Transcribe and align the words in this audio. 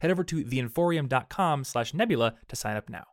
Head 0.00 0.10
over 0.10 0.24
to 0.24 0.44
theinforium.com 0.44 1.64
slash 1.64 1.94
nebula 1.94 2.34
to 2.48 2.56
sign 2.56 2.76
up 2.76 2.88
now. 2.88 3.04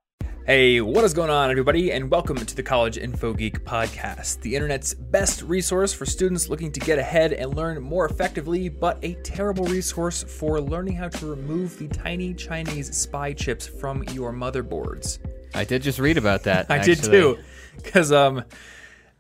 Hey, 0.46 0.82
what 0.82 1.06
is 1.06 1.14
going 1.14 1.30
on, 1.30 1.52
everybody, 1.52 1.94
and 1.94 2.12
welcome 2.12 2.36
to 2.36 2.54
the 2.54 2.64
College 2.64 2.98
Info 2.98 3.34
Geek 3.34 3.64
podcast, 3.64 4.42
the 4.42 4.54
internet's 4.58 4.94
best 4.94 5.42
resource 5.42 5.94
for 5.94 6.06
students 6.06 6.50
looking 6.50 6.70
to 6.74 6.82
get 6.82 7.00
ahead 7.00 7.32
and 7.32 7.56
learn 7.56 7.82
more 7.82 8.06
effectively, 8.06 8.68
but 8.68 9.00
a 9.04 9.14
terrible 9.24 9.64
resource 9.64 10.22
for 10.22 10.60
learning 10.60 10.98
how 10.98 11.08
to 11.08 11.28
remove 11.28 11.80
the 11.80 11.88
tiny 11.88 12.34
Chinese 12.34 12.94
spy 12.94 13.32
chips 13.32 13.66
from 13.66 14.04
your 14.12 14.34
motherboards. 14.34 15.20
I 15.54 15.64
did 15.64 15.82
just 15.82 15.98
read 15.98 16.18
about 16.18 16.44
that. 16.44 16.66
I 16.70 16.80
did 16.80 17.02
too, 17.02 17.38
because 17.78 18.12
um, 18.12 18.44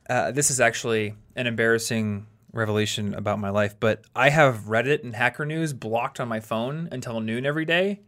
uh, 0.09 0.31
this 0.31 0.51
is 0.51 0.59
actually 0.59 1.15
an 1.38 1.48
embarrassing 1.48 2.27
revelation 2.53 3.13
about 3.13 3.39
my 3.39 3.49
life, 3.49 3.75
but 3.80 4.03
I 4.16 4.30
have 4.30 4.66
Reddit 4.67 5.03
and 5.03 5.16
Hacker 5.16 5.45
News 5.45 5.73
blocked 5.73 6.20
on 6.20 6.27
my 6.27 6.39
phone 6.39 6.88
until 6.91 7.20
noon 7.20 7.45
every 7.45 7.66
day. 7.66 8.02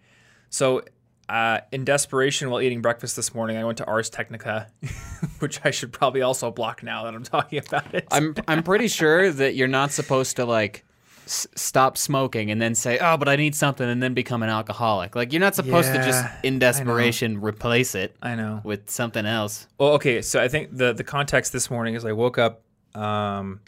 So, 0.50 0.84
uh, 1.28 1.62
in 1.72 1.84
desperation 1.84 2.52
while 2.52 2.62
eating 2.62 2.82
breakfast 2.82 3.16
this 3.16 3.34
morning, 3.34 3.58
I 3.58 3.64
went 3.66 3.80
to 3.80 3.86
Ars 3.86 4.10
Technica, 4.12 4.68
which 5.40 5.60
I 5.66 5.72
should 5.72 5.92
probably 5.92 6.22
also 6.22 6.52
block 6.52 6.84
now 6.84 7.04
that 7.06 7.16
I'm 7.16 7.24
talking 7.24 7.60
about 7.60 7.94
it. 7.96 8.08
I'm 8.12 8.36
I'm 8.48 8.62
pretty 8.64 8.88
sure 8.88 9.32
that 9.32 9.56
you're 9.56 9.68
not 9.68 9.92
supposed 9.92 10.36
to 10.36 10.46
like 10.46 10.86
s- 11.26 11.48
stop 11.56 11.98
smoking 11.98 12.52
and 12.52 12.62
then 12.62 12.76
say, 12.76 13.00
"Oh, 13.00 13.18
but 13.18 13.28
I 13.28 13.36
need 13.38 13.56
something," 13.56 13.90
and 13.90 14.04
then 14.04 14.14
become 14.14 14.44
an 14.44 14.50
alcoholic. 14.50 15.16
Like 15.16 15.34
you're 15.34 15.40
not 15.40 15.56
supposed 15.56 15.92
to 15.94 15.98
just 16.04 16.24
in 16.44 16.60
desperation 16.60 17.42
replace 17.42 17.96
it 17.96 18.16
I 18.22 18.36
know. 18.36 18.62
with 18.64 18.92
something 18.92 19.26
else. 19.26 19.66
Well, 19.80 19.94
okay, 19.94 20.22
so 20.22 20.40
I 20.40 20.48
think 20.48 20.78
the 20.78 20.94
the 20.94 21.04
context 21.04 21.52
this 21.52 21.72
morning 21.72 21.96
is 21.96 22.06
I 22.06 22.12
woke 22.12 22.38
up. 22.38 22.62
Um, 22.94 23.62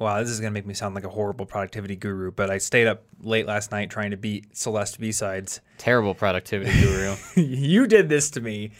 wow, 0.00 0.18
this 0.18 0.30
is 0.30 0.40
gonna 0.40 0.50
make 0.50 0.66
me 0.66 0.74
sound 0.74 0.94
like 0.94 1.04
a 1.04 1.08
horrible 1.08 1.46
productivity 1.46 1.94
guru, 1.94 2.32
but 2.32 2.50
I 2.50 2.58
stayed 2.58 2.86
up 2.86 3.04
late 3.20 3.46
last 3.46 3.70
night 3.70 3.90
trying 3.90 4.10
to 4.10 4.16
beat 4.16 4.56
Celeste 4.56 4.98
B 4.98 5.12
sides. 5.12 5.60
Terrible 5.78 6.14
productivity 6.14 6.72
guru. 6.80 7.16
you 7.36 7.86
did 7.86 8.08
this 8.08 8.30
to 8.30 8.40
me. 8.40 8.72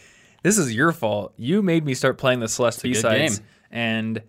This 0.43 0.57
is 0.57 0.75
your 0.75 0.91
fault. 0.91 1.33
You 1.37 1.61
made 1.61 1.85
me 1.85 1.93
start 1.93 2.17
playing 2.17 2.39
the 2.39 2.47
Celeste 2.47 2.81
B-sides 2.81 3.41
and 3.69 4.21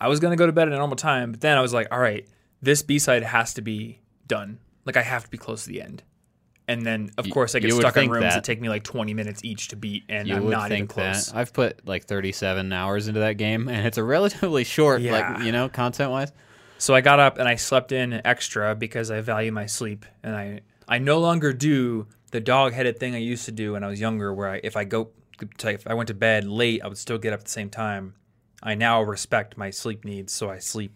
I 0.00 0.08
was 0.08 0.18
gonna 0.18 0.36
go 0.36 0.46
to 0.46 0.52
bed 0.52 0.66
at 0.66 0.74
a 0.74 0.76
normal 0.76 0.96
time, 0.96 1.30
but 1.30 1.40
then 1.40 1.56
I 1.56 1.60
was 1.60 1.72
like, 1.72 1.86
all 1.92 2.00
right, 2.00 2.26
this 2.60 2.82
B 2.82 2.98
side 2.98 3.22
has 3.22 3.54
to 3.54 3.62
be 3.62 4.00
done. 4.26 4.58
Like 4.84 4.96
I 4.96 5.02
have 5.02 5.24
to 5.24 5.30
be 5.30 5.38
close 5.38 5.62
to 5.64 5.68
the 5.68 5.80
end. 5.80 6.02
And 6.68 6.86
then, 6.86 7.10
of 7.18 7.28
course, 7.30 7.54
I 7.54 7.58
get 7.58 7.68
you 7.70 7.76
stuck 7.80 7.96
in 7.96 8.08
rooms 8.08 8.22
that. 8.22 8.34
that. 8.34 8.44
take 8.44 8.60
me 8.60 8.68
like 8.68 8.84
20 8.84 9.14
minutes 9.14 9.42
each 9.44 9.68
to 9.68 9.76
beat, 9.76 10.04
and 10.08 10.28
you 10.28 10.36
I'm 10.36 10.48
not 10.48 10.70
even 10.70 10.86
close. 10.86 11.26
that. 11.26 11.36
I've 11.36 11.52
put 11.52 11.86
like 11.86 12.04
37 12.06 12.72
hours 12.72 13.08
into 13.08 13.20
that 13.20 13.34
game, 13.36 13.68
and 13.68 13.84
it's 13.86 13.98
a 13.98 14.04
relatively 14.04 14.64
short, 14.64 15.00
Yeah. 15.02 15.34
like 15.36 15.44
you 15.44 15.50
know, 15.52 15.68
content 15.68 16.10
wise. 16.12 16.32
So 16.78 16.94
I 16.94 17.00
got 17.00 17.18
up 17.20 17.38
and 17.38 17.48
I 17.48 17.56
slept 17.56 17.92
in 17.92 18.20
extra 18.24 18.74
because 18.74 19.10
I 19.10 19.20
value 19.20 19.52
my 19.52 19.66
sleep, 19.66 20.06
and 20.22 20.34
I 20.36 20.60
I 20.88 20.98
no 20.98 21.18
longer 21.18 21.52
do 21.52 22.06
the 22.30 22.40
dog-headed 22.40 22.98
thing 22.98 23.14
I 23.14 23.18
used 23.18 23.44
to 23.46 23.52
do 23.52 23.72
when 23.74 23.84
I 23.84 23.88
was 23.88 24.00
younger, 24.00 24.32
where 24.32 24.48
I, 24.48 24.60
if 24.64 24.76
I 24.76 24.84
go 24.84 25.10
to, 25.58 25.68
if 25.70 25.86
I 25.86 25.94
went 25.94 26.06
to 26.08 26.14
bed 26.14 26.44
late, 26.44 26.80
I 26.82 26.88
would 26.88 26.96
still 26.98 27.18
get 27.18 27.32
up 27.32 27.40
at 27.40 27.44
the 27.44 27.50
same 27.50 27.70
time. 27.70 28.14
I 28.62 28.74
now 28.74 29.02
respect 29.02 29.56
my 29.58 29.70
sleep 29.70 30.04
needs, 30.04 30.32
so 30.32 30.48
I 30.48 30.58
sleep 30.58 30.92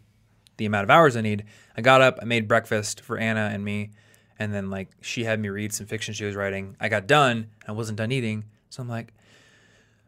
the 0.56 0.64
amount 0.66 0.84
of 0.84 0.90
hours 0.90 1.16
I 1.16 1.20
need. 1.22 1.44
I 1.76 1.82
got 1.82 2.00
up, 2.00 2.18
I 2.22 2.24
made 2.24 2.46
breakfast 2.48 3.00
for 3.00 3.18
Anna 3.18 3.50
and 3.52 3.64
me, 3.64 3.90
and 4.38 4.52
then 4.52 4.70
like 4.70 4.88
she 5.00 5.24
had 5.24 5.40
me 5.40 5.48
read 5.48 5.72
some 5.72 5.86
fiction 5.86 6.14
she 6.14 6.24
was 6.24 6.34
writing. 6.36 6.76
I 6.80 6.88
got 6.88 7.06
done, 7.06 7.48
I 7.66 7.72
wasn't 7.72 7.98
done 7.98 8.12
eating, 8.12 8.44
so 8.70 8.82
I'm 8.82 8.88
like, 8.88 9.12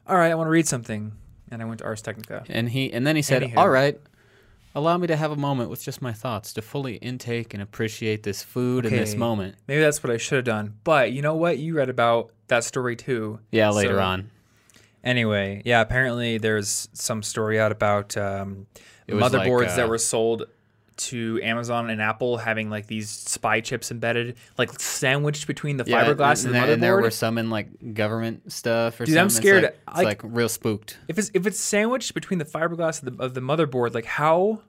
all 0.07 0.17
right, 0.17 0.31
I 0.31 0.35
want 0.35 0.47
to 0.47 0.51
read 0.51 0.67
something, 0.67 1.13
and 1.51 1.61
I 1.63 1.65
went 1.65 1.79
to 1.81 1.85
Ars 1.85 2.03
Technica. 2.03 2.45
And 2.49 2.69
he 2.69 2.93
and 2.93 3.07
then 3.07 3.17
he 3.17 3.23
said, 3.23 3.43
Anywho. 3.43 3.57
"All 3.57 3.69
right, 3.69 4.01
allow 4.75 4.97
me 4.97 5.07
to 5.07 5.17
have 5.17 5.31
a 5.31 5.37
moment 5.37 5.71
with 5.71 5.83
just 5.83 6.01
my 6.03 6.13
thoughts 6.13 6.53
to 6.55 6.63
fully 6.63 6.97
intake 6.97 7.53
and 7.55 7.63
appreciate 7.63 8.23
this 8.23 8.43
food 8.43 8.87
and 8.87 8.95
this 8.95 9.11
Okay. 9.11 9.19
moment." 9.19 9.57
Maybe 9.67 9.81
that's 9.83 10.03
what 10.03 10.11
I 10.13 10.17
should 10.17 10.37
have 10.37 10.45
done. 10.45 10.75
But 10.85 11.13
you 11.13 11.23
know 11.23 11.35
what? 11.35 11.59
You 11.59 11.75
read 11.75 11.89
about 11.91 12.31
that 12.49 12.65
story 12.65 12.97
too. 12.97 13.41
Yeah, 13.51 13.71
later 13.71 13.95
So- 13.97 14.01
on. 14.03 14.31
Anyway, 15.05 15.63
yeah, 15.65 15.81
apparently 15.81 16.39
there's 16.39 16.89
some 16.93 17.23
story 17.23 17.59
out 17.59 17.71
about 17.71 18.17
um, 18.17 18.67
was 19.09 19.33
like, 19.33 19.47
motherboards 19.47 19.77
that 19.77 19.87
uh, 19.87 19.89
were 19.89 19.97
sold 19.99 20.45
to 20.99 21.41
Amazon 21.43 21.91
and 21.91 22.01
Apple 22.03 22.37
having 22.37 22.71
like 22.71 22.87
these 22.87 23.09
spy 23.09 23.61
chips 23.61 23.91
embedded, 23.91 24.37
like 24.57 24.79
sandwiched 24.81 25.47
between 25.47 25.77
the 25.77 25.85
fiberglass 25.85 26.45
and, 26.45 26.55
and, 26.55 26.63
the 26.63 26.67
there- 26.67 26.73
and 26.75 26.83
there 26.83 27.01
were 27.01 27.11
some 27.11 27.39
in 27.39 27.51
like 27.51 27.95
government 27.95 28.53
stuff 28.53 29.01
or 29.01 29.05
Dude, 29.05 29.15
something. 29.15 29.19
I'm 29.21 29.27
It's 29.27 29.37
scared. 29.37 29.63
like- 29.65 29.79
It's 29.89 30.03
Like- 30.05 30.21
real 30.25 30.49
spooked. 30.49 30.99
if 31.09 31.19
it's 31.19 31.31
if 31.35 31.47
it's 31.47 31.61
sandwiched 31.61 32.15
between 32.15 32.39
the 32.39 32.45
fiberglass 32.45 33.03
of 33.03 33.17
the, 33.17 33.23
of 33.23 33.35
the 33.35 33.41
motherboard, 33.41 33.95
like 33.95 34.05
how 34.05 34.61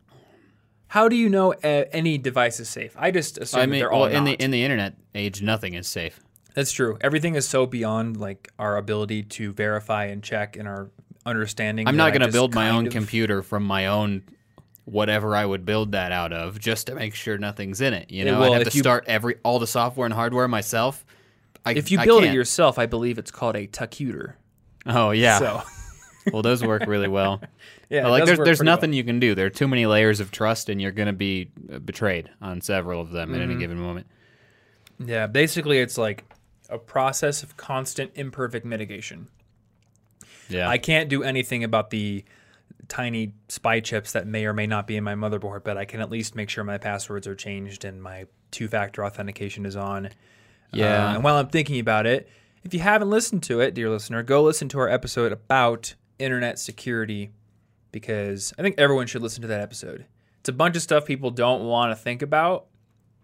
how 0.87 1.07
do 1.07 1.15
you 1.15 1.29
know 1.29 1.53
uh, 1.53 1.85
any 1.91 2.17
device 2.17 2.59
is 2.59 2.67
safe? 2.69 2.95
I 2.97 3.11
just 3.11 3.37
assume 3.37 3.61
I 3.61 3.65
mean, 3.67 3.79
they're 3.79 3.91
all 3.91 4.01
well, 4.01 4.11
in 4.15 4.23
the 4.23 4.33
in 4.33 4.51
the 4.51 4.63
internet 4.63 4.95
age, 5.13 5.41
nothing 5.41 5.73
is 5.75 5.87
safe. 5.87 6.19
That's 6.55 6.71
true. 6.71 6.97
Everything 7.01 7.35
is 7.35 7.47
so 7.47 7.65
beyond 7.67 8.17
like 8.17 8.51
our 8.57 8.75
ability 8.77 9.23
to 9.23 9.53
verify 9.53 10.05
and 10.05 10.23
check 10.23 10.57
and 10.57 10.67
our 10.67 10.89
understanding. 11.25 11.87
I'm 11.87 11.95
not 11.95 12.11
going 12.11 12.25
to 12.25 12.31
build 12.31 12.55
my 12.55 12.69
own 12.69 12.87
of- 12.87 12.93
computer 12.93 13.43
from 13.43 13.63
my 13.63 13.85
own 13.85 14.23
whatever 14.89 15.35
I 15.35 15.45
would 15.45 15.65
build 15.65 15.91
that 15.93 16.11
out 16.11 16.33
of 16.33 16.59
just 16.59 16.87
to 16.87 16.95
make 16.95 17.15
sure 17.15 17.37
nothing's 17.37 17.81
in 17.81 17.93
it. 17.93 18.09
You 18.11 18.25
know, 18.25 18.39
well, 18.39 18.53
I 18.53 18.59
have 18.59 18.69
to 18.69 18.75
you- 18.75 18.81
start 18.81 19.05
every 19.07 19.35
all 19.43 19.59
the 19.59 19.67
software 19.67 20.05
and 20.05 20.13
hardware 20.13 20.47
myself. 20.47 21.05
I, 21.65 21.73
If 21.73 21.91
you 21.91 21.99
build 22.03 22.23
it 22.23 22.33
yourself, 22.33 22.79
I 22.79 22.85
believe 22.85 23.17
it's 23.17 23.31
called 23.31 23.55
a 23.55 23.67
tucuter. 23.67 24.37
oh 24.85 25.11
yeah, 25.11 25.39
So 25.39 25.61
well 26.33 26.41
those 26.41 26.63
work 26.63 26.85
really 26.87 27.07
well. 27.09 27.41
yeah, 27.89 28.07
like 28.07 28.25
there's 28.25 28.39
there's 28.39 28.61
nothing 28.61 28.93
you 28.93 29.03
can 29.03 29.19
do. 29.19 29.35
There 29.35 29.45
are 29.45 29.49
too 29.51 29.67
many 29.67 29.85
layers 29.85 30.19
of 30.19 30.31
trust, 30.31 30.69
and 30.69 30.81
you're 30.81 30.91
going 30.93 31.07
to 31.07 31.13
be 31.13 31.51
uh, 31.73 31.79
betrayed 31.79 32.29
on 32.41 32.61
several 32.61 33.01
of 33.01 33.11
them 33.11 33.33
at 33.35 33.41
Mm-hmm. 33.41 33.51
any 33.51 33.59
given 33.59 33.77
moment. 33.77 34.07
Yeah, 35.05 35.27
basically, 35.27 35.79
it's 35.79 35.97
like 35.97 36.23
a 36.69 36.77
process 36.77 37.43
of 37.43 37.57
constant 37.57 38.11
imperfect 38.15 38.65
mitigation. 38.65 39.27
Yeah, 40.49 40.67
I 40.69 40.77
can't 40.77 41.09
do 41.09 41.23
anything 41.23 41.63
about 41.63 41.89
the 41.89 42.23
tiny 42.87 43.33
spy 43.47 43.79
chips 43.79 44.13
that 44.13 44.27
may 44.27 44.45
or 44.45 44.53
may 44.53 44.67
not 44.67 44.87
be 44.87 44.97
in 44.97 45.03
my 45.03 45.15
motherboard, 45.15 45.63
but 45.63 45.77
I 45.77 45.85
can 45.85 46.01
at 46.01 46.09
least 46.09 46.35
make 46.35 46.49
sure 46.49 46.63
my 46.63 46.77
passwords 46.77 47.27
are 47.27 47.35
changed 47.35 47.85
and 47.85 48.01
my 48.01 48.25
two-factor 48.51 49.05
authentication 49.05 49.65
is 49.65 49.75
on. 49.75 50.09
Yeah. 50.73 51.09
Uh, 51.09 51.15
and 51.15 51.23
while 51.23 51.35
I'm 51.37 51.49
thinking 51.49 51.79
about 51.79 52.05
it, 52.05 52.29
if 52.63 52.73
you 52.73 52.79
haven't 52.79 53.09
listened 53.09 53.43
to 53.43 53.59
it, 53.61 53.73
dear 53.73 53.89
listener, 53.89 54.23
go 54.23 54.43
listen 54.43 54.67
to 54.69 54.79
our 54.79 54.89
episode 54.89 55.31
about 55.31 55.95
internet 56.17 56.59
security 56.59 57.31
because 57.91 58.53
I 58.57 58.61
think 58.61 58.75
everyone 58.77 59.07
should 59.07 59.21
listen 59.21 59.41
to 59.43 59.47
that 59.47 59.61
episode. 59.61 60.05
It's 60.39 60.49
a 60.49 60.53
bunch 60.53 60.75
of 60.75 60.81
stuff 60.81 61.05
people 61.05 61.31
don't 61.31 61.65
want 61.65 61.91
to 61.91 61.95
think 61.95 62.21
about, 62.21 62.67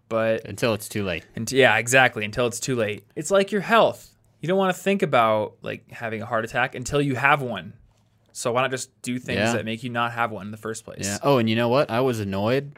but 0.08 0.46
until 0.46 0.74
it's 0.74 0.88
too 0.88 1.04
late. 1.04 1.24
and 1.34 1.50
yeah, 1.50 1.76
exactly. 1.76 2.24
Until 2.24 2.46
it's 2.46 2.60
too 2.60 2.76
late. 2.76 3.04
It's 3.14 3.30
like 3.30 3.52
your 3.52 3.60
health. 3.60 4.12
You 4.40 4.48
don't 4.48 4.58
want 4.58 4.74
to 4.76 4.80
think 4.80 5.02
about 5.02 5.56
like 5.62 5.90
having 5.90 6.22
a 6.22 6.26
heart 6.26 6.44
attack 6.44 6.74
until 6.74 7.00
you 7.00 7.14
have 7.14 7.42
one. 7.42 7.72
So 8.36 8.52
why 8.52 8.60
not 8.60 8.70
just 8.70 8.90
do 9.00 9.18
things 9.18 9.38
Yeah. 9.38 9.52
that 9.54 9.64
make 9.64 9.82
you 9.82 9.88
not 9.88 10.12
have 10.12 10.30
one 10.30 10.44
in 10.44 10.50
the 10.50 10.58
first 10.58 10.84
place? 10.84 11.06
Yeah. 11.06 11.16
Oh, 11.22 11.38
and 11.38 11.48
you 11.48 11.56
know 11.56 11.68
what? 11.70 11.90
I 11.90 12.00
was 12.00 12.20
annoyed 12.20 12.72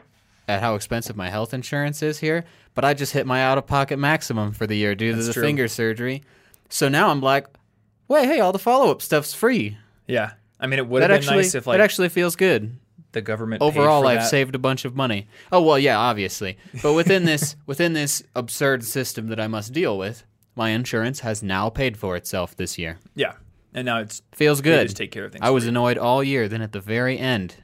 at 0.47 0.61
how 0.61 0.75
expensive 0.75 1.17
my 1.17 1.29
health 1.29 1.53
insurance 1.53 2.01
is 2.01 2.19
here, 2.19 2.45
but 2.75 2.85
I 2.85 2.93
just 2.93 3.11
hit 3.11 3.27
my 3.27 3.43
out 3.43 3.57
of 3.57 3.67
pocket 3.67 3.99
maximum 3.99 4.53
for 4.53 4.65
the 4.65 4.75
year 4.75 4.95
due 4.95 5.13
to 5.13 5.21
the 5.21 5.33
true. 5.33 5.43
finger 5.43 5.67
surgery. 5.67 6.23
So 6.69 6.87
now 6.87 7.09
I'm 7.09 7.19
like, 7.19 7.45
wait, 8.07 8.25
hey, 8.25 8.39
all 8.39 8.53
the 8.53 8.57
follow 8.59 8.89
up 8.89 9.01
stuff's 9.01 9.33
free. 9.33 9.77
Yeah. 10.07 10.31
I 10.61 10.67
mean, 10.67 10.79
it 10.79 10.87
would 10.87 11.01
have 11.01 11.09
been 11.09 11.17
actually, 11.17 11.35
nice 11.37 11.55
if 11.55 11.67
like 11.67 11.77
that 11.77 11.83
actually 11.83 12.07
feels 12.09 12.37
good. 12.37 12.77
the 13.11 13.21
government 13.21 13.61
Overall, 13.61 14.07
I've 14.07 14.19
that. 14.19 14.29
saved 14.29 14.55
a 14.55 14.59
bunch 14.59 14.85
of 14.85 14.95
money. 14.95 15.27
Oh 15.51 15.61
well, 15.61 15.77
yeah, 15.77 15.97
obviously. 15.99 16.57
But 16.81 16.93
within 16.93 17.25
this 17.25 17.57
within 17.65 17.91
this 17.93 18.23
absurd 18.33 18.85
system 18.85 19.27
that 19.27 19.39
I 19.41 19.47
must 19.47 19.73
deal 19.73 19.97
with, 19.97 20.23
my 20.55 20.69
insurance 20.69 21.19
has 21.19 21.43
now 21.43 21.69
paid 21.69 21.97
for 21.97 22.15
itself 22.15 22.55
this 22.55 22.77
year. 22.77 22.97
Yeah. 23.13 23.33
And 23.73 23.85
now 23.85 23.99
it's 23.99 24.21
Feels 24.33 24.61
good. 24.61 24.85
just 24.87 24.97
take 24.97 25.11
care 25.11 25.25
of 25.25 25.31
things. 25.31 25.41
I 25.43 25.51
was 25.51 25.67
annoyed 25.67 25.97
all 25.97 26.23
year. 26.23 26.47
Then 26.47 26.61
at 26.61 26.71
the 26.71 26.79
very 26.79 27.17
end, 27.19 27.55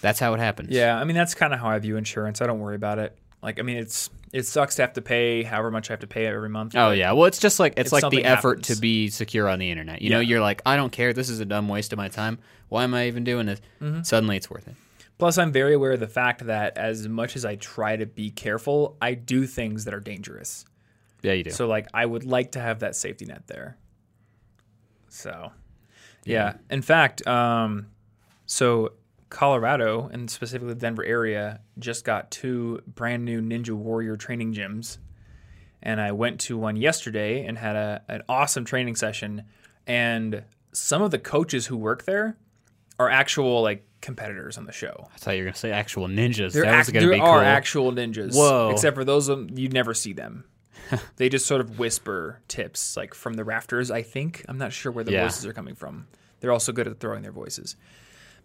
that's 0.00 0.20
how 0.20 0.34
it 0.34 0.38
happens. 0.40 0.70
Yeah, 0.70 0.96
I 0.98 1.04
mean 1.04 1.16
that's 1.16 1.34
kind 1.34 1.54
of 1.54 1.60
how 1.60 1.68
I 1.68 1.78
view 1.78 1.96
insurance. 1.96 2.40
I 2.42 2.46
don't 2.46 2.60
worry 2.60 2.76
about 2.76 2.98
it. 2.98 3.16
Like, 3.42 3.58
I 3.58 3.62
mean, 3.62 3.76
it's 3.76 4.10
it 4.32 4.44
sucks 4.44 4.74
to 4.76 4.82
have 4.82 4.94
to 4.94 5.02
pay 5.02 5.42
however 5.42 5.70
much 5.70 5.88
I 5.90 5.92
have 5.92 6.00
to 6.00 6.06
pay 6.06 6.26
every 6.26 6.48
month. 6.48 6.74
Oh 6.76 6.90
yeah. 6.90 7.12
Well, 7.12 7.26
it's 7.26 7.38
just 7.38 7.60
like 7.60 7.74
it's 7.76 7.92
like 7.92 8.10
the 8.10 8.24
effort 8.24 8.58
happens. 8.58 8.76
to 8.76 8.80
be 8.80 9.08
secure 9.08 9.48
on 9.48 9.58
the 9.58 9.70
internet. 9.70 10.02
You 10.02 10.10
know, 10.10 10.20
you're 10.20 10.40
like, 10.40 10.62
I 10.66 10.76
don't 10.76 10.92
care. 10.92 11.12
This 11.12 11.28
is 11.30 11.40
a 11.40 11.44
dumb 11.44 11.68
waste 11.68 11.92
of 11.92 11.96
my 11.96 12.08
time. 12.08 12.38
Why 12.68 12.84
am 12.84 12.92
I 12.94 13.06
even 13.06 13.24
doing 13.24 13.46
this? 13.46 13.60
Mm-hmm. 13.80 14.02
Suddenly, 14.02 14.36
it's 14.36 14.50
worth 14.50 14.66
it. 14.68 14.74
Plus, 15.18 15.38
I'm 15.38 15.52
very 15.52 15.74
aware 15.74 15.92
of 15.92 16.00
the 16.00 16.08
fact 16.08 16.46
that 16.46 16.76
as 16.76 17.08
much 17.08 17.36
as 17.36 17.44
I 17.44 17.56
try 17.56 17.96
to 17.96 18.04
be 18.04 18.30
careful, 18.30 18.98
I 19.00 19.14
do 19.14 19.46
things 19.46 19.84
that 19.86 19.94
are 19.94 20.00
dangerous. 20.00 20.66
Yeah, 21.22 21.32
you 21.32 21.44
do. 21.44 21.50
So 21.50 21.66
like 21.66 21.86
I 21.94 22.04
would 22.04 22.24
like 22.24 22.52
to 22.52 22.60
have 22.60 22.80
that 22.80 22.96
safety 22.96 23.24
net 23.24 23.46
there. 23.46 23.78
So 25.16 25.52
yeah. 26.24 26.54
In 26.70 26.82
fact, 26.82 27.26
um 27.26 27.86
so 28.46 28.92
Colorado 29.28 30.08
and 30.12 30.30
specifically 30.30 30.74
the 30.74 30.80
Denver 30.80 31.04
area 31.04 31.60
just 31.78 32.04
got 32.04 32.30
two 32.30 32.80
brand 32.86 33.24
new 33.24 33.40
Ninja 33.40 33.70
Warrior 33.70 34.16
training 34.16 34.54
gyms. 34.54 34.98
And 35.82 36.00
I 36.00 36.12
went 36.12 36.40
to 36.40 36.56
one 36.56 36.76
yesterday 36.76 37.44
and 37.44 37.58
had 37.58 37.76
a, 37.76 38.02
an 38.08 38.22
awesome 38.28 38.64
training 38.64 38.96
session. 38.96 39.44
And 39.86 40.44
some 40.72 41.02
of 41.02 41.10
the 41.10 41.18
coaches 41.18 41.66
who 41.66 41.76
work 41.76 42.04
there 42.04 42.36
are 42.98 43.10
actual 43.10 43.62
like 43.62 43.84
competitors 44.00 44.58
on 44.58 44.66
the 44.66 44.72
show. 44.72 45.08
I 45.14 45.18
thought 45.18 45.32
you 45.32 45.42
were 45.42 45.46
gonna 45.46 45.56
say 45.56 45.72
actual 45.72 46.06
ninjas. 46.08 46.52
There, 46.52 46.62
that 46.62 46.78
was 46.78 46.88
act- 46.88 46.92
gonna 46.92 47.06
there 47.08 47.22
are 47.22 47.40
cool. 47.40 47.46
actual 47.46 47.92
ninjas. 47.92 48.34
Whoa. 48.34 48.70
Except 48.70 48.96
for 48.96 49.04
those 49.04 49.28
of 49.28 49.58
you 49.58 49.68
never 49.68 49.94
see 49.94 50.12
them. 50.12 50.44
they 51.16 51.28
just 51.28 51.46
sort 51.46 51.60
of 51.60 51.78
whisper 51.78 52.40
tips 52.48 52.96
like 52.96 53.14
from 53.14 53.34
the 53.34 53.44
rafters, 53.44 53.90
I 53.90 54.02
think. 54.02 54.44
I'm 54.48 54.58
not 54.58 54.72
sure 54.72 54.90
where 54.92 55.04
the 55.04 55.12
Yeah. 55.12 55.22
voices 55.24 55.46
are 55.46 55.52
coming 55.52 55.74
from. 55.74 56.06
They're 56.40 56.52
also 56.52 56.72
good 56.72 56.86
at 56.86 57.00
throwing 57.00 57.22
their 57.22 57.32
voices. 57.32 57.76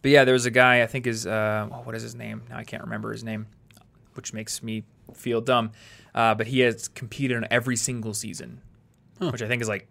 But 0.02 0.12
yeah, 0.12 0.24
there 0.24 0.34
was 0.34 0.46
a 0.46 0.52
guy, 0.52 0.82
I 0.82 0.88
think 0.88 1.06
is 1.08 1.28
uh, 1.28 1.68
oh, 1.72 1.82
what 1.84 1.94
is 1.96 2.02
his 2.04 2.16
name? 2.16 2.44
Now 2.50 2.58
I 2.58 2.64
can't 2.64 2.84
remember 2.84 3.12
his 3.12 3.24
name, 3.24 3.48
which 4.16 4.34
makes 4.34 4.64
me 4.64 4.84
feel 5.14 5.42
dumb. 5.42 5.72
Uh, 6.16 6.34
but 6.36 6.48
he 6.48 6.60
has 6.62 6.88
competed 6.88 7.38
in 7.38 7.48
every 7.52 7.76
single 7.76 8.14
season, 8.14 8.62
which 9.20 9.42
I 9.42 9.48
think 9.48 9.62
is 9.62 9.68
like 9.70 9.88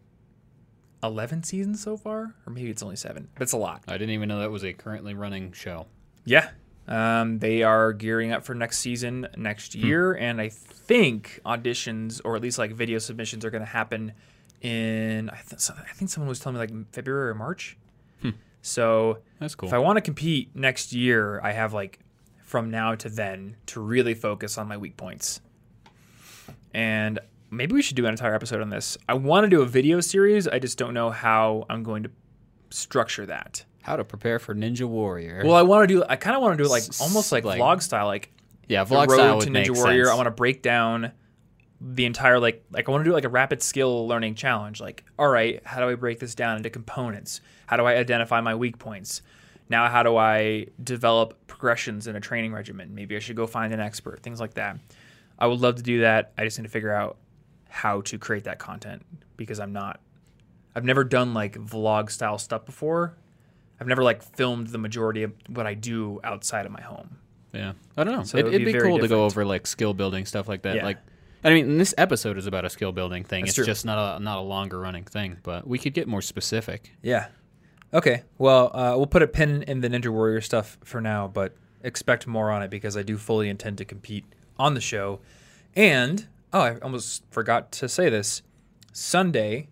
11 1.03 1.45
seasons 1.45 1.81
so 1.83 1.97
far, 1.97 2.35
or 2.47 2.53
maybe 2.53 2.71
it's 2.71 2.83
only 2.83 2.97
seven. 2.97 3.29
But 3.35 3.43
it's 3.45 3.53
a 3.53 3.57
lot. 3.57 3.83
I 3.89 3.93
didn't 3.93 4.11
even 4.11 4.29
know 4.29 4.41
that 4.41 4.51
was 4.51 4.65
a 4.65 4.73
currently 4.73 5.15
running 5.15 5.53
show. 5.53 5.87
Yeah. 6.25 6.51
Um, 6.91 7.39
they 7.39 7.63
are 7.63 7.93
gearing 7.93 8.33
up 8.33 8.45
for 8.45 8.55
next 8.55 8.81
season 8.81 9.29
next 9.37 9.75
year, 9.75 10.13
and 10.13 10.41
I 10.41 10.49
think 10.49 11.41
auditions 11.47 12.21
or 12.25 12.37
at 12.37 12.43
least 12.43 12.59
like 12.59 12.73
video 12.73 12.99
submissions 12.99 13.45
are 13.45 13.51
going 13.51 13.63
to 13.63 13.71
happen 13.71 14.13
in. 14.61 15.31
I, 15.31 15.37
th- 15.49 15.71
I 15.71 15.93
think 15.95 16.11
someone 16.11 16.29
was 16.29 16.41
telling 16.41 16.55
me 16.55 16.61
like 16.61 16.93
February 16.93 17.31
or 17.31 17.35
March. 17.35 17.77
So 18.63 19.21
That's 19.39 19.55
cool. 19.55 19.69
if 19.69 19.73
I 19.73 19.79
want 19.79 19.97
to 19.97 20.03
compete 20.03 20.55
next 20.55 20.93
year, 20.93 21.41
I 21.43 21.53
have 21.53 21.73
like 21.73 22.01
from 22.45 22.71
now 22.71 22.95
to 22.95 23.09
then 23.09 23.57
to 23.67 23.81
really 23.81 24.13
focus 24.13 24.59
on 24.59 24.69
my 24.69 24.77
weak 24.77 24.97
points. 24.99 25.41
And 26.75 27.19
maybe 27.51 27.75
we 27.75 27.83
should 27.83 27.97
do 27.97 28.05
an 28.05 28.11
entire 28.11 28.35
episode 28.35 28.61
on 28.61 28.71
this. 28.71 28.99
I 29.09 29.15
want 29.15 29.45
to 29.45 29.49
do 29.49 29.63
a 29.63 29.67
video 29.67 30.01
series. 30.01 30.47
I 30.47 30.59
just 30.59 30.77
don't 30.77 30.93
know 30.93 31.11
how 31.11 31.65
I'm 31.71 31.83
going 31.83 32.03
to 32.03 32.11
structure 32.71 33.25
that. 33.27 33.65
How 33.83 33.97
to 33.97 34.05
prepare 34.05 34.39
for 34.39 34.55
Ninja 34.55 34.85
Warrior. 34.85 35.43
Well, 35.45 35.55
I 35.55 35.63
want 35.63 35.89
to 35.89 35.95
do. 35.95 36.05
I 36.09 36.17
kind 36.17 36.37
of 36.37 36.43
want 36.43 36.57
to 36.59 36.63
do 36.63 36.69
it 36.69 36.71
like 36.73 36.85
almost 37.01 37.33
like, 37.33 37.45
like- 37.45 37.61
vlog 37.61 37.83
style, 37.83 38.07
like 38.07 38.31
yeah, 38.69 38.85
the 38.85 38.95
vlog 38.95 39.09
road 39.09 39.17
style 39.17 39.41
to 39.41 39.51
Ninja 39.51 39.75
Warrior. 39.75 40.05
sense. 40.05 40.15
I 40.15 40.17
want 40.17 40.27
to 40.27 40.33
break 40.33 40.63
down 40.63 41.13
the 41.81 42.05
entire 42.05 42.39
like 42.39 42.63
like 42.71 42.89
I 42.89 42.93
want 42.93 43.05
to 43.05 43.11
do 43.11 43.15
like 43.15 43.25
a 43.25 43.29
rapid 43.31 43.63
skill 43.63 44.07
learning 44.07 44.35
challenge. 44.35 44.81
Like, 44.81 45.05
all 45.19 45.29
right, 45.29 45.61
how 45.67 45.81
do 45.81 45.89
I 45.89 45.95
break 45.95 46.19
this 46.21 46.35
down 46.35 46.57
into 46.59 46.71
components? 46.71 47.41
How 47.67 47.77
do 47.77 47.85
I 47.85 47.97
identify 47.97 48.41
my 48.41 48.55
weak 48.55 48.79
points? 48.79 49.23
Now, 49.71 49.89
how 49.89 50.03
do 50.03 50.17
I 50.17 50.67
develop 50.83 51.47
progressions 51.47 52.07
in 52.09 52.17
a 52.17 52.21
training 52.21 52.53
regimen? 52.53 52.95
Maybe 52.95 53.15
I 53.17 53.21
should 53.21 53.37
go 53.37 53.47
find 53.47 53.73
an 53.73 53.79
expert. 53.81 54.21
Things 54.23 54.41
like 54.41 54.55
that. 54.55 54.79
I 55.39 55.47
would 55.47 55.61
love 55.61 55.77
to 55.77 55.83
do 55.83 56.01
that. 56.01 56.33
I 56.37 56.45
just 56.45 56.59
need 56.59 56.65
to 56.65 56.71
figure 56.71 56.93
out 56.93 57.17
how 57.69 58.01
to 58.03 58.19
create 58.19 58.45
that 58.45 58.59
content 58.59 59.07
because 59.37 59.61
I'm 59.61 59.73
not. 59.73 60.01
I've 60.75 60.85
never 60.85 61.05
done 61.05 61.35
like 61.35 61.55
vlog 61.55 62.11
style 62.11 62.37
stuff 62.37 62.67
before. 62.67 63.17
I've 63.81 63.87
never 63.87 64.03
like 64.03 64.23
filmed 64.23 64.69
the 64.69 64.79
majority 64.79 65.23
of 65.23 65.33
what 65.49 65.67
I 65.67 65.75
do 65.75 66.21
outside 66.23 66.67
of 66.67 66.73
my 66.73 66.83
home. 66.83 67.17
Yeah, 67.53 67.73
I 67.97 68.05
don't 68.05 68.15
know. 68.15 68.23
So 68.23 68.39
it, 68.39 68.45
would 68.45 68.53
be 68.53 68.73
be, 68.73 68.79
cool 68.79 68.99
to 68.99 69.09
go 69.09 69.25
over 69.25 69.45
like 69.45 69.67
skill 69.67 69.95
building 69.95 70.27
stuff 70.27 70.49
like 70.49 70.63
that. 70.63 70.77
Yeah. 70.77 70.85
Like, 70.85 70.99
I 71.43 71.51
mean, 71.51 71.79
this 71.79 71.95
episode 71.99 72.37
is 72.39 72.47
about 72.47 72.65
a 72.65 72.71
skill 72.71 72.93
building 72.93 73.25
thing. 73.25 73.43
That's 73.43 73.51
it's 73.51 73.57
true. 73.57 73.65
just 73.65 73.85
not 73.85 74.21
a 74.21 74.23
not 74.23 74.39
a 74.39 74.43
longer 74.43 74.79
running 74.79 75.05
thing, 75.05 75.39
but 75.43 75.67
we 75.67 75.79
could 75.79 75.95
get 75.95 76.07
more 76.07 76.23
specific. 76.23 76.93
Yeah. 77.03 77.29
Okay. 77.93 78.23
Well, 78.39 78.71
uh, 78.75 78.95
we'll 78.97 79.07
put 79.07 79.23
a 79.23 79.27
pin 79.27 79.63
in 79.65 79.81
the 79.81 79.89
Ninja 79.89 80.09
Warrior 80.09 80.43
stuff 80.43 80.79
for 80.85 81.01
now, 81.01 81.27
but 81.27 81.57
expect 81.83 82.27
more 82.27 82.51
on 82.51 82.63
it 82.63 82.71
because 82.71 82.97
I 82.97 83.03
do 83.03 83.17
fully 83.17 83.49
intend 83.49 83.79
to 83.79 83.85
compete 83.85 84.27
on 84.59 84.75
the 84.75 84.81
show. 84.81 85.21
And 85.75 86.29
oh, 86.53 86.61
I 86.61 86.79
almost 86.79 87.25
forgot 87.31 87.73
to 87.73 87.89
say 87.89 88.11
this. 88.11 88.43
Sunday, 88.93 89.69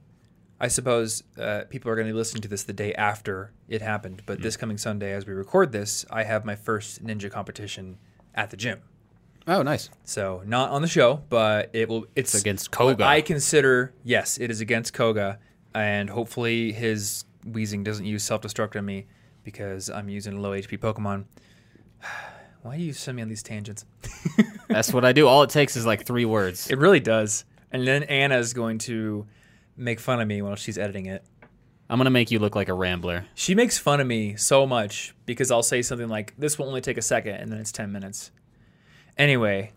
I 0.61 0.69
suppose 0.69 1.23
uh, 1.41 1.63
people 1.71 1.91
are 1.91 1.95
going 1.95 2.09
to 2.09 2.13
be 2.13 2.17
listening 2.17 2.43
to 2.43 2.49
this 2.49 2.65
the 2.65 2.73
day 2.73 2.93
after 2.95 3.53
it 3.69 3.81
happened, 3.81 4.23
but 4.27 4.43
this 4.43 4.57
coming 4.57 4.77
Sunday, 4.77 5.13
as 5.13 5.25
we 5.27 5.33
record 5.33 5.71
this, 5.71 6.05
I 6.11 6.25
have 6.25 6.45
my 6.45 6.57
first 6.57 7.05
ninja 7.05 7.31
competition 7.31 7.99
at 8.35 8.51
the 8.51 8.57
gym. 8.57 8.81
Oh, 9.47 9.63
nice. 9.63 9.89
So 10.05 10.43
not 10.45 10.71
on 10.71 10.83
the 10.83 10.89
show, 10.89 11.23
but 11.29 11.71
it 11.73 11.89
will. 11.89 12.07
It's, 12.17 12.35
It's 12.35 12.43
against 12.43 12.71
Koga. 12.71 13.05
I 13.05 13.23
consider 13.23 13.95
yes, 14.05 14.39
it 14.39 14.51
is 14.51 14.61
against 14.61 14.93
Koga, 14.93 15.39
and 15.75 16.11
hopefully 16.11 16.73
his 16.73 17.25
Weezing 17.47 17.85
doesn't 17.85 18.05
use 18.05 18.25
self 18.25 18.43
destruct 18.43 18.77
on 18.77 18.85
me 18.85 19.07
because 19.45 19.89
I'm 19.89 20.09
using 20.09 20.37
a 20.37 20.41
low 20.41 20.51
HP 20.51 20.79
Pokemon. 20.79 21.25
Why 22.63 22.77
do 22.77 22.83
you 22.83 22.93
send 22.93 23.17
me 23.17 23.23
on 23.23 23.29
these 23.29 23.43
tangents? 23.43 23.87
That's 24.69 24.93
what 24.93 25.05
I 25.05 25.13
do. 25.13 25.29
All 25.29 25.43
it 25.45 25.51
takes 25.51 25.77
is 25.77 25.87
like 25.87 26.05
three 26.05 26.25
words. 26.25 26.69
It 26.69 26.77
really 26.77 27.01
does. 27.01 27.45
And 27.71 27.87
then 27.87 28.03
Anna's 28.03 28.53
going 28.53 28.79
to 28.79 29.27
make 29.79 30.01
fun 30.01 30.21
of 30.21 30.29
me 30.29 30.43
while 30.43 30.57
she's 30.57 30.77
editing 30.77 31.07
it. 31.07 31.25
I'm 31.91 31.99
gonna 31.99 32.11
make 32.11 32.31
you 32.31 32.39
look 32.39 32.55
like 32.55 32.69
a 32.69 32.75
rambler. 32.75 33.25
She 33.35 33.55
makes 33.55 33.79
fun 33.79 34.01
of 34.01 34.07
me 34.07 34.37
so 34.37 34.67
much 34.67 35.15
because 35.25 35.51
I'll 35.51 35.63
say 35.63 35.81
something 35.81 36.09
like, 36.09 36.35
"This 36.37 36.59
will 36.59 36.67
only 36.67 36.83
take 36.83 36.99
a 36.99 37.03
second, 37.03 37.37
and 37.37 37.51
then 37.51 37.59
it's 37.59 37.73
ten 37.73 37.91
minutes. 37.93 38.31
Anyway, 39.17 39.73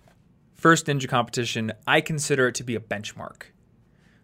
first 0.53 0.87
ninja 0.87 1.07
competition, 1.07 1.71
I 1.87 2.01
consider 2.01 2.47
it 2.49 2.55
to 2.55 2.63
be 2.63 2.75
a 2.75 2.79
benchmark. 2.79 3.43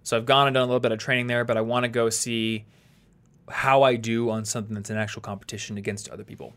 So 0.04 0.18
I've 0.18 0.26
gone 0.26 0.48
and 0.48 0.54
done 0.54 0.64
a 0.64 0.68
little 0.68 0.80
bit 0.80 0.92
of 0.92 1.00
training 1.00 1.28
there, 1.28 1.46
but 1.46 1.58
I 1.58 1.62
want 1.62 1.84
to 1.84 1.90
go 1.90 2.10
see 2.10 2.66
how 3.50 3.84
I 3.84 3.96
do 3.96 4.30
on 4.30 4.46
something 4.46 4.76
that's 4.76 4.90
an 4.90 4.98
actual 4.98 5.22
competition 5.22 5.78
against 5.78 6.10
other 6.10 6.24
people. 6.24 6.54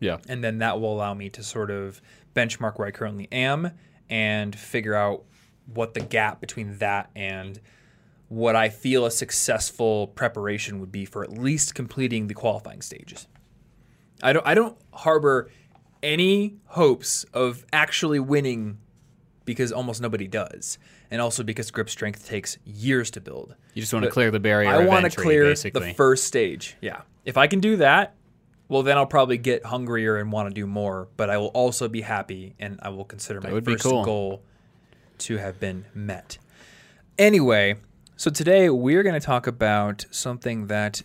Yeah. 0.00 0.18
And 0.28 0.44
then 0.44 0.58
that 0.58 0.80
will 0.80 0.94
allow 0.94 1.14
me 1.14 1.28
to 1.30 1.42
sort 1.42 1.70
of 1.70 2.00
benchmark 2.34 2.78
where 2.78 2.88
I 2.88 2.90
currently 2.90 3.28
am 3.32 3.72
and 4.08 4.56
figure 4.56 4.94
out 4.94 5.24
what 5.66 5.94
the 5.94 6.00
gap 6.00 6.40
between 6.40 6.78
that 6.78 7.10
and 7.16 7.60
what 8.28 8.54
I 8.54 8.68
feel 8.68 9.06
a 9.06 9.10
successful 9.10 10.08
preparation 10.08 10.80
would 10.80 10.92
be 10.92 11.04
for 11.04 11.24
at 11.24 11.32
least 11.32 11.74
completing 11.74 12.26
the 12.26 12.34
qualifying 12.34 12.82
stages. 12.82 13.26
I 14.22 14.32
don't 14.32 14.46
I 14.46 14.54
don't 14.54 14.76
harbor 14.92 15.50
any 16.02 16.56
hopes 16.66 17.24
of 17.32 17.64
actually 17.72 18.20
winning 18.20 18.78
because 19.44 19.72
almost 19.72 20.00
nobody 20.00 20.28
does. 20.28 20.78
And 21.10 21.22
also 21.22 21.42
because 21.42 21.70
grip 21.70 21.88
strength 21.88 22.26
takes 22.26 22.58
years 22.64 23.10
to 23.12 23.20
build. 23.20 23.56
You 23.72 23.80
just 23.80 23.94
want 23.94 24.04
to 24.04 24.10
clear 24.10 24.30
the 24.30 24.40
barrier. 24.40 24.68
I 24.68 24.84
want 24.84 25.10
to 25.10 25.16
clear 25.16 25.46
basically. 25.46 25.88
the 25.88 25.94
first 25.94 26.24
stage. 26.24 26.76
Yeah. 26.82 27.00
If 27.24 27.38
I 27.38 27.46
can 27.46 27.60
do 27.60 27.76
that, 27.76 28.14
well, 28.68 28.82
then 28.82 28.98
I'll 28.98 29.06
probably 29.06 29.38
get 29.38 29.64
hungrier 29.64 30.18
and 30.18 30.30
want 30.30 30.50
to 30.50 30.54
do 30.54 30.66
more. 30.66 31.08
But 31.16 31.30
I 31.30 31.38
will 31.38 31.46
also 31.48 31.88
be 31.88 32.02
happy, 32.02 32.54
and 32.58 32.78
I 32.82 32.90
will 32.90 33.06
consider 33.06 33.40
my 33.40 33.50
would 33.50 33.64
be 33.64 33.72
first 33.72 33.84
cool. 33.84 34.04
goal 34.04 34.42
to 35.18 35.38
have 35.38 35.58
been 35.58 35.86
met. 35.94 36.36
Anyway, 37.18 37.76
so 38.18 38.30
today 38.32 38.68
we're 38.68 39.02
going 39.04 39.14
to 39.18 39.24
talk 39.24 39.46
about 39.46 40.04
something 40.10 40.66
that 40.66 41.02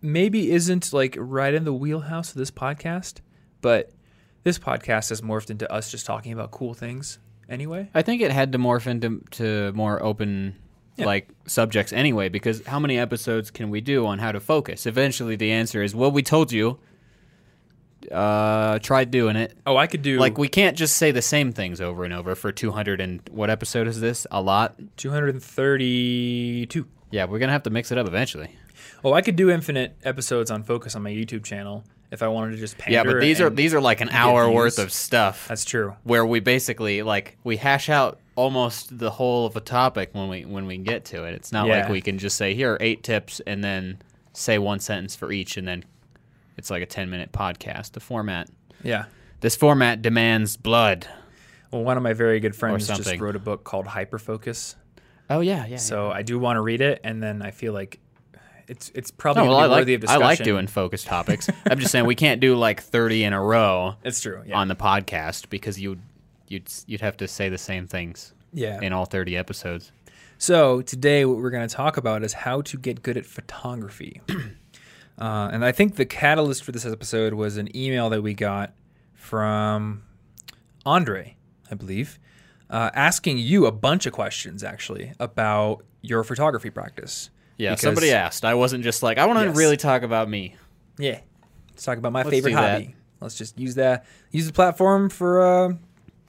maybe 0.00 0.52
isn't 0.52 0.92
like 0.92 1.16
right 1.18 1.52
in 1.52 1.64
the 1.64 1.72
wheelhouse 1.72 2.30
of 2.30 2.36
this 2.36 2.52
podcast, 2.52 3.20
but 3.60 3.90
this 4.44 4.56
podcast 4.58 5.08
has 5.08 5.22
morphed 5.22 5.50
into 5.50 5.70
us 5.72 5.90
just 5.90 6.06
talking 6.06 6.32
about 6.32 6.52
cool 6.52 6.72
things 6.72 7.18
anyway. 7.48 7.90
I 7.94 8.02
think 8.02 8.22
it 8.22 8.30
had 8.30 8.52
to 8.52 8.58
morph 8.58 8.86
into 8.86 9.24
to 9.32 9.72
more 9.72 10.00
open 10.02 10.54
Yeah. 10.96 11.06
like 11.06 11.28
subjects 11.46 11.92
anyway 11.92 12.28
because 12.28 12.64
how 12.66 12.78
many 12.78 12.96
episodes 12.96 13.50
can 13.50 13.68
we 13.68 13.80
do 13.80 14.06
on 14.06 14.20
how 14.20 14.30
to 14.30 14.38
focus? 14.38 14.86
Eventually 14.86 15.34
the 15.34 15.50
answer 15.50 15.82
is 15.82 15.96
well 15.96 16.12
we 16.12 16.22
told 16.22 16.52
you 16.52 16.78
uh 18.14 18.78
try 18.78 19.04
doing 19.04 19.36
it. 19.36 19.56
Oh, 19.66 19.76
I 19.76 19.86
could 19.86 20.02
do 20.02 20.18
Like 20.18 20.38
we 20.38 20.48
can't 20.48 20.76
just 20.76 20.96
say 20.96 21.10
the 21.10 21.20
same 21.22 21.52
things 21.52 21.80
over 21.80 22.04
and 22.04 22.14
over 22.14 22.34
for 22.34 22.52
200 22.52 23.00
and 23.00 23.20
what 23.30 23.50
episode 23.50 23.86
is 23.88 24.00
this? 24.00 24.26
A 24.30 24.40
lot? 24.40 24.76
232. 24.96 26.86
Yeah, 27.10 27.24
we're 27.26 27.38
going 27.38 27.48
to 27.48 27.52
have 27.52 27.62
to 27.64 27.70
mix 27.70 27.92
it 27.92 27.98
up 27.98 28.06
eventually. 28.06 28.50
Oh, 29.04 29.12
I 29.12 29.22
could 29.22 29.36
do 29.36 29.50
infinite 29.50 29.96
episodes 30.04 30.50
on 30.50 30.62
Focus 30.62 30.96
on 30.96 31.02
my 31.02 31.10
YouTube 31.10 31.44
channel 31.44 31.84
if 32.10 32.22
I 32.22 32.28
wanted 32.28 32.52
to 32.52 32.56
just 32.58 32.78
pander. 32.78 32.92
Yeah, 32.94 33.02
but 33.04 33.20
these 33.20 33.40
are 33.40 33.50
these 33.50 33.74
are 33.74 33.80
like 33.80 34.00
an 34.00 34.08
hour 34.10 34.44
views. 34.46 34.54
worth 34.54 34.78
of 34.78 34.92
stuff 34.92 35.46
That's 35.48 35.64
true. 35.64 35.94
where 36.04 36.24
we 36.24 36.40
basically 36.40 37.02
like 37.02 37.36
we 37.44 37.56
hash 37.56 37.88
out 37.88 38.18
almost 38.36 38.98
the 38.98 39.10
whole 39.10 39.46
of 39.46 39.56
a 39.56 39.60
topic 39.60 40.10
when 40.12 40.28
we 40.28 40.44
when 40.44 40.66
we 40.66 40.78
get 40.78 41.04
to 41.06 41.24
it. 41.24 41.34
It's 41.34 41.52
not 41.52 41.66
Yeah. 41.66 41.80
like 41.82 41.88
we 41.90 42.00
can 42.00 42.18
just 42.18 42.36
say 42.36 42.54
here 42.54 42.72
are 42.74 42.78
eight 42.80 43.02
tips 43.02 43.40
and 43.46 43.62
then 43.62 43.98
say 44.32 44.58
one 44.58 44.80
sentence 44.80 45.14
for 45.14 45.30
each 45.32 45.56
and 45.56 45.66
then 45.68 45.84
it's 46.56 46.70
like 46.70 46.82
a 46.82 46.86
10 46.86 47.10
minute 47.10 47.32
podcast. 47.32 47.92
The 47.92 48.00
format 48.00 48.48
Yeah. 48.82 49.06
this 49.40 49.56
format 49.56 50.02
demands 50.02 50.56
blood. 50.56 51.06
Well, 51.70 51.82
one 51.82 51.96
of 51.96 52.02
my 52.02 52.12
very 52.12 52.38
good 52.40 52.54
friends 52.54 52.86
just 52.86 53.18
wrote 53.20 53.36
a 53.36 53.40
book 53.40 53.64
called 53.64 53.86
Hyperfocus. 53.86 54.76
Oh 55.28 55.40
yeah, 55.40 55.66
yeah. 55.66 55.76
So 55.78 56.10
I 56.10 56.22
do 56.22 56.38
want 56.38 56.56
to 56.56 56.60
read 56.60 56.80
it, 56.80 57.00
and 57.02 57.22
then 57.22 57.42
I 57.42 57.50
feel 57.50 57.72
like 57.72 57.98
it's 58.68 58.90
it's 58.94 59.10
probably 59.10 59.42
Oh, 59.42 59.46
well, 59.48 59.56
I 59.58 59.66
like 59.66 59.80
worthy 59.80 59.94
of 59.94 60.04
I 60.06 60.16
like 60.16 60.42
doing 60.42 60.66
focus 60.66 61.02
topics. 61.04 61.48
I'm 61.66 61.78
just 61.78 61.90
saying 61.92 62.04
we 62.06 62.14
can't 62.14 62.40
do 62.40 62.54
like 62.56 62.80
30 62.82 63.24
in 63.24 63.32
a 63.32 63.42
row 63.42 63.96
It's 64.04 64.20
true. 64.20 64.42
Yeah. 64.46 64.56
on 64.58 64.68
the 64.68 64.76
podcast 64.76 65.48
because 65.50 65.80
you 65.80 65.98
you'd 66.48 66.68
you'd 66.86 67.00
have 67.00 67.16
to 67.18 67.26
say 67.28 67.48
the 67.48 67.58
same 67.58 67.86
things 67.88 68.32
Yeah. 68.52 68.80
in 68.80 68.92
all 68.92 69.04
30 69.06 69.36
episodes. 69.36 69.90
So 70.38 70.82
today, 70.82 71.24
what 71.24 71.38
we're 71.38 71.50
going 71.50 71.66
to 71.66 71.74
talk 71.74 71.96
about 71.96 72.22
is 72.22 72.32
how 72.32 72.60
to 72.62 72.76
get 72.78 73.02
good 73.02 73.16
at 73.16 73.24
photography. 73.26 74.20
uh, 75.18 75.50
and 75.52 75.64
I 75.64 75.72
think 75.72 75.96
the 75.96 76.04
catalyst 76.06 76.64
for 76.64 76.72
this 76.72 76.84
episode 76.86 77.34
was 77.34 77.56
an 77.56 77.74
email 77.76 78.10
that 78.10 78.22
we 78.22 78.34
got 78.34 78.72
from 79.14 80.02
Andre, 80.84 81.36
I 81.70 81.74
believe, 81.74 82.18
uh, 82.70 82.90
asking 82.94 83.38
you 83.38 83.66
a 83.66 83.72
bunch 83.72 84.06
of 84.06 84.12
questions 84.12 84.62
actually 84.64 85.12
about 85.18 85.84
your 86.02 86.24
photography 86.24 86.70
practice. 86.70 87.30
Yeah, 87.56 87.70
Because- 87.70 87.82
somebody 87.82 88.12
asked. 88.12 88.44
I 88.44 88.54
wasn't 88.54 88.84
just 88.84 89.02
like, 89.02 89.16
I 89.18 89.26
want 89.26 89.38
to 89.38 89.46
Yes. 89.46 89.56
really 89.56 89.76
talk 89.76 90.02
about 90.02 90.28
me. 90.28 90.56
Yeah. 90.98 91.20
Let's 91.70 91.84
talk 91.84 91.98
about 91.98 92.12
my 92.12 92.20
Let's 92.20 92.30
favorite 92.30 92.50
do 92.50 92.56
that. 92.56 92.72
hobby. 92.82 92.94
Let's 93.20 93.36
just 93.36 93.58
use 93.58 93.76
that 93.76 94.04
use 94.30 94.46
the 94.46 94.52
platform 94.52 95.08
for 95.08 95.40
uh, 95.40 95.72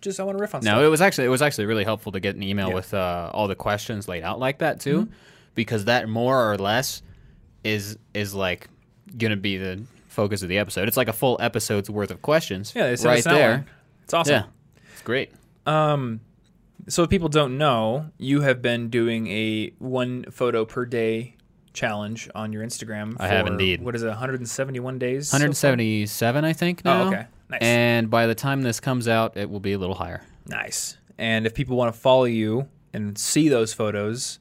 just 0.02 0.20
I 0.20 0.24
want 0.24 0.38
to 0.38 0.42
riff 0.42 0.56
on 0.56 0.62
something. 0.62 0.72
No, 0.72 0.80
stuff. 0.80 0.86
it 0.88 0.90
was 0.90 1.02
actually 1.02 1.26
it 1.26 1.30
was 1.30 1.42
actually 1.42 1.66
really 1.66 1.84
helpful 1.84 2.12
to 2.14 2.20
get 2.20 2.36
an 2.36 2.44
email 2.44 2.70
Yeah. 2.70 2.74
with 2.76 2.94
uh, 2.94 3.30
all 3.34 3.48
the 3.48 3.56
questions 3.56 4.08
laid 4.08 4.24
out 4.24 4.40
like 4.40 4.60
that 4.60 4.80
too, 4.80 5.02
Mm-hmm. 5.02 5.12
because 5.56 5.86
that 5.86 6.08
more 6.08 6.52
or 6.52 6.58
less 6.58 7.02
is 7.64 7.98
is 8.14 8.34
like 8.34 8.70
gonna 9.18 9.38
be 9.38 9.58
the 9.58 9.84
focus 10.08 10.42
of 10.42 10.50
the 10.50 10.58
episode. 10.58 10.88
It's 10.88 10.98
like 10.98 11.08
a 11.08 11.14
full 11.14 11.38
episode's 11.40 11.90
worth 11.90 12.12
of 12.12 12.22
questions. 12.22 12.74
Yeah, 12.76 12.94
they 12.94 13.08
right 13.08 13.20
us 13.20 13.24
there. 13.26 13.66
It's 14.04 14.14
awesome. 14.14 14.34
Yeah, 14.34 14.44
it's 14.94 15.02
great. 15.02 15.32
Um, 15.66 16.22
so 16.88 17.04
if 17.04 17.10
people 17.10 17.30
don't 17.30 17.58
know, 17.58 18.12
you 18.18 18.42
have 18.42 18.62
been 18.62 18.90
doing 18.90 19.28
a 19.28 19.72
one 19.80 20.26
photo 20.32 20.66
per 20.66 20.86
day 20.86 21.36
challenge 21.74 22.30
on 22.34 22.54
your 22.54 22.64
Instagram. 22.64 23.18
For, 23.18 23.24
I 23.24 23.28
have 23.28 23.48
indeed. 23.48 23.82
What 23.82 23.96
is 23.96 24.04
it? 24.04 24.08
171 24.08 25.00
days. 25.00 25.30
so 25.30 25.36
177, 25.36 26.46
I 26.46 26.54
think. 26.54 26.86
Now. 26.86 27.04
Oh, 27.04 27.08
okay. 27.08 27.26
Nice. 27.50 27.62
And 27.62 28.10
by 28.10 28.26
the 28.26 28.36
time 28.36 28.64
this 28.64 28.80
comes 28.80 29.08
out, 29.08 29.38
it 29.38 29.50
will 29.50 29.60
be 29.60 29.74
a 29.74 29.78
little 29.78 29.96
higher. 29.96 30.24
Nice. 30.48 30.98
And 31.18 31.46
if 31.46 31.54
people 31.54 31.78
want 31.78 31.94
to 31.94 32.00
follow 32.00 32.24
you 32.24 32.68
and 32.94 33.18
see 33.18 33.50
those 33.50 33.74
photos 33.74 34.40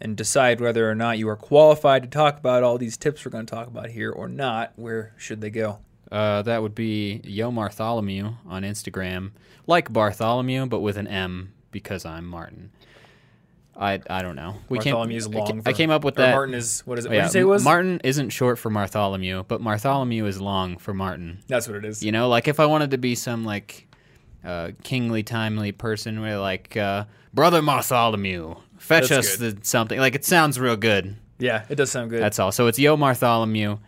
and 0.00 0.16
decide 0.16 0.60
whether 0.60 0.90
or 0.90 0.94
not 0.94 1.18
you 1.18 1.28
are 1.28 1.36
qualified 1.36 2.02
to 2.02 2.08
talk 2.08 2.38
about 2.38 2.62
all 2.62 2.78
these 2.78 2.96
tips 2.96 3.24
we're 3.24 3.30
going 3.30 3.46
to 3.46 3.54
talk 3.54 3.66
about 3.66 3.90
here 3.90 4.10
or 4.10 4.28
not, 4.28 4.72
where 4.76 5.12
should 5.16 5.40
they 5.40 5.50
go? 5.50 5.78
Uh, 6.10 6.42
that 6.42 6.62
would 6.62 6.74
be 6.74 7.20
Yo 7.24 7.50
Martholomew 7.50 8.34
on 8.46 8.62
Instagram, 8.62 9.30
like 9.66 9.92
Bartholomew, 9.92 10.66
but 10.66 10.80
with 10.80 10.96
an 10.96 11.06
M 11.06 11.52
because 11.70 12.04
I'm 12.04 12.26
Martin. 12.26 12.70
I 13.76 14.00
I 14.10 14.22
don't 14.22 14.36
know. 14.36 14.56
We 14.68 14.78
Martholomew 14.78 15.16
is 15.16 15.26
I 15.26 15.30
long. 15.30 15.60
I 15.60 15.70
for- 15.70 15.72
came 15.72 15.90
up 15.90 16.04
with 16.04 16.16
that. 16.16 16.34
Martin 16.34 16.54
is 16.54 16.80
what 16.80 16.98
is 16.98 17.06
it? 17.06 17.08
What 17.08 17.14
yeah, 17.14 17.24
you 17.24 17.30
say 17.30 17.44
was? 17.44 17.64
Martin 17.64 18.00
isn't 18.02 18.30
short 18.30 18.58
for 18.58 18.70
Martholomew, 18.70 19.44
but 19.46 19.62
Bartholomew 19.62 20.26
is 20.26 20.40
long 20.40 20.76
for 20.76 20.92
Martin. 20.92 21.38
That's 21.46 21.68
what 21.68 21.76
it 21.76 21.84
is. 21.84 22.02
You 22.02 22.12
know, 22.12 22.28
like 22.28 22.48
if 22.48 22.60
I 22.60 22.66
wanted 22.66 22.90
to 22.90 22.98
be 22.98 23.14
some 23.14 23.44
like 23.44 23.86
uh, 24.44 24.72
kingly, 24.82 25.22
timely 25.22 25.72
person, 25.72 26.20
where 26.20 26.38
like 26.38 26.76
uh, 26.76 27.04
brother 27.32 27.62
Bartholomew, 27.62 28.56
fetch 28.80 29.08
That's 29.10 29.28
us 29.32 29.36
the, 29.36 29.58
something. 29.62 29.98
Like 30.00 30.14
it 30.14 30.24
sounds 30.24 30.58
real 30.58 30.76
good. 30.76 31.16
Yeah, 31.38 31.64
it 31.68 31.76
does 31.76 31.90
sound 31.90 32.10
good. 32.10 32.20
That's 32.22 32.38
all. 32.38 32.50
So 32.52 32.66
it's 32.66 32.78
Yo 32.78 32.96
Martholomew, 32.96 33.78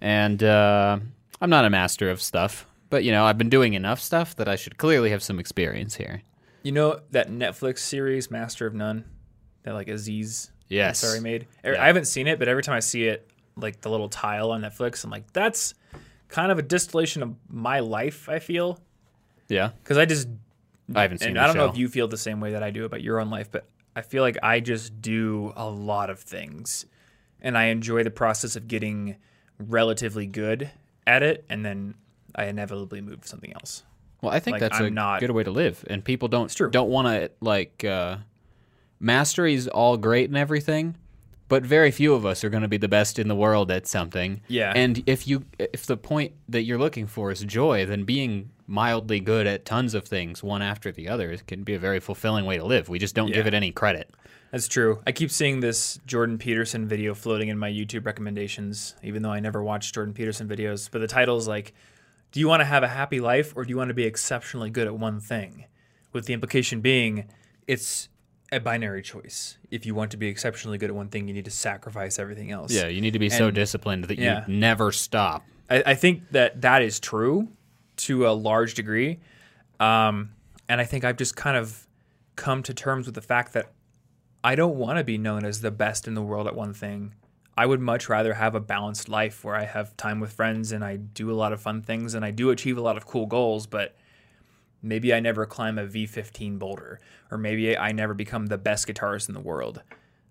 and 0.00 0.42
uh, 0.42 0.98
I'm 1.40 1.50
not 1.50 1.64
a 1.64 1.70
master 1.70 2.10
of 2.10 2.20
stuff, 2.22 2.66
but 2.90 3.04
you 3.04 3.12
know 3.12 3.24
I've 3.24 3.38
been 3.38 3.50
doing 3.50 3.74
enough 3.74 4.00
stuff 4.00 4.34
that 4.36 4.48
I 4.48 4.56
should 4.56 4.78
clearly 4.78 5.10
have 5.10 5.22
some 5.22 5.38
experience 5.38 5.94
here. 5.96 6.22
You 6.62 6.72
know 6.72 7.00
that 7.12 7.28
Netflix 7.30 7.78
series, 7.80 8.30
Master 8.30 8.66
of 8.66 8.74
None, 8.74 9.04
that 9.62 9.74
like 9.74 9.88
Aziz 9.88 10.50
Yes. 10.68 11.02
Ansari 11.02 11.22
made. 11.22 11.46
Er- 11.64 11.72
Yeah. 11.74 11.82
I 11.82 11.86
haven't 11.86 12.04
seen 12.06 12.26
it, 12.26 12.38
but 12.38 12.46
every 12.48 12.62
time 12.62 12.74
I 12.74 12.80
see 12.80 13.04
it, 13.06 13.30
like 13.56 13.80
the 13.80 13.88
little 13.90 14.08
tile 14.08 14.50
on 14.50 14.60
Netflix, 14.62 15.02
I'm 15.04 15.10
like, 15.10 15.32
that's 15.32 15.72
kind 16.28 16.52
of 16.52 16.58
a 16.58 16.62
distillation 16.62 17.22
of 17.22 17.34
my 17.48 17.80
life. 17.80 18.28
I 18.28 18.38
feel 18.38 18.78
Yeah, 19.48 19.70
because 19.82 19.96
I 19.96 20.04
just 20.04 20.28
I 20.94 21.02
haven't 21.02 21.18
seen. 21.18 21.28
and 21.30 21.38
I 21.38 21.46
don't 21.46 21.56
know 21.56 21.66
if 21.70 21.78
you 21.78 21.88
feel 21.88 22.06
the 22.08 22.18
same 22.18 22.40
way 22.40 22.52
that 22.52 22.62
I 22.62 22.70
do 22.70 22.84
about 22.84 23.02
your 23.02 23.18
own 23.20 23.30
life, 23.30 23.50
but 23.50 23.66
I 23.98 24.02
feel 24.02 24.22
like 24.22 24.36
I 24.42 24.60
just 24.60 25.02
do 25.02 25.52
a 25.56 25.68
lot 25.68 26.08
of 26.08 26.20
things, 26.20 26.86
and 27.40 27.58
I 27.58 27.64
enjoy 27.64 28.04
the 28.04 28.10
process 28.12 28.54
of 28.54 28.68
getting 28.68 29.16
relatively 29.58 30.24
good 30.26 30.70
at 31.04 31.24
it, 31.24 31.44
and 31.48 31.64
then 31.64 31.94
I 32.34 32.44
inevitably 32.44 33.00
move 33.00 33.22
to 33.22 33.28
something 33.28 33.52
else. 33.54 33.82
Well, 34.22 34.32
I 34.32 34.38
think 34.38 34.54
Like, 34.54 34.60
that's 34.60 34.78
I'm 34.78 34.86
a 34.86 34.90
not- 34.90 35.20
good 35.20 35.32
way 35.32 35.42
to 35.42 35.50
live, 35.50 35.84
and 35.90 36.04
people 36.04 36.28
don't 36.28 36.54
don't 36.70 36.90
want 36.90 37.08
to 37.08 37.30
like 37.40 37.84
uh, 37.84 38.18
mastery's 39.00 39.66
all 39.68 39.96
great 39.96 40.28
and 40.28 40.36
everything, 40.36 40.96
but 41.48 41.64
very 41.64 41.90
few 41.90 42.14
of 42.14 42.24
us 42.24 42.44
are 42.44 42.50
going 42.50 42.62
to 42.62 42.68
be 42.68 42.76
the 42.76 42.88
best 42.88 43.18
in 43.18 43.26
the 43.28 43.34
world 43.36 43.70
at 43.70 43.86
something. 43.86 44.40
Yeah. 44.48 44.72
And 44.76 45.02
if 45.06 45.26
you 45.26 45.44
if 45.58 45.86
the 45.86 45.96
point 45.96 46.32
that 46.48 46.62
you're 46.62 46.78
looking 46.78 47.06
for 47.08 47.30
is 47.30 47.40
joy, 47.42 47.84
then 47.86 48.04
being 48.04 48.50
mildly 48.68 49.18
good 49.18 49.46
at 49.46 49.64
tons 49.64 49.94
of 49.94 50.04
things, 50.04 50.42
one 50.42 50.62
after 50.62 50.92
the 50.92 51.08
other, 51.08 51.36
can 51.46 51.64
be 51.64 51.74
a 51.74 51.78
very 51.78 51.98
fulfilling 51.98 52.44
way 52.44 52.58
to 52.58 52.64
live. 52.64 52.88
We 52.88 52.98
just 52.98 53.14
don't 53.14 53.32
give 53.32 53.46
it 53.46 53.54
any 53.54 53.72
credit. 53.72 54.10
That's 54.52 54.68
true. 54.68 55.02
I 55.06 55.12
keep 55.12 55.30
seeing 55.30 55.60
this 55.60 55.98
Jordan 56.06 56.38
Peterson 56.38 56.86
video 56.86 57.14
floating 57.14 57.48
in 57.48 57.58
my 57.58 57.70
YouTube 57.70 58.06
recommendations, 58.06 58.94
even 59.02 59.22
though 59.22 59.32
I 59.32 59.40
never 59.40 59.62
watch 59.62 59.92
Jordan 59.92 60.14
Peterson 60.14 60.48
videos. 60.48 60.88
But 60.90 61.00
the 61.00 61.06
title 61.06 61.36
is 61.36 61.48
like, 61.48 61.74
Do 62.30 62.40
you 62.40 62.48
want 62.48 62.60
to 62.60 62.64
have 62.64 62.82
a 62.82 62.88
happy 62.88 63.20
life 63.20 63.54
or 63.56 63.64
do 63.64 63.70
you 63.70 63.76
want 63.76 63.88
to 63.88 63.94
be 63.94 64.04
exceptionally 64.04 64.70
good 64.70 64.86
at 64.86 64.96
one 64.96 65.20
thing? 65.20 65.64
With 66.12 66.26
the 66.26 66.32
implication 66.32 66.80
being, 66.80 67.26
it's 67.66 68.08
a 68.50 68.60
binary 68.60 69.02
choice. 69.02 69.58
If 69.70 69.84
you 69.84 69.94
want 69.94 70.10
to 70.12 70.16
be 70.16 70.28
exceptionally 70.28 70.78
good 70.78 70.88
at 70.88 70.96
one 70.96 71.08
thing, 71.08 71.28
you 71.28 71.34
need 71.34 71.44
to 71.44 71.50
sacrifice 71.50 72.18
everything 72.18 72.50
else. 72.50 72.72
Yeah, 72.72 72.88
you 72.88 73.02
need 73.02 73.12
to 73.12 73.18
be 73.18 73.28
so 73.28 73.50
disciplined 73.50 74.04
that 74.04 74.18
yeah. 74.18 74.44
you 74.46 74.54
never 74.54 74.92
stop. 74.92 75.44
I, 75.68 75.82
I 75.86 75.94
think 75.94 76.30
that 76.30 76.62
that 76.62 76.80
is 76.80 76.98
true 76.98 77.48
to 77.98 78.28
a 78.28 78.30
large 78.32 78.74
degree. 78.74 79.20
Um, 79.80 80.30
and 80.68 80.80
I 80.80 80.84
think 80.84 81.04
I've 81.04 81.16
just 81.16 81.36
kind 81.36 81.56
of 81.56 81.86
come 82.36 82.62
to 82.64 82.74
terms 82.74 83.06
with 83.06 83.14
the 83.14 83.20
fact 83.20 83.52
that 83.52 83.72
I 84.44 84.54
don't 84.54 84.76
want 84.76 84.98
to 84.98 85.04
be 85.04 85.18
known 85.18 85.44
as 85.44 85.60
the 85.60 85.70
best 85.70 86.06
in 86.06 86.14
the 86.14 86.22
world 86.22 86.46
at 86.46 86.54
one 86.54 86.72
thing. 86.72 87.14
I 87.56 87.66
would 87.66 87.80
much 87.80 88.08
rather 88.08 88.34
have 88.34 88.54
a 88.54 88.60
balanced 88.60 89.08
life 89.08 89.42
where 89.44 89.56
I 89.56 89.64
have 89.64 89.96
time 89.96 90.20
with 90.20 90.32
friends 90.32 90.70
and 90.70 90.84
I 90.84 90.96
do 90.96 91.30
a 91.30 91.34
lot 91.34 91.52
of 91.52 91.60
fun 91.60 91.82
things 91.82 92.14
and 92.14 92.24
I 92.24 92.30
do 92.30 92.50
achieve 92.50 92.78
a 92.78 92.80
lot 92.80 92.96
of 92.96 93.04
cool 93.04 93.26
goals, 93.26 93.66
but 93.66 93.96
maybe 94.80 95.12
I 95.12 95.18
never 95.18 95.44
climb 95.44 95.76
a 95.76 95.86
V15 95.86 96.58
boulder 96.60 97.00
or 97.32 97.38
maybe 97.38 97.76
I 97.76 97.90
never 97.90 98.14
become 98.14 98.46
the 98.46 98.58
best 98.58 98.86
guitarist 98.86 99.28
in 99.28 99.34
the 99.34 99.40
world. 99.40 99.82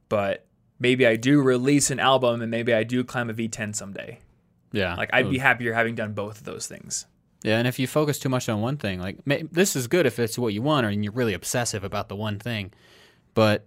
But 0.07 0.45
maybe 0.79 1.05
I 1.05 1.17
do 1.17 1.41
release 1.41 1.91
an 1.91 1.99
album 1.99 2.41
and 2.41 2.49
maybe 2.49 2.73
I 2.73 2.83
do 2.83 3.03
climb 3.03 3.29
a 3.29 3.33
V10 3.33 3.75
someday. 3.75 4.19
Yeah, 4.71 4.95
Like 4.95 5.09
I'd 5.11 5.29
be 5.29 5.37
happier 5.39 5.73
having 5.73 5.95
done 5.95 6.13
both 6.13 6.37
of 6.37 6.43
those 6.45 6.67
things. 6.67 7.07
Yeah, 7.43 7.59
and 7.59 7.67
if 7.67 7.77
you 7.79 7.87
focus 7.87 8.17
too 8.19 8.29
much 8.29 8.49
on 8.49 8.61
one 8.61 8.77
thing, 8.77 8.99
like 8.99 9.17
this 9.25 9.75
is 9.75 9.87
good 9.87 10.05
if 10.05 10.17
it's 10.19 10.37
what 10.39 10.53
you 10.53 10.61
want, 10.61 10.85
or 10.85 10.91
you're 10.91 11.11
really 11.13 11.33
obsessive 11.33 11.83
about 11.83 12.09
the 12.09 12.15
one 12.15 12.39
thing, 12.39 12.71
but 13.33 13.65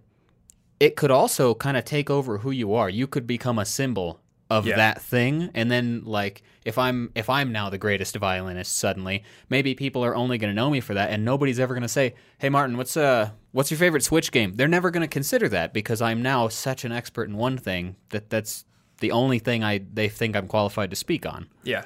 it 0.79 0.95
could 0.95 1.11
also 1.11 1.53
kind 1.55 1.77
of 1.77 1.85
take 1.85 2.09
over 2.09 2.39
who 2.39 2.51
you 2.51 2.73
are. 2.73 2.89
You 2.89 3.07
could 3.07 3.25
become 3.27 3.57
a 3.59 3.65
symbol 3.65 4.19
of 4.49 4.65
Yeah. 4.67 4.75
that 4.75 5.01
thing, 5.01 5.49
and 5.53 5.71
then 5.71 6.01
like 6.03 6.43
if 6.65 6.77
I'm 6.77 7.11
if 7.15 7.29
I'm 7.29 7.53
now 7.53 7.69
the 7.69 7.77
greatest 7.77 8.17
violinist 8.17 8.75
suddenly, 8.77 9.23
maybe 9.49 9.73
people 9.73 10.03
are 10.03 10.13
only 10.15 10.37
going 10.37 10.51
to 10.51 10.55
know 10.55 10.69
me 10.69 10.81
for 10.81 10.93
that, 10.93 11.09
and 11.09 11.23
nobody's 11.23 11.59
ever 11.59 11.73
going 11.73 11.83
to 11.83 11.87
say, 11.87 12.15
"Hey, 12.39 12.49
Martin, 12.49 12.75
what's 12.75 12.97
uh 12.97 13.29
what's 13.53 13.71
your 13.71 13.77
favorite 13.77 14.03
Switch 14.03 14.31
game?" 14.33 14.55
They're 14.57 14.67
never 14.67 14.91
going 14.91 15.01
to 15.01 15.07
consider 15.07 15.47
that 15.49 15.71
because 15.73 16.01
I'm 16.01 16.21
now 16.21 16.49
such 16.49 16.83
an 16.83 16.91
expert 16.91 17.29
in 17.29 17.37
one 17.37 17.57
thing 17.57 17.95
that 18.09 18.29
that's 18.29 18.65
the 18.99 19.11
only 19.11 19.39
thing 19.39 19.63
I 19.63 19.79
they 19.93 20.09
think 20.09 20.35
I'm 20.35 20.47
qualified 20.47 20.89
to 20.89 20.95
speak 20.97 21.25
on 21.25 21.47
Yeah, 21.63 21.85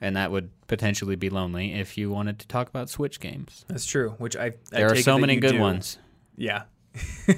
and 0.00 0.14
that 0.16 0.30
would 0.30 0.50
potentially 0.66 1.16
be 1.16 1.30
lonely 1.30 1.72
if 1.74 1.96
you 1.98 2.10
wanted 2.10 2.38
to 2.40 2.48
talk 2.48 2.68
about 2.68 2.88
Switch 2.90 3.20
games. 3.20 3.64
that's 3.68 3.86
true. 3.86 4.10
Which 4.18 4.36
I, 4.36 4.46
I 4.46 4.52
There 4.70 4.86
are 4.90 4.94
take 4.94 5.04
so 5.04 5.18
many 5.18 5.36
good 5.36 5.52
do. 5.52 5.60
ones. 5.60 5.98
Yeah, 6.36 6.64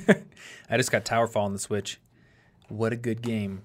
I 0.70 0.76
just 0.76 0.90
got 0.92 1.04
Towerfall 1.04 1.42
on 1.44 1.52
the 1.52 1.58
Switch. 1.58 2.00
What 2.68 2.92
a 2.92 2.96
good 2.96 3.22
game. 3.22 3.62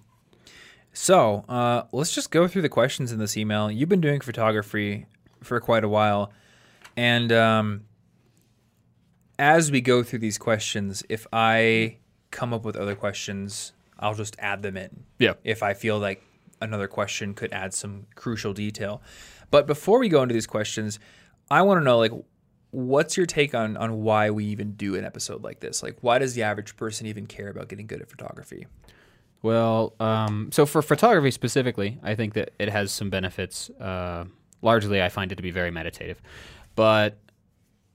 So 0.94 1.46
uh, 1.48 1.84
let's 1.92 2.14
just 2.14 2.32
go 2.32 2.48
through 2.48 2.64
the 2.64 2.70
questions 2.70 3.12
in 3.12 3.20
this 3.20 3.38
email. 3.38 3.72
You've 3.72 3.88
been 3.90 4.02
doing 4.02 4.20
photography 4.20 5.06
for 5.42 5.60
quite 5.62 5.84
a 5.84 5.90
while, 5.90 6.32
and 6.98 7.32
um, 7.32 7.86
as 9.40 9.72
we 9.72 9.82
go 9.82 10.04
through 10.04 10.20
these 10.20 10.38
questions, 10.38 11.04
if 11.10 11.26
I 11.32 11.98
come 12.30 12.54
up 12.54 12.64
with 12.66 12.76
other 12.76 12.96
questions, 12.96 13.74
I'll 14.00 14.14
just 14.16 14.36
add 14.40 14.62
them 14.64 14.78
in. 14.78 15.04
Yeah. 15.18 15.34
if 15.44 15.64
I 15.64 15.74
feel 15.74 15.98
like 16.00 16.24
another 16.62 16.88
question 16.88 17.34
could 17.34 17.52
add 17.54 17.74
some 17.74 18.06
crucial 18.16 18.54
detail. 18.54 19.02
But 19.52 19.68
before 19.68 20.00
we 20.00 20.10
go 20.10 20.24
into 20.24 20.34
these 20.34 20.48
questions, 20.48 21.00
I 21.50 21.62
want 21.62 21.80
to 21.80 21.84
know 21.84 21.98
like 21.98 22.14
what's 22.72 23.18
your 23.18 23.26
take 23.26 23.54
on 23.54 23.78
on 23.78 24.02
why 24.02 24.30
we 24.30 24.46
even 24.46 24.72
do 24.74 24.96
an 24.96 25.06
episode 25.06 25.44
like 25.44 25.60
this? 25.60 25.84
Like 25.84 25.98
why 26.02 26.18
does 26.20 26.34
the 26.34 26.44
average 26.44 26.76
person 26.78 27.06
even 27.06 27.28
care 27.28 27.50
about 27.50 27.68
getting 27.68 27.86
good 27.86 28.02
at 28.02 28.10
photography? 28.10 28.66
Well, 29.44 29.96
um, 30.00 30.50
so 30.52 30.66
for 30.66 30.82
photography 30.82 31.32
specifically, 31.32 32.00
I 32.04 32.16
think 32.16 32.34
that 32.34 32.52
it 32.60 32.70
has 32.70 32.92
some 32.92 33.10
benefits. 33.10 33.70
Uh, 33.72 34.26
largely, 34.62 35.02
I 35.02 35.10
find 35.10 35.32
it 35.32 35.36
to 35.36 35.42
be 35.42 35.52
very 35.52 35.72
meditative. 35.72 36.22
But 36.76 37.18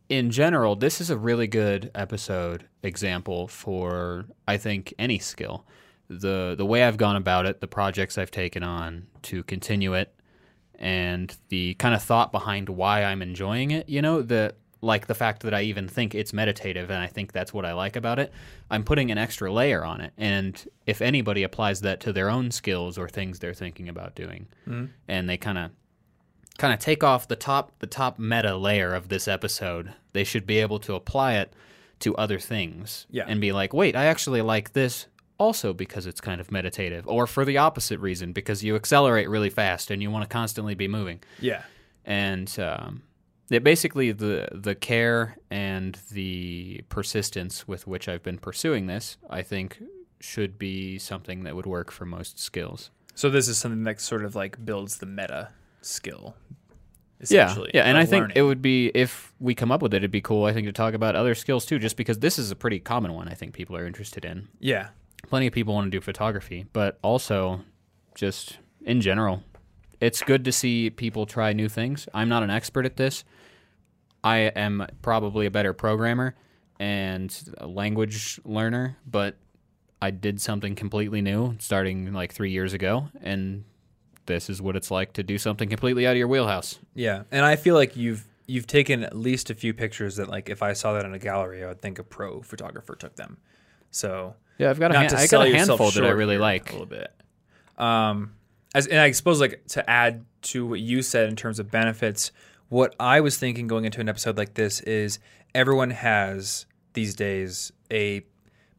in 0.08 0.30
general, 0.30 0.76
this 0.76 1.00
is 1.00 1.08
a 1.08 1.16
really 1.16 1.46
good 1.46 1.90
episode 1.94 2.66
example 2.82 3.46
for, 3.48 4.26
I 4.46 4.56
think, 4.56 4.92
any 4.98 5.18
skill. 5.18 5.66
The, 6.08 6.54
the 6.56 6.66
way 6.66 6.84
I've 6.84 6.96
gone 6.96 7.16
about 7.16 7.46
it, 7.46 7.60
the 7.60 7.66
projects 7.66 8.18
I've 8.18 8.30
taken 8.30 8.62
on 8.62 9.06
to 9.22 9.42
continue 9.44 9.94
it, 9.94 10.15
and 10.78 11.36
the 11.48 11.74
kind 11.74 11.94
of 11.94 12.02
thought 12.02 12.32
behind 12.32 12.68
why 12.68 13.02
I'm 13.04 13.22
enjoying 13.22 13.70
it, 13.70 13.88
you 13.88 14.02
know, 14.02 14.22
the 14.22 14.54
like 14.82 15.06
the 15.06 15.14
fact 15.14 15.42
that 15.42 15.54
I 15.54 15.62
even 15.62 15.88
think 15.88 16.14
it's 16.14 16.32
meditative 16.32 16.90
and 16.90 17.02
I 17.02 17.06
think 17.06 17.32
that's 17.32 17.52
what 17.52 17.64
I 17.64 17.72
like 17.72 17.96
about 17.96 18.18
it, 18.18 18.32
I'm 18.70 18.84
putting 18.84 19.10
an 19.10 19.18
extra 19.18 19.50
layer 19.50 19.84
on 19.84 20.00
it. 20.00 20.12
And 20.18 20.62
if 20.86 21.00
anybody 21.00 21.42
applies 21.42 21.80
that 21.80 21.98
to 22.00 22.12
their 22.12 22.28
own 22.30 22.50
skills 22.50 22.98
or 22.98 23.08
things 23.08 23.38
they're 23.38 23.54
thinking 23.54 23.88
about 23.88 24.14
doing, 24.14 24.46
mm-hmm. 24.68 24.86
and 25.08 25.28
they 25.28 25.38
kind 25.38 25.58
of 25.58 25.70
kind 26.58 26.72
of 26.72 26.78
take 26.78 27.02
off 27.04 27.26
the 27.28 27.36
top 27.36 27.72
the 27.80 27.86
top 27.86 28.18
meta 28.18 28.56
layer 28.56 28.94
of 28.94 29.08
this 29.08 29.26
episode, 29.28 29.92
they 30.12 30.24
should 30.24 30.46
be 30.46 30.58
able 30.58 30.78
to 30.80 30.94
apply 30.94 31.34
it 31.34 31.52
to 31.98 32.14
other 32.16 32.38
things 32.38 33.06
Yeah. 33.10 33.24
and 33.26 33.40
be 33.40 33.52
like, 33.52 33.72
"Wait, 33.72 33.96
I 33.96 34.04
actually 34.06 34.42
like 34.42 34.74
this 34.74 35.06
also 35.38 35.72
because 35.72 36.06
it's 36.06 36.20
kind 36.20 36.40
of 36.40 36.50
meditative 36.50 37.06
or 37.08 37.26
for 37.26 37.44
the 37.44 37.58
opposite 37.58 38.00
reason 38.00 38.32
because 38.32 38.64
you 38.64 38.74
accelerate 38.76 39.28
really 39.28 39.50
fast 39.50 39.90
and 39.90 40.02
you 40.02 40.10
want 40.10 40.22
to 40.24 40.28
constantly 40.28 40.74
be 40.74 40.88
moving." 40.88 41.20
Yeah. 41.40 41.62
and 42.04 42.56
um, 42.58 43.02
it 43.50 43.62
basically 43.64 44.12
the 44.12 44.48
the 44.52 44.74
care 44.74 45.36
and 45.50 45.98
the 46.12 46.82
persistence 46.88 47.66
with 47.68 47.86
which 47.86 48.08
I've 48.08 48.22
been 48.22 48.38
pursuing 48.38 48.86
this, 48.86 49.16
I 49.30 49.42
think, 49.42 49.82
should 50.20 50.58
be 50.58 50.98
something 50.98 51.44
that 51.44 51.54
would 51.54 51.66
work 51.66 51.90
for 51.92 52.04
most 52.06 52.38
skills. 52.38 52.90
So 53.14 53.30
this 53.30 53.48
is 53.48 53.56
something 53.58 53.84
that 53.84 54.00
sort 54.00 54.24
of 54.24 54.34
like 54.34 54.64
builds 54.64 54.98
the 54.98 55.06
meta 55.06 55.50
skill. 55.80 56.36
Yeah, 57.30 57.56
yeah, 57.72 57.84
and 57.84 57.96
I 57.96 58.04
think 58.04 58.32
it 58.34 58.42
would 58.42 58.60
be 58.60 58.88
if 58.94 59.32
we 59.40 59.54
come 59.54 59.72
up 59.72 59.80
with 59.80 59.94
it, 59.94 59.98
it'd 59.98 60.10
be 60.10 60.20
cool. 60.20 60.44
I 60.44 60.52
think 60.52 60.66
to 60.66 60.72
talk 60.72 60.92
about 60.92 61.16
other 61.16 61.34
skills 61.34 61.64
too, 61.64 61.78
just 61.78 61.96
because 61.96 62.18
this 62.18 62.38
is 62.38 62.50
a 62.50 62.56
pretty 62.56 62.78
common 62.78 63.14
one. 63.14 63.26
I 63.28 63.32
think 63.32 63.54
people 63.54 63.74
are 63.74 63.86
interested 63.86 64.24
in. 64.26 64.48
yeah, 64.60 64.88
Plenty 65.28 65.46
of 65.46 65.52
people 65.52 65.74
want 65.74 65.86
to 65.86 65.90
do 65.90 66.00
photography, 66.00 66.66
but 66.72 66.98
also 67.02 67.62
just 68.14 68.58
in 68.84 69.00
general, 69.00 69.42
it's 70.00 70.22
good 70.22 70.44
to 70.44 70.52
see 70.52 70.90
people 70.90 71.26
try 71.26 71.52
new 71.52 71.68
things. 71.68 72.08
I'm 72.14 72.28
not 72.28 72.42
an 72.42 72.50
expert 72.50 72.86
at 72.86 72.96
this. 72.96 73.24
I 74.22 74.38
am 74.38 74.86
probably 75.02 75.46
a 75.46 75.50
better 75.50 75.72
programmer 75.72 76.34
and 76.78 77.36
a 77.58 77.66
language 77.66 78.40
learner, 78.44 78.96
but 79.06 79.36
I 80.00 80.10
did 80.10 80.40
something 80.40 80.74
completely 80.74 81.22
new 81.22 81.56
starting 81.58 82.12
like 82.12 82.32
three 82.32 82.50
years 82.50 82.72
ago, 82.72 83.08
and 83.22 83.64
this 84.26 84.50
is 84.50 84.60
what 84.60 84.76
it's 84.76 84.90
like 84.90 85.12
to 85.14 85.22
do 85.22 85.38
something 85.38 85.68
completely 85.68 86.06
out 86.06 86.12
of 86.12 86.18
your 86.18 86.28
wheelhouse. 86.28 86.78
yeah, 86.94 87.22
and 87.30 87.44
I 87.44 87.56
feel 87.56 87.74
like 87.74 87.96
you've 87.96 88.26
you've 88.46 88.66
taken 88.66 89.02
at 89.02 89.16
least 89.16 89.50
a 89.50 89.54
few 89.54 89.74
pictures 89.74 90.16
that 90.16 90.28
like 90.28 90.48
if 90.48 90.62
I 90.62 90.72
saw 90.72 90.92
that 90.92 91.04
in 91.04 91.14
a 91.14 91.18
gallery, 91.18 91.64
I 91.64 91.68
would 91.68 91.80
think 91.80 91.98
a 91.98 92.04
pro 92.04 92.42
photographer 92.42 92.94
took 92.94 93.16
them. 93.16 93.38
So 93.90 94.34
Yeah, 94.58 94.70
I've 94.70 94.80
got 94.80 94.94
a, 94.94 94.98
hand, 94.98 95.12
I 95.14 95.26
got 95.26 95.46
a 95.46 95.50
handful 95.50 95.90
that 95.90 96.04
I 96.04 96.10
really 96.10 96.38
like. 96.38 96.70
a 96.70 96.72
little 96.72 96.86
bit. 96.86 97.12
Um, 97.76 98.32
as 98.74 98.86
and 98.86 98.98
I 98.98 99.10
suppose 99.10 99.40
like 99.40 99.66
to 99.68 99.88
add 99.88 100.24
to 100.42 100.66
what 100.66 100.80
you 100.80 101.02
said 101.02 101.28
in 101.28 101.36
terms 101.36 101.58
of 101.58 101.70
benefits, 101.70 102.32
what 102.68 102.94
I 102.98 103.20
was 103.20 103.36
thinking 103.36 103.66
going 103.66 103.84
into 103.84 104.00
an 104.00 104.08
episode 104.08 104.36
like 104.36 104.54
this 104.54 104.80
is 104.80 105.18
everyone 105.54 105.90
has 105.90 106.66
these 106.94 107.14
days 107.14 107.72
a 107.90 108.24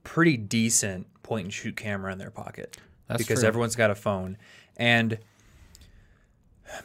pretty 0.03 0.37
decent 0.37 1.07
point 1.23 1.45
and 1.45 1.53
shoot 1.53 1.75
camera 1.75 2.11
in 2.11 2.17
their 2.17 2.31
pocket 2.31 2.77
That's 3.07 3.17
because 3.17 3.39
true. 3.39 3.47
everyone's 3.47 3.75
got 3.75 3.91
a 3.91 3.95
phone 3.95 4.37
and 4.77 5.19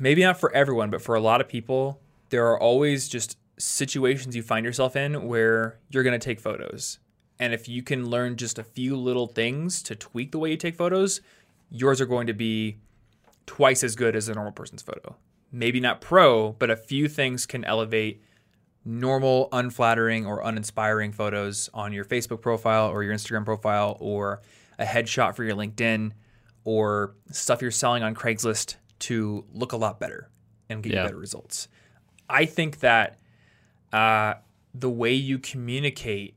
maybe 0.00 0.22
not 0.22 0.38
for 0.38 0.52
everyone 0.52 0.90
but 0.90 1.00
for 1.02 1.14
a 1.14 1.20
lot 1.20 1.40
of 1.40 1.48
people 1.48 2.00
there 2.30 2.46
are 2.46 2.58
always 2.58 3.08
just 3.08 3.38
situations 3.58 4.34
you 4.34 4.42
find 4.42 4.64
yourself 4.66 4.96
in 4.96 5.28
where 5.28 5.78
you're 5.90 6.02
going 6.02 6.18
to 6.18 6.24
take 6.24 6.40
photos 6.40 6.98
and 7.38 7.52
if 7.52 7.68
you 7.68 7.82
can 7.82 8.08
learn 8.08 8.36
just 8.36 8.58
a 8.58 8.64
few 8.64 8.96
little 8.96 9.26
things 9.26 9.82
to 9.82 9.94
tweak 9.94 10.32
the 10.32 10.38
way 10.38 10.50
you 10.50 10.56
take 10.56 10.76
photos 10.76 11.20
yours 11.70 12.00
are 12.00 12.06
going 12.06 12.26
to 12.26 12.34
be 12.34 12.76
twice 13.46 13.82
as 13.82 13.96
good 13.96 14.14
as 14.14 14.28
a 14.28 14.34
normal 14.34 14.52
person's 14.52 14.82
photo 14.82 15.16
maybe 15.50 15.80
not 15.80 16.00
pro 16.00 16.52
but 16.52 16.70
a 16.70 16.76
few 16.76 17.08
things 17.08 17.46
can 17.46 17.64
elevate 17.64 18.22
normal, 18.84 19.48
unflattering, 19.52 20.26
or 20.26 20.40
uninspiring 20.40 21.12
photos 21.12 21.70
on 21.72 21.92
your 21.92 22.04
Facebook 22.04 22.40
profile 22.40 22.88
or 22.90 23.04
your 23.04 23.14
Instagram 23.14 23.44
profile 23.44 23.96
or 24.00 24.42
a 24.76 24.84
headshot 24.84 25.36
for 25.36 25.44
your 25.44 25.54
LinkedIn 25.54 26.10
or 26.64 27.14
stuff 27.30 27.62
you're 27.62 27.70
selling 27.70 28.02
on 28.02 28.12
Craigslist 28.12 28.74
to 28.98 29.44
look 29.52 29.70
a 29.72 29.76
lot 29.76 30.00
better 30.00 30.28
and 30.68 30.82
get 30.82 30.92
Yeah. 30.92 31.02
you 31.02 31.06
better 31.10 31.16
results. 31.18 31.68
I 32.28 32.44
think 32.44 32.80
that 32.80 33.18
uh, 33.92 34.34
the 34.74 34.90
way 34.90 35.12
you 35.14 35.38
communicate 35.38 36.34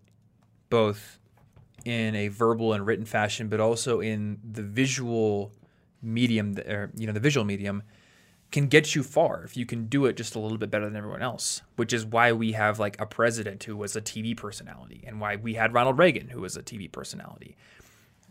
both 0.70 1.20
in 1.86 2.16
a 2.16 2.30
verbal 2.30 2.74
and 2.74 2.86
written 2.86 3.06
fashion, 3.06 3.48
but 3.48 3.60
also 3.60 4.00
in 4.00 4.40
the 4.44 4.64
visual 4.64 5.52
medium, 6.02 6.56
or, 6.68 6.92
you 6.96 7.08
know, 7.08 7.14
the 7.14 7.20
visual 7.20 7.46
medium, 7.46 7.84
can 8.52 8.68
get 8.68 8.96
you 8.96 9.04
far 9.04 9.44
if 9.44 9.58
you 9.58 9.66
can 9.66 9.88
do 9.88 10.06
it 10.06 10.16
just 10.16 10.36
a 10.36 10.40
little 10.40 10.58
bit 10.58 10.72
better 10.72 10.86
than 10.86 10.96
everyone 10.96 11.22
else. 11.22 11.62
Which 11.76 11.94
is 11.94 12.06
why 12.06 12.32
we 12.32 12.54
have 12.54 12.80
like 12.80 13.00
a 13.00 13.06
president 13.06 13.64
who 13.64 13.76
was 13.76 13.96
a 13.96 14.02
TV 14.02 14.36
personality, 14.36 15.04
and 15.06 15.20
why 15.20 15.36
we 15.36 15.56
had 15.56 15.74
Ronald 15.74 15.98
Reagan 15.98 16.30
who 16.30 16.42
was 16.42 16.56
a 16.56 16.64
TV 16.64 16.92
personality. 16.92 17.56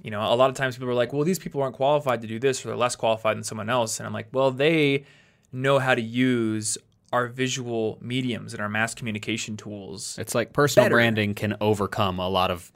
You 0.03 0.11
know, 0.11 0.20
a 0.20 0.35
lot 0.35 0.51
of 0.51 0.57
times 0.57 0.77
people 0.77 0.90
are 0.90 0.94
like, 0.94 1.12
"Well, 1.12 1.25
these 1.25 1.38
people 1.38 1.62
aren't 1.62 1.77
qualified 1.77 2.20
to 2.23 2.27
do 2.27 2.38
this, 2.38 2.64
or 2.64 2.68
they're 2.68 2.77
less 2.77 2.97
qualified 2.97 3.37
than 3.37 3.44
someone 3.44 3.70
else," 3.70 4.01
and 4.01 4.07
I'm 4.07 4.12
like, 4.12 4.29
"Well, 4.33 4.51
they 4.51 5.05
know 5.53 5.79
how 5.79 5.94
to 5.94 6.03
use 6.03 6.77
our 7.14 7.29
visual 7.29 7.98
mediums 8.00 8.53
and 8.53 8.61
our 8.61 8.68
mass 8.68 8.94
communication 8.94 9.57
tools." 9.57 10.16
It's 10.18 10.35
like 10.35 10.53
personal 10.53 10.87
Better. 10.87 10.96
branding 10.96 11.35
can 11.35 11.57
overcome 11.61 12.18
a 12.18 12.29
lot 12.29 12.50
of 12.50 12.72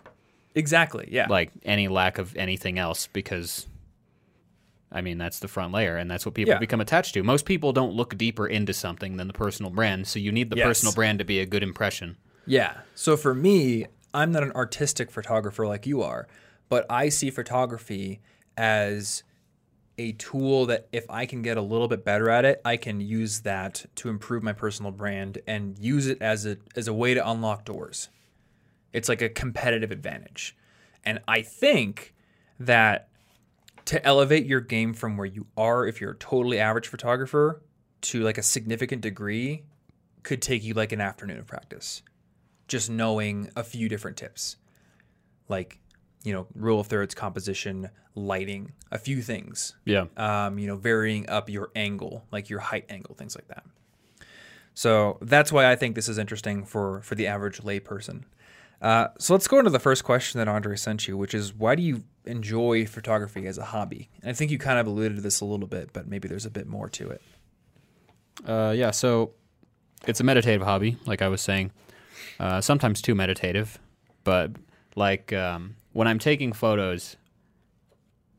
Exactly. 0.55 1.09
Yeah. 1.11 1.27
like 1.29 1.51
any 1.65 1.89
lack 1.89 2.19
of 2.19 2.37
anything 2.37 2.79
else 2.79 3.09
because 3.13 3.67
I 4.91 5.03
mean 5.03 5.19
that's 5.19 5.39
the 5.41 5.49
front 5.49 5.73
layer 5.75 5.97
and 5.97 6.11
that's 6.11 6.25
what 6.25 6.35
people 6.35 6.55
Yeah. 6.55 6.59
become 6.59 6.81
attached 6.81 7.13
to. 7.15 7.23
Most 7.23 7.45
people 7.45 7.73
don't 7.73 7.93
look 7.93 8.17
deeper 8.17 8.47
into 8.47 8.73
something 8.73 9.17
than 9.19 9.27
the 9.27 9.35
personal 9.35 9.71
brand, 9.71 10.07
so 10.07 10.19
you 10.19 10.33
need 10.33 10.49
the 10.51 10.57
Yes. 10.57 10.67
personal 10.67 10.95
brand 10.95 11.19
to 11.19 11.25
be 11.25 11.41
a 11.41 11.47
good 11.47 11.63
impression. 11.63 12.17
Yeah. 12.47 12.79
So 12.95 13.17
for 13.17 13.35
me, 13.35 13.87
I'm 14.15 14.33
not 14.33 14.43
an 14.43 14.53
artistic 14.53 15.11
photographer 15.11 15.67
like 15.67 15.87
you 15.87 16.01
are, 16.03 16.27
but 16.71 16.87
I 16.89 17.11
see 17.11 17.29
photography 17.31 18.21
as 18.57 19.23
a 19.99 20.13
tool 20.13 20.67
that 20.67 20.89
if 20.93 21.05
I 21.11 21.27
can 21.27 21.43
get 21.43 21.57
a 21.57 21.63
little 21.63 21.89
bit 21.89 22.05
better 22.05 22.31
at 22.31 22.45
it, 22.45 22.61
I 22.65 22.77
can 22.77 23.01
use 23.01 23.41
that 23.41 23.85
to 23.97 24.09
improve 24.09 24.43
my 24.43 24.53
personal 24.53 24.93
brand 24.93 25.39
and 25.47 25.77
use 25.79 26.07
it 26.07 26.23
as 26.23 26.47
a 26.47 26.57
as 26.77 26.89
a 26.89 26.95
way 26.95 27.15
to 27.15 27.29
unlock 27.29 27.65
doors. 27.65 28.09
It's 28.93 29.09
like 29.09 29.21
a 29.21 29.29
competitive 29.29 29.91
advantage. 29.91 30.57
And 31.05 31.21
I 31.27 31.43
think 31.43 32.15
that 32.61 33.09
to 33.87 34.05
elevate 34.05 34.47
your 34.47 34.61
game 34.61 34.93
from 34.93 35.17
where 35.17 35.27
you 35.27 35.47
are 35.57 35.87
if 35.87 36.01
you're 36.01 36.11
a 36.13 36.17
totally 36.17 36.61
average 36.61 36.89
photographer 36.89 37.63
to 38.03 38.21
like 38.21 38.39
a 38.39 38.43
significant 38.43 39.03
degree 39.03 39.65
could 40.23 40.43
take 40.43 40.63
you 40.63 40.75
like 40.75 40.93
an 40.93 41.01
afternoon 41.01 41.39
of 41.39 41.47
practice 41.47 42.03
just 42.67 42.91
knowing 42.91 43.49
a 43.57 43.65
few 43.65 43.89
different 43.89 44.17
tips 44.17 44.57
like 45.49 45.79
you 46.23 46.35
know 46.35 46.47
rule 46.55 46.81
of 46.81 46.87
thirds 46.87 47.15
composition 47.15 47.89
lighting 48.19 48.73
a 48.91 48.99
few 48.99 49.23
things. 49.23 49.75
Yeah. 49.85 50.07
um, 50.17 50.59
you 50.59 50.67
know 50.67 50.77
varying 50.77 51.29
up 51.29 51.49
your 51.49 51.71
angle 51.77 52.25
like 52.31 52.51
your 52.51 52.61
height 52.61 52.87
angle 52.89 53.15
things 53.15 53.35
like 53.37 53.49
that. 53.49 53.65
So 54.75 55.19
that's 55.23 55.51
why 55.51 55.71
i 55.71 55.77
think 55.77 55.95
this 55.95 56.09
is 56.09 56.19
interesting 56.19 56.65
for 56.65 57.01
for 57.03 57.15
the 57.15 57.27
average 57.27 57.59
layperson. 57.63 58.25
Uh, 58.81 59.09
so 59.19 59.35
let's 59.35 59.49
go 59.49 59.59
into 59.59 59.71
the 59.71 59.81
first 59.81 60.05
question 60.05 60.39
that 60.39 60.49
andre 60.49 60.77
sent 60.77 61.09
you 61.09 61.17
which 61.17 61.35
is 61.35 61.53
why 61.53 61.75
do 61.75 61.83
you 61.83 62.05
enjoy 62.27 62.87
photography 62.87 63.47
as 63.47 63.59
a 63.59 63.65
hobby? 63.65 64.09
And 64.23 64.31
i 64.31 64.35
think 64.35 64.51
you 64.51 64.59
kind 64.59 64.79
of 64.79 64.87
alluded 64.87 65.17
to 65.17 65.23
this 65.23 65.41
a 65.41 65.45
little 65.45 65.67
bit 65.67 65.93
but 65.93 66.07
maybe 66.07 66.29
there's 66.29 66.47
a 66.47 66.51
bit 66.51 66.67
more 66.67 66.89
to 66.91 67.11
it. 67.11 67.23
Uh, 68.47 68.73
yeah, 68.77 68.93
so 68.93 69.33
it's 70.07 70.21
a 70.21 70.25
meditative 70.25 70.63
hobby, 70.63 70.97
like 71.07 71.23
I 71.23 71.29
was 71.29 71.41
saying. 71.41 71.73
Uh, 72.39 72.61
sometimes 72.61 73.03
too 73.03 73.17
meditative, 73.17 73.79
but 74.23 74.53
like 74.95 75.33
um, 75.33 75.75
when 75.93 76.07
I'm 76.07 76.21
taking 76.21 76.53
photos, 76.53 77.17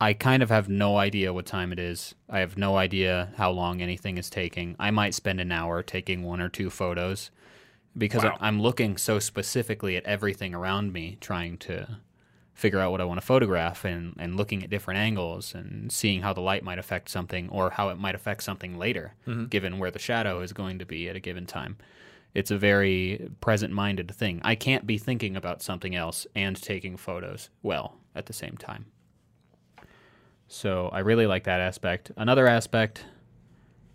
I 0.01 0.13
kind 0.13 0.41
of 0.41 0.49
have 0.49 0.69
no 0.69 0.97
idea 0.97 1.33
what 1.33 1.45
time 1.45 1.73
it 1.73 1.79
is. 1.79 2.15
I 2.29 2.39
have 2.39 2.57
no 2.57 2.77
idea 2.77 3.33
how 3.35 3.51
long 3.51 3.81
anything 3.81 4.17
is 4.17 4.29
taking. 4.29 4.75
I 4.79 4.91
might 4.91 5.13
spend 5.13 5.41
an 5.41 5.51
hour 5.51 5.83
taking 5.83 6.23
one 6.23 6.39
or 6.39 6.47
two 6.47 6.69
photos 6.69 7.31
because 7.97 8.23
Wow. 8.23 8.38
I'm 8.39 8.62
looking 8.62 8.95
so 8.95 9.19
specifically 9.19 9.97
at 9.97 10.05
everything 10.05 10.53
around 10.53 10.93
me, 10.93 11.17
trying 11.19 11.57
to 11.59 11.97
figure 12.53 12.79
out 12.79 12.91
what 12.91 13.01
I 13.01 13.05
want 13.05 13.19
to 13.19 13.25
photograph 13.25 13.83
and, 13.83 14.13
and 14.17 14.35
looking 14.35 14.63
at 14.63 14.69
different 14.69 14.99
angles 14.99 15.53
and 15.53 15.91
seeing 15.91 16.21
how 16.21 16.33
the 16.33 16.41
light 16.41 16.63
might 16.63 16.79
affect 16.79 17.09
something 17.09 17.49
or 17.49 17.71
how 17.71 17.89
it 17.89 17.97
might 17.97 18.15
affect 18.15 18.43
something 18.43 18.77
later, 18.77 19.15
mm-hmm. 19.27 19.45
given 19.45 19.79
where 19.79 19.91
the 19.91 19.99
shadow 19.99 20.41
is 20.41 20.53
going 20.53 20.79
to 20.79 20.85
be 20.85 21.09
at 21.09 21.15
a 21.15 21.21
given 21.21 21.45
time. 21.45 21.77
It's 22.33 22.51
a 22.51 22.57
very 22.57 23.29
present 23.41 23.73
minded 23.73 24.12
thing. 24.13 24.39
I 24.43 24.55
can't 24.55 24.85
be 24.85 24.97
thinking 24.97 25.35
about 25.35 25.62
something 25.62 25.95
else 25.95 26.27
and 26.35 26.62
taking 26.62 26.95
photos 26.95 27.49
well 27.63 27.97
at 28.13 28.27
the 28.27 28.33
same 28.33 28.55
time. 28.57 28.85
So 30.49 30.89
I 30.91 30.99
really 30.99 31.27
like 31.27 31.43
that 31.45 31.62
aspect. 31.62 32.12
Another 32.17 32.47
aspect 32.47 33.05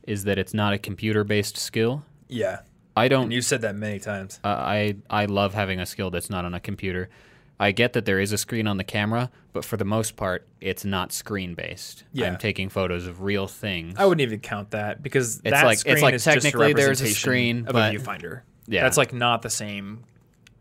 is 0.06 0.24
that 0.24 0.38
it's 0.38 0.54
not 0.54 0.72
a 0.72 0.78
computer 0.78 1.24
based 1.24 1.56
skill. 1.58 2.04
yeah 2.28 2.60
I 2.96 3.08
don't 3.08 3.24
and 3.24 3.32
you 3.32 3.42
said 3.42 3.62
that 3.62 3.74
many 3.74 3.98
times 3.98 4.38
uh, 4.44 4.48
I 4.48 4.96
I 5.10 5.24
love 5.24 5.52
having 5.52 5.80
a 5.80 5.86
skill 5.86 6.10
that's 6.10 6.30
not 6.30 6.44
on 6.44 6.54
a 6.54 6.60
computer. 6.60 7.10
I 7.58 7.72
get 7.72 7.92
that 7.94 8.04
there 8.04 8.20
is 8.20 8.32
a 8.32 8.38
screen 8.38 8.66
on 8.68 8.76
the 8.78 8.84
camera, 8.84 9.30
but 9.52 9.64
for 9.64 9.76
the 9.76 9.84
most 9.84 10.16
part, 10.16 10.46
it's 10.60 10.84
not 10.84 11.12
screen 11.12 11.54
based. 11.54 12.04
Yeah. 12.12 12.26
I'm 12.26 12.36
taking 12.36 12.68
photos 12.68 13.06
of 13.06 13.22
real 13.22 13.46
things. 13.48 13.94
I 13.96 14.04
wouldn't 14.06 14.20
even 14.22 14.40
count 14.40 14.70
that 14.72 15.02
because 15.02 15.36
It's 15.44 15.50
that 15.50 15.64
like- 15.64 15.72
it's 15.74 15.80
screen 15.80 16.00
like 16.02 16.14
is 16.14 16.24
just 16.24 16.36
a 16.36 16.40
technically 16.40 16.72
there's 16.72 17.00
a 17.00 17.08
screen, 17.08 17.66
of 17.66 17.72
but- 17.72 17.94
a 17.94 17.98
viewfinder. 17.98 18.42
Yeah. 18.66 18.82
That's 18.82 18.96
like 18.96 19.12
not 19.12 19.42
the 19.42 19.50
same, 19.50 20.04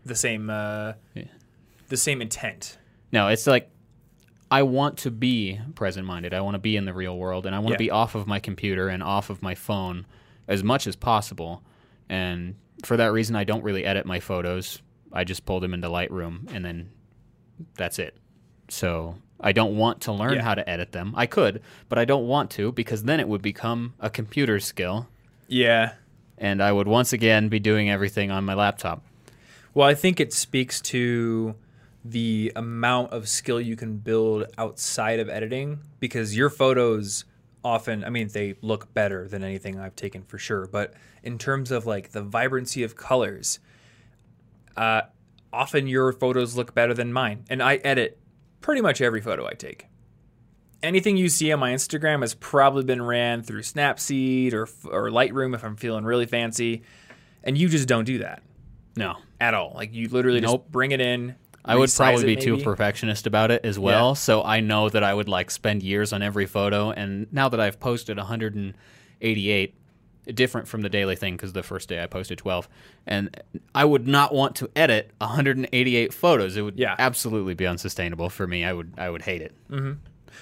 the 0.06 0.16
same, 0.16 0.50
uh, 0.50 0.94
Yeah. 1.16 1.24
the 1.90 1.98
same 1.98 2.22
intent. 2.22 2.78
No, 3.12 3.28
it's 3.28 3.46
like 3.48 3.70
I 4.52 4.64
want 4.64 4.98
to 5.00 5.12
be 5.12 5.60
present 5.76 6.06
minded. 6.06 6.34
I 6.34 6.42
want 6.42 6.56
to 6.56 6.60
be 6.60 6.76
in 6.76 6.86
the 6.86 6.94
real 6.94 7.18
world 7.18 7.46
and 7.46 7.56
I 7.56 7.60
want 7.60 7.70
Yeah. 7.72 7.76
to 7.78 7.84
be 7.84 7.92
off 7.92 8.14
of 8.16 8.28
my 8.28 8.40
computer 8.40 8.88
and 8.88 9.02
off 9.02 9.30
of 9.30 9.42
my 9.42 9.56
phone 9.56 10.06
as 10.48 10.64
much 10.64 10.86
as 10.88 10.96
possible. 10.96 11.64
And 12.10 12.56
for 12.84 12.98
that 12.98 13.12
reason, 13.12 13.36
I 13.36 13.44
don't 13.46 13.64
really 13.64 13.86
edit 13.86 14.06
my 14.06 14.20
photos. 14.20 14.82
I 15.12 15.24
just 15.24 15.46
pull 15.46 15.60
them 15.60 15.74
into 15.74 15.88
Lightroom 15.90 16.54
and 16.54 16.64
then 16.64 16.90
that's 17.78 17.98
it. 18.00 18.18
So 18.70 19.16
I 19.40 19.52
don't 19.52 19.76
want 19.76 20.02
to 20.02 20.12
learn 20.12 20.36
Yeah. 20.36 20.42
how 20.44 20.56
to 20.56 20.68
edit 20.70 20.92
them. 20.92 21.14
I 21.16 21.26
could, 21.26 21.62
but 21.90 21.98
I 21.98 22.06
don't 22.06 22.28
want 22.28 22.50
to 22.52 22.72
because 22.72 23.04
then 23.04 23.20
it 23.20 23.28
would 23.28 23.42
become 23.42 23.94
a 24.00 24.10
computer 24.10 24.60
skill 24.60 25.08
Yeah. 25.48 25.94
and 26.38 26.62
I 26.62 26.72
would 26.72 26.88
once 26.88 27.12
again 27.14 27.50
be 27.50 27.60
doing 27.60 27.90
everything 27.90 28.30
on 28.32 28.44
my 28.46 28.54
laptop. 28.54 29.04
Well, 29.74 29.88
I 29.88 29.96
think 29.96 30.20
it 30.20 30.32
speaks 30.34 30.80
to 30.82 31.56
the 32.06 32.52
amount 32.56 33.12
of 33.14 33.30
skill 33.30 33.62
you 33.62 33.76
can 33.76 33.98
build 33.98 34.46
outside 34.58 35.20
of 35.20 35.30
editing 35.30 35.80
because 36.00 36.36
your 36.36 36.50
photos 36.50 37.26
often, 37.64 38.04
I 38.04 38.10
mean, 38.10 38.28
they 38.28 38.56
look 38.62 38.94
better 38.94 39.28
than 39.28 39.42
anything 39.44 39.80
I've 39.80 39.96
taken 39.96 40.24
for 40.24 40.38
sure. 40.38 40.68
But 40.68 40.94
in 41.24 41.38
terms 41.38 41.72
of 41.72 41.86
like 41.86 42.12
the 42.12 42.22
vibrancy 42.22 42.84
of 42.84 42.98
colors, 42.98 43.60
uh, 44.76 45.04
often 45.54 45.88
your 45.88 46.12
photos 46.12 46.58
look 46.58 46.74
better 46.74 46.94
than 46.94 47.14
mine. 47.14 47.46
And 47.50 47.64
I 47.64 47.76
edit 47.78 48.20
pretty 48.60 48.82
much 48.82 49.00
every 49.02 49.22
photo 49.22 49.48
I 49.48 49.54
take. 49.54 49.88
Anything 50.82 51.16
you 51.16 51.30
see 51.30 51.52
on 51.54 51.60
my 51.60 51.72
Instagram 51.72 52.20
has 52.22 52.34
probably 52.34 52.84
been 52.84 53.02
ran 53.02 53.44
through 53.44 53.62
Snapseed 53.62 54.52
or, 54.54 54.64
or 54.92 55.10
Lightroom 55.10 55.56
if 55.56 55.64
I'm 55.64 55.78
feeling 55.78 56.04
really 56.04 56.26
fancy. 56.26 56.84
And 57.46 57.58
you 57.58 57.70
just 57.70 57.88
don't 57.88 58.04
do 58.04 58.18
that 58.18 58.44
No. 58.98 59.16
at 59.40 59.54
all. 59.54 59.72
Like 59.74 59.94
you 59.94 60.10
literally 60.10 60.42
Nope. 60.42 60.64
just 60.64 60.72
bring 60.74 60.92
it 60.92 61.00
in. 61.00 61.36
I 61.66 61.76
would 61.78 61.90
probably 61.96 62.26
be 62.26 62.36
too 62.36 62.58
perfectionist 62.58 63.26
about 63.28 63.50
it 63.52 63.64
as 63.64 63.80
well. 63.80 64.16
So 64.16 64.44
I 64.44 64.60
know 64.60 64.90
that 64.90 65.04
I 65.04 65.14
would 65.14 65.30
like 65.30 65.50
spend 65.52 65.82
years 65.84 66.12
on 66.14 66.22
every 66.22 66.46
photo. 66.46 66.92
And 66.92 67.32
now 67.32 67.48
that 67.50 67.60
I've 67.60 67.80
posted 67.80 68.18
188, 68.18 69.74
different 70.34 70.68
from 70.68 70.82
the 70.82 70.90
daily 70.90 71.16
thing 71.16 71.36
because 71.36 71.54
the 71.54 71.64
first 71.64 71.90
day 71.90 72.02
I 72.02 72.08
posted 72.08 72.38
12, 72.38 72.68
and 73.08 73.42
I 73.76 73.86
would 73.86 74.08
not 74.08 74.34
want 74.34 74.56
to 74.58 74.70
edit 74.76 75.12
188 75.20 76.14
photos. 76.14 76.58
It 76.58 76.62
would 76.62 76.78
Yeah. 76.80 76.96
absolutely 77.00 77.54
be 77.54 77.66
unsustainable 77.68 78.30
for 78.30 78.48
me. 78.48 78.64
I 78.66 78.74
would 78.74 78.94
I 78.98 79.10
would 79.10 79.22
hate 79.24 79.42
it. 79.42 79.54
Well, 79.70 79.96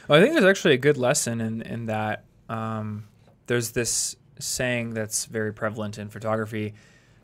I 0.09 0.21
think 0.21 0.33
there's 0.33 0.45
actually 0.45 0.73
a 0.75 0.77
good 0.79 0.97
lesson 0.97 1.41
in 1.41 1.61
in 1.61 1.85
that. 1.87 2.25
Um, 2.49 3.05
there's 3.47 3.71
this 3.71 4.15
saying 4.39 4.93
that's 4.93 5.25
very 5.25 5.53
prevalent 5.53 5.97
in 5.97 6.09
photography, 6.09 6.73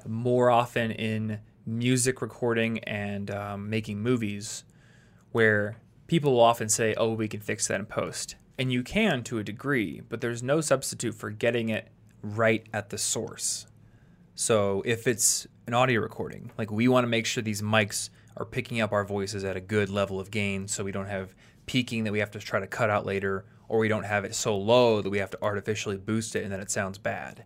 more 0.06 0.50
often 0.50 0.92
in 0.92 1.40
music 1.68 2.22
recording 2.22 2.80
and 2.80 3.30
um, 3.30 3.70
making 3.70 4.00
movies, 4.00 4.64
where 5.32 5.78
people 6.08 6.34
will 6.34 6.42
often 6.42 6.70
say, 6.70 6.96
"Oh, 6.96 7.14
we 7.14 7.28
can 7.28 7.42
fix 7.42 7.68
that 7.68 7.80
in 7.80 7.86
post," 7.86 8.36
and 8.58 8.72
you 8.72 8.82
can 8.82 9.24
to 9.26 9.38
a 9.38 9.44
degree, 9.44 10.02
but 10.08 10.22
there's 10.22 10.42
no 10.42 10.62
substitute 10.62 11.14
for 11.14 11.30
getting 11.30 11.70
it 11.70 11.90
right 12.22 12.66
at 12.74 12.90
the 12.90 12.98
source. 12.98 13.68
So 14.36 14.84
if 14.86 15.08
it's 15.08 15.48
an 15.66 15.74
audio 15.74 16.02
recording, 16.02 16.52
like 16.58 16.72
we 16.72 16.88
want 16.88 17.04
to 17.04 17.10
make 17.10 17.26
sure 17.26 17.44
these 17.44 17.62
mics 17.62 18.10
are 18.36 18.46
picking 18.46 18.80
up 18.80 18.92
our 18.92 19.04
voices 19.04 19.44
at 19.44 19.58
a 19.58 19.60
good 19.60 19.90
level 19.90 20.20
of 20.20 20.32
gain 20.32 20.68
so 20.68 20.84
we 20.84 20.92
don't 20.92 21.08
have 21.08 21.34
peaking 21.66 22.04
that 22.04 22.14
we 22.14 22.20
have 22.20 22.32
to 22.32 22.40
try 22.40 22.60
to 22.60 22.68
cut 22.68 22.90
out 22.90 23.06
later 23.06 23.46
or 23.68 23.80
we 23.80 23.88
don't 23.88 24.06
have 24.06 24.24
it 24.24 24.36
so 24.36 24.56
low 24.56 25.02
that 25.02 25.10
we 25.10 25.18
have 25.18 25.32
to 25.32 25.42
artificially 25.42 25.98
boost 25.98 26.36
it 26.36 26.44
and 26.44 26.52
then 26.52 26.60
it 26.60 26.72
sounds 26.72 26.98
bad. 26.98 27.44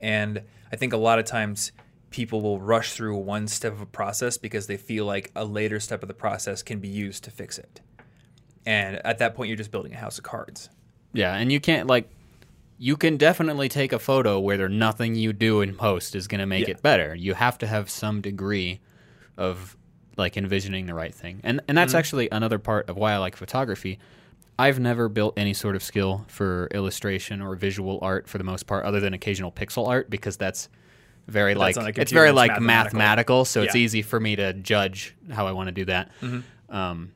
And 0.00 0.42
I 0.72 0.76
think 0.76 0.92
a 0.92 0.98
lot 0.98 1.18
of 1.18 1.24
times 1.24 1.72
people 2.10 2.40
will 2.40 2.60
rush 2.60 2.92
through 2.92 3.16
one 3.16 3.48
step 3.48 3.72
of 3.72 3.80
a 3.80 3.86
process 3.86 4.38
because 4.38 4.66
they 4.66 4.76
feel 4.76 5.04
like 5.04 5.30
a 5.34 5.44
later 5.44 5.80
step 5.80 6.02
of 6.02 6.08
the 6.08 6.14
process 6.14 6.62
can 6.62 6.78
be 6.78 6.88
used 6.88 7.24
to 7.24 7.30
fix 7.30 7.58
it. 7.58 7.80
And 8.64 9.00
at 9.04 9.18
that 9.18 9.34
point 9.34 9.48
you're 9.48 9.56
just 9.56 9.70
building 9.70 9.92
a 9.92 9.96
house 9.96 10.18
of 10.18 10.24
cards. 10.24 10.68
Yeah, 11.12 11.34
and 11.34 11.50
you 11.50 11.60
can't 11.60 11.86
like 11.86 12.10
you 12.78 12.96
can 12.96 13.16
definitely 13.16 13.68
take 13.68 13.92
a 13.92 13.98
photo 13.98 14.38
where 14.38 14.56
there 14.56 14.68
nothing 14.68 15.14
you 15.14 15.32
do 15.32 15.62
in 15.62 15.74
post 15.74 16.14
is 16.14 16.28
going 16.28 16.40
to 16.40 16.46
make 16.46 16.68
Yeah. 16.68 16.74
it 16.74 16.82
better. 16.82 17.14
You 17.14 17.34
have 17.34 17.56
to 17.58 17.66
have 17.66 17.88
some 17.88 18.20
degree 18.20 18.80
of 19.36 19.76
like 20.16 20.36
envisioning 20.36 20.86
the 20.86 20.94
right 20.94 21.14
thing. 21.14 21.40
And 21.42 21.60
and 21.68 21.76
that's 21.76 21.92
mm-hmm. 21.92 21.98
actually 21.98 22.28
another 22.30 22.58
part 22.58 22.88
of 22.88 22.96
why 22.96 23.12
I 23.12 23.18
like 23.18 23.36
photography. 23.36 23.98
I've 24.58 24.78
never 24.78 25.08
built 25.08 25.34
any 25.36 25.52
sort 25.52 25.76
of 25.76 25.82
skill 25.82 26.24
for 26.28 26.68
illustration 26.72 27.42
or 27.42 27.54
visual 27.56 27.98
art 28.00 28.26
for 28.26 28.38
the 28.38 28.44
most 28.44 28.66
part 28.66 28.84
other 28.86 29.00
than 29.00 29.12
occasional 29.12 29.52
pixel 29.52 29.86
art 29.86 30.08
because 30.08 30.36
that's 30.38 30.70
very 31.26 31.54
That's 31.54 31.76
like 31.76 31.98
a 31.98 32.00
it's 32.00 32.12
very 32.12 32.28
it's 32.28 32.36
like 32.36 32.50
mathematical. 32.52 32.98
mathematical, 32.98 33.44
so 33.44 33.62
it's 33.62 33.74
easy 33.74 34.02
for 34.02 34.20
me 34.20 34.36
to 34.36 34.52
judge 34.52 35.14
how 35.30 35.46
I 35.46 35.52
want 35.52 35.68
to 35.68 35.72
do 35.72 35.84
that. 35.86 36.10
Um, 36.68 37.12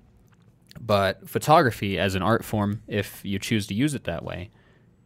but 0.81 1.29
photography 1.29 1.99
as 1.99 2.15
an 2.15 2.23
art 2.23 2.45
form, 2.45 2.83
if 2.89 3.25
you 3.25 3.39
choose 3.39 3.67
to 3.69 3.75
use 3.75 3.95
it 3.95 4.05
that 4.05 4.25
way, 4.25 4.51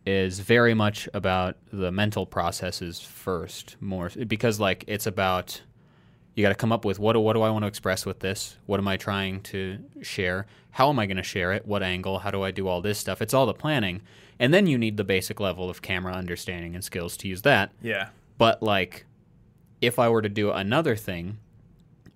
is 0.06 0.40
very 0.40 0.74
much 0.74 1.08
about 1.14 1.56
the 1.72 1.90
mental 1.90 2.26
processes 2.26 3.00
first, 3.00 3.76
more 3.80 4.10
because 4.26 4.60
like 4.60 4.84
it's 4.86 5.06
about 5.06 5.62
you 6.34 6.42
got 6.42 6.50
to 6.50 6.54
come 6.54 6.72
up 6.72 6.84
with 6.84 6.98
what 6.98 7.16
what 7.22 7.32
do 7.34 7.42
I 7.42 7.50
want 7.50 7.62
to 7.62 7.68
express 7.68 8.06
with 8.06 8.20
this? 8.20 8.56
What 8.66 8.80
am 8.80 8.88
I 8.88 8.96
trying 8.96 9.40
to 9.42 9.78
share? 10.02 10.46
How 10.72 10.90
am 10.90 10.98
I 10.98 11.06
going 11.06 11.16
to 11.16 11.22
share 11.22 11.52
it? 11.52 11.66
What 11.66 11.82
angle? 11.82 12.18
How 12.20 12.30
do 12.30 12.42
I 12.42 12.50
do 12.50 12.68
all 12.68 12.80
this 12.80 12.98
stuff? 12.98 13.22
It's 13.22 13.32
all 13.34 13.46
the 13.46 13.54
planning, 13.54 14.02
and 14.38 14.52
then 14.52 14.66
you 14.66 14.76
need 14.76 14.96
the 14.96 15.04
basic 15.04 15.40
level 15.40 15.70
of 15.70 15.82
camera 15.82 16.14
understanding 16.14 16.74
and 16.74 16.82
skills 16.82 17.16
to 17.18 17.28
use 17.28 17.42
that. 17.42 17.70
Yeah. 17.82 18.08
But 18.38 18.62
like, 18.62 19.06
if 19.80 19.98
I 19.98 20.08
were 20.08 20.22
to 20.22 20.28
do 20.28 20.50
another 20.50 20.96
thing, 20.96 21.38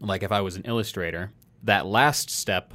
like 0.01 0.23
if 0.23 0.33
I 0.33 0.41
was 0.41 0.57
an 0.57 0.63
illustrator, 0.63 1.33
that 1.63 1.87
last 1.87 2.31
step 2.31 2.75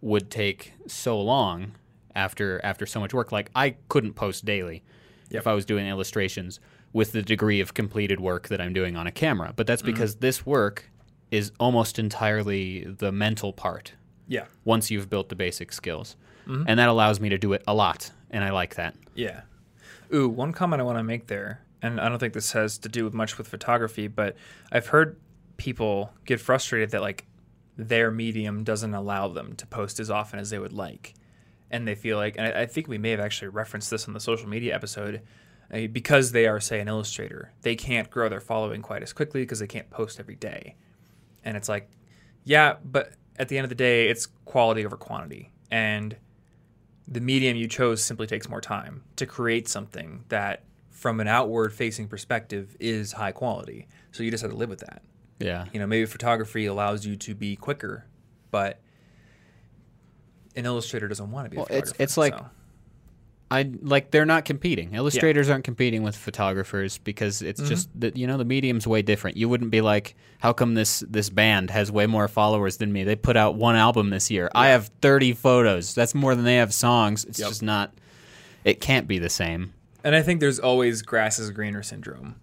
would 0.00 0.30
take 0.30 0.72
so 0.86 1.20
long 1.20 1.72
after 2.14 2.60
after 2.64 2.86
so 2.86 3.00
much 3.00 3.14
work. 3.14 3.32
Like 3.32 3.50
I 3.54 3.76
couldn't 3.88 4.14
post 4.14 4.44
daily 4.44 4.82
Yep. 5.30 5.40
if 5.40 5.46
I 5.48 5.54
was 5.54 5.64
doing 5.64 5.88
illustrations 5.88 6.60
with 6.92 7.10
the 7.10 7.20
degree 7.20 7.60
of 7.60 7.74
completed 7.74 8.20
work 8.20 8.46
that 8.46 8.60
I'm 8.60 8.72
doing 8.72 8.96
on 8.96 9.08
a 9.08 9.10
camera. 9.12 9.52
But 9.56 9.66
that's 9.66 9.82
mm-hmm. 9.82 9.90
because 9.90 10.16
this 10.16 10.46
work 10.46 10.88
is 11.32 11.50
almost 11.58 11.98
entirely 11.98 12.84
the 12.84 13.10
mental 13.10 13.52
part 13.52 13.94
Yeah. 14.28 14.44
once 14.64 14.88
you've 14.88 15.10
built 15.10 15.28
the 15.28 15.34
basic 15.34 15.72
skills. 15.72 16.16
Mm-hmm. 16.46 16.64
And 16.68 16.78
that 16.78 16.88
allows 16.88 17.18
me 17.18 17.28
to 17.30 17.38
do 17.38 17.52
it 17.54 17.64
a 17.66 17.74
lot. 17.74 18.12
And 18.30 18.44
I 18.44 18.50
like 18.50 18.76
that. 18.76 18.94
Yeah. 19.16 19.42
Ooh, 20.14 20.28
one 20.28 20.52
comment 20.52 20.80
I 20.80 20.84
want 20.84 20.98
to 20.98 21.02
make 21.02 21.26
there, 21.26 21.60
and 21.82 22.00
I 22.00 22.08
don't 22.08 22.18
think 22.18 22.34
this 22.34 22.52
has 22.52 22.78
to 22.78 22.88
do 22.88 23.04
with 23.04 23.14
much 23.14 23.38
with 23.38 23.48
photography, 23.48 24.08
but 24.08 24.36
I've 24.72 24.88
heard 24.88 25.20
people 25.56 26.12
get 26.24 26.40
frustrated 26.40 26.90
that 26.90 27.00
like 27.00 27.26
their 27.76 28.10
medium 28.10 28.64
doesn't 28.64 28.94
allow 28.94 29.28
them 29.28 29.54
to 29.56 29.66
post 29.66 30.00
as 30.00 30.10
often 30.10 30.38
as 30.38 30.50
they 30.50 30.58
would 30.58 30.72
like, 30.72 31.14
and 31.70 31.86
they 31.86 31.94
feel 31.94 32.16
like, 32.16 32.36
and 32.38 32.46
I, 32.46 32.62
I 32.62 32.66
think 32.66 32.88
we 32.88 32.98
may 32.98 33.10
have 33.10 33.20
actually 33.20 33.48
referenced 33.48 33.90
this 33.90 34.08
on 34.08 34.14
the 34.14 34.20
social 34.20 34.48
media 34.48 34.74
episode, 34.74 35.22
uh, 35.72 35.86
because 35.92 36.32
they 36.32 36.46
are 36.46 36.60
say 36.60 36.80
an 36.80 36.88
illustrator, 36.88 37.52
they 37.62 37.76
can't 37.76 38.10
grow 38.10 38.28
their 38.28 38.40
following 38.40 38.82
quite 38.82 39.02
as 39.02 39.12
quickly 39.12 39.42
because 39.42 39.58
they 39.58 39.66
can't 39.66 39.90
post 39.90 40.18
every 40.18 40.36
day, 40.36 40.76
and 41.44 41.56
it's 41.56 41.68
like, 41.68 41.90
yeah, 42.44 42.76
but 42.84 43.12
at 43.38 43.48
the 43.48 43.58
end 43.58 43.64
of 43.64 43.68
the 43.68 43.74
day, 43.74 44.08
it's 44.08 44.26
quality 44.46 44.86
over 44.86 44.96
quantity, 44.96 45.52
and 45.70 46.16
the 47.08 47.20
medium 47.20 47.56
you 47.56 47.68
chose 47.68 48.02
simply 48.02 48.26
takes 48.26 48.48
more 48.48 48.60
time 48.60 49.02
to 49.16 49.26
create 49.26 49.68
something 49.68 50.24
that 50.28 50.64
from 51.06 51.20
an 51.20 51.28
outward 51.28 51.72
facing 51.72 52.08
perspective 52.08 52.76
is 52.80 53.12
high 53.12 53.30
quality 53.30 53.86
so 54.10 54.24
you 54.24 54.30
just 54.32 54.42
have 54.42 54.50
to 54.50 54.56
live 54.56 54.68
with 54.68 54.80
that 54.80 55.02
Yeah. 55.38 55.66
you 55.72 55.78
know 55.78 55.86
maybe 55.86 56.04
photography 56.06 56.66
allows 56.66 57.06
you 57.06 57.14
to 57.14 57.32
be 57.32 57.54
quicker 57.54 58.04
but 58.50 58.80
an 60.56 60.66
illustrator 60.66 61.06
doesn't 61.06 61.30
want 61.30 61.46
to 61.46 61.50
be 61.50 61.58
Well, 61.58 61.66
a 61.70 61.74
it's- 61.74 61.90
photographer 61.92 62.02
it's 62.02 62.16
like- 62.16 62.34
so. 62.38 62.46
I 63.48 63.70
like 63.80 64.10
they're 64.10 64.26
not 64.26 64.44
competing. 64.44 64.94
Illustrators 64.94 65.48
aren't 65.48 65.62
competing 65.62 66.02
with 66.02 66.16
photographers 66.16 66.98
because 66.98 67.42
it's 67.42 67.60
Mm-hmm. 67.60 67.68
just 67.68 68.00
that 68.00 68.16
you 68.16 68.26
know 68.26 68.36
the 68.38 68.44
medium's 68.44 68.88
way 68.88 69.02
different. 69.02 69.36
You 69.36 69.48
wouldn't 69.48 69.70
be 69.70 69.82
like, 69.82 70.16
how 70.40 70.52
come 70.52 70.74
this 70.74 71.04
this 71.08 71.30
band 71.30 71.70
has 71.70 71.92
way 71.92 72.06
more 72.08 72.26
followers 72.26 72.78
than 72.78 72.92
me? 72.92 73.04
They 73.04 73.14
put 73.14 73.36
out 73.36 73.54
one 73.54 73.76
album 73.76 74.10
this 74.10 74.32
year. 74.32 74.50
I 74.52 74.70
have 74.70 74.90
30 75.00 75.32
photos. 75.34 75.94
That's 75.94 76.12
more 76.12 76.34
than 76.34 76.44
they 76.44 76.56
have 76.56 76.74
songs. 76.74 77.24
It's 77.24 77.38
Yep. 77.38 77.48
just 77.48 77.62
not 77.62 77.94
it 78.64 78.80
can't 78.80 79.06
be 79.06 79.20
the 79.20 79.30
same. 79.30 79.72
And 80.06 80.14
i 80.16 80.22
think 80.22 80.40
there's 80.40 80.58
always 80.58 81.02
grass 81.02 81.38
is 81.38 81.50
greener 81.50 81.82
syndrome 81.82 82.36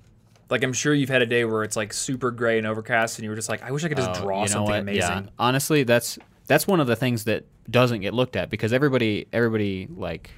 like 0.51 0.63
i'm 0.63 0.73
sure 0.73 0.93
you've 0.93 1.09
had 1.09 1.21
a 1.23 1.25
day 1.25 1.43
where 1.45 1.63
it's 1.63 1.75
like 1.75 1.91
super 1.93 2.29
gray 2.29 2.57
and 2.59 2.67
overcast 2.67 3.17
and 3.17 3.23
you 3.23 3.29
were 3.29 3.35
just 3.35 3.49
like 3.49 3.63
i 3.63 3.71
wish 3.71 3.83
i 3.83 3.87
could 3.87 3.97
just 3.97 4.11
Oh, 4.11 4.21
draw 4.23 4.37
you 4.41 4.41
know 4.43 4.51
something 4.51 4.71
what? 4.71 4.79
amazing 4.79 4.99
Yeah. 5.25 5.29
Honestly, 5.39 5.83
that's 5.83 6.19
that's 6.47 6.67
one 6.67 6.79
of 6.79 6.87
the 6.87 6.95
things 6.95 7.23
that 7.23 7.45
doesn't 7.69 8.01
get 8.01 8.13
looked 8.13 8.35
at 8.35 8.49
because 8.49 8.73
everybody 8.73 9.27
everybody 9.33 9.87
like 9.89 10.29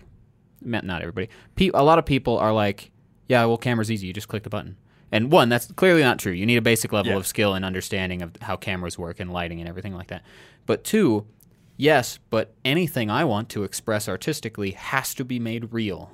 not 0.61 1.01
everybody. 1.01 1.29
Pe- 1.55 1.71
a 1.73 1.83
lot 1.83 1.99
of 1.99 2.05
people 2.05 2.37
are 2.39 2.51
like, 2.53 2.91
yeah, 3.27 3.43
well, 3.45 3.57
camera's 3.57 3.91
easy. 3.91 4.07
You 4.07 4.13
just 4.13 4.27
click 4.27 4.43
the 4.43 4.49
button. 4.49 4.77
And 5.11 5.31
one, 5.31 5.49
that's 5.49 5.71
clearly 5.73 6.01
not 6.01 6.17
true. 6.19 6.31
You 6.31 6.45
need 6.45 6.57
a 6.57 6.61
basic 6.61 6.91
level 6.91 7.11
Yeah. 7.11 7.17
of 7.17 7.27
skill 7.27 7.53
and 7.53 7.63
understanding 7.63 8.21
of 8.23 8.31
how 8.41 8.55
cameras 8.55 8.97
work 8.97 9.19
and 9.19 9.31
lighting 9.31 9.59
and 9.59 9.69
everything 9.69 9.93
like 9.93 10.07
that. 10.07 10.23
But 10.65 10.83
two, 10.83 11.25
yes, 11.77 12.17
but 12.31 12.53
anything 12.63 13.09
I 13.11 13.23
want 13.25 13.49
to 13.49 13.63
express 13.63 14.09
artistically 14.09 14.71
has 14.71 15.13
to 15.15 15.25
be 15.25 15.39
made 15.39 15.71
real. 15.73 16.11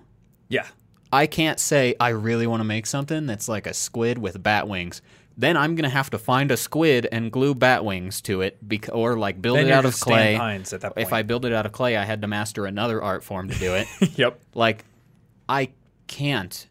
yeah 0.49 0.67
I 1.11 1.27
can't 1.27 1.59
say 1.59 1.95
I 1.99 2.09
really 2.09 2.47
want 2.47 2.61
to 2.61 2.65
make 2.65 2.85
something 2.85 3.25
that's 3.25 3.47
like 3.47 3.67
a 3.67 3.73
squid 3.73 4.17
with 4.17 4.41
bat 4.41 4.67
wings. 4.67 5.01
Then 5.37 5.57
I'm 5.57 5.75
gonna 5.75 5.89
have 5.89 6.09
to 6.11 6.17
find 6.17 6.51
a 6.51 6.57
squid 6.57 7.07
and 7.11 7.31
glue 7.31 7.55
bat 7.55 7.83
wings 7.83 8.21
to 8.23 8.41
it, 8.41 8.57
bec- 8.67 8.93
or 8.93 9.17
like 9.17 9.41
build 9.41 9.57
Then 9.57 9.65
it 9.65 9.69
you're 9.69 9.77
out 9.77 9.85
of 9.85 9.91
just 9.91 10.03
Stan 10.03 10.13
clay. 10.13 10.35
Hines 10.35 10.73
at 10.73 10.81
that 10.81 10.95
point. 10.95 11.07
If 11.07 11.13
I 11.13 11.23
build 11.23 11.45
it 11.45 11.53
out 11.53 11.65
of 11.65 11.71
clay, 11.71 11.97
I 11.97 12.03
had 12.03 12.21
to 12.21 12.27
master 12.27 12.65
another 12.65 13.01
art 13.01 13.23
form 13.23 13.49
to 13.49 13.55
do 13.57 13.73
it. 13.75 13.87
yep. 14.17 14.39
like, 14.53 14.85
I 15.47 15.69
can't 16.07 16.67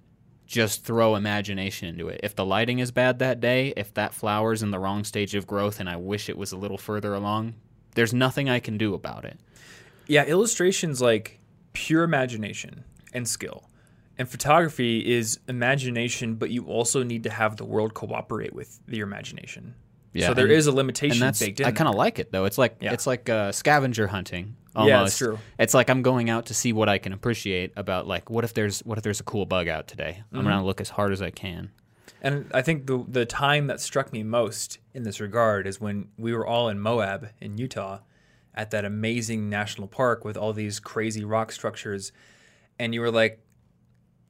just 0.46 0.84
throw 0.84 1.14
imagination 1.14 1.88
into 1.88 2.08
it. 2.08 2.20
If 2.22 2.34
the 2.34 2.44
lighting 2.44 2.80
is 2.80 2.90
bad 2.90 3.20
that 3.20 3.40
day, 3.40 3.72
if 3.76 3.94
that 3.94 4.12
flower's 4.12 4.62
in 4.62 4.72
the 4.72 4.78
wrong 4.78 5.04
stage 5.04 5.34
of 5.34 5.46
growth 5.46 5.80
and 5.80 5.88
I 5.88 5.96
wish 5.96 6.28
it 6.28 6.36
was 6.36 6.52
a 6.52 6.56
little 6.56 6.78
further 6.78 7.14
along, 7.14 7.54
there's 7.94 8.12
nothing 8.12 8.48
I 8.48 8.58
can 8.58 8.76
do 8.76 8.94
about 8.94 9.24
it. 9.24 9.38
Yeah, 10.06 10.24
illustration's 10.24 11.00
like 11.00 11.38
pure 11.72 12.02
imagination 12.02 12.84
and 13.12 13.28
skill. 13.28 13.69
And 14.18 14.28
photography 14.28 15.14
is 15.14 15.40
imagination, 15.48 16.34
but 16.34 16.50
you 16.50 16.66
also 16.66 17.02
need 17.02 17.22
to 17.24 17.30
have 17.30 17.56
the 17.56 17.64
world 17.64 17.94
cooperate 17.94 18.52
with 18.54 18.78
your 18.86 19.06
imagination. 19.06 19.74
Yeah, 20.12 20.28
so 20.28 20.34
there 20.34 20.44
and- 20.46 20.52
is 20.54 20.66
a 20.66 20.70
and 20.70 20.76
limitation 20.76 21.20
that's 21.20 21.40
baked 21.40 21.60
in. 21.60 21.66
I 21.66 21.72
kind 21.72 21.88
of 21.88 21.94
like 21.94 22.18
it 22.18 22.32
though. 22.32 22.44
It's 22.44 22.58
like 22.58 22.76
Yeah. 22.80 22.92
it's 22.92 23.06
like 23.06 23.28
uh, 23.28 23.52
scavenger 23.52 24.08
hunting. 24.08 24.56
Almost. 24.74 24.88
Yeah, 24.90 25.04
it's 25.04 25.18
true. 25.18 25.38
It's 25.58 25.74
like 25.74 25.88
I'm 25.90 26.02
going 26.02 26.30
out 26.30 26.46
to 26.46 26.54
see 26.54 26.72
what 26.72 26.88
I 26.88 26.98
can 26.98 27.12
appreciate 27.12 27.72
about 27.76 28.06
like 28.06 28.28
what 28.30 28.44
if 28.44 28.52
there's 28.54 28.80
what 28.80 28.98
if 28.98 29.04
there's 29.04 29.20
a 29.20 29.24
cool 29.24 29.46
bug 29.46 29.68
out 29.68 29.88
today. 29.88 30.22
I'm 30.32 30.40
Mm-hmm. 30.40 30.48
gonna 30.48 30.64
look 30.64 30.80
as 30.80 30.90
hard 30.90 31.12
as 31.12 31.22
I 31.22 31.30
can. 31.30 31.70
And 32.22 32.50
I 32.52 32.60
think 32.62 32.86
the 32.86 33.04
the 33.08 33.24
time 33.24 33.68
that 33.68 33.80
struck 33.80 34.12
me 34.12 34.22
most 34.22 34.78
in 34.92 35.04
this 35.04 35.20
regard 35.20 35.66
is 35.66 35.80
when 35.80 36.08
we 36.18 36.34
were 36.34 36.46
all 36.46 36.68
in 36.68 36.78
Moab 36.80 37.28
in 37.40 37.56
Utah 37.56 38.00
at 38.54 38.72
that 38.72 38.84
amazing 38.84 39.48
national 39.48 39.86
park 39.88 40.24
with 40.24 40.36
all 40.36 40.52
these 40.52 40.80
crazy 40.80 41.24
rock 41.24 41.52
structures 41.52 42.10
and 42.80 42.92
you 42.94 43.00
were 43.00 43.10
like 43.12 43.40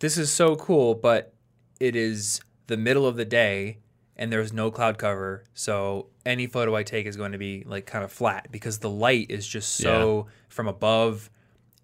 this 0.01 0.19
is 0.19 0.33
so 0.33 0.57
cool 0.57 0.95
but 0.95 1.33
it 1.79 1.95
is 1.97 2.41
the 2.67 2.77
middle 2.77 3.07
of 3.07 3.17
the 3.17 3.25
day 3.25 3.79
and 4.17 4.31
there's 4.33 4.53
no 4.53 4.71
cloud 4.71 4.99
cover 4.99 5.45
so 5.55 6.07
any 6.27 6.47
photo 6.47 6.75
I 6.75 6.83
take 6.83 7.07
is 7.07 7.17
going 7.17 7.33
to 7.33 7.39
be 7.39 7.63
like 7.67 7.87
kind 7.87 8.05
of 8.05 8.13
flat 8.13 8.49
because 8.51 8.79
the 8.79 8.91
light 8.91 9.31
is 9.31 9.47
just 9.47 9.77
so 9.77 10.27
from 10.49 10.67
above 10.69 11.31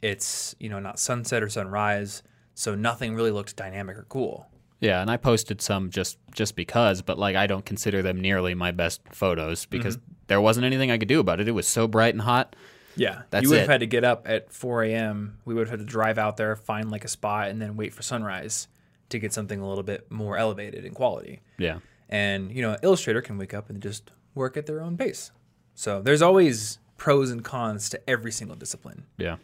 it's 0.03 0.55
you 0.61 0.69
know 0.69 0.79
not 0.81 0.99
sunset 0.99 1.43
or 1.43 1.49
sunrise 1.49 2.23
so 2.55 2.75
nothing 2.75 3.15
really 3.15 3.31
looks 3.31 3.53
dynamic 3.53 3.97
or 3.99 4.07
cool. 4.09 4.47
Yeah, 4.81 5.01
and 5.03 5.11
I 5.11 5.17
posted 5.19 5.61
some 5.63 5.91
just 5.91 6.19
just 6.33 6.55
because, 6.57 7.01
but 7.03 7.19
like 7.19 7.35
I 7.37 7.47
don't 7.47 7.65
consider 7.65 8.03
them 8.03 8.21
nearly 8.21 8.55
my 8.55 8.73
best 8.73 9.01
photos 9.13 9.65
because 9.67 9.97
Mm-hmm. 9.97 10.13
there 10.29 10.41
wasn't 10.41 10.67
anything 10.67 10.91
I 10.91 10.99
could 10.99 11.09
do 11.09 11.21
about 11.21 11.41
it. 11.41 11.49
It 11.49 11.53
was 11.53 11.67
so 11.69 11.87
bright 11.89 12.15
and 12.15 12.21
hot. 12.23 12.55
Yeah, 12.97 13.23
That's 13.31 13.45
you 13.45 13.51
would 13.51 13.59
it. 13.59 13.61
have 13.61 13.69
had 13.69 13.81
to 13.81 13.87
get 13.87 14.05
up 14.05 14.27
at 14.27 14.53
4 14.53 14.85
a.m. 14.85 15.39
We 15.45 15.55
would 15.55 15.69
have 15.69 15.79
had 15.79 15.87
to 15.87 15.91
drive 15.91 16.19
out 16.19 16.37
there, 16.37 16.57
find 16.57 16.91
like 16.91 17.05
a 17.05 17.09
spot, 17.09 17.49
and 17.49 17.61
then 17.61 17.77
wait 17.77 17.93
for 17.93 18.03
sunrise 18.03 18.69
to 19.11 19.19
get 19.19 19.33
something 19.33 19.61
a 19.61 19.69
little 19.69 19.85
bit 19.85 20.11
more 20.11 20.37
elevated 20.37 20.85
in 20.85 20.95
quality. 20.95 21.41
Yeah. 21.59 21.79
And 22.09 22.51
you 22.53 22.63
know, 22.63 22.73
an 22.73 22.79
illustrator 22.83 23.21
can 23.21 23.39
wake 23.39 23.55
up 23.55 23.71
and 23.71 23.83
just 23.83 24.11
work 24.35 24.57
at 24.57 24.67
their 24.67 24.81
own 24.81 24.97
pace. 24.97 25.31
So 25.75 26.01
there's 26.01 26.23
always 26.23 26.79
pros 26.97 27.31
and 27.31 27.45
cons 27.45 27.91
to 27.91 28.11
every 28.11 28.33
single 28.33 28.57
discipline. 28.57 29.05
Yeah. 29.19 29.37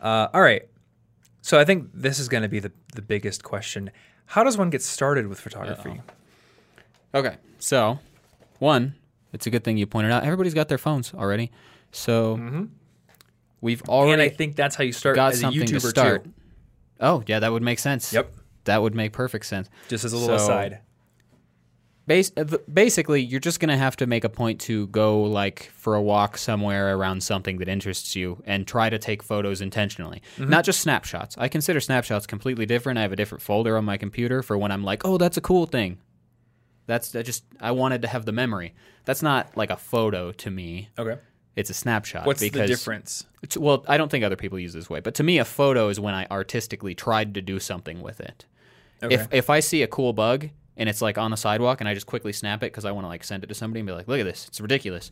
Uh, 0.00 0.28
all 0.32 0.42
right, 0.42 0.68
so 1.42 1.58
I 1.58 1.64
think 1.64 1.90
this 1.94 2.18
is 2.18 2.28
going 2.28 2.42
to 2.42 2.48
be 2.48 2.60
the 2.60 2.72
the 2.94 3.02
biggest 3.02 3.42
question: 3.42 3.90
How 4.26 4.44
does 4.44 4.58
one 4.58 4.68
get 4.70 4.82
started 4.82 5.26
with 5.26 5.40
photography? 5.40 6.00
Okay. 7.14 7.36
So, 7.58 7.98
one, 8.58 8.94
it's 9.32 9.46
a 9.46 9.50
good 9.50 9.64
thing 9.64 9.78
you 9.78 9.86
pointed 9.86 10.12
out. 10.12 10.24
Everybody's 10.24 10.54
got 10.54 10.68
their 10.68 10.78
phones 10.78 11.14
already. 11.14 11.50
So, 11.92 12.68
we've 13.60 13.82
already. 13.88 14.12
And 14.12 14.22
I 14.22 14.28
think 14.28 14.56
that's 14.56 14.76
how 14.76 14.84
you 14.84 14.92
start 14.92 15.16
got 15.16 15.32
as 15.32 15.38
a 15.38 15.40
something 15.42 15.62
YouTuber 15.62 15.80
to 15.82 15.88
start. 15.88 16.24
too. 16.24 16.32
Oh, 17.00 17.22
yeah, 17.26 17.40
that 17.40 17.52
would 17.52 17.62
make 17.62 17.78
sense. 17.78 18.12
Yep, 18.12 18.32
That 18.64 18.82
would 18.82 18.94
make 18.94 19.12
perfect 19.12 19.46
sense. 19.46 19.68
just 19.88 20.04
as 20.04 20.12
a 20.12 20.16
little 20.16 20.38
So- 20.38 20.44
aside. 20.44 20.80
Bas- 22.08 22.30
uh, 22.36 22.44
basically, 22.72 23.20
you're 23.20 23.40
just 23.40 23.58
going 23.58 23.68
to 23.68 23.76
have 23.76 23.96
to 23.96 24.06
make 24.06 24.22
a 24.22 24.28
point 24.28 24.60
to 24.60 24.86
go 24.88 25.22
like 25.22 25.72
for 25.74 25.96
a 25.96 26.00
walk 26.00 26.38
somewhere 26.38 26.96
around 26.96 27.20
something 27.24 27.58
that 27.58 27.68
interests 27.68 28.14
you 28.14 28.40
and 28.46 28.64
try 28.64 28.88
to 28.88 28.96
take 28.96 29.24
photos 29.24 29.60
intentionally. 29.60 30.22
Not 30.38 30.64
just 30.64 30.80
snapshots. 30.80 31.36
I 31.36 31.48
consider 31.48 31.80
snapshots 31.80 32.24
completely 32.24 32.64
different. 32.64 33.00
I 33.00 33.02
have 33.02 33.10
a 33.10 33.16
different 33.16 33.42
folder 33.42 33.76
on 33.76 33.84
my 33.84 33.96
computer 33.96 34.40
for 34.44 34.56
when 34.56 34.70
I'm 34.70 34.84
like, 34.84 35.04
"Oh, 35.04 35.18
that's 35.18 35.36
a 35.36 35.40
cool 35.40 35.66
thing." 35.66 35.98
That's 36.86 37.16
I 37.16 37.22
just 37.22 37.42
I 37.60 37.72
wanted 37.72 38.02
to 38.02 38.08
have 38.08 38.24
the 38.24 38.30
memory. 38.32 38.72
That's 39.04 39.20
not 39.22 39.56
like 39.56 39.70
a 39.70 39.76
photo 39.76 40.30
to 40.30 40.48
me. 40.50 40.90
Okay, 40.96 41.20
It's 41.56 41.70
a 41.70 41.74
snapshot. 41.74 42.26
what's 42.26 42.40
the 42.40 42.50
difference? 42.50 43.26
well, 43.56 43.84
I 43.88 43.96
don't 43.96 44.10
think 44.10 44.24
other 44.24 44.36
people 44.36 44.58
use 44.58 44.72
this 44.74 44.90
way, 44.90 45.00
but 45.00 45.14
to 45.14 45.22
me, 45.22 45.38
a 45.38 45.44
photo 45.44 45.88
is 45.88 45.98
when 45.98 46.14
I 46.14 46.26
artistically 46.30 46.94
tried 46.94 47.34
to 47.34 47.42
do 47.42 47.58
something 47.58 48.02
with 48.02 48.20
it. 48.20 48.44
Okay. 49.02 49.14
If 49.14 49.28
if 49.32 49.50
I 49.50 49.60
see 49.60 49.82
a 49.82 49.86
cool 49.86 50.12
bug 50.12 50.50
and 50.76 50.88
it's 50.88 51.00
like 51.02 51.18
on 51.18 51.30
the 51.30 51.36
sidewalk 51.36 51.80
and 51.80 51.88
I 51.88 51.94
just 51.94 52.06
quickly 52.06 52.32
snap 52.32 52.62
it 52.62 52.72
because 52.72 52.84
I 52.84 52.92
want 52.92 53.04
to 53.04 53.08
like 53.08 53.24
send 53.24 53.42
it 53.42 53.46
to 53.48 53.54
somebody 53.54 53.80
and 53.80 53.86
be 53.86 53.92
like, 53.92 54.06
look 54.08 54.20
at 54.20 54.24
this, 54.24 54.46
it's 54.48 54.60
ridiculous. 54.60 55.10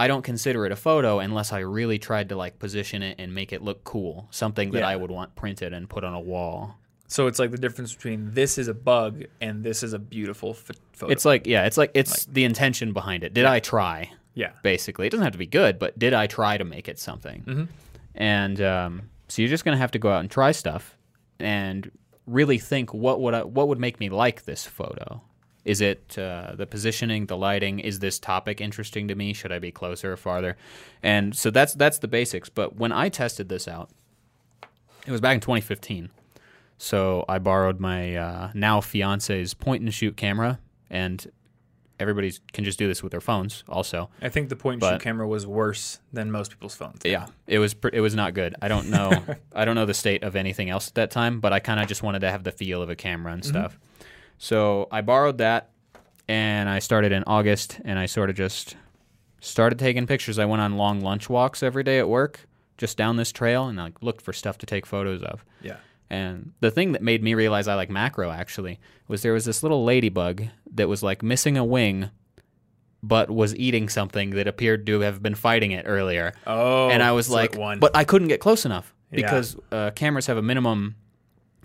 I 0.00 0.06
don't 0.06 0.22
consider 0.22 0.64
it 0.66 0.70
a 0.72 0.76
photo 0.76 1.18
unless 1.18 1.52
I 1.52 1.58
really 1.60 1.98
tried 1.98 2.28
to 2.28 2.36
like 2.36 2.58
position 2.60 3.02
it 3.02 3.16
and 3.18 3.34
make 3.34 3.52
it 3.52 3.62
look 3.62 3.82
cool, 3.84 4.28
something 4.30 4.70
that 4.72 4.80
Yeah. 4.80 4.88
I 4.88 4.96
would 4.96 5.10
want 5.10 5.34
printed 5.34 5.72
and 5.72 5.88
put 5.88 6.04
on 6.04 6.14
a 6.14 6.20
wall. 6.20 6.76
So 7.08 7.26
it's 7.26 7.38
like 7.38 7.50
the 7.50 7.58
difference 7.58 7.94
between 7.94 8.32
this 8.34 8.58
is 8.58 8.68
a 8.68 8.74
bug 8.74 9.24
and 9.40 9.64
this 9.64 9.82
is 9.82 9.94
a 9.94 9.98
beautiful 9.98 10.54
ph- 10.54 10.78
photo. 10.92 11.10
It's 11.12 11.24
like 11.24 11.46
yeah, 11.46 11.64
it's 11.66 11.76
like 11.76 11.90
it's 11.94 12.26
the 12.26 12.44
intention 12.44 12.92
behind 12.92 13.24
it. 13.24 13.34
Did 13.34 13.44
I 13.46 13.60
try? 13.60 14.12
Yeah, 14.38 14.52
basically. 14.62 15.08
It 15.08 15.10
doesn't 15.10 15.24
have 15.24 15.32
to 15.32 15.38
be 15.38 15.48
good, 15.48 15.80
but 15.80 15.98
did 15.98 16.14
I 16.14 16.28
try 16.28 16.56
to 16.56 16.64
make 16.64 16.88
it 16.88 17.00
something? 17.00 17.42
Mm-hmm. 17.42 17.64
And 18.14 18.60
um, 18.60 19.10
so 19.26 19.42
you're 19.42 19.48
just 19.48 19.64
going 19.64 19.74
to 19.74 19.80
have 19.80 19.90
to 19.90 19.98
go 19.98 20.12
out 20.12 20.20
and 20.20 20.30
try 20.30 20.52
stuff 20.52 20.96
and 21.40 21.90
really 22.24 22.58
think 22.58 22.94
what 22.94 23.20
would 23.20 23.34
I, 23.34 23.42
what 23.42 23.66
would 23.66 23.80
make 23.80 23.98
me 23.98 24.08
like 24.08 24.44
this 24.44 24.64
photo. 24.64 25.22
Is 25.64 25.80
it 25.80 26.16
uh, 26.16 26.52
the 26.54 26.68
positioning, 26.68 27.26
the 27.26 27.36
lighting? 27.36 27.80
Is 27.80 27.98
this 27.98 28.20
topic 28.20 28.60
interesting 28.60 29.08
to 29.08 29.16
me? 29.16 29.32
Should 29.32 29.50
I 29.50 29.58
be 29.58 29.72
closer 29.72 30.12
or 30.12 30.16
farther? 30.16 30.56
And 31.02 31.36
so 31.36 31.50
that's 31.50 31.74
that's 31.74 31.98
the 31.98 32.08
basics. 32.08 32.48
But 32.48 32.76
when 32.76 32.92
I 32.92 33.08
tested 33.08 33.48
this 33.48 33.66
out, 33.66 33.90
it 35.04 35.10
was 35.10 35.20
back 35.20 35.34
in 35.34 35.40
2015. 35.40 36.10
So 36.78 37.24
I 37.28 37.40
borrowed 37.40 37.80
my 37.80 38.14
uh, 38.14 38.50
now 38.54 38.80
fiance's 38.80 39.52
point 39.52 39.82
and 39.82 39.92
shoot 39.92 40.16
camera, 40.16 40.60
and 40.88 41.26
everybody 42.00 42.32
can 42.52 42.64
just 42.64 42.78
do 42.78 42.86
this 42.86 43.02
with 43.02 43.12
their 43.12 43.20
phones 43.20 43.64
also. 43.68 44.10
I 44.22 44.28
think 44.28 44.48
the 44.48 44.56
point 44.56 44.82
and 44.82 44.92
shoot 44.92 45.00
camera 45.00 45.26
was 45.26 45.46
worse 45.46 46.00
than 46.12 46.30
most 46.30 46.50
people's 46.50 46.74
phones. 46.74 47.00
Yeah, 47.04 47.26
it 47.46 47.58
was 47.58 47.74
pr- 47.74 47.88
it 47.92 48.00
was 48.00 48.14
not 48.14 48.34
good. 48.34 48.54
I 48.62 48.68
don't 48.68 48.90
know 48.90 49.12
I 49.54 49.64
don't 49.64 49.74
know 49.74 49.86
the 49.86 49.94
state 49.94 50.22
of 50.22 50.36
anything 50.36 50.70
else 50.70 50.88
at 50.88 50.94
that 50.94 51.10
time, 51.10 51.40
but 51.40 51.52
I 51.52 51.60
kind 51.60 51.80
of 51.80 51.88
just 51.88 52.02
wanted 52.02 52.20
to 52.20 52.30
have 52.30 52.44
the 52.44 52.52
feel 52.52 52.82
of 52.82 52.90
a 52.90 52.96
camera 52.96 53.32
and 53.32 53.42
mm-hmm. 53.42 53.50
stuff. 53.50 53.78
So 54.38 54.88
I 54.92 55.00
borrowed 55.00 55.38
that, 55.38 55.70
and 56.28 56.68
I 56.68 56.78
started 56.78 57.12
in 57.12 57.24
August, 57.26 57.80
and 57.84 57.98
I 57.98 58.06
sort 58.06 58.30
of 58.30 58.36
just 58.36 58.76
started 59.40 59.78
taking 59.78 60.06
pictures. 60.06 60.38
I 60.38 60.44
went 60.44 60.62
on 60.62 60.76
long 60.76 61.00
lunch 61.00 61.28
walks 61.28 61.62
every 61.62 61.82
day 61.82 61.98
at 61.98 62.08
work, 62.08 62.46
just 62.76 62.96
down 62.96 63.16
this 63.16 63.32
trail, 63.32 63.66
and 63.66 63.76
like 63.78 64.02
looked 64.02 64.22
for 64.22 64.32
stuff 64.32 64.58
to 64.58 64.66
take 64.66 64.86
photos 64.86 65.22
of. 65.22 65.44
Yeah. 65.60 65.76
And 66.10 66.52
the 66.60 66.70
thing 66.70 66.92
that 66.92 67.02
made 67.02 67.22
me 67.22 67.34
realize 67.34 67.68
I 67.68 67.74
like 67.74 67.90
macro 67.90 68.30
actually 68.30 68.80
was 69.08 69.22
there 69.22 69.32
was 69.34 69.44
this 69.44 69.62
little 69.62 69.84
ladybug 69.84 70.44
that 70.74 70.88
was 70.88 71.02
like 71.02 71.22
missing 71.22 71.58
a 71.58 71.64
wing, 71.64 72.10
but 73.02 73.30
was 73.30 73.54
eating 73.56 73.88
something 73.88 74.30
that 74.30 74.46
appeared 74.48 74.86
to 74.86 75.00
have 75.00 75.22
been 75.22 75.34
fighting 75.34 75.70
it 75.72 75.84
earlier 75.86 76.32
Oh, 76.46 76.88
and 76.88 77.02
I 77.02 77.12
was 77.12 77.26
so 77.26 77.34
like, 77.34 77.56
won. 77.56 77.78
but 77.78 77.94
I 77.96 78.04
couldn't 78.04 78.28
get 78.28 78.40
close 78.40 78.64
enough 78.64 78.94
Yeah. 79.12 79.16
because 79.22 79.56
uh, 79.70 79.90
cameras 79.90 80.26
have 80.26 80.36
a 80.38 80.42
minimum 80.42 80.96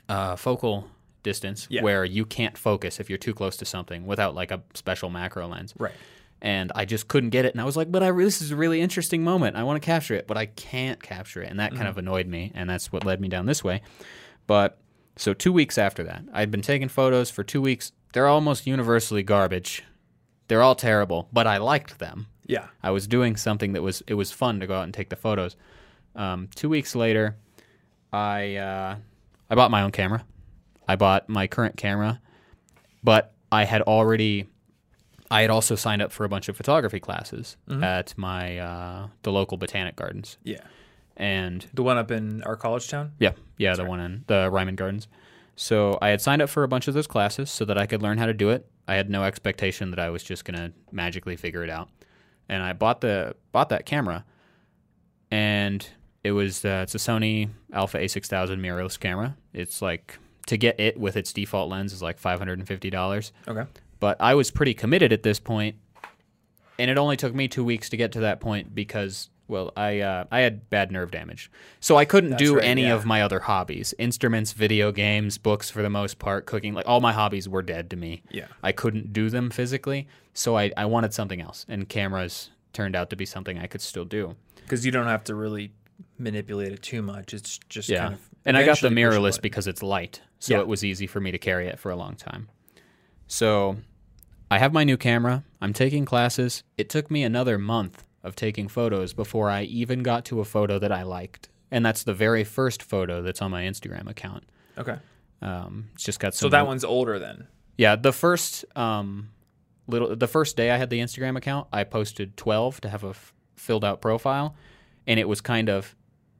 uh, 0.09 0.35
focal 0.35 0.89
distance 1.23 1.65
Yeah. 1.69 1.81
where 1.81 2.03
you 2.03 2.25
can't 2.25 2.57
focus 2.57 2.99
if 2.99 3.09
you're 3.09 3.17
too 3.17 3.33
close 3.33 3.55
to 3.57 3.65
something 3.65 4.05
without 4.05 4.35
like 4.35 4.51
a 4.51 4.61
special 4.73 5.09
macro 5.09 5.47
lens. 5.47 5.73
right. 5.79 5.93
And 6.41 6.73
I 6.75 6.83
just 6.83 7.07
couldn't 7.07 7.29
get 7.29 7.45
it, 7.45 7.53
and 7.53 7.61
I 7.61 7.63
was 7.63 7.77
like, 7.77 7.89
but 7.89 8.03
I 8.03 8.07
re- 8.09 8.25
this 8.25 8.41
is 8.41 8.51
a 8.51 8.57
really 8.57 8.81
interesting 8.81 9.23
moment. 9.23 9.55
I 9.55 9.63
want 9.63 9.81
to 9.81 9.85
capture 9.85 10.13
it, 10.13 10.27
but 10.27 10.35
I 10.37 10.47
can't 10.47 11.01
capture 11.01 11.41
it, 11.41 11.49
and 11.49 11.57
that 11.61 11.69
Mm-hmm. 11.71 11.77
kind 11.77 11.87
of 11.87 11.97
annoyed 11.97 12.27
me, 12.27 12.51
and 12.53 12.69
that's 12.69 12.91
what 12.91 13.05
led 13.05 13.21
me 13.21 13.29
down 13.29 13.45
this 13.45 13.63
way. 13.63 13.81
But 14.47 14.77
so 15.15 15.33
two 15.33 15.53
weeks 15.53 15.77
after 15.77 16.03
that, 16.03 16.23
I'd 16.33 16.51
been 16.51 16.61
taking 16.61 16.89
photos 16.89 17.29
for 17.29 17.43
two 17.43 17.61
weeks. 17.61 17.91
They're 18.13 18.27
almost 18.27 18.67
universally 18.67 19.23
garbage. 19.23 19.83
They're 20.47 20.61
all 20.61 20.75
terrible, 20.75 21.29
but 21.31 21.47
I 21.47 21.57
liked 21.57 21.99
them. 21.99 22.27
Yeah. 22.45 22.67
I 22.81 22.91
was 22.91 23.07
doing 23.07 23.35
something 23.35 23.73
that 23.73 23.81
was 23.81 24.03
it 24.07 24.15
was 24.15 24.31
fun 24.31 24.59
to 24.59 24.67
go 24.67 24.75
out 24.75 24.83
and 24.83 24.93
take 24.93 25.09
the 25.09 25.15
photos. 25.15 25.55
Um, 26.15 26.49
two 26.55 26.69
weeks 26.69 26.95
later, 26.95 27.37
I 28.11 28.55
uh, 28.57 28.95
I 29.49 29.55
bought 29.55 29.71
my 29.71 29.81
own 29.81 29.91
camera. 29.91 30.25
I 30.87 30.95
bought 30.97 31.29
my 31.29 31.47
current 31.47 31.77
camera, 31.77 32.19
but 33.03 33.33
I 33.51 33.63
had 33.63 33.81
already 33.83 34.47
I 35.31 35.41
had 35.41 35.49
also 35.49 35.75
signed 35.75 36.01
up 36.01 36.11
for 36.11 36.25
a 36.25 36.29
bunch 36.29 36.49
of 36.49 36.57
photography 36.57 36.99
classes 36.99 37.55
at 37.81 38.13
my 38.17 38.59
uh, 38.59 39.07
the 39.23 39.31
local 39.31 39.57
botanic 39.57 39.95
gardens, 39.95 40.37
Yeah. 40.43 40.61
And 41.15 41.65
The 41.73 41.83
one 41.83 41.97
up 41.97 42.09
in 42.11 42.41
our 42.43 42.55
college 42.55 42.87
town. 42.87 43.11
yeah, 43.19 43.33
yeah, 43.57 43.75
the 43.75 43.85
one 43.85 43.99
in 43.99 44.23
the 44.27 44.49
Reiman 44.51 44.75
Gardens. 44.75 45.07
So 45.55 45.99
I 46.01 46.09
had 46.09 46.21
signed 46.21 46.41
up 46.41 46.49
for 46.49 46.63
a 46.63 46.67
bunch 46.67 46.87
of 46.87 46.95
those 46.95 47.05
classes 47.05 47.51
so 47.51 47.65
that 47.65 47.77
I 47.77 47.85
could 47.85 48.01
learn 48.01 48.17
how 48.17 48.25
to 48.25 48.33
do 48.33 48.49
it. 48.49 48.65
I 48.87 48.95
had 48.95 49.09
no 49.09 49.23
expectation 49.23 49.91
that 49.91 49.99
I 49.99 50.09
was 50.09 50.23
just 50.23 50.43
gonna 50.45 50.71
magically 50.91 51.35
figure 51.35 51.63
it 51.63 51.69
out, 51.69 51.89
and 52.49 52.63
I 52.63 52.73
bought 52.73 53.01
the 53.01 53.35
bought 53.51 53.69
that 53.69 53.85
camera, 53.85 54.25
and 55.31 55.87
it 56.23 56.31
was 56.31 56.63
uh, 56.65 56.81
it's 56.83 56.95
a 56.95 56.97
Sony 56.97 57.49
Alpha 57.71 57.97
A6000 57.99 58.59
mirrorless 58.59 58.99
camera. 58.99 59.35
It's 59.53 59.81
like 59.81 60.17
to 60.47 60.57
get 60.57 60.79
it 60.79 60.99
with 60.99 61.15
its 61.15 61.31
default 61.33 61.69
lens 61.69 61.93
is 61.93 62.01
like 62.01 62.17
five 62.19 62.39
hundred 62.39 62.59
and 62.59 62.67
fifty 62.67 62.89
dollars. 62.89 63.31
Okay. 63.47 63.63
But 63.99 64.17
I 64.19 64.35
was 64.35 64.51
pretty 64.51 64.73
committed 64.73 65.13
at 65.13 65.23
this 65.23 65.39
point, 65.39 65.75
and 66.77 66.91
it 66.91 66.97
only 66.97 67.15
took 67.15 67.33
me 67.33 67.47
two 67.47 67.63
weeks 67.63 67.89
to 67.89 67.97
get 67.97 68.11
to 68.13 68.19
that 68.21 68.41
point 68.41 68.75
because 68.75 69.29
well, 69.47 69.71
I 69.75 69.99
uh, 69.99 70.25
I 70.31 70.39
had 70.41 70.69
bad 70.69 70.91
nerve 70.91 71.11
damage, 71.11 71.51
so 71.79 71.97
I 71.97 72.05
couldn't 72.05 72.31
That's 72.31 72.43
do 72.43 72.55
right, 72.55 72.63
any 72.63 72.83
yeah. 72.83 72.93
of 72.93 73.05
my 73.05 73.21
other 73.21 73.39
hobbies: 73.39 73.93
instruments, 73.99 74.53
video 74.53 74.91
games, 74.91 75.37
books 75.37 75.69
for 75.69 75.81
the 75.81 75.89
most 75.89 76.19
part, 76.19 76.45
cooking. 76.45 76.73
Like 76.73 76.87
all 76.87 77.01
my 77.01 77.13
hobbies 77.13 77.47
were 77.49 77.61
dead 77.61 77.89
to 77.91 77.95
me. 77.95 78.23
Yeah. 78.31 78.47
I 78.61 78.71
couldn't 78.71 79.13
do 79.13 79.29
them 79.29 79.49
physically, 79.49 80.07
so 80.33 80.57
I 80.57 80.71
I 80.77 80.85
wanted 80.85 81.13
something 81.13 81.41
else, 81.41 81.65
and 81.67 81.87
cameras 81.89 82.51
turned 82.71 82.95
out 82.95 83.09
to 83.11 83.15
be 83.15 83.25
something 83.25 83.59
I 83.59 83.67
could 83.67 83.81
still 83.81 84.05
do. 84.05 84.35
Because 84.55 84.85
you 84.85 84.91
don't 84.91 85.07
have 85.07 85.23
to 85.25 85.35
really 85.35 85.73
manipulate 86.17 86.71
it 86.71 86.81
too 86.81 87.01
much. 87.01 87.33
It's 87.33 87.59
just 87.69 87.89
Yeah. 87.89 87.99
kind 88.03 88.13
of. 88.15 88.29
and 88.45 88.57
I 88.57 88.61
got 88.65 88.79
the 88.79 88.87
eventually 88.87 89.03
push 89.05 89.15
a 89.15 89.19
mirrorless 89.19 89.41
because 89.41 89.67
it's 89.67 89.83
light, 89.83 90.21
so 90.39 90.55
Yeah. 90.55 90.61
it 90.61 90.67
was 90.67 90.83
easy 90.83 91.05
for 91.07 91.19
me 91.19 91.31
to 91.31 91.37
carry 91.37 91.67
it 91.67 91.79
for 91.79 91.91
a 91.91 91.95
long 91.95 92.15
time. 92.15 92.49
So 93.27 93.77
I 94.49 94.57
have 94.59 94.73
my 94.73 94.83
new 94.83 94.97
camera. 94.97 95.43
I'm 95.61 95.73
taking 95.73 96.05
classes. 96.05 96.63
It 96.77 96.89
took 96.89 97.09
me 97.11 97.23
another 97.23 97.57
month 97.57 98.03
of 98.23 98.35
taking 98.35 98.67
photos 98.67 99.13
before 99.13 99.49
I 99.49 99.63
even 99.63 100.01
got 100.03 100.25
to 100.25 100.39
a 100.39 100.45
photo 100.45 100.79
that 100.79 100.91
I 100.91 101.03
liked. 101.03 101.49
And 101.71 101.85
that's 101.85 102.03
the 102.03 102.13
very 102.13 102.43
first 102.43 102.81
photo 102.83 103.21
that's 103.21 103.41
on 103.41 103.51
my 103.51 103.63
Instagram 103.63 104.09
account. 104.09 104.43
Okay. 104.77 104.95
Um, 105.41 105.89
it's 105.93 106.03
just 106.03 106.19
got 106.19 106.33
So 106.33 106.45
some. 106.45 106.51
that 106.51 106.67
one's 106.67 106.83
older 106.85 107.19
then. 107.19 107.47
Yeah, 107.77 107.95
the 107.95 108.13
first 108.13 108.63
um, 108.77 109.29
little 109.87 110.15
the 110.15 110.27
first 110.27 110.55
day 110.55 110.71
I 110.71 110.77
had 110.77 110.89
the 110.89 110.99
Instagram 110.99 111.35
account, 111.35 111.67
I 111.73 111.83
posted 111.83 112.37
12 112.37 112.81
to 112.81 112.89
have 112.89 113.03
a 113.03 113.09
f- 113.09 113.33
filled 113.55 113.83
out 113.83 113.99
profile, 114.01 114.55
and 115.07 115.19
it 115.19 115.27
was 115.27 115.41
kind 115.41 115.69
of 115.69 115.95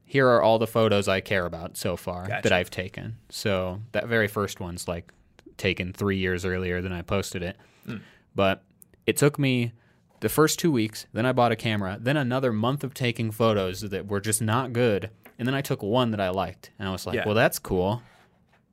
here 0.06 0.28
are 0.28 0.40
all 0.40 0.58
the 0.60 0.66
photos 0.66 1.08
I 1.08 1.20
care 1.20 1.44
about 1.44 1.76
so 1.76 1.96
far 1.96 2.26
Gotcha. 2.28 2.42
that 2.44 2.52
I've 2.52 2.70
taken. 2.70 3.16
So 3.30 3.80
that 3.92 4.06
very 4.06 4.28
first 4.28 4.60
one's 4.60 4.86
like 4.86 5.12
taken 5.56 5.92
3 5.92 6.16
years 6.16 6.44
earlier 6.44 6.80
than 6.80 6.92
I 6.92 7.02
posted 7.02 7.42
it. 7.42 7.56
Hmm. 7.84 7.96
But 8.34 8.62
it 9.06 9.16
took 9.16 9.38
me 9.38 9.72
the 10.20 10.28
first 10.28 10.58
2 10.58 10.70
weeks, 10.72 11.06
then 11.12 11.26
I 11.26 11.32
bought 11.32 11.52
a 11.52 11.56
camera, 11.56 11.98
then 12.00 12.16
another 12.16 12.52
month 12.52 12.82
of 12.84 12.94
taking 12.94 13.30
photos 13.30 13.80
that 13.82 14.06
were 14.06 14.20
just 14.20 14.40
not 14.40 14.72
good, 14.72 15.10
and 15.38 15.46
then 15.46 15.54
I 15.54 15.60
took 15.60 15.82
one 15.82 16.10
that 16.12 16.20
I 16.20 16.30
liked, 16.30 16.70
and 16.78 16.88
I 16.88 16.92
was 16.92 17.06
like, 17.06 17.16
Yeah. 17.16 17.24
"Well, 17.26 17.34
that's 17.34 17.58
cool. 17.58 18.02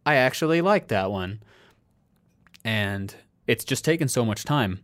I 0.05 0.15
actually 0.15 0.61
like 0.61 0.87
that 0.89 1.11
one." 1.11 1.41
and 2.63 3.15
it's 3.47 3.63
just 3.63 3.83
taken 3.83 4.07
so 4.07 4.23
much 4.23 4.43
time 4.43 4.81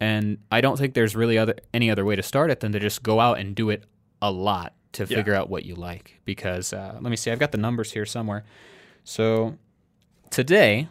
and 0.00 0.36
i 0.52 0.60
don't 0.60 0.78
think 0.78 0.92
there's 0.92 1.16
really 1.16 1.38
other 1.38 1.54
any 1.72 1.90
other 1.90 2.04
way 2.04 2.14
to 2.14 2.22
start 2.22 2.50
it 2.50 2.60
than 2.60 2.72
to 2.72 2.78
just 2.78 3.02
go 3.02 3.20
out 3.20 3.38
and 3.38 3.54
do 3.54 3.70
it 3.70 3.84
a 4.20 4.30
lot 4.30 4.74
to 4.92 5.04
Yeah. 5.04 5.16
figure 5.16 5.34
out 5.34 5.48
what 5.48 5.64
you 5.64 5.74
like 5.74 6.20
because 6.26 6.74
uh, 6.74 6.98
let 7.00 7.08
me 7.10 7.16
see 7.16 7.30
i've 7.30 7.38
got 7.38 7.52
the 7.52 7.58
numbers 7.58 7.92
here 7.92 8.04
somewhere 8.04 8.44
so 9.02 9.56
today 10.28 10.88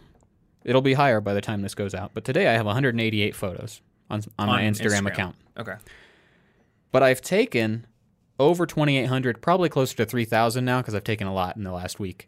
it'll 0.63 0.82
be 0.82 0.93
higher 0.95 1.21
by 1.21 1.36
the 1.36 1.41
time 1.41 1.62
this 1.62 1.75
goes 1.75 1.93
out 1.93 2.10
but 2.15 2.23
today 2.25 2.47
i 2.47 2.54
have 2.54 2.65
188 2.65 3.36
photos 3.36 3.82
on, 4.10 4.22
on, 4.38 4.48
my 4.48 4.62
instagram, 4.63 5.02
Instagram. 5.02 5.08
account 5.08 5.36
Okay. 5.58 5.76
but 6.91 7.04
i've 7.04 7.22
taken 7.22 7.86
over 8.39 8.65
2800 8.65 9.41
probably 9.41 9.69
closer 9.69 9.95
to 9.98 10.06
3000 10.06 10.63
now 10.65 10.80
because 10.82 10.95
i've 10.95 11.04
taken 11.04 11.28
a 11.28 11.34
lot 11.34 11.56
in 11.58 11.63
the 11.63 11.72
last 11.72 12.00
week 12.00 12.28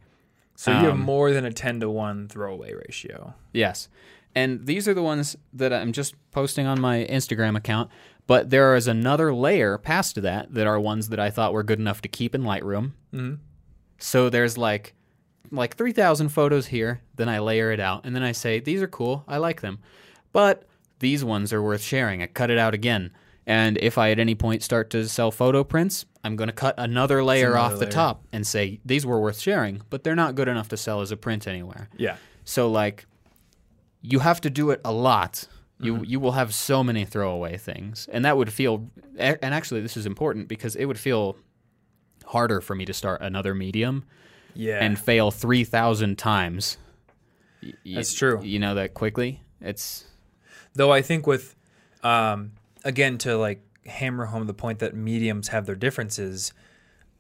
So 0.56 0.72
you 0.72 0.78
have 0.86 0.94
Um, 0.94 1.00
more 1.02 1.32
than 1.32 1.46
a 1.46 1.52
10 1.52 1.80
to 1.80 1.90
1 1.90 2.28
throwaway 2.28 2.74
ratio. 2.74 3.34
Yes. 3.52 3.90
And 4.36 4.66
these 4.68 4.88
are 4.88 4.94
the 4.94 5.02
ones 5.02 5.36
that 5.54 5.74
I'm 5.74 5.92
just 5.92 6.14
posting 6.32 6.68
on 6.68 6.80
my 6.80 7.08
Instagram 7.10 7.58
account. 7.58 7.90
But 8.28 8.50
there 8.52 8.76
is 8.76 8.88
another 8.88 9.34
layer 9.34 9.78
past 9.80 10.22
that 10.22 10.54
that 10.54 10.68
are 10.68 10.80
ones 10.80 11.10
that 11.10 11.20
I 11.20 11.32
thought 11.32 11.52
were 11.54 11.64
good 11.64 11.80
enough 11.80 12.02
to 12.02 12.08
keep 12.08 12.36
in 12.36 12.44
Lightroom. 12.44 12.92
Mhm. 13.12 13.40
So 13.98 14.30
there's 14.30 14.58
like 14.58 14.94
like 15.52 15.76
3,000 15.78 16.30
photos 16.30 16.68
here. 16.68 17.02
Then 17.16 17.28
I 17.28 17.40
layer 17.40 17.72
it 17.72 17.80
out, 17.80 18.06
and 18.06 18.16
then 18.16 18.24
I 18.24 18.32
say 18.34 18.60
these 18.60 18.82
are 18.84 18.88
cool. 18.88 19.24
I 19.28 19.38
like 19.38 19.62
them, 19.62 19.80
but 20.32 20.64
these 21.02 21.24
ones 21.26 21.52
are 21.52 21.62
worth 21.62 21.82
sharing. 21.84 22.24
I 22.24 22.28
cut 22.28 22.50
it 22.50 22.58
out 22.58 22.74
again. 22.74 23.12
And 23.46 23.78
if 23.82 23.98
I 23.98 24.12
at 24.12 24.20
any 24.20 24.36
point 24.36 24.64
start 24.64 24.90
to 24.92 25.08
sell 25.10 25.32
photo 25.32 25.64
prints, 25.64 26.06
I'm 26.24 26.36
going 26.38 26.48
to 26.48 26.54
cut 26.54 26.76
another 26.78 27.24
layer 27.24 27.48
another 27.52 27.60
off 27.60 27.72
the 27.74 27.80
layer. 27.80 27.92
top 27.92 28.24
and 28.32 28.48
say 28.48 28.80
these 28.86 29.06
were 29.06 29.20
worth 29.20 29.40
sharing, 29.40 29.82
but 29.90 30.04
they're 30.04 30.16
not 30.16 30.36
good 30.36 30.48
enough 30.48 30.70
to 30.70 30.78
sell 30.78 31.02
as 31.02 31.12
a 31.12 31.18
print 31.18 31.48
anywhere. 31.48 31.90
Yeah. 31.98 32.16
So 32.46 32.70
like 32.70 33.06
you 34.02 34.20
have 34.20 34.40
to 34.42 34.50
do 34.50 34.70
it 34.72 34.80
a 34.86 34.92
lot. 34.94 35.48
You 35.80 35.96
Mm-hmm. 35.96 36.04
you 36.06 36.20
will 36.20 36.34
have 36.34 36.54
so 36.54 36.84
many 36.84 37.04
throwaway 37.06 37.58
things. 37.58 38.08
And 38.12 38.24
that 38.26 38.38
would 38.38 38.54
feel 38.54 38.88
and 39.18 39.40
actually 39.42 39.82
this 39.82 39.98
is 39.98 40.06
important 40.06 40.48
because 40.48 40.76
it 40.76 40.86
would 40.86 41.00
feel 41.00 41.36
harder 42.26 42.62
for 42.62 42.76
me 42.76 42.86
to 42.86 42.94
start 42.94 43.22
another 43.22 43.56
medium 43.56 44.04
Yeah. 44.54 44.84
and 44.84 44.98
fail 45.00 45.32
3000 45.32 46.18
times. 46.20 46.78
Y- 47.64 47.74
y- 47.86 47.94
That's 47.96 48.14
true. 48.14 48.40
You 48.44 48.60
know 48.60 48.76
that 48.76 48.94
quickly? 48.94 49.42
It's 49.60 50.06
Though 50.74 50.92
I 50.92 51.02
think 51.02 51.28
with, 51.28 51.56
um, 52.04 52.52
again, 52.84 53.18
to 53.20 53.38
like 53.38 53.62
hammer 53.86 54.26
home 54.26 54.48
the 54.48 54.54
point 54.54 54.80
that 54.80 54.96
mediums 54.96 55.50
have 55.50 55.66
their 55.66 55.76
differences, 55.76 56.54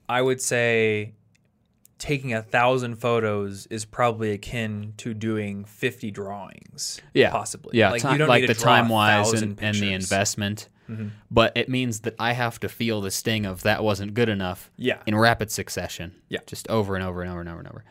I 0.07 0.21
would 0.21 0.41
say 0.41 1.13
taking 1.97 2.33
a 2.33 2.41
thousand 2.41 2.95
photos 2.95 3.67
is 3.67 3.85
probably 3.85 4.31
akin 4.31 4.93
to 4.97 5.13
doing 5.13 5.63
50 5.65 6.09
drawings. 6.11 6.99
yeah, 7.13 7.29
Possibly. 7.29 7.77
Yeah, 7.77 7.91
Like, 7.91 8.03
you 8.03 8.17
don't 8.17 8.27
like 8.27 8.47
the 8.47 8.55
time 8.55 8.89
wise 8.89 9.33
and, 9.33 9.43
and 9.43 9.51
the 9.51 9.61
pictures. 9.61 9.81
Mm-hmm. 9.81 9.93
investment. 9.93 10.69
But 11.29 11.55
it 11.55 11.69
means 11.69 12.01
that 12.01 12.15
I 12.19 12.33
have 12.33 12.59
to 12.59 12.67
feel 12.67 12.99
the 12.99 13.11
sting 13.11 13.45
of 13.45 13.61
that 13.63 13.81
wasn't 13.81 14.13
good 14.13 14.27
enough 14.27 14.69
Yeah. 14.75 14.97
in 15.05 15.15
rapid 15.15 15.49
succession. 15.49 16.15
Yeah. 16.27 16.39
Just 16.47 16.67
over 16.69 16.95
and 16.95 17.03
over 17.05 17.21
and 17.21 17.31
over 17.31 17.39
and 17.39 17.47
over 17.47 17.59
and 17.59 17.67
over. 17.69 17.83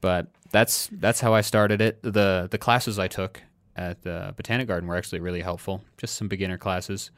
But 0.00 0.28
that's 0.52 0.88
that's 0.92 1.18
how 1.20 1.34
I 1.34 1.40
started 1.40 1.80
it. 1.80 2.00
The 2.02 2.46
the 2.48 2.58
classes 2.58 3.00
I 3.00 3.08
took 3.08 3.42
at 3.76 4.02
the 4.02 4.34
Botanic 4.36 4.68
Garden 4.68 4.88
were 4.88 4.96
actually 4.96 5.20
really 5.20 5.42
helpful. 5.42 5.84
Just 5.98 6.16
some 6.16 6.28
beginner 6.28 6.58
classes. 6.58 7.10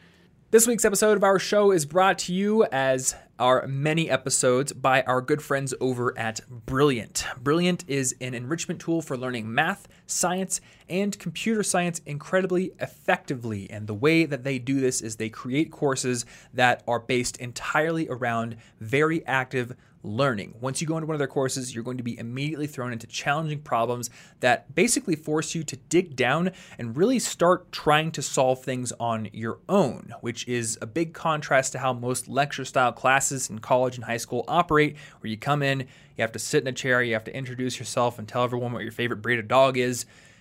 This 0.51 0.66
week's 0.66 0.87
episode 0.87 1.18
of 1.18 1.25
our 1.25 1.38
show 1.38 1.73
is 1.73 1.85
brought 1.85 2.18
to 2.21 2.33
you, 2.33 2.64
as 2.73 3.14
our 3.38 3.66
many 3.66 4.09
episodes, 4.09 4.73
by 4.73 5.03
our 5.03 5.21
good 5.21 5.42
friends 5.42 5.75
over 5.79 6.18
at 6.18 6.40
Brilliant. 6.64 7.27
Brilliant 7.38 7.85
is 7.87 8.16
an 8.21 8.33
enrichment 8.33 8.81
tool 8.81 9.03
for 9.03 9.16
learning 9.16 9.53
math, 9.53 9.88
science, 10.09 10.61
and 10.88 11.16
computer 11.18 11.62
science 11.62 12.01
incredibly 12.07 12.73
effectively. 12.81 13.71
And 13.71 13.87
the 13.87 13.94
way 13.94 14.25
that 14.25 14.42
they 14.42 14.59
do 14.59 14.81
this 14.81 15.01
is 15.01 15.16
they 15.16 15.29
create 15.29 15.71
courses 15.71 16.27
that 16.55 16.83
are 16.88 16.99
based 16.99 17.37
entirely 17.37 18.09
around 18.09 18.57
very 18.81 19.25
active 19.27 19.77
learning. 20.03 20.55
Once 20.61 20.81
you 20.81 20.87
go 20.87 20.97
into 20.97 21.07
one 21.07 21.14
of 21.14 21.18
their 21.18 21.27
courses, 21.27 21.75
you're 21.75 21.85
going 21.85 21.97
to 21.97 22.05
be 22.05 22.18
immediately 22.18 22.66
thrown 22.66 22.92
into 22.92 23.07
challenging 23.07 23.61
problems 23.61 24.11
that 24.40 24.75
basically 24.75 25.16
force 25.16 25.55
you 25.55 25.64
to 25.64 25.77
dig 25.77 26.14
down 26.16 26.51
and 26.79 26.97
really 26.97 27.18
start 27.18 27.71
trying 27.73 28.11
to 28.12 28.23
solve 28.23 28.62
things 28.62 28.92
on 29.01 29.29
your 29.33 29.59
own, 29.68 30.14
which 30.21 30.47
is 30.47 30.79
a 30.81 30.87
big 30.87 31.12
contrast 31.12 31.73
to 31.73 31.79
how 31.79 31.92
most 31.92 32.29
lecture 32.29 32.64
style 32.64 32.92
classes 32.92 33.51
in 33.51 33.59
college 33.59 33.97
and 33.97 34.05
high 34.05 34.16
school 34.16 34.44
operate, 34.49 34.97
where 35.21 35.31
you 35.31 35.37
come 35.37 35.62
in, 35.62 35.81
you 35.81 36.23
have 36.23 36.33
to 36.33 36.38
sit 36.38 36.62
in 36.62 36.68
a 36.68 36.73
chair, 36.73 37.03
you 37.03 37.14
have 37.14 37.25
to 37.25 37.37
introduce 37.37 37.79
yourself 37.79 38.18
and 38.18 38.29
tell 38.29 38.44
everyone 38.44 38.73
what 38.73 38.83
your 38.83 38.92
favorite 38.92 39.23
breed 39.23 39.38
of 39.38 39.49
dog 39.49 39.77
is. 39.77 39.98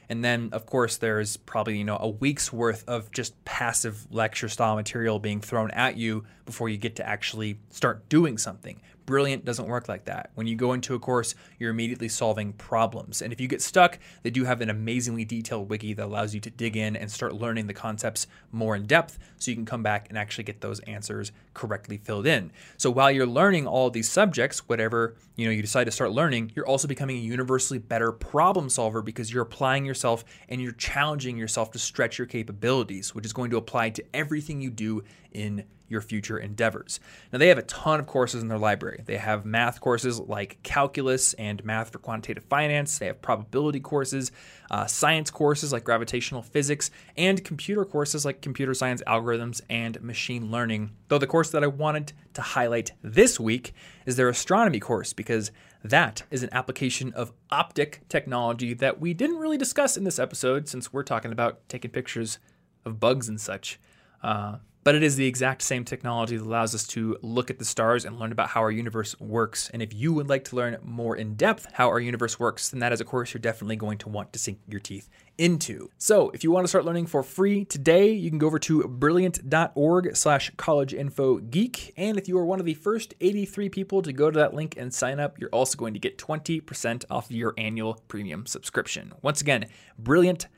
And 0.10 0.24
then, 0.24 0.50
of 0.54 0.66
course, 0.66 0.98
there's 0.98 1.38
probably 1.38 1.78
you 1.78 1.84
know 1.84 1.98
a 2.00 2.08
week's 2.08 2.52
worth 2.54 2.88
of 2.88 3.12
just 3.12 3.44
passive 3.46 4.08
lecture 4.10 4.50
style 4.50 4.76
material 4.76 5.20
being 5.20 5.42
thrown 5.42 5.72
at 5.72 5.98
you 5.98 6.24
before 6.46 6.70
you 6.70 6.78
get 6.78 6.96
to 6.98 7.08
actually 7.08 7.60
start 7.70 8.08
doing 8.10 8.38
something. 8.38 8.82
Brilliant 9.08 9.46
doesn't 9.46 9.70
work 9.70 9.88
like 9.88 10.04
that. 10.06 10.32
When 10.36 10.48
you 10.48 10.58
go 10.58 10.74
into 10.74 10.94
a 10.94 11.00
course, 11.00 11.34
you're 11.60 11.72
immediately 11.72 12.10
solving 12.10 12.52
problems. 12.52 13.22
And 13.22 13.32
if 13.32 13.40
you 13.40 13.48
get 13.48 13.62
stuck, 13.62 14.00
they 14.22 14.30
do 14.30 14.44
have 14.44 14.60
an 14.60 14.70
amazingly 14.70 15.24
detailed 15.24 15.70
wiki 15.70 15.94
that 15.94 16.06
allows 16.06 16.36
you 16.36 16.42
to 16.42 16.50
dig 16.50 16.76
in 16.76 16.98
and 16.98 17.10
start 17.10 17.34
learning 17.34 17.68
the 17.68 17.74
concepts 17.74 18.28
more 18.52 18.76
in 18.76 18.86
depth 18.86 19.18
so 19.38 19.50
you 19.50 19.56
can 19.56 19.66
come 19.66 19.82
back 19.82 20.10
and 20.10 20.18
actually 20.18 20.44
get 20.44 20.60
those 20.60 20.82
answers 20.82 21.32
correctly 21.54 21.96
filled 21.96 22.28
in. 22.28 22.52
So 22.76 22.92
while 22.92 23.10
you're 23.10 23.26
learning 23.26 23.66
all 23.66 23.90
these 23.90 24.10
subjects, 24.10 24.68
whatever, 24.68 25.16
you 25.38 25.46
know, 25.46 25.54
you 25.54 25.62
decide 25.62 25.86
to 25.86 25.92
start 25.92 26.12
learning, 26.12 26.52
you're 26.54 26.68
also 26.68 26.90
becoming 26.90 27.16
a 27.16 27.22
universally 27.22 27.80
better 27.80 28.12
problem 28.12 28.70
solver 28.70 29.02
because 29.02 29.32
you're 29.32 29.44
applying 29.44 29.86
yourself 29.86 30.26
and 30.50 30.62
you're 30.62 30.74
challenging 30.74 31.38
yourself 31.38 31.72
to 31.72 31.80
stretch 31.80 32.18
your 32.18 32.28
capabilities, 32.28 33.16
which 33.16 33.26
is 33.26 33.32
going 33.32 33.52
to 33.52 33.58
apply 33.58 33.92
to 33.92 34.04
everything 34.14 34.60
you 34.60 34.70
do 34.70 35.02
in 35.38 35.64
your 35.90 36.02
future 36.02 36.38
endeavors. 36.38 37.00
Now, 37.32 37.40
they 37.40 37.48
have 37.48 37.58
a 37.58 37.64
ton 37.64 38.00
of 38.00 38.08
courses 38.08 38.42
in 38.42 38.50
their 38.50 38.58
library. 38.58 39.04
They 39.06 39.18
have 39.18 39.46
math 39.46 39.80
courses 39.80 40.20
like 40.20 40.62
calculus 40.64 41.34
and 41.36 41.64
math 41.64 41.92
for 41.92 42.00
quantitative 42.00 42.44
finance. 42.46 42.98
They 42.98 43.06
have 43.06 43.22
probability 43.22 43.80
courses, 43.80 44.32
uh, 44.70 44.86
science 44.86 45.32
courses 45.32 45.72
like 45.72 45.86
gravitational 45.86 46.42
physics, 46.42 46.92
and 47.16 47.44
computer 47.44 47.86
courses 47.86 48.26
like 48.26 48.42
computer 48.42 48.74
science 48.74 49.02
algorithms 49.08 49.62
and 49.70 50.02
machine 50.02 50.52
learning. 50.52 50.92
Though 51.08 51.20
the 51.20 51.28
course 51.28 51.52
that 51.52 51.64
I 51.64 51.68
wanted 51.68 52.12
to 52.34 52.42
highlight 52.42 52.92
this 53.02 53.40
week 53.40 53.74
is 54.06 54.18
their 54.18 54.30
astronomy 54.30 54.80
course 54.80 55.14
because 55.14 55.52
that 55.84 56.24
is 56.32 56.44
an 56.44 56.50
application 56.52 57.14
of 57.14 57.32
optic 57.50 58.02
technology 58.10 58.74
that 58.74 59.00
we 59.00 59.14
didn't 59.14 59.38
really 59.38 59.58
discuss 59.58 59.96
in 59.96 60.04
this 60.04 60.20
episode 60.20 60.68
since 60.68 60.92
we're 60.92 61.04
talking 61.04 61.32
about 61.32 61.68
taking 61.70 61.92
pictures 61.92 62.40
of 62.84 63.00
bugs 63.00 63.30
and 63.30 63.40
such. 63.40 63.80
Uh, 64.22 64.58
but 64.88 64.96
it 64.96 65.04
is 65.04 65.18
the 65.18 65.28
exact 65.28 65.62
same 65.64 65.84
technology 65.84 66.38
that 66.38 66.46
allows 66.46 66.74
us 66.74 66.88
to 66.88 67.18
look 67.22 67.50
at 67.50 67.60
the 67.60 67.66
stars 67.66 68.06
and 68.06 68.18
learn 68.18 68.32
about 68.32 68.48
how 68.48 68.62
our 68.62 68.72
universe 68.72 69.20
works. 69.20 69.70
And 69.74 69.82
if 69.82 69.94
you 69.94 70.14
would 70.14 70.30
like 70.30 70.46
to 70.46 70.56
learn 70.56 70.78
more 70.82 71.14
in 71.14 71.36
depth 71.36 71.68
how 71.74 71.90
our 71.90 72.00
universe 72.00 72.40
works, 72.40 72.70
then 72.70 72.80
that 72.80 72.94
is 72.94 73.02
a 73.02 73.04
course 73.04 73.34
you're 73.34 73.42
definitely 73.42 73.76
going 73.76 73.98
to 73.98 74.08
want 74.08 74.32
to 74.32 74.40
sink 74.40 74.60
your 74.66 74.80
teeth 74.80 75.10
into. 75.38 75.90
So 75.98 76.30
if 76.30 76.42
you 76.42 76.52
want 76.52 76.64
to 76.64 76.70
start 76.70 76.86
learning 76.86 77.08
for 77.08 77.22
free 77.22 77.66
today, 77.66 78.14
you 78.14 78.30
can 78.30 78.40
go 78.40 78.48
over 78.48 78.60
to 78.60 78.88
brilliant.org 78.88 80.16
slash 80.16 80.54
collegeinfogeek. 80.54 81.92
And 81.98 82.18
if 82.18 82.30
you 82.30 82.38
are 82.38 82.46
one 82.46 82.62
of 82.62 82.66
the 82.66 82.74
first 82.74 83.14
83 83.20 83.68
people 83.68 84.02
to 84.02 84.14
go 84.14 84.32
to 84.32 84.40
that 84.40 84.54
link 84.54 84.76
and 84.78 84.94
sign 84.94 85.20
up, 85.20 85.38
you're 85.38 85.50
also 85.50 85.78
going 85.78 85.96
to 85.96 86.00
get 86.00 86.18
20% 86.18 87.04
off 87.10 87.30
your 87.30 87.54
annual 87.58 88.02
premium 88.08 88.46
subscription. 88.46 89.12
Once 89.22 89.42
again, 89.42 89.66
brilliant.org 90.00 90.54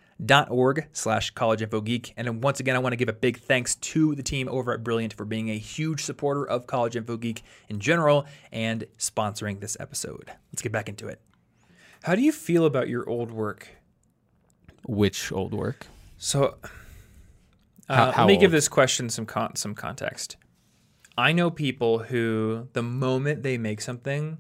org 0.50 0.88
slash 0.92 1.32
college 1.32 1.62
info 1.62 1.82
geek. 1.82 2.14
And 2.18 2.44
once 2.44 2.60
again, 2.60 2.76
I 2.76 2.80
want 2.80 2.94
to 2.94 2.98
give 2.98 3.10
a 3.10 3.14
big 3.14 3.40
thanks 3.40 3.76
to 3.76 4.16
the 4.16 4.24
team 4.24 4.48
over 4.50 4.74
at 4.74 4.84
Brilliant 4.84 5.14
for 5.14 5.26
being 5.26 5.50
a 5.50 5.58
huge 5.58 6.04
supporter 6.04 6.46
of 6.46 6.68
College 6.68 6.96
Info 6.96 7.18
Geek 7.18 7.44
in 7.70 7.80
general 7.80 8.26
and 8.52 8.86
sponsoring 8.98 9.60
this 9.60 9.78
episode. 9.80 10.32
Let's 10.52 10.62
get 10.62 10.72
back 10.72 10.90
into 10.90 11.08
it. 11.08 11.22
How 12.04 12.16
do 12.16 12.22
you 12.22 12.32
feel 12.32 12.66
about 12.66 12.90
your 12.90 13.08
old 13.10 13.32
work? 13.32 13.68
Which 14.88 15.32
old 15.32 15.54
work? 15.54 15.88
So, 16.18 16.58
uh, 17.88 17.96
How- 17.96 18.12
how 18.12 18.26
let 18.26 18.28
me 18.28 18.38
give 18.38 18.52
this 18.52 18.68
question 18.68 19.10
some 19.10 19.26
con- 19.26 19.56
some 19.56 19.76
context. 19.76 20.38
I 21.18 21.34
know 21.34 21.50
people 21.52 22.00
who, 22.00 22.70
the 22.74 22.84
moment 22.84 23.44
they 23.44 23.58
make 23.58 23.82
something, 23.82 24.38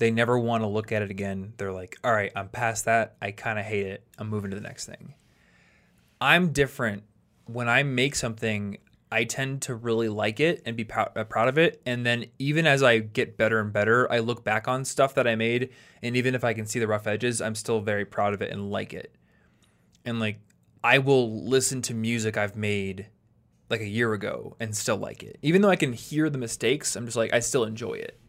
they 0.00 0.10
never 0.10 0.36
want 0.36 0.64
to 0.64 0.66
look 0.66 0.90
at 0.90 1.02
it 1.02 1.10
again. 1.12 1.52
They're 1.56 1.72
like, 1.72 1.96
"All 2.02 2.12
right, 2.12 2.32
I'm 2.34 2.48
past 2.48 2.86
that. 2.86 3.14
I 3.22 3.30
kind 3.30 3.60
of 3.60 3.64
hate 3.64 3.86
it. 3.86 4.04
I'm 4.18 4.28
moving 4.28 4.50
to 4.50 4.56
the 4.56 4.62
next 4.62 4.86
thing." 4.86 5.14
I'm 6.20 6.52
different. 6.52 7.04
When 7.46 7.68
I 7.68 7.84
make 7.84 8.16
something, 8.16 8.78
I 9.12 9.24
tend 9.24 9.62
to 9.62 9.74
really 9.76 10.08
like 10.08 10.40
it 10.40 10.62
and 10.66 10.76
be 10.76 10.84
prou- 10.84 11.16
uh, 11.16 11.24
proud 11.24 11.48
of 11.48 11.58
it. 11.58 11.80
And 11.86 12.04
then 12.04 12.26
even 12.40 12.66
as 12.66 12.82
I 12.82 12.98
get 12.98 13.36
better 13.36 13.60
and 13.60 13.72
better, 13.72 14.10
I 14.12 14.18
look 14.18 14.44
back 14.44 14.66
on 14.66 14.84
stuff 14.84 15.14
that 15.14 15.28
I 15.28 15.36
made, 15.36 15.70
and 16.02 16.16
even 16.16 16.34
if 16.34 16.42
I 16.42 16.52
can 16.52 16.66
see 16.66 16.80
the 16.80 16.88
rough 16.88 17.06
edges, 17.06 17.40
I'm 17.40 17.54
still 17.54 17.80
very 17.80 18.04
proud 18.04 18.34
of 18.34 18.42
it 18.42 18.50
and 18.50 18.70
like 18.70 18.92
it 18.92 19.14
and 20.04 20.20
like 20.20 20.40
I 20.82 20.98
will 20.98 21.44
listen 21.44 21.82
to 21.82 21.94
music 21.94 22.36
I've 22.36 22.56
made 22.56 23.06
like 23.68 23.80
a 23.80 23.86
year 23.86 24.12
ago 24.12 24.56
and 24.58 24.76
still 24.76 24.96
like 24.96 25.22
it. 25.22 25.38
Even 25.42 25.62
though 25.62 25.68
I 25.68 25.76
can 25.76 25.92
hear 25.92 26.30
the 26.30 26.38
mistakes, 26.38 26.96
I'm 26.96 27.04
just 27.04 27.16
like 27.16 27.32
I 27.32 27.40
still 27.40 27.64
enjoy 27.64 27.94
it. 27.94 28.19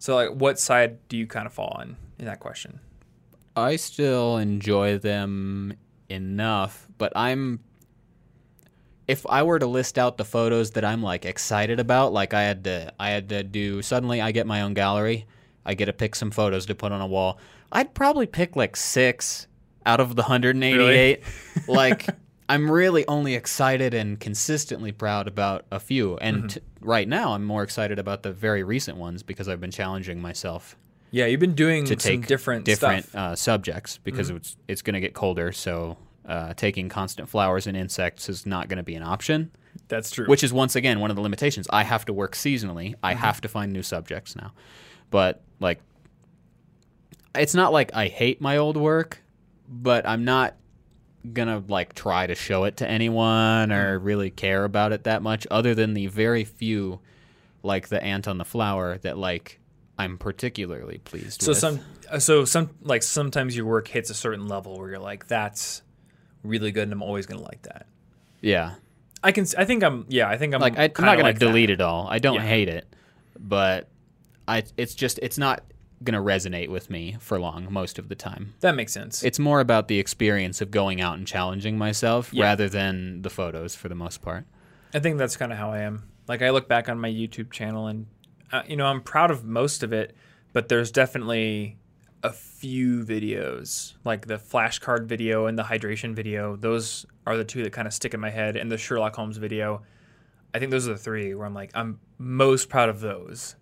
So 0.00 0.14
like 0.16 0.30
what 0.30 0.58
side 0.58 0.96
do 1.08 1.16
you 1.16 1.26
kind 1.26 1.46
of 1.46 1.52
fall 1.52 1.76
on 1.78 1.96
in 2.18 2.24
that 2.24 2.40
question? 2.40 2.80
I 3.54 3.76
still 3.76 4.38
enjoy 4.38 4.98
them 4.98 5.74
enough, 6.08 6.88
but 6.98 7.12
I'm 7.14 7.60
if 9.06 9.26
I 9.28 9.42
were 9.42 9.58
to 9.58 9.66
list 9.66 9.98
out 9.98 10.16
the 10.16 10.24
photos 10.24 10.70
that 10.72 10.84
I'm 10.84 11.02
like 11.02 11.24
excited 11.26 11.78
about, 11.78 12.14
like 12.14 12.32
I 12.32 12.42
had 12.42 12.64
to 12.64 12.92
I 12.98 13.10
had 13.10 13.28
to 13.28 13.42
do 13.42 13.82
suddenly 13.82 14.22
I 14.22 14.32
get 14.32 14.46
my 14.46 14.62
own 14.62 14.72
gallery, 14.72 15.26
I 15.66 15.74
get 15.74 15.84
to 15.86 15.92
pick 15.92 16.14
some 16.14 16.30
photos 16.30 16.64
to 16.66 16.74
put 16.74 16.92
on 16.92 17.02
a 17.02 17.06
wall. 17.06 17.38
I'd 17.70 17.92
probably 17.92 18.26
pick 18.26 18.56
like 18.56 18.76
6 18.76 19.46
out 19.84 20.00
of 20.00 20.16
the 20.16 20.22
188. 20.22 21.22
like 21.68 22.08
I'm 22.50 22.70
really 22.70 23.06
only 23.06 23.34
excited 23.34 23.94
and 23.94 24.18
consistently 24.18 24.92
proud 24.92 25.28
about 25.28 25.64
a 25.70 25.78
few. 25.80 26.16
And 26.18 26.50
t- 26.50 26.60
right 26.80 27.08
now 27.08 27.32
I'm 27.34 27.44
more 27.44 27.62
excited 27.62 27.98
about 27.98 28.22
the 28.22 28.32
very 28.32 28.62
recent 28.62 28.98
ones 28.98 29.22
because 29.22 29.48
I've 29.48 29.60
been 29.60 29.70
challenging 29.70 30.20
myself 30.20 30.76
Yeah, 31.12 31.26
you've 31.26 31.40
been 31.40 31.54
doing 31.54 31.84
to 31.86 31.98
some 31.98 32.10
take 32.10 32.26
different 32.26 32.64
different 32.64 33.04
stuff. 33.06 33.14
Mm-hmm. 33.20 33.32
uh, 33.32 33.36
subjects 33.36 33.98
because 34.02 34.30
it's 34.30 34.56
it's 34.68 34.82
going 34.82 34.94
to 34.94 35.00
get 35.00 35.14
colder. 35.14 35.52
So 35.52 35.96
uh, 36.26 36.54
taking 36.54 36.88
constant 36.88 37.28
flowers 37.28 37.66
and 37.66 37.76
insects 37.76 38.28
is 38.28 38.44
not 38.46 38.68
going 38.68 38.76
to 38.78 38.82
be 38.82 38.94
an 38.94 39.02
option. 39.02 39.50
That's 39.88 40.10
true. 40.10 40.26
Which 40.26 40.42
is 40.44 40.52
once 40.52 40.74
again 40.76 41.00
one 41.00 41.10
of 41.10 41.16
the 41.16 41.22
limitations. 41.22 41.66
I 41.70 41.84
have 41.84 42.04
to 42.06 42.12
work 42.12 42.34
seasonally. 42.34 42.94
I 43.02 43.12
Mm-hmm. 43.14 43.20
have 43.22 43.40
to 43.42 43.48
find 43.48 43.72
new 43.72 43.82
subjects 43.82 44.34
now. 44.36 44.52
But 45.10 45.42
like, 45.60 45.80
it's 47.34 47.54
not 47.54 47.72
like 47.72 47.94
I 47.94 48.06
hate 48.08 48.40
my 48.40 48.56
old 48.56 48.76
work, 48.76 49.22
but 49.68 50.06
I'm 50.08 50.24
not 50.24 50.54
gonna 51.34 51.62
like 51.68 51.94
try 51.94 52.26
to 52.26 52.34
show 52.34 52.64
it 52.64 52.76
to 52.78 52.88
anyone 52.88 53.70
or 53.72 53.98
Mm. 54.00 54.04
really 54.04 54.30
care 54.30 54.64
about 54.64 54.92
it 54.92 55.04
that 55.04 55.22
much 55.22 55.46
other 55.50 55.74
than 55.74 55.94
the 55.94 56.06
very 56.06 56.44
few 56.44 57.00
like 57.62 57.88
the 57.88 58.02
ant 58.02 58.26
on 58.26 58.38
the 58.38 58.44
flower 58.44 58.96
that 58.98 59.18
like 59.18 59.60
I'm 59.98 60.16
particularly 60.16 60.98
pleased 60.98 61.42
so 61.42 61.50
with. 61.50 61.58
some 61.58 61.80
uh, 62.10 62.18
so 62.18 62.46
some 62.46 62.70
like 62.82 63.02
sometimes 63.02 63.54
your 63.54 63.66
work 63.66 63.86
hits 63.88 64.08
a 64.08 64.14
certain 64.14 64.48
level 64.48 64.78
where 64.78 64.88
you're 64.90 64.98
like 64.98 65.26
that's 65.26 65.82
really 66.42 66.72
good 66.72 66.84
and 66.84 66.92
I'm 66.92 67.02
always 67.02 67.26
going 67.26 67.38
to 67.40 67.44
like 67.44 67.62
that. 67.62 67.86
yeah. 68.40 68.74
I 69.22 69.32
can 69.32 69.44
I 69.58 69.66
think 69.66 69.84
I'm 69.84 70.06
yeah, 70.08 70.26
I 70.26 70.38
think 70.38 70.54
I'm 70.54 70.62
Like 70.62 70.78
I, 70.78 70.84
I'm 70.84 71.04
not 71.04 71.16
gonna 71.16 71.24
like 71.24 71.38
that. 71.38 71.44
delete 71.46 71.68
it 71.68 71.82
all. 71.82 72.08
I 72.08 72.18
don't 72.18 72.36
Yeah. 72.36 72.46
hate 72.46 72.68
it, 72.70 72.86
but 73.38 73.88
I 74.48 74.62
it's 74.78 74.94
just 74.94 75.18
it's 75.20 75.36
not 75.36 75.62
gonna 76.02 76.20
resonate 76.22 76.68
with 76.68 76.88
me 76.90 77.16
for 77.20 77.38
long 77.38 77.70
most 77.70 77.98
of 77.98 78.08
the 78.08 78.14
time. 78.14 78.54
That 78.60 78.74
makes 78.74 78.92
sense. 78.92 79.22
It's 79.22 79.38
more 79.38 79.60
about 79.60 79.88
the 79.88 79.98
experience 79.98 80.60
of 80.60 80.70
going 80.70 81.00
out 81.00 81.18
and 81.18 81.26
challenging 81.26 81.76
myself 81.76 82.30
Yeah. 82.32 82.44
rather 82.44 82.68
than 82.68 83.22
the 83.22 83.30
photos 83.30 83.74
for 83.74 83.88
the 83.88 83.94
most 83.94 84.22
part. 84.22 84.46
I 84.94 84.98
think 84.98 85.18
that's 85.18 85.36
kind 85.36 85.52
of 85.52 85.58
how 85.58 85.70
I 85.70 85.80
am. 85.80 86.04
Like 86.26 86.42
I 86.42 86.50
look 86.50 86.68
back 86.68 86.88
on 86.88 86.98
my 86.98 87.10
YouTube 87.10 87.50
channel 87.50 87.86
and 87.86 88.06
uh, 88.52 88.62
you 88.66 88.76
know, 88.76 88.86
I'm 88.86 89.00
proud 89.00 89.30
of 89.30 89.44
most 89.44 89.82
of 89.82 89.92
it, 89.92 90.16
but 90.52 90.68
there's 90.68 90.90
definitely 90.90 91.76
a 92.22 92.32
few 92.32 93.04
videos, 93.04 93.94
like 94.04 94.26
the 94.26 94.36
flashcard 94.38 95.06
video 95.06 95.46
and 95.46 95.58
the 95.58 95.62
hydration 95.62 96.14
video. 96.14 96.56
Those 96.56 97.06
are 97.26 97.36
the 97.36 97.44
two 97.44 97.62
that 97.62 97.72
kind 97.72 97.86
of 97.86 97.94
stick 97.94 98.12
in 98.12 98.20
my 98.20 98.30
head 98.30 98.56
and 98.56 98.70
the 98.70 98.76
Sherlock 98.76 99.14
Holmes 99.16 99.36
video. 99.36 99.82
I 100.52 100.58
think 100.58 100.70
those 100.72 100.88
are 100.88 100.92
the 100.94 100.98
three 100.98 101.34
where 101.34 101.46
I'm 101.46 101.54
like 101.54 101.70
I'm 101.74 102.00
most 102.18 102.68
proud 102.68 102.88
of 102.88 103.00
those 103.00 103.54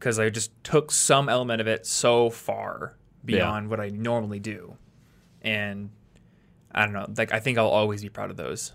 cuz 0.00 0.18
I 0.18 0.28
just 0.30 0.50
took 0.64 0.90
some 0.90 1.28
element 1.28 1.60
of 1.60 1.66
it 1.68 1.86
so 1.86 2.28
far 2.30 2.96
beyond 3.24 3.68
what 3.70 3.78
I 3.80 3.88
normally 3.90 4.40
do. 4.40 4.76
And 5.42 5.90
I 6.72 6.84
don't 6.84 6.92
know, 6.94 7.06
like 7.16 7.32
I 7.32 7.40
think 7.40 7.58
I'll 7.58 7.68
always 7.68 8.02
be 8.02 8.08
proud 8.08 8.30
of 8.30 8.36
those. 8.36 8.72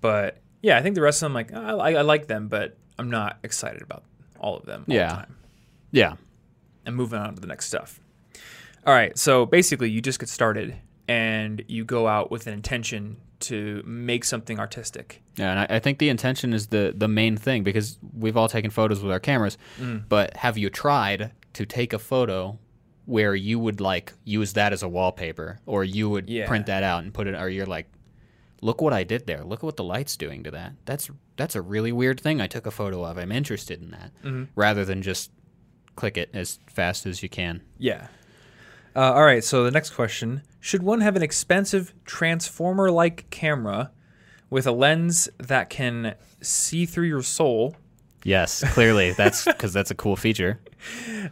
But 0.00 0.38
yeah, 0.62 0.78
I 0.78 0.82
think 0.82 0.94
the 0.94 1.00
rest 1.02 1.22
of 1.22 1.26
them, 1.26 1.34
like 1.34 1.52
I, 1.52 1.70
I 1.72 1.92
I 1.94 2.02
like 2.02 2.26
them, 2.26 2.48
but 2.48 2.76
I'm 2.98 3.10
not 3.10 3.38
excited 3.42 3.82
about 3.82 4.04
all 4.38 4.56
of 4.56 4.64
them. 4.66 4.84
All 4.88 4.94
Yeah. 4.94 5.08
the 5.08 5.14
time. 5.14 5.36
Yeah. 5.90 6.14
And 6.86 6.96
moving 6.96 7.18
on 7.18 7.34
to 7.34 7.40
the 7.40 7.46
next 7.46 7.66
stuff. 7.66 8.00
All 8.84 8.92
right, 8.92 9.16
so 9.16 9.46
basically, 9.46 9.90
you 9.90 10.00
just 10.00 10.18
get 10.18 10.28
started 10.28 10.76
and 11.06 11.62
you 11.68 11.84
go 11.84 12.08
out 12.08 12.32
with 12.32 12.48
an 12.48 12.52
intention 12.52 13.16
to 13.42 13.82
make 13.86 14.24
something 14.24 14.58
artistic. 14.58 15.22
Yeah, 15.36 15.50
and 15.50 15.60
I, 15.60 15.76
I 15.76 15.78
think 15.78 15.98
the 15.98 16.08
intention 16.08 16.52
is 16.52 16.68
the 16.68 16.92
the 16.96 17.08
main 17.08 17.36
thing 17.36 17.62
because 17.62 17.98
we've 18.16 18.36
all 18.36 18.48
taken 18.48 18.70
photos 18.70 19.02
with 19.02 19.12
our 19.12 19.20
cameras. 19.20 19.58
Mm. 19.80 20.04
But 20.08 20.36
have 20.36 20.56
you 20.58 20.70
tried 20.70 21.32
to 21.54 21.66
take 21.66 21.92
a 21.92 21.98
photo 21.98 22.58
where 23.04 23.34
you 23.34 23.58
would 23.58 23.80
like 23.80 24.12
use 24.24 24.52
that 24.54 24.72
as 24.72 24.82
a 24.82 24.88
wallpaper, 24.88 25.58
or 25.66 25.84
you 25.84 26.08
would 26.10 26.30
Yeah. 26.30 26.46
print 26.46 26.66
that 26.66 26.82
out 26.82 27.02
and 27.02 27.12
put 27.12 27.26
it, 27.26 27.34
or 27.34 27.48
you're 27.48 27.66
like, 27.66 27.88
look 28.60 28.80
what 28.80 28.92
I 28.92 29.02
did 29.04 29.26
there. 29.26 29.42
Look 29.44 29.60
at 29.60 29.64
what 29.64 29.76
the 29.76 29.84
light's 29.84 30.16
doing 30.16 30.44
to 30.44 30.50
that. 30.52 30.72
That's 30.84 31.10
that's 31.36 31.56
a 31.56 31.62
really 31.62 31.92
weird 31.92 32.20
thing 32.20 32.40
I 32.40 32.46
took 32.46 32.66
a 32.66 32.70
photo 32.70 33.04
of. 33.04 33.18
I'm 33.18 33.32
interested 33.32 33.82
in 33.82 33.90
that, 33.90 34.12
Mm-hmm. 34.22 34.44
rather 34.54 34.84
than 34.84 35.02
just 35.02 35.30
click 35.96 36.16
it 36.16 36.30
as 36.32 36.58
fast 36.68 37.04
as 37.06 37.22
you 37.22 37.28
can. 37.28 37.62
Yeah. 37.78 38.06
Uh, 38.94 39.12
all 39.12 39.24
right, 39.24 39.42
so 39.42 39.64
the 39.64 39.70
next 39.70 39.90
question 39.90 40.42
Should 40.60 40.82
one 40.82 41.00
have 41.00 41.16
an 41.16 41.22
expensive 41.22 41.94
transformer 42.04 42.90
like 42.90 43.30
camera 43.30 43.90
with 44.50 44.66
a 44.66 44.72
lens 44.72 45.28
that 45.38 45.70
can 45.70 46.14
see 46.42 46.84
through 46.84 47.06
your 47.06 47.22
soul, 47.22 47.76
Yes, 48.24 48.62
clearly 48.74 49.12
that's 49.12 49.44
because 49.46 49.72
that's 49.72 49.90
a 49.90 49.94
cool 49.94 50.16
feature. 50.16 50.60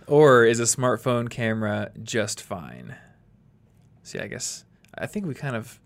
or 0.06 0.44
is 0.44 0.60
a 0.60 0.64
smartphone 0.64 1.30
camera 1.30 1.90
just 2.02 2.42
fine? 2.42 2.96
See, 4.02 4.18
I 4.18 4.26
guess 4.26 4.64
I 4.96 5.06
think 5.06 5.26
we 5.26 5.34
kind 5.34 5.54
of 5.54 5.80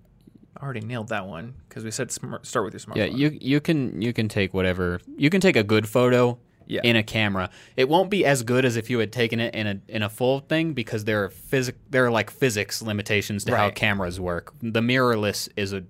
already 0.62 0.81
nailed 0.81 1.09
that 1.09 1.27
one 1.27 1.55
because 1.68 1.85
we 1.85 1.91
said 1.91 2.11
smart, 2.11 2.47
start 2.47 2.64
with 2.64 2.75
your 2.75 2.81
smartphone. 2.81 2.97
Yeah, 2.97 3.05
you 3.07 3.39
you 3.41 3.61
can 3.61 4.01
you 4.01 4.12
can 4.12 4.29
take 4.29 4.55
whatever 4.55 5.01
you 5.16 5.29
can 5.29 5.41
take 5.41 5.57
a 5.57 5.64
good 5.64 5.89
photo 5.89 6.39
Yeah. 6.67 6.81
in 6.85 6.97
a 6.97 7.03
camera. 7.03 7.51
It 7.77 7.89
won't 7.89 8.11
be 8.11 8.25
as 8.25 8.43
good 8.43 8.65
as 8.65 8.77
if 8.77 8.89
you 8.91 8.99
had 8.99 9.12
taken 9.12 9.41
it 9.41 9.55
in 9.55 9.67
a 9.67 9.81
in 9.89 10.03
a 10.03 10.09
full 10.09 10.41
thing 10.41 10.73
because 10.73 11.05
there 11.05 11.25
are 11.25 11.31
physic 11.31 11.77
there 11.91 12.05
are 12.07 12.11
like 12.11 12.31
physics 12.31 12.83
limitations 12.83 13.45
to 13.45 13.57
how 13.57 13.71
cameras 13.71 14.21
work. 14.21 14.53
The 14.61 14.81
mirrorless 14.81 15.49
is 15.57 15.73
a 15.73 15.85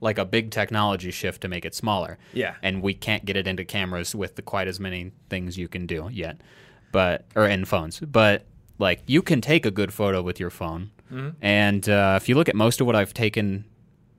like 0.00 0.18
a 0.18 0.24
big 0.24 0.50
technology 0.50 1.10
shift 1.10 1.40
to 1.42 1.48
make 1.48 1.64
it 1.64 1.74
smaller. 1.74 2.18
Yeah. 2.32 2.54
And 2.62 2.82
we 2.82 2.94
can't 2.94 3.24
get 3.24 3.36
it 3.36 3.46
into 3.46 3.64
cameras 3.64 4.14
with 4.14 4.36
the, 4.36 4.42
quite 4.42 4.68
as 4.68 4.78
many 4.78 5.12
things 5.28 5.58
you 5.58 5.68
can 5.68 5.86
do 5.86 6.08
yet. 6.12 6.40
But 6.92 7.26
or 7.34 7.46
in 7.46 7.64
phones. 7.64 8.00
But 8.00 8.46
like 8.78 9.02
you 9.06 9.22
can 9.22 9.40
take 9.40 9.66
a 9.66 9.70
good 9.70 9.92
photo 9.92 10.22
with 10.22 10.40
your 10.40 10.50
phone. 10.50 10.90
Mm-hmm. 11.12 11.28
And 11.42 11.88
uh, 11.88 12.18
if 12.20 12.28
you 12.28 12.34
look 12.34 12.48
at 12.48 12.54
most 12.54 12.80
of 12.80 12.86
what 12.86 12.96
I've 12.96 13.14
taken 13.14 13.64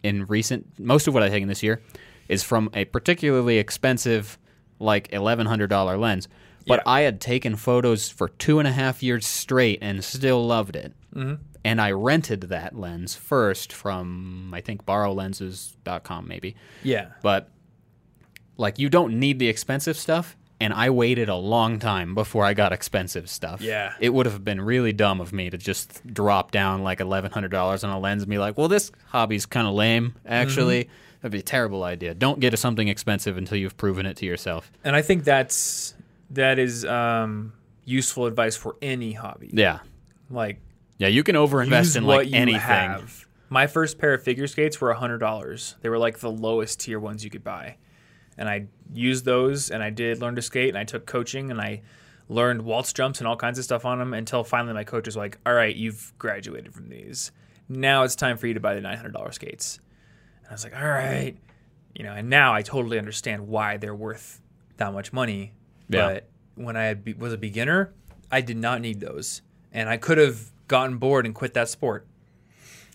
in 0.03 0.25
recent, 0.25 0.79
most 0.79 1.07
of 1.07 1.13
what 1.13 1.23
I've 1.23 1.31
taken 1.31 1.47
this 1.47 1.63
year 1.63 1.81
is 2.27 2.43
from 2.43 2.69
a 2.73 2.85
particularly 2.85 3.57
expensive, 3.57 4.37
like 4.79 5.09
eleven 5.13 5.45
hundred 5.45 5.67
dollar 5.69 5.97
lens. 5.97 6.27
But 6.67 6.81
Yeah. 6.85 6.91
I 6.91 7.01
had 7.01 7.21
taken 7.21 7.55
photos 7.55 8.09
for 8.09 8.29
two 8.29 8.59
and 8.59 8.67
a 8.67 8.71
half 8.71 9.01
years 9.03 9.25
straight 9.25 9.79
and 9.81 10.03
still 10.03 10.45
loved 10.45 10.75
it. 10.75 10.93
Mm-hmm. 11.15 11.41
and 11.65 11.81
I 11.81 11.89
rented 11.91 12.41
that 12.41 12.77
lens 12.77 13.15
first 13.15 13.73
from 13.73 14.51
I 14.53 14.61
think 14.61 14.85
borrowlenses.com 14.85 16.27
maybe. 16.27 16.55
Yeah. 16.83 17.07
But 17.21 17.49
like 18.57 18.79
you 18.79 18.89
don't 18.89 19.19
need 19.19 19.39
the 19.39 19.47
expensive 19.47 19.97
stuff 19.97 20.35
and 20.61 20.73
I 20.73 20.89
waited 20.89 21.29
a 21.29 21.35
long 21.35 21.79
time 21.79 22.13
before 22.13 22.43
I 22.45 22.53
got 22.53 22.73
expensive 22.73 23.29
stuff. 23.29 23.61
Yeah. 23.61 23.93
It 23.99 24.09
would 24.13 24.25
have 24.25 24.43
been 24.43 24.59
really 24.61 24.91
dumb 24.93 25.21
of 25.21 25.31
me 25.31 25.49
to 25.49 25.57
just 25.57 26.05
drop 26.13 26.51
down 26.51 26.83
like 26.83 26.99
$1100 26.99 27.83
on 27.83 27.89
a 27.89 27.99
lens 27.99 28.23
and 28.23 28.29
be 28.29 28.37
like, 28.37 28.57
"Well, 28.57 28.67
this 28.67 28.91
hobby's 29.07 29.45
kind 29.45 29.67
of 29.67 29.73
lame 29.73 30.15
actually." 30.25 30.85
Mm-hmm. 30.85 30.93
That'd 31.21 31.33
be 31.33 31.39
a 31.39 31.41
terrible 31.41 31.83
idea. 31.83 32.13
Don't 32.13 32.39
get 32.39 32.57
something 32.57 32.87
expensive 32.87 33.37
until 33.37 33.57
you've 33.57 33.75
proven 33.77 34.05
it 34.05 34.15
to 34.17 34.25
yourself. 34.25 34.71
And 34.83 34.95
I 34.95 35.01
think 35.01 35.23
that's 35.25 35.93
that 36.31 36.59
is 36.59 36.85
um, 36.85 37.53
useful 37.85 38.25
advice 38.25 38.55
for 38.55 38.75
any 38.81 39.11
hobby. 39.13 39.49
Yeah. 39.51 39.79
Like 40.29 40.61
Yeah, 40.97 41.07
you 41.07 41.23
can 41.23 41.35
overinvest 41.35 41.95
in 41.97 42.05
like 42.05 42.29
you 42.29 42.35
anything. 42.35 42.61
have. 42.61 43.25
My 43.49 43.65
first 43.67 43.97
pair 43.97 44.13
of 44.13 44.23
figure 44.23 44.47
skates 44.47 44.79
were 44.79 44.93
hundred 44.93 45.17
dollars. 45.17 45.75
They 45.81 45.89
were 45.89 45.97
like 45.97 46.19
the 46.19 46.31
lowest 46.31 46.79
tier 46.81 46.99
ones 46.99 47.23
you 47.23 47.29
could 47.31 47.43
buy, 47.43 47.77
and 48.37 48.47
I 48.47 48.67
used 48.93 49.25
those. 49.25 49.71
And 49.71 49.81
I 49.83 49.89
did 49.89 50.21
learn 50.21 50.35
to 50.35 50.41
skate, 50.41 50.69
and 50.69 50.77
I 50.77 50.83
took 50.83 51.05
coaching, 51.07 51.49
and 51.49 51.59
I 51.59 51.81
learned 52.29 52.61
waltz 52.61 52.93
jumps 52.93 53.19
and 53.19 53.27
all 53.27 53.35
kinds 53.35 53.57
of 53.57 53.65
stuff 53.65 53.85
on 53.85 53.97
them 53.97 54.13
until 54.13 54.43
finally 54.43 54.73
my 54.75 54.83
coach 54.83 55.07
was 55.07 55.17
like, 55.17 55.39
"All 55.47 55.53
right, 55.53 55.75
you've 55.75 56.13
graduated 56.19 56.75
from 56.75 56.89
these. 56.89 57.31
Now 57.67 58.03
it's 58.03 58.15
time 58.15 58.37
for 58.37 58.45
you 58.45 58.53
to 58.53 58.59
buy 58.59 58.75
the 58.75 58.81
nine 58.81 58.95
hundred 58.97 59.13
dollar 59.13 59.31
skates." 59.31 59.79
I 60.49 60.53
was 60.53 60.63
like, 60.63 60.75
"All 60.75 60.87
right," 60.87 61.37
you 61.95 62.03
know. 62.03 62.13
And 62.13 62.29
now 62.29 62.53
I 62.53 62.61
totally 62.61 62.97
understand 62.97 63.47
why 63.47 63.77
they're 63.77 63.95
worth 63.95 64.41
that 64.77 64.91
much 64.93 65.13
money. 65.13 65.53
Yeah. 65.87 66.07
But 66.07 66.29
when 66.55 66.75
I 66.75 66.95
was 67.17 67.33
a 67.33 67.37
beginner, 67.37 67.93
I 68.31 68.41
did 68.41 68.57
not 68.57 68.81
need 68.81 68.99
those, 68.99 69.41
and 69.71 69.87
I 69.89 69.97
could 69.97 70.17
have 70.17 70.51
gotten 70.67 70.97
bored 70.97 71.25
and 71.25 71.33
quit 71.35 71.53
that 71.53 71.69
sport. 71.69 72.05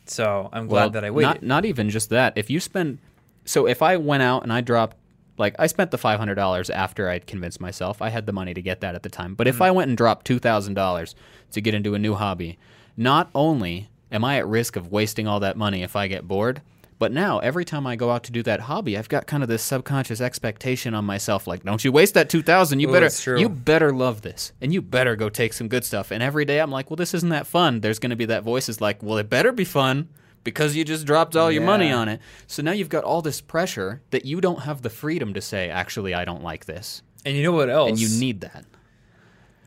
So 0.06 0.48
I'm 0.52 0.66
glad 0.66 0.80
Well, 0.80 0.90
that 0.90 1.04
I 1.04 1.10
waited. 1.10 1.26
Not, 1.28 1.42
not 1.42 1.64
even 1.64 1.88
just 1.90 2.10
that. 2.10 2.34
If 2.36 2.50
you 2.50 2.60
spend, 2.60 2.98
so 3.44 3.66
if 3.66 3.82
I 3.82 3.96
went 3.96 4.22
out 4.22 4.42
and 4.42 4.52
I 4.52 4.60
dropped, 4.60 4.96
like 5.38 5.54
I 5.58 5.66
spent 5.66 5.90
the 5.90 5.98
five 5.98 6.18
hundred 6.18 6.34
dollars 6.34 6.68
after 6.70 7.08
I'd 7.08 7.26
convinced 7.26 7.60
myself 7.60 8.02
I 8.02 8.10
had 8.10 8.26
the 8.26 8.32
money 8.32 8.52
to 8.54 8.60
get 8.62 8.80
that 8.82 8.94
at 8.94 9.02
the 9.02 9.08
time. 9.08 9.34
But 9.34 9.48
if 9.48 9.54
Mm-hmm. 9.56 9.62
I 9.64 9.70
went 9.70 9.88
and 9.88 9.96
dropped 9.96 10.26
two 10.26 10.38
thousand 10.38 10.74
dollars 10.74 11.14
to 11.52 11.60
get 11.60 11.74
into 11.74 11.94
a 11.94 11.98
new 11.98 12.14
hobby, 12.14 12.58
not 12.96 13.30
only 13.34 13.88
am 14.12 14.24
I 14.24 14.36
at 14.38 14.46
risk 14.46 14.76
of 14.76 14.92
wasting 14.92 15.26
all 15.26 15.40
that 15.40 15.56
money 15.56 15.82
if 15.82 15.96
I 15.96 16.06
get 16.06 16.28
bored, 16.28 16.60
but 16.98 17.12
now 17.12 17.38
every 17.40 17.64
time 17.64 17.86
I 17.86 17.96
go 17.96 18.10
out 18.10 18.24
to 18.24 18.32
do 18.32 18.42
that 18.44 18.60
hobby, 18.60 18.96
I've 18.96 19.08
got 19.08 19.26
kind 19.26 19.42
of 19.42 19.48
this 19.48 19.62
subconscious 19.62 20.20
expectation 20.20 20.94
on 20.94 21.04
myself, 21.04 21.46
like, 21.46 21.64
don't 21.64 21.84
you 21.84 21.92
waste 21.92 22.14
that 22.14 22.28
two 22.30 22.42
thousand? 22.42 22.80
You 22.80 22.88
Ooh, 22.88 22.92
better, 22.92 23.36
you 23.36 23.48
better 23.48 23.92
love 23.92 24.22
this, 24.22 24.52
and 24.60 24.72
you 24.72 24.80
better 24.80 25.16
go 25.16 25.28
take 25.28 25.52
some 25.52 25.68
good 25.68 25.84
stuff. 25.84 26.10
And 26.10 26.22
every 26.22 26.44
day 26.44 26.60
I'm 26.60 26.70
like, 26.70 26.90
well, 26.90 26.96
this 26.96 27.14
isn't 27.14 27.30
that 27.30 27.46
fun. 27.46 27.80
There's 27.80 27.98
going 27.98 28.10
to 28.10 28.16
be 28.16 28.26
that 28.26 28.44
voice 28.44 28.68
is 28.68 28.80
like, 28.80 29.02
well, 29.02 29.18
it 29.18 29.28
better 29.28 29.52
be 29.52 29.64
fun 29.64 30.08
because 30.44 30.76
you 30.76 30.84
just 30.84 31.06
dropped 31.06 31.36
all 31.36 31.50
your 31.50 31.62
money 31.62 31.90
on 31.90 32.08
it. 32.08 32.20
So 32.46 32.62
now 32.62 32.72
you've 32.72 32.88
got 32.90 33.04
all 33.04 33.22
this 33.22 33.40
pressure 33.40 34.02
that 34.10 34.24
you 34.24 34.40
don't 34.40 34.60
have 34.60 34.82
the 34.82 34.90
freedom 34.90 35.34
to 35.34 35.40
say, 35.40 35.70
actually, 35.70 36.14
I 36.14 36.24
don't 36.24 36.42
like 36.42 36.66
this, 36.66 37.02
and 37.24 37.36
you 37.36 37.42
know 37.42 37.52
what 37.52 37.70
else? 37.70 37.90
and 37.90 37.98
you 37.98 38.08
need 38.20 38.40
that. 38.42 38.64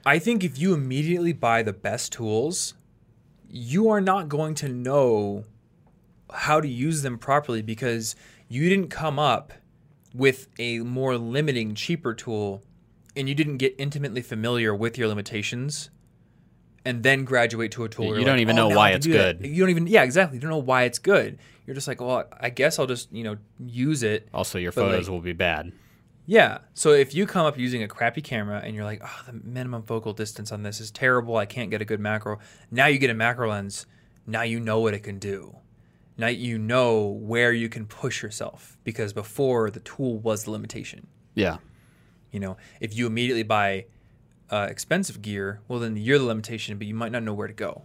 I 0.06 0.20
think 0.20 0.44
if 0.46 0.58
you 0.58 0.74
immediately 0.74 1.34
buy 1.34 1.64
the 1.64 1.74
best 1.74 2.14
tools, 2.14 2.76
you 3.50 3.90
are 3.90 4.00
not 4.00 4.30
going 4.30 4.56
to 4.56 4.70
know 4.70 5.44
how 6.34 6.60
to 6.62 6.68
use 6.68 7.02
them 7.02 7.18
properly 7.18 7.62
because 7.62 8.16
you 8.50 8.70
didn't 8.70 8.90
come 8.90 9.18
up 9.20 9.54
with 10.14 10.48
a 10.60 10.80
more 10.80 11.18
limiting, 11.18 11.76
cheaper 11.76 12.14
tool 12.14 12.64
and 13.16 13.28
you 13.28 13.36
didn't 13.36 13.58
get 13.58 13.76
intimately 13.78 14.22
familiar 14.22 14.74
with 14.76 14.98
your 14.98 15.08
limitations 15.08 15.90
and 16.86 17.04
then 17.04 17.26
graduate 17.26 17.72
to 17.72 17.84
a 17.84 17.90
tool. 17.90 18.18
You 18.18 18.24
don't 18.24 18.36
like, 18.36 18.42
even 18.42 18.58
"Oh, 18.60 18.70
know 18.70 18.76
why 18.78 18.92
it's 18.92 19.06
do 19.06 19.14
that." 19.14 19.42
good. 19.42 19.50
You 19.50 19.62
don't 19.64 19.70
even, 19.70 19.88
yeah, 19.88 20.04
exactly. 20.04 20.38
You 20.38 20.42
don't 20.42 20.50
know 20.52 20.58
why 20.58 20.84
it's 20.84 21.00
good. 21.00 21.38
You're 21.66 21.74
just 21.76 21.88
like, 21.88 22.00
well, 22.00 22.24
I 22.40 22.50
guess 22.50 22.80
I'll 22.80 22.86
just, 22.88 23.12
you 23.12 23.24
know, 23.26 23.36
use 23.60 24.04
it 24.04 24.30
Also, 24.34 24.58
your 24.58 24.72
But, 24.72 24.84
like, 24.84 24.92
photos 24.92 25.10
will 25.10 25.20
be 25.20 25.34
bad. 25.34 25.74
yeah. 26.26 26.60
So 26.74 26.92
if 26.92 27.14
you 27.14 27.26
come 27.26 27.46
up 27.46 27.58
using 27.58 27.84
a 27.84 27.88
crappy 27.90 28.22
camera 28.22 28.62
and 28.64 28.74
you're 28.74 28.86
like, 28.86 29.02
oh, 29.04 29.22
the 29.26 29.34
minimum 29.34 29.84
focal 29.84 30.14
distance 30.14 30.52
on 30.52 30.64
this 30.64 30.80
is 30.80 30.90
terrible. 30.92 31.36
I 31.36 31.46
can't 31.46 31.70
get 31.70 31.82
a 31.82 31.86
good 31.86 32.00
macro. 32.00 32.40
Now 32.72 32.86
you 32.86 33.00
get 33.00 33.10
a 33.10 33.14
macro 33.14 33.50
lens. 33.50 33.86
Now 34.26 34.44
you 34.44 34.60
know 34.62 34.80
what 34.80 34.94
it 34.94 35.00
can 35.04 35.20
do. 35.20 35.58
Now 36.18 36.28
you 36.28 36.58
know 36.58 37.06
where 37.08 37.54
you 37.54 37.70
can 37.70 37.86
push 37.86 38.24
yourself 38.24 38.78
because 38.84 39.14
before 39.14 39.70
the 39.70 39.80
tool 39.82 40.18
was 40.18 40.44
the 40.46 40.52
limitation. 40.52 41.08
Yeah. 41.36 41.58
You 42.32 42.40
know, 42.40 42.58
if 42.82 42.96
you 42.96 43.06
immediately 43.08 43.44
buy 43.44 43.86
uh, 44.50 44.68
expensive 44.70 45.22
gear, 45.22 45.62
well, 45.68 45.80
then 45.80 45.96
you're 45.98 46.18
the 46.18 46.26
limitation, 46.26 46.78
but 46.78 46.88
you 46.88 46.96
might 46.96 47.12
not 47.12 47.24
know 47.24 47.34
where 47.34 47.48
to 47.48 47.54
go. 47.54 47.84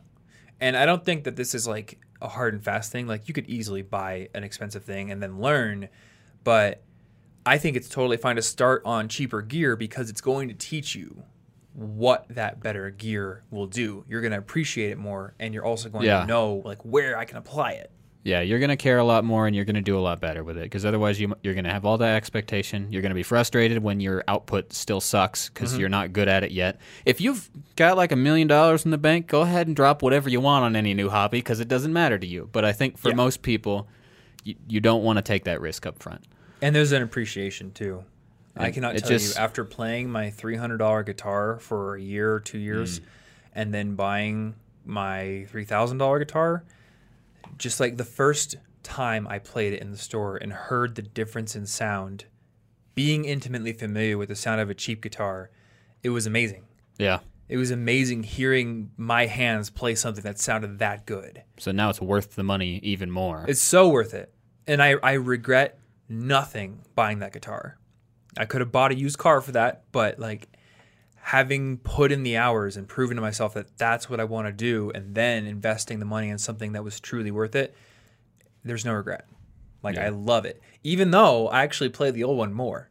And 0.60 0.76
I 0.76 0.86
don't 0.86 1.04
think 1.04 1.24
that 1.24 1.36
this 1.36 1.54
is 1.54 1.66
like 1.66 1.98
a 2.20 2.28
hard 2.28 2.54
and 2.54 2.62
fast 2.64 2.90
thing. 2.92 3.06
Like 3.06 3.28
you 3.28 3.34
could 3.34 3.48
easily 3.48 3.82
buy 3.82 4.28
an 4.34 4.44
expensive 4.44 4.84
thing 4.84 5.10
and 5.10 5.22
then 5.22 5.40
learn, 5.40 5.88
but 6.44 6.82
I 7.44 7.58
think 7.58 7.76
it's 7.76 7.88
totally 7.88 8.16
fine 8.16 8.36
to 8.36 8.42
start 8.42 8.82
on 8.84 9.08
cheaper 9.08 9.42
gear 9.42 9.74
because 9.76 10.08
it's 10.08 10.20
going 10.20 10.48
to 10.48 10.54
teach 10.54 10.94
you 10.94 11.24
what 11.74 12.26
that 12.30 12.60
better 12.62 12.90
gear 12.90 13.42
will 13.50 13.66
do. 13.66 14.04
You're 14.08 14.20
going 14.20 14.32
to 14.32 14.38
appreciate 14.38 14.90
it 14.90 14.98
more 14.98 15.34
and 15.40 15.52
you're 15.52 15.64
also 15.64 15.88
going 15.88 16.04
Yeah. 16.04 16.20
to 16.20 16.26
know 16.26 16.62
like 16.64 16.82
where 16.84 17.18
I 17.18 17.24
can 17.24 17.38
apply 17.38 17.72
it. 17.72 17.90
Yeah, 18.24 18.40
you're 18.40 18.60
going 18.60 18.68
to 18.70 18.76
care 18.76 18.98
a 18.98 19.04
lot 19.04 19.24
more 19.24 19.48
and 19.48 19.56
you're 19.56 19.64
going 19.64 19.74
to 19.74 19.80
do 19.82 19.98
a 19.98 20.00
lot 20.00 20.20
better 20.20 20.44
with 20.44 20.56
it 20.56 20.62
because 20.62 20.84
otherwise 20.84 21.20
you, 21.20 21.34
you're 21.42 21.54
going 21.54 21.64
to 21.64 21.72
have 21.72 21.84
all 21.84 21.98
that 21.98 22.14
expectation. 22.14 22.86
You're 22.92 23.02
going 23.02 23.10
to 23.10 23.16
be 23.16 23.24
frustrated 23.24 23.82
when 23.82 23.98
your 23.98 24.22
output 24.28 24.72
still 24.72 25.00
sucks 25.00 25.48
because 25.48 25.76
you're 25.76 25.88
not 25.88 26.12
good 26.12 26.28
at 26.28 26.44
it 26.44 26.52
yet. 26.52 26.78
If 27.04 27.20
you've 27.20 27.50
got 27.74 27.96
like 27.96 28.12
a 28.12 28.16
million 28.16 28.46
dollars 28.46 28.84
in 28.84 28.92
the 28.92 28.98
bank, 28.98 29.26
go 29.26 29.40
ahead 29.40 29.66
and 29.66 29.74
drop 29.74 30.02
whatever 30.02 30.28
you 30.30 30.40
want 30.40 30.64
on 30.64 30.76
any 30.76 30.94
new 30.94 31.08
hobby 31.08 31.38
because 31.38 31.58
it 31.58 31.66
doesn't 31.66 31.92
matter 31.92 32.16
to 32.16 32.26
you. 32.26 32.48
But 32.52 32.64
I 32.64 32.70
think 32.72 32.96
for 32.96 33.08
Yeah. 33.08 33.16
most 33.16 33.42
people, 33.42 33.88
you, 34.44 34.54
you 34.68 34.78
don't 34.78 35.02
want 35.02 35.16
to 35.16 35.22
take 35.22 35.42
that 35.44 35.60
risk 35.60 35.84
up 35.84 36.00
front. 36.00 36.22
And 36.60 36.76
there's 36.76 36.92
an 36.92 37.02
appreciation 37.02 37.72
too. 37.72 38.04
I 38.56 38.70
cannot 38.70 38.96
tell 38.98 39.08
just- 39.08 39.34
you 39.36 39.42
after 39.42 39.64
playing 39.64 40.10
my 40.10 40.30
three 40.30 40.54
hundred 40.56 40.76
dollar 40.76 41.02
guitar 41.02 41.58
for 41.58 41.96
a 41.96 42.00
year 42.00 42.34
or 42.34 42.38
two 42.38 42.58
years, 42.58 43.00
Mm. 43.00 43.04
and 43.54 43.74
then 43.74 43.94
buying 43.96 44.54
my 44.84 45.46
three 45.50 45.64
thousand 45.64 45.98
dollar 45.98 46.18
guitar, 46.20 46.62
just 47.62 47.78
like 47.78 47.96
the 47.96 48.04
first 48.04 48.56
time 48.82 49.28
I 49.28 49.38
played 49.38 49.72
it 49.72 49.80
in 49.80 49.92
the 49.92 49.96
store 49.96 50.36
and 50.36 50.52
heard 50.52 50.96
the 50.96 51.02
difference 51.02 51.54
in 51.54 51.64
sound, 51.64 52.24
being 52.96 53.24
intimately 53.24 53.72
familiar 53.72 54.18
with 54.18 54.28
the 54.28 54.34
sound 54.34 54.60
of 54.60 54.68
a 54.68 54.74
cheap 54.74 55.00
guitar, 55.00 55.48
it 56.02 56.10
was 56.10 56.26
amazing. 56.26 56.64
Yeah. 56.98 57.20
It 57.48 57.58
was 57.58 57.70
amazing 57.70 58.24
hearing 58.24 58.90
my 58.96 59.26
hands 59.26 59.70
play 59.70 59.94
something 59.94 60.24
that 60.24 60.40
sounded 60.40 60.80
that 60.80 61.06
good. 61.06 61.44
So 61.58 61.70
now 61.70 61.88
it's 61.88 62.00
worth 62.00 62.34
the 62.34 62.42
money 62.42 62.80
even 62.82 63.10
more. 63.10 63.44
It's 63.46 63.62
so 63.62 63.88
worth 63.88 64.12
it. 64.12 64.34
And 64.66 64.82
I, 64.82 64.96
I 65.02 65.12
regret 65.12 65.78
nothing 66.08 66.80
buying 66.96 67.20
that 67.20 67.32
guitar. 67.32 67.78
I 68.36 68.44
could 68.44 68.60
have 68.60 68.72
bought 68.72 68.90
a 68.90 68.96
used 68.96 69.18
car 69.18 69.40
for 69.40 69.52
that, 69.52 69.84
but 69.92 70.18
like 70.18 70.48
having 71.24 71.78
put 71.78 72.10
in 72.10 72.24
the 72.24 72.36
hours 72.36 72.76
and 72.76 72.88
proven 72.88 73.14
to 73.16 73.22
myself 73.22 73.54
that 73.54 73.78
that's 73.78 74.10
what 74.10 74.18
I 74.18 74.24
want 74.24 74.48
to 74.48 74.52
do 74.52 74.90
and 74.92 75.14
then 75.14 75.46
investing 75.46 76.00
the 76.00 76.04
money 76.04 76.28
in 76.28 76.36
something 76.36 76.72
that 76.72 76.82
was 76.82 76.98
truly 76.98 77.30
worth 77.30 77.54
it, 77.54 77.76
there's 78.64 78.84
no 78.84 78.92
regret. 78.92 79.26
Like 79.84 79.94
Yeah. 79.94 80.06
I 80.06 80.08
love 80.08 80.44
it. 80.44 80.60
Even 80.82 81.12
though 81.12 81.46
I 81.48 81.62
actually 81.62 81.90
play 81.90 82.10
the 82.10 82.24
old 82.24 82.38
one 82.38 82.52
more. 82.52 82.88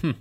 Hmm. 0.00 0.12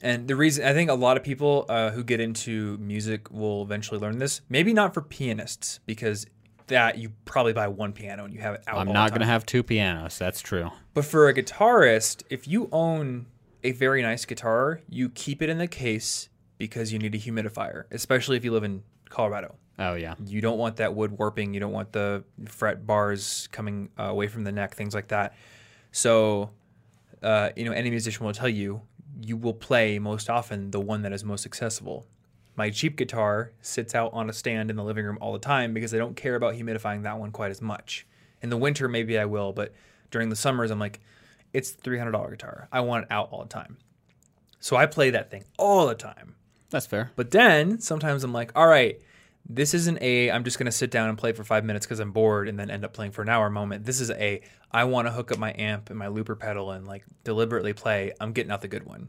And 0.00 0.26
the 0.26 0.34
reason 0.34 0.64
I 0.66 0.72
think 0.72 0.90
a 0.90 0.94
lot 0.94 1.16
of 1.16 1.22
people 1.22 1.66
uh, 1.68 1.92
who 1.92 2.02
get 2.02 2.18
into 2.18 2.76
music 2.78 3.30
will 3.30 3.62
eventually 3.62 4.00
learn 4.00 4.18
this. 4.18 4.40
Maybe 4.48 4.72
not 4.72 4.94
for 4.94 5.02
pianists 5.02 5.78
because 5.86 6.26
that 6.66 6.98
you 6.98 7.12
probably 7.24 7.52
buy 7.52 7.68
one 7.68 7.92
piano 7.92 8.24
and 8.24 8.34
you 8.34 8.40
have 8.40 8.54
it 8.54 8.64
out. 8.66 8.78
I'm 8.78 8.92
not 8.92 9.10
going 9.10 9.20
to 9.20 9.26
have 9.26 9.46
two 9.46 9.62
pianos. 9.62 10.18
That's 10.18 10.40
true. 10.40 10.72
But 10.94 11.04
for 11.04 11.28
a 11.28 11.34
guitarist, 11.34 12.24
if 12.28 12.48
you 12.48 12.68
own 12.72 13.26
a 13.64 13.72
very 13.72 14.02
nice 14.02 14.24
guitar, 14.24 14.80
you 14.88 15.08
keep 15.08 15.42
it 15.42 15.48
in 15.48 15.58
the 15.58 15.66
case 15.66 16.28
because 16.58 16.92
you 16.92 16.98
need 16.98 17.14
a 17.14 17.18
humidifier, 17.18 17.84
especially 17.90 18.36
if 18.36 18.44
you 18.44 18.52
live 18.52 18.64
in 18.64 18.82
Colorado. 19.08 19.56
Oh, 19.78 19.94
yeah. 19.94 20.14
You 20.24 20.40
don't 20.40 20.58
want 20.58 20.76
that 20.76 20.94
wood 20.94 21.18
warping. 21.18 21.54
You 21.54 21.60
don't 21.60 21.72
want 21.72 21.92
the 21.92 22.24
fret 22.46 22.86
bars 22.86 23.48
coming 23.52 23.88
uh, 23.98 24.04
away 24.04 24.28
from 24.28 24.44
the 24.44 24.52
neck, 24.52 24.74
things 24.74 24.94
like 24.94 25.08
that. 25.08 25.34
So, 25.90 26.50
uh, 27.22 27.50
you 27.56 27.64
know, 27.64 27.72
any 27.72 27.90
musician 27.90 28.24
will 28.24 28.32
tell 28.32 28.48
you 28.48 28.82
you 29.20 29.36
will 29.36 29.54
play 29.54 29.98
most 29.98 30.30
often 30.30 30.70
the 30.70 30.80
one 30.80 31.02
that 31.02 31.12
is 31.12 31.24
most 31.24 31.46
accessible. 31.46 32.06
My 32.56 32.70
cheap 32.70 32.96
guitar 32.96 33.52
sits 33.60 33.94
out 33.94 34.12
on 34.12 34.28
a 34.28 34.32
stand 34.32 34.70
in 34.70 34.76
the 34.76 34.84
living 34.84 35.04
room 35.04 35.18
all 35.20 35.32
the 35.32 35.38
time 35.38 35.72
because 35.72 35.94
I 35.94 35.98
don't 35.98 36.16
care 36.16 36.34
about 36.34 36.54
humidifying 36.54 37.02
that 37.04 37.18
one 37.18 37.30
quite 37.30 37.50
as 37.50 37.62
much. 37.62 38.06
In 38.42 38.50
the 38.50 38.56
winter, 38.56 38.88
maybe 38.88 39.18
I 39.18 39.24
will, 39.24 39.52
but 39.52 39.72
during 40.10 40.28
the 40.28 40.36
summers, 40.36 40.70
I'm 40.70 40.78
like, 40.78 41.00
it's 41.52 41.72
the 41.72 41.82
$300 41.90 42.30
guitar. 42.30 42.68
I 42.72 42.80
want 42.80 43.04
it 43.04 43.12
out 43.12 43.28
all 43.30 43.42
the 43.42 43.48
time. 43.48 43.78
So 44.60 44.76
I 44.76 44.86
play 44.86 45.10
that 45.10 45.30
thing 45.30 45.44
all 45.58 45.86
the 45.86 45.94
time. 45.94 46.36
That's 46.70 46.86
fair. 46.86 47.10
But 47.16 47.30
then 47.30 47.80
sometimes 47.80 48.24
I'm 48.24 48.32
like, 48.32 48.52
all 48.54 48.66
right, 48.66 49.00
this 49.48 49.74
isn't 49.74 50.00
a 50.00 50.30
I'm 50.30 50.44
just 50.44 50.58
gonna 50.58 50.70
sit 50.72 50.90
down 50.90 51.08
and 51.08 51.18
play 51.18 51.32
for 51.32 51.42
five 51.44 51.64
minutes 51.64 51.84
because 51.84 51.98
I'm 51.98 52.12
bored 52.12 52.48
and 52.48 52.58
then 52.58 52.70
end 52.70 52.84
up 52.84 52.92
playing 52.92 53.10
for 53.10 53.22
an 53.22 53.28
hour 53.28 53.50
moment. 53.50 53.84
This 53.84 54.00
is 54.00 54.10
a 54.12 54.40
I 54.70 54.84
want 54.84 55.08
to 55.08 55.12
hook 55.12 55.32
up 55.32 55.38
my 55.38 55.52
amp 55.58 55.90
and 55.90 55.98
my 55.98 56.06
looper 56.06 56.36
pedal 56.36 56.70
and 56.70 56.86
like 56.86 57.04
deliberately 57.24 57.72
play. 57.72 58.12
I'm 58.20 58.32
getting 58.32 58.52
out 58.52 58.62
the 58.62 58.68
good 58.68 58.84
one. 58.86 59.08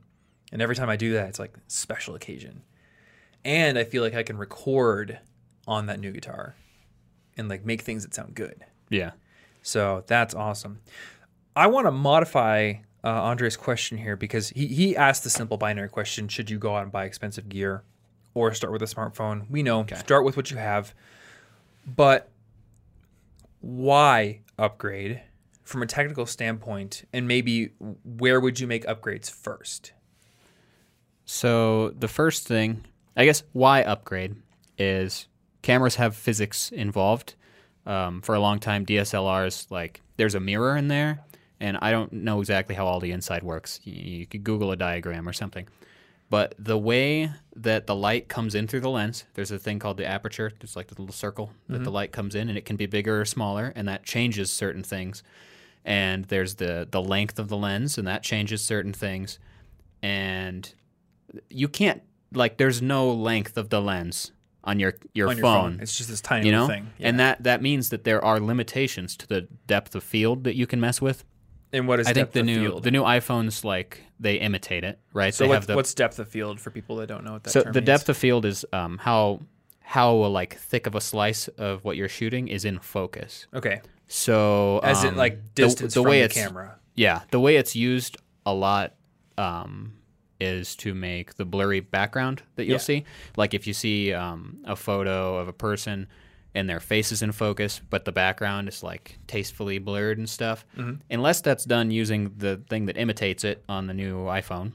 And 0.52 0.62
every 0.62 0.76
time 0.76 0.90
I 0.90 0.96
do 0.98 1.14
that, 1.14 1.30
it's 1.30 1.40
like 1.40 1.54
special 1.68 2.16
occasion. 2.16 2.64
And 3.46 3.78
I 3.78 3.84
feel 3.84 4.02
like 4.04 4.16
I 4.16 4.24
can 4.24 4.38
record 4.38 5.20
on 5.68 5.86
that 5.86 6.00
new 6.00 6.12
guitar. 6.12 6.56
and 7.38 7.48
like 7.48 7.64
make 7.66 7.82
things 7.82 8.04
that 8.04 8.14
sound 8.14 8.36
good. 8.36 8.66
Yeah. 8.90 9.12
So 9.62 10.04
that's 10.08 10.36
awesome. 10.36 10.82
I 11.56 11.68
want 11.68 11.88
to 11.88 11.92
modify 11.92 12.74
uh, 13.04 13.08
Andre's 13.10 13.58
question 13.58 13.98
here 13.98 14.16
because 14.16 14.50
he, 14.50 14.68
he 14.68 14.98
asked 14.98 15.24
the 15.24 15.30
simple 15.30 15.58
binary 15.58 15.90
question 15.90 16.28
Should 16.28 16.50
you 16.50 16.58
go 16.58 16.76
out 16.76 16.84
and 16.84 16.92
buy 16.92 17.06
expensive 17.06 17.50
gear 17.50 17.84
or 18.34 18.54
start 18.54 18.74
with 18.74 18.82
a 18.82 18.86
smartphone? 18.86 19.50
We 19.50 19.64
know, 19.64 19.86
start 19.96 20.26
with 20.26 20.38
what 20.38 20.52
you 20.52 20.58
have. 20.58 20.94
But 21.86 22.30
why 23.60 24.42
upgrade 24.58 25.22
from 25.64 25.84
a 25.84 25.86
technical 25.86 26.26
standpoint? 26.26 27.08
And 27.14 27.28
maybe 27.28 27.72
where 28.04 28.40
would 28.40 28.60
you 28.60 28.68
make 28.68 28.86
upgrades 28.86 29.30
first? 29.30 29.94
So 31.26 31.90
the 31.92 32.08
first 32.08 32.48
thing, 32.48 32.86
I 33.16 33.26
guess, 33.26 33.44
why 33.54 33.84
upgrade 33.84 34.36
is 34.78 35.28
cameras 35.62 35.96
have 35.96 36.16
physics 36.16 36.72
involved. 36.72 37.36
Um, 37.86 38.22
for 38.22 38.34
a 38.34 38.40
long 38.40 38.60
time, 38.60 38.86
DSLRs 38.86 39.70
like 39.70 40.02
there's 40.16 40.36
a 40.36 40.40
mirror 40.40 40.78
in 40.78 40.88
there, 40.88 41.20
and 41.64 41.78
I 41.82 41.92
don't 41.92 42.12
know 42.12 42.42
exactly 42.42 42.76
how 42.76 42.86
all 42.86 43.00
the 43.00 43.12
inside 43.12 43.42
works. 43.42 43.80
You, 43.86 43.94
you 43.94 44.26
could 44.26 44.44
Google 44.44 44.72
a 44.72 44.76
diagram 44.76 45.28
or 45.28 45.34
something, 45.34 45.66
but 46.30 46.54
the 46.60 46.78
way 46.78 47.32
that 47.56 47.88
the 47.88 47.96
light 47.96 48.28
comes 48.28 48.54
in 48.54 48.68
through 48.68 48.82
the 48.82 48.90
lens, 48.90 49.24
there's 49.34 49.50
a 49.50 49.58
thing 49.58 49.80
called 49.80 49.96
the 49.96 50.06
aperture. 50.06 50.52
It's 50.60 50.76
like 50.76 50.88
the 50.88 51.02
little 51.02 51.14
circle 51.14 51.52
that 51.70 51.78
the 51.78 51.86
mm-hmm. 51.86 51.94
light 51.94 52.12
comes 52.12 52.36
in, 52.36 52.50
and 52.50 52.58
it 52.58 52.66
can 52.66 52.76
be 52.76 52.86
bigger 52.86 53.22
or 53.22 53.26
smaller, 53.26 53.72
and 53.78 53.88
that 53.88 54.04
changes 54.04 54.52
certain 54.52 54.84
things. 54.84 55.24
And 55.86 56.26
there's 56.26 56.56
the 56.56 56.86
the 56.92 57.02
length 57.02 57.40
of 57.40 57.48
the 57.48 57.58
lens, 57.58 57.98
and 57.98 58.06
that 58.08 58.24
changes 58.24 58.62
certain 58.62 58.92
things. 58.92 59.40
And 60.02 60.70
you 61.50 61.70
can't 61.70 62.02
like 62.34 62.58
there's 62.58 62.82
no 62.82 63.10
length 63.10 63.56
of 63.56 63.70
the 63.70 63.82
lens 63.82 64.34
on 64.66 64.80
your 64.80 64.96
your, 65.14 65.30
On 65.30 65.38
your 65.38 65.44
phone, 65.44 65.80
It's 65.82 65.98
just 65.98 66.10
this 66.10 66.20
tiny 66.20 66.48
you 66.48 66.52
know 66.52 66.68
thing. 66.68 66.92
and 67.00 67.20
that 67.22 67.44
that 67.44 67.62
means 67.62 67.90
that 67.90 68.04
there 68.04 68.24
are 68.24 68.42
limitations 68.42 69.16
to 69.18 69.28
the 69.28 69.48
depth 69.68 69.96
of 69.96 70.04
field 70.04 70.44
that 70.44 70.56
you 70.56 70.68
can 70.68 70.82
mess 70.82 71.02
with 71.02 71.24
and 71.74 71.88
what 71.88 72.00
is 72.00 72.08
i 72.08 72.14
think 72.14 72.32
the 72.32 72.44
new 72.44 72.62
field? 72.70 72.84
the 72.84 72.92
new 72.92 73.04
iphones 73.04 73.64
like 73.64 74.02
they 74.20 74.36
imitate 74.36 74.84
it 74.84 75.00
right 75.14 75.34
so 75.34 75.44
they 75.44 75.48
what, 75.50 75.56
have 75.56 75.68
the 75.68 75.76
what's 75.76 75.94
depth 75.94 76.20
of 76.20 76.30
field 76.30 76.60
for 76.60 76.70
people 76.72 76.96
that 76.98 77.08
don't 77.08 77.24
know 77.26 77.34
what 77.34 77.44
that 77.44 77.50
so 77.52 77.62
the 77.64 77.74
means? 77.74 77.86
depth 77.86 78.08
of 78.10 78.16
field 78.18 78.46
is 78.46 78.66
um, 78.74 78.98
how 79.00 79.40
how 79.82 80.14
like 80.14 80.56
thick 80.58 80.88
of 80.88 80.96
a 80.96 81.02
slice 81.02 81.48
of 81.50 81.84
what 81.84 81.98
you're 81.98 82.08
shooting 82.10 82.48
is 82.48 82.64
in 82.66 82.80
focus 82.80 83.48
Okay. 83.54 83.82
so 84.08 84.80
As 84.84 85.04
in 85.04 85.10
um, 85.12 85.16
like 85.18 85.36
the- 85.56 85.64
distance 85.64 85.94
the, 85.94 86.02
from 86.02 86.10
way 86.10 86.20
the 86.20 86.26
it's 86.26 86.34
camera. 86.36 86.80
yeah, 86.96 87.22
the 87.32 87.40
way 87.40 87.58
it's 87.58 87.76
used 87.76 88.18
a 88.46 88.54
lot 88.54 88.94
um, 89.38 89.94
is 90.40 90.76
to 90.78 90.94
make 90.94 91.36
the 91.36 91.46
blurry 91.46 91.80
background 91.80 92.44
that 92.56 92.66
you'll 92.66 92.74
Yeah. 92.74 92.78
see. 92.80 93.06
Like 93.38 93.54
if 93.54 93.66
you 93.68 93.74
see 93.74 94.14
um, 94.14 94.58
a 94.66 94.76
photo 94.76 95.38
of 95.38 95.48
a 95.48 95.54
person 95.54 96.08
and 96.56 96.70
their 96.70 96.80
face 96.80 97.12
is 97.12 97.22
in 97.22 97.32
focus, 97.32 97.82
but 97.90 98.06
the 98.06 98.12
background 98.12 98.68
is 98.68 98.84
like 98.84 99.18
tastefully 99.28 99.80
blurred 99.80 100.18
and 100.18 100.30
stuff. 100.30 100.66
Mm-hmm. 100.78 100.96
Unless 101.10 101.42
that's 101.42 101.66
done 101.66 101.90
using 101.92 102.34
the 102.38 102.58
thing 102.70 102.86
that 102.86 102.98
imitates 102.98 103.44
it 103.44 103.64
on 103.68 103.88
the 103.88 103.94
new 103.94 104.26
iPhone. 104.26 104.74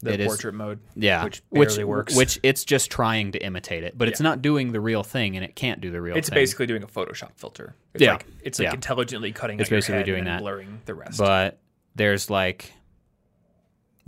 The 0.00 0.12
It 0.12 0.20
is- 0.20 0.26
portrait 0.28 0.54
mode. 0.54 0.78
Yeah, 0.94 1.24
Which 1.24 1.42
barely 1.50 1.82
works. 1.82 2.14
Which 2.14 2.38
it's 2.44 2.64
just 2.64 2.88
trying 2.90 3.32
to 3.32 3.38
imitate 3.44 3.82
it, 3.82 3.98
but 3.98 4.06
it's 4.06 4.20
not 4.20 4.40
doing 4.42 4.70
the 4.70 4.80
real 4.80 5.02
thing, 5.02 5.34
and 5.34 5.44
it 5.44 5.56
can't 5.56 5.80
do 5.80 5.90
the 5.90 6.00
real 6.00 6.14
thing. 6.14 6.18
It's 6.20 6.28
thing. 6.28 6.36
basically 6.36 6.66
doing 6.66 6.84
a 6.84 6.86
Photoshop 6.86 7.30
filter. 7.34 7.74
It's 7.94 8.04
Yeah. 8.04 8.12
like 8.12 8.26
it's 8.44 8.60
like 8.60 8.66
Yeah. 8.66 8.74
intelligently 8.74 9.32
cutting 9.32 9.58
It's 9.58 9.68
basically 9.68 10.04
doing 10.04 10.20
and 10.20 10.28
that. 10.28 10.40
blurring 10.40 10.82
the 10.84 10.94
rest. 10.94 11.18
but 11.18 11.58
there's 11.96 12.30
like 12.30 12.72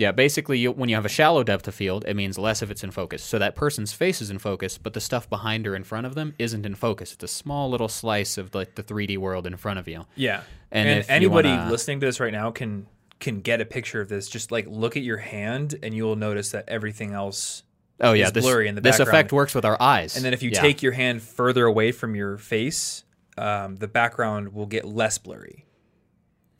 yeah 0.01 0.11
basically 0.13 0.59
you, 0.59 0.73
when 0.73 0.89
you 0.89 0.95
have 0.97 1.05
a 1.05 1.09
shallow 1.11 1.43
depth 1.45 1.69
of 1.69 1.75
field 1.75 2.05
it 2.09 2.15
means 2.15 2.39
less 2.39 2.63
of 2.63 2.71
it's 2.71 2.83
in 2.83 2.91
focus 2.91 3.23
so 3.23 3.39
that 3.39 3.55
person's 3.55 3.93
face 3.93 4.21
is 4.21 4.31
in 4.31 4.39
focus 4.39 4.79
but 4.79 4.93
the 4.95 5.01
stuff 5.01 5.29
behind 5.31 5.67
or 5.67 5.77
in 5.77 5.85
front 5.85 6.07
of 6.07 6.15
them 6.15 6.35
isn't 6.39 6.65
in 6.67 6.75
focus 6.75 7.13
it's 7.13 7.25
a 7.25 7.29
small 7.29 7.71
little 7.71 7.89
slice 7.89 8.37
of 8.39 8.55
like 8.55 8.75
the 8.75 8.83
3d 8.83 9.17
world 9.19 9.47
in 9.47 9.57
front 9.57 9.79
of 9.79 9.87
you 9.87 10.05
yeah. 10.17 10.43
and 10.73 10.89
And, 10.89 10.99
if 11.01 11.11
anybody 11.11 11.49
wanna- 11.51 11.71
listening 11.71 12.01
to 12.01 12.07
this 12.07 12.19
right 12.19 12.33
now 12.33 12.51
can 12.51 12.87
can 13.21 13.41
get 13.43 13.61
a 13.61 13.67
picture 13.67 14.01
of 14.01 14.09
this. 14.09 14.31
Just 14.31 14.51
like 14.51 14.67
look 14.67 14.97
at 14.97 15.03
your 15.03 15.19
hand 15.19 15.75
and 15.83 15.93
you 15.93 16.05
will 16.05 16.17
notice 16.17 16.53
that 16.53 16.65
everything 16.69 17.13
else 17.13 17.63
oh 18.01 18.15
yeah 18.15 18.25
is 18.29 18.33
this, 18.33 18.43
blurry 18.43 18.67
in 18.67 18.75
the 18.77 18.81
this 18.81 18.97
background. 18.97 19.09
effect 19.19 19.33
works 19.35 19.55
with 19.55 19.67
our 19.67 19.77
eyes 19.79 20.17
and 20.17 20.25
then 20.25 20.33
if 20.33 20.43
you 20.43 20.49
Yeah. 20.55 20.63
take 20.63 20.83
your 20.83 20.93
hand 20.93 21.21
further 21.23 21.67
away 21.67 21.93
from 21.93 22.15
your 22.15 22.39
face, 22.39 23.05
um, 23.37 23.77
the 23.77 23.89
background 23.89 24.55
will 24.55 24.65
get 24.65 24.87
less 24.87 25.19
blurry. 25.19 25.67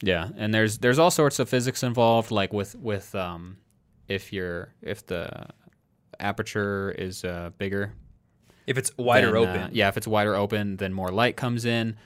Yeah 0.03 0.29
and 0.37 0.53
there's 0.55 0.79
there's 0.79 0.99
all 0.99 1.11
sorts 1.11 1.39
of 1.39 1.49
physics 1.49 1.83
involved 1.83 2.31
like 2.31 2.53
with 2.53 2.75
with 2.77 3.15
um 3.15 3.57
if 4.09 4.33
you're 4.33 4.73
if 4.83 5.05
the 5.07 5.47
aperture 6.19 6.91
is 6.93 7.25
uh, 7.25 7.51
bigger 7.59 7.93
If 8.67 8.77
it's 8.79 8.97
wider 8.99 9.29
then, 9.33 9.37
uh, 9.37 9.41
open. 9.41 9.71
yeah, 9.73 9.89
if 9.89 9.97
it's 9.97 10.07
wider 10.07 10.35
open, 10.35 10.77
then 10.77 10.93
more 10.93 11.09
light 11.11 11.37
comes 11.37 11.65
in, 11.65 11.97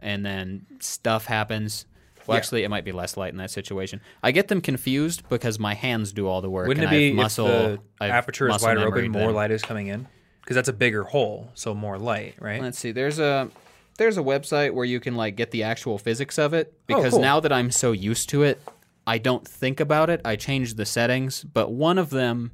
and 0.00 0.24
then 0.24 0.66
stuff 0.80 1.26
happens. 1.26 1.84
Well, 2.26 2.34
Yeah. 2.34 2.38
actually, 2.38 2.64
it 2.64 2.70
might 2.70 2.84
be 2.84 2.92
less 2.92 3.16
light 3.16 3.30
in 3.32 3.38
that 3.38 3.50
situation. 3.50 4.00
I 4.22 4.30
get 4.32 4.48
them 4.48 4.60
confused 4.60 5.28
because 5.28 5.58
my 5.58 5.74
hands 5.74 6.12
do 6.12 6.26
all 6.26 6.40
the 6.40 6.50
work. 6.50 6.66
Wouldn't 6.68 6.86
it 6.86 6.90
be 6.90 7.08
have 7.08 7.16
muscle, 7.16 7.46
if 7.46 7.80
the 8.00 8.04
aperture 8.06 8.48
is 8.48 8.62
wider 8.62 8.86
open, 8.86 9.10
more 9.10 9.26
then- 9.26 9.34
light 9.34 9.50
is 9.50 9.62
coming 9.62 9.88
in? 9.88 10.06
Because 10.40 10.54
that's 10.54 10.68
a 10.68 10.72
bigger 10.72 11.02
hole, 11.04 11.50
so 11.54 11.74
more 11.74 11.98
light, 11.98 12.34
right? 12.40 12.60
Let's 12.62 12.78
see. 12.78 12.90
There's 12.92 13.18
a 13.18 13.50
there's 13.98 14.16
a 14.16 14.22
website 14.22 14.72
where 14.72 14.84
you 14.86 14.98
can 15.00 15.14
like 15.14 15.36
get 15.36 15.50
the 15.50 15.62
actual 15.64 15.98
physics 15.98 16.38
of 16.38 16.54
it 16.54 16.72
oh, 16.72 16.82
because 16.86 17.12
Oh, 17.12 17.16
cool. 17.16 17.20
now 17.20 17.40
that 17.40 17.52
I'm 17.52 17.70
so 17.70 17.92
used 17.92 18.30
to 18.30 18.42
it, 18.42 18.60
I 19.06 19.18
don't 19.18 19.46
think 19.46 19.80
about 19.80 20.08
it. 20.10 20.20
I 20.24 20.36
change 20.36 20.74
the 20.74 20.86
settings, 20.86 21.44
but 21.44 21.70
one 21.70 21.98
of 21.98 22.10
them 22.10 22.52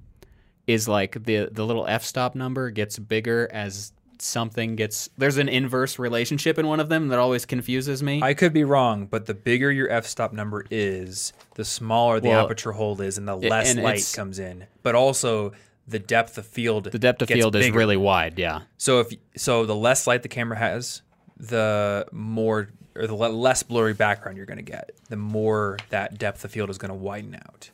is 0.67 0.89
like 0.89 1.25
the 1.25 1.49
the 1.53 1.65
little 1.65 1.87
f-stop 1.87 2.35
number 2.35 2.71
gets 2.71 2.99
bigger 2.99 3.49
as 3.53 3.93
something 4.19 4.77
gets 4.77 5.11
there's 5.19 5.37
an 5.37 5.49
inverse 5.49 5.99
relationship 5.99 6.59
in 6.59 6.67
one 6.67 6.81
of 6.81 6.89
them 6.89 7.09
that 7.09 7.19
always 7.19 7.45
confuses 7.45 8.03
me. 8.03 8.23
I 8.23 8.33
could 8.35 8.53
be 8.53 8.65
wrong, 8.65 9.07
but 9.07 9.27
the 9.27 9.35
bigger 9.35 9.71
your 9.71 9.91
f-stop 9.91 10.33
number 10.33 10.65
is, 10.71 11.33
the 11.57 11.65
smaller 11.65 12.21
the 12.21 12.29
Well, 12.29 12.45
aperture 12.45 12.73
hole 12.73 13.01
is, 13.01 13.19
and 13.19 13.29
the 13.29 13.37
less 13.37 13.71
and 13.71 13.83
light 13.83 14.11
comes 14.15 14.39
in. 14.39 14.67
But 14.83 14.95
also, 14.95 15.53
the 15.87 15.99
depth 15.99 16.39
of 16.39 16.47
field. 16.47 16.85
the 16.85 16.99
depth 16.99 17.21
of 17.23 17.29
field 17.29 17.57
is 17.57 17.71
really 17.73 17.97
wide, 17.97 18.39
yeah. 18.39 18.63
So 18.79 19.01
if 19.01 19.13
so, 19.37 19.67
the 19.67 19.77
less 19.77 20.07
light 20.07 20.23
the 20.23 20.29
camera 20.29 20.57
has, 20.57 21.03
the 21.37 22.07
more 22.13 22.69
or 22.97 23.07
the 23.07 23.15
less 23.15 23.63
blurry 23.63 23.95
background 23.95 24.37
you're 24.37 24.47
going 24.47 24.59
to 24.59 24.63
get. 24.63 24.93
The 25.09 25.17
more 25.17 25.79
that 25.91 26.17
depth 26.19 26.45
of 26.45 26.53
field 26.53 26.71
is 26.71 26.79
going 26.79 26.91
to 26.91 26.95
widen 26.95 27.35
out. 27.35 27.71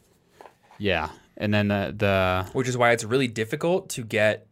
Yeah. 0.78 1.11
And 1.36 1.52
then 1.52 1.68
the 1.68 1.94
the 1.96 2.50
Which 2.52 2.68
is 2.68 2.76
why 2.76 2.92
it's 2.92 3.04
really 3.04 3.28
difficult 3.28 3.90
to 3.90 4.02
get 4.02 4.46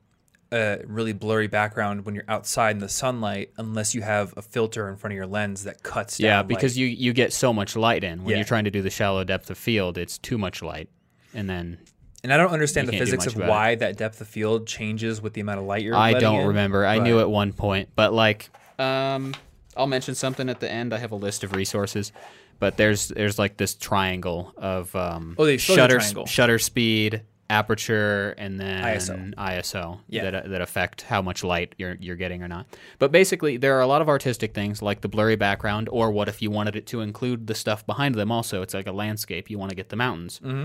a 0.52 0.80
really 0.86 1.12
blurry 1.12 1.46
background 1.46 2.06
when 2.06 2.14
you're 2.14 2.24
outside 2.28 2.70
in 2.72 2.78
the 2.78 2.88
sunlight, 2.88 3.50
unless 3.58 3.94
you 3.94 4.00
have 4.02 4.32
a 4.36 4.42
filter 4.42 4.88
in 4.88 4.96
front 4.96 5.12
of 5.12 5.16
your 5.16 5.26
lens 5.26 5.64
that 5.64 5.82
cuts 5.82 6.16
down. 6.18 6.26
yeah, 6.26 6.36
light. 6.38 6.48
because 6.48 6.78
you 6.78 6.86
you 6.86 7.12
get 7.12 7.32
so 7.32 7.52
much 7.52 7.76
light 7.76 8.04
in 8.04 8.24
when 8.24 8.30
Yeah. 8.30 8.36
you're 8.36 8.44
trying 8.46 8.64
to 8.64 8.70
do 8.70 8.80
the 8.82 8.90
shallow 8.90 9.24
depth 9.24 9.50
of 9.50 9.58
field, 9.58 9.98
it's 9.98 10.16
too 10.18 10.38
much 10.38 10.62
light. 10.62 10.88
And 11.34 11.48
then 11.48 11.78
And 12.24 12.32
I 12.32 12.36
don't 12.38 12.50
understand 12.50 12.88
the 12.88 12.98
physics 12.98 13.26
of 13.26 13.36
why 13.36 13.74
that 13.76 13.96
depth 13.96 14.20
of 14.20 14.28
field 14.28 14.66
changes 14.66 15.20
with 15.20 15.34
the 15.34 15.40
amount 15.40 15.60
of 15.60 15.66
light 15.66 15.82
you're. 15.82 15.94
I 15.96 16.14
don't 16.14 16.40
in, 16.40 16.46
remember. 16.48 16.84
I 16.86 16.98
knew 16.98 17.20
at 17.20 17.28
one 17.30 17.52
point, 17.52 17.90
but 17.94 18.12
like, 18.14 18.50
um, 18.78 19.34
I'll 19.76 19.86
mention 19.86 20.14
something 20.14 20.48
at 20.48 20.60
the 20.60 20.70
end. 20.70 20.92
I 20.92 20.98
have 20.98 21.12
a 21.12 21.16
list 21.16 21.44
of 21.44 21.54
resources, 21.54 22.12
but 22.58 22.76
there's 22.76 23.08
there's 23.08 23.38
like 23.38 23.56
this 23.56 23.74
triangle 23.74 24.52
of 24.56 24.94
um, 24.96 25.34
Oh, 25.38 25.44
they 25.44 25.52
the 25.56 25.58
shutter 25.58 26.00
shutter 26.26 26.58
speed, 26.58 27.22
aperture, 27.50 28.30
and 28.38 28.58
then 28.60 28.82
ISO. 28.84 29.34
ISO 29.34 30.00
Yeah. 30.08 30.30
that 30.30 30.50
that 30.50 30.60
affect 30.60 31.02
how 31.02 31.22
much 31.22 31.44
light 31.44 31.74
you're 31.78 31.96
you're 32.00 32.16
getting 32.16 32.42
or 32.42 32.48
not. 32.48 32.66
But 32.98 33.12
basically, 33.12 33.56
there 33.56 33.76
are 33.76 33.80
a 33.80 33.86
lot 33.86 34.02
of 34.02 34.08
artistic 34.08 34.54
things 34.54 34.82
like 34.82 35.00
the 35.00 35.08
blurry 35.08 35.36
background, 35.36 35.88
or 35.90 36.10
what 36.10 36.28
if 36.28 36.42
you 36.42 36.50
wanted 36.50 36.74
it 36.76 36.86
to 36.88 37.00
include 37.00 37.46
the 37.46 37.54
stuff 37.54 37.86
behind 37.86 38.14
them. 38.14 38.30
Also, 38.32 38.62
it's 38.62 38.74
like 38.74 38.86
a 38.86 38.92
landscape. 38.92 39.50
You 39.50 39.58
want 39.58 39.70
to 39.70 39.76
get 39.76 39.88
the 39.90 39.96
mountains. 39.96 40.40
Mm-hmm. 40.44 40.64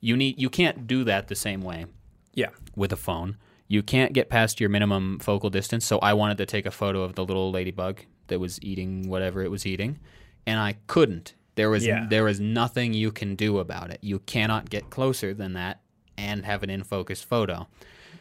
You 0.00 0.16
need 0.16 0.40
you 0.40 0.50
can't 0.50 0.86
do 0.86 1.04
that 1.04 1.28
the 1.28 1.36
same 1.36 1.62
way 1.62 1.86
Yeah. 2.34 2.50
with 2.76 2.92
a 2.92 2.96
phone. 2.96 3.36
You 3.68 3.82
can't 3.82 4.12
get 4.12 4.28
past 4.28 4.60
your 4.60 4.68
minimum 4.68 5.18
focal 5.18 5.50
distance. 5.50 5.84
So 5.86 5.98
I 6.00 6.12
wanted 6.12 6.38
to 6.38 6.46
take 6.46 6.66
a 6.66 6.70
photo 6.70 7.02
of 7.02 7.14
the 7.14 7.24
little 7.24 7.50
ladybug 7.50 8.00
that 8.28 8.38
was 8.38 8.62
eating 8.62 9.08
whatever 9.08 9.42
it 9.42 9.50
was 9.50 9.66
eating, 9.66 9.98
and 10.46 10.58
I 10.60 10.76
couldn't. 10.86 11.34
There 11.54 11.70
was 11.70 11.84
Yeah. 11.84 12.06
there 12.08 12.24
was 12.24 12.40
nothing 12.40 12.94
you 12.94 13.12
can 13.12 13.34
do 13.34 13.58
about 13.58 13.90
it. 13.90 13.98
You 14.02 14.20
cannot 14.20 14.70
get 14.70 14.90
closer 14.90 15.34
than 15.34 15.52
that 15.54 15.80
and 16.16 16.44
have 16.44 16.62
an 16.62 16.70
in 16.70 16.82
focus 16.82 17.22
photo. 17.22 17.66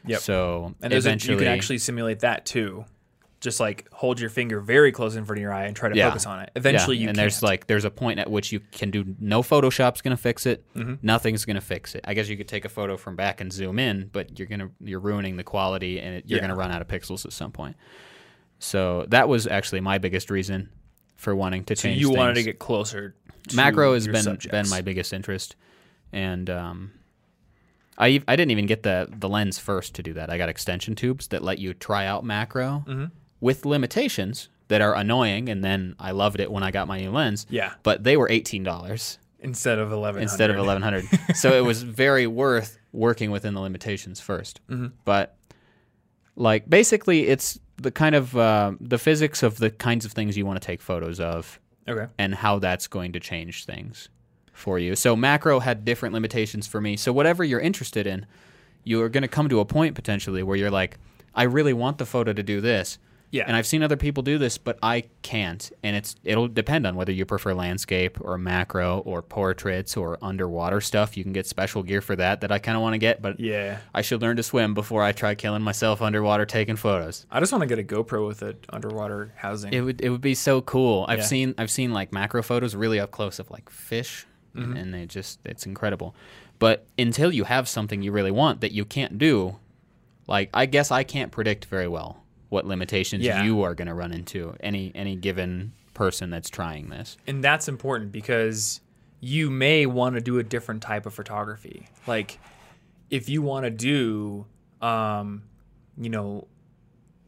Yep. 0.05 0.19
So 0.21 0.75
And 0.81 0.91
there's 0.91 1.05
a, 1.05 1.09
eventually, 1.09 1.33
you 1.33 1.39
can 1.39 1.47
actually 1.47 1.77
simulate 1.77 2.19
that 2.21 2.45
too. 2.45 2.85
Just 3.41 3.59
like 3.59 3.87
hold 3.91 4.19
your 4.19 4.29
finger 4.29 4.59
very 4.61 4.91
close 4.91 5.15
in 5.15 5.25
front 5.25 5.39
of 5.39 5.41
your 5.41 5.51
eye 5.51 5.65
and 5.65 5.75
try 5.75 5.89
to 5.89 5.95
Yeah. 5.97 6.09
focus 6.09 6.25
on 6.27 6.39
it. 6.41 6.51
Eventually, 6.55 6.95
yeah, 6.97 7.01
you 7.03 7.09
and 7.09 7.17
can't. 7.17 7.23
there's 7.23 7.41
like 7.43 7.65
there's 7.67 7.85
a 7.85 7.89
point 7.91 8.19
at 8.19 8.29
which 8.29 8.51
you 8.51 8.59
can 8.71 8.91
do 8.91 9.15
no 9.19 9.41
Photoshop's 9.41 10.01
gonna 10.03 10.15
fix 10.15 10.45
it. 10.45 10.63
Mm-hmm. 10.75 10.93
Nothing's 11.01 11.43
gonna 11.45 11.59
fix 11.59 11.95
it. 11.95 12.01
I 12.07 12.13
guess 12.13 12.29
you 12.29 12.37
could 12.37 12.47
take 12.47 12.65
a 12.65 12.69
photo 12.69 12.97
from 12.97 13.15
back 13.15 13.41
and 13.41 13.51
zoom 13.51 13.79
in, 13.79 14.09
but 14.13 14.37
you're 14.37 14.47
gonna 14.47 14.69
you're 14.79 14.99
ruining 14.99 15.37
the 15.37 15.43
quality 15.43 15.99
and 15.99 16.17
it, 16.17 16.25
you're 16.27 16.37
Yeah. 16.37 16.41
gonna 16.47 16.55
run 16.55 16.71
out 16.71 16.81
of 16.81 16.87
pixels 16.87 17.25
at 17.25 17.33
some 17.33 17.51
point. 17.51 17.75
So 18.59 19.05
that 19.09 19.27
was 19.27 19.47
actually 19.47 19.81
my 19.81 19.97
biggest 19.97 20.29
reason 20.29 20.69
for 21.15 21.35
wanting 21.35 21.63
to 21.65 21.75
so 21.75 21.81
change. 21.83 21.99
you 21.99 22.11
wanted 22.11 22.35
to 22.35 22.43
get 22.43 22.59
closer. 22.59 23.15
To 23.49 23.55
macro 23.55 23.95
has 23.95 24.07
been 24.07 24.21
subjects. 24.21 24.51
been 24.51 24.69
my 24.69 24.81
biggest 24.81 25.13
interest, 25.13 25.55
and 26.13 26.47
um, 26.47 26.91
I 27.97 28.21
I 28.27 28.35
didn't 28.35 28.51
even 28.51 28.67
get 28.67 28.83
the 28.83 29.07
the 29.11 29.27
lens 29.27 29.57
first 29.57 29.95
to 29.95 30.03
do 30.03 30.13
that. 30.13 30.29
I 30.29 30.37
got 30.37 30.47
extension 30.49 30.93
tubes 30.93 31.27
that 31.29 31.43
let 31.43 31.57
you 31.57 31.73
try 31.73 32.05
out 32.05 32.23
macro, 32.23 32.83
Mm-hmm. 32.87 33.05
With 33.41 33.65
limitations 33.65 34.47
that 34.69 34.79
are 34.79 34.95
annoying. 34.95 35.49
And 35.49 35.61
then 35.63 35.95
I 35.99 36.11
loved 36.11 36.39
it 36.39 36.49
when 36.49 36.63
I 36.63 36.71
got 36.71 36.87
my 36.87 36.97
new 36.99 37.11
lens. 37.11 37.45
Yeah. 37.49 37.73
But 37.83 38.03
they 38.05 38.15
were 38.15 38.29
eighteen 38.29 38.63
dollars 38.63 39.17
Instead 39.41 39.79
of 39.79 39.91
eleven. 39.91 40.21
instead 40.21 40.49
of 40.49 40.55
eleven 40.57 40.81
hundred. 40.83 41.05
so 41.35 41.51
it 41.57 41.65
was 41.65 41.81
very 41.83 42.27
worth 42.27 42.77
working 42.93 43.31
within 43.31 43.53
the 43.53 43.59
limitations 43.61 44.19
1st 44.21 44.55
Mm-hmm. 44.69 44.87
But 45.05 45.35
like 46.35 46.69
basically, 46.69 47.27
it's 47.27 47.59
the 47.77 47.91
kind 47.91 48.15
of 48.15 48.35
uh, 48.37 48.73
the 48.79 48.97
physics 48.97 49.43
of 49.43 49.57
the 49.57 49.69
kinds 49.69 50.05
of 50.05 50.11
things 50.11 50.37
you 50.37 50.45
want 50.45 50.61
to 50.61 50.65
take 50.65 50.81
photos 50.81 51.19
of 51.19 51.59
Okay. 51.87 52.07
and 52.19 52.35
how 52.35 52.59
that's 52.59 52.87
going 52.87 53.11
to 53.13 53.19
change 53.19 53.65
things 53.65 54.09
for 54.53 54.77
you. 54.77 54.95
So 54.95 55.15
macro 55.15 55.59
had 55.59 55.83
different 55.83 56.13
limitations 56.13 56.67
for 56.67 56.79
me. 56.79 56.95
So 56.95 57.11
whatever 57.11 57.43
you're 57.43 57.59
interested 57.59 58.05
in, 58.05 58.27
you 58.83 59.01
are 59.01 59.09
going 59.09 59.23
to 59.23 59.27
come 59.27 59.49
to 59.49 59.59
a 59.59 59.65
point 59.65 59.95
potentially 59.95 60.43
where 60.43 60.55
you're 60.55 60.69
like, 60.71 60.97
I 61.33 61.43
really 61.43 61.73
want 61.73 61.97
the 61.97 62.05
photo 62.05 62.33
to 62.33 62.43
do 62.43 62.61
this. 62.61 62.99
Yeah. 63.31 63.45
And 63.47 63.55
I've 63.55 63.65
seen 63.65 63.81
other 63.81 63.95
people 63.95 64.23
do 64.23 64.37
this, 64.37 64.57
but 64.57 64.77
I 64.83 65.05
can't. 65.21 65.71
And 65.83 65.95
it's 65.95 66.15
it'll 66.25 66.49
depend 66.49 66.85
on 66.85 66.95
whether 66.97 67.13
you 67.13 67.25
prefer 67.25 67.53
landscape 67.53 68.17
or 68.19 68.37
macro 68.37 68.99
or 68.99 69.21
portraits 69.21 69.95
or 69.95 70.17
underwater 70.21 70.81
stuff. 70.81 71.15
You 71.15 71.23
can 71.23 71.31
get 71.31 71.47
special 71.47 71.81
gear 71.81 72.01
for 72.01 72.15
that 72.17 72.41
that 72.41 72.51
I 72.51 72.59
kind 72.59 72.75
of 72.75 72.81
want 72.81 72.93
to 72.93 72.97
get, 72.97 73.21
but 73.21 73.39
Yeah. 73.39 73.77
I 73.95 74.01
should 74.01 74.21
learn 74.21 74.35
to 74.35 74.43
swim 74.43 74.73
before 74.73 75.01
I 75.01 75.13
try 75.13 75.33
killing 75.35 75.61
myself 75.61 76.01
underwater 76.01 76.45
taking 76.45 76.75
photos. 76.75 77.25
I 77.31 77.39
just 77.39 77.53
want 77.53 77.61
to 77.61 77.67
get 77.67 77.79
a 77.79 77.83
GoPro 77.83 78.27
with 78.27 78.41
an 78.41 78.57
underwater 78.69 79.31
housing. 79.37 79.71
It 79.73 79.79
would 79.81 80.01
it 80.01 80.09
would 80.09 80.19
be 80.21 80.35
so 80.35 80.59
cool. 80.61 81.05
I've 81.07 81.19
Yeah. 81.19 81.25
seen 81.25 81.55
I've 81.57 81.71
seen 81.71 81.93
like 81.93 82.11
macro 82.11 82.43
photos 82.43 82.75
really 82.75 82.99
up 82.99 83.11
close 83.11 83.39
of 83.39 83.49
like 83.49 83.69
fish, 83.69 84.25
Mm-hmm. 84.53 84.71
and, 84.71 84.77
and 84.77 84.93
they 84.93 85.05
just 85.05 85.39
it's 85.45 85.65
incredible. 85.65 86.13
But 86.59 86.85
until 86.99 87.31
you 87.31 87.45
have 87.45 87.69
something 87.69 88.01
you 88.01 88.11
really 88.11 88.31
want 88.31 88.59
that 88.59 88.73
you 88.73 88.83
can't 88.83 89.17
do, 89.17 89.55
like 90.27 90.49
I 90.53 90.65
guess 90.65 90.91
I 90.91 91.03
can't 91.03 91.31
predict 91.31 91.63
very 91.65 91.87
well 91.87 92.20
what 92.51 92.65
limitations 92.65 93.23
Yeah. 93.23 93.43
you 93.43 93.61
are 93.63 93.73
going 93.73 93.87
to 93.87 93.93
run 93.93 94.11
into 94.11 94.55
any 94.59 94.91
any 94.93 95.15
given 95.15 95.71
person 95.93 96.29
that's 96.29 96.49
trying 96.49 96.89
this. 96.89 97.17
and 97.25 97.41
that's 97.43 97.67
important 97.69 98.11
because 98.11 98.81
you 99.21 99.49
may 99.49 99.85
want 99.85 100.15
to 100.15 100.21
do 100.21 100.37
a 100.37 100.43
different 100.43 100.81
type 100.83 101.05
of 101.05 101.13
photography. 101.13 101.87
Like 102.07 102.39
if 103.09 103.29
you 103.29 103.41
want 103.41 103.63
to 103.65 103.69
do 103.71 104.45
um 104.81 105.43
you 105.97 106.09
know 106.09 106.47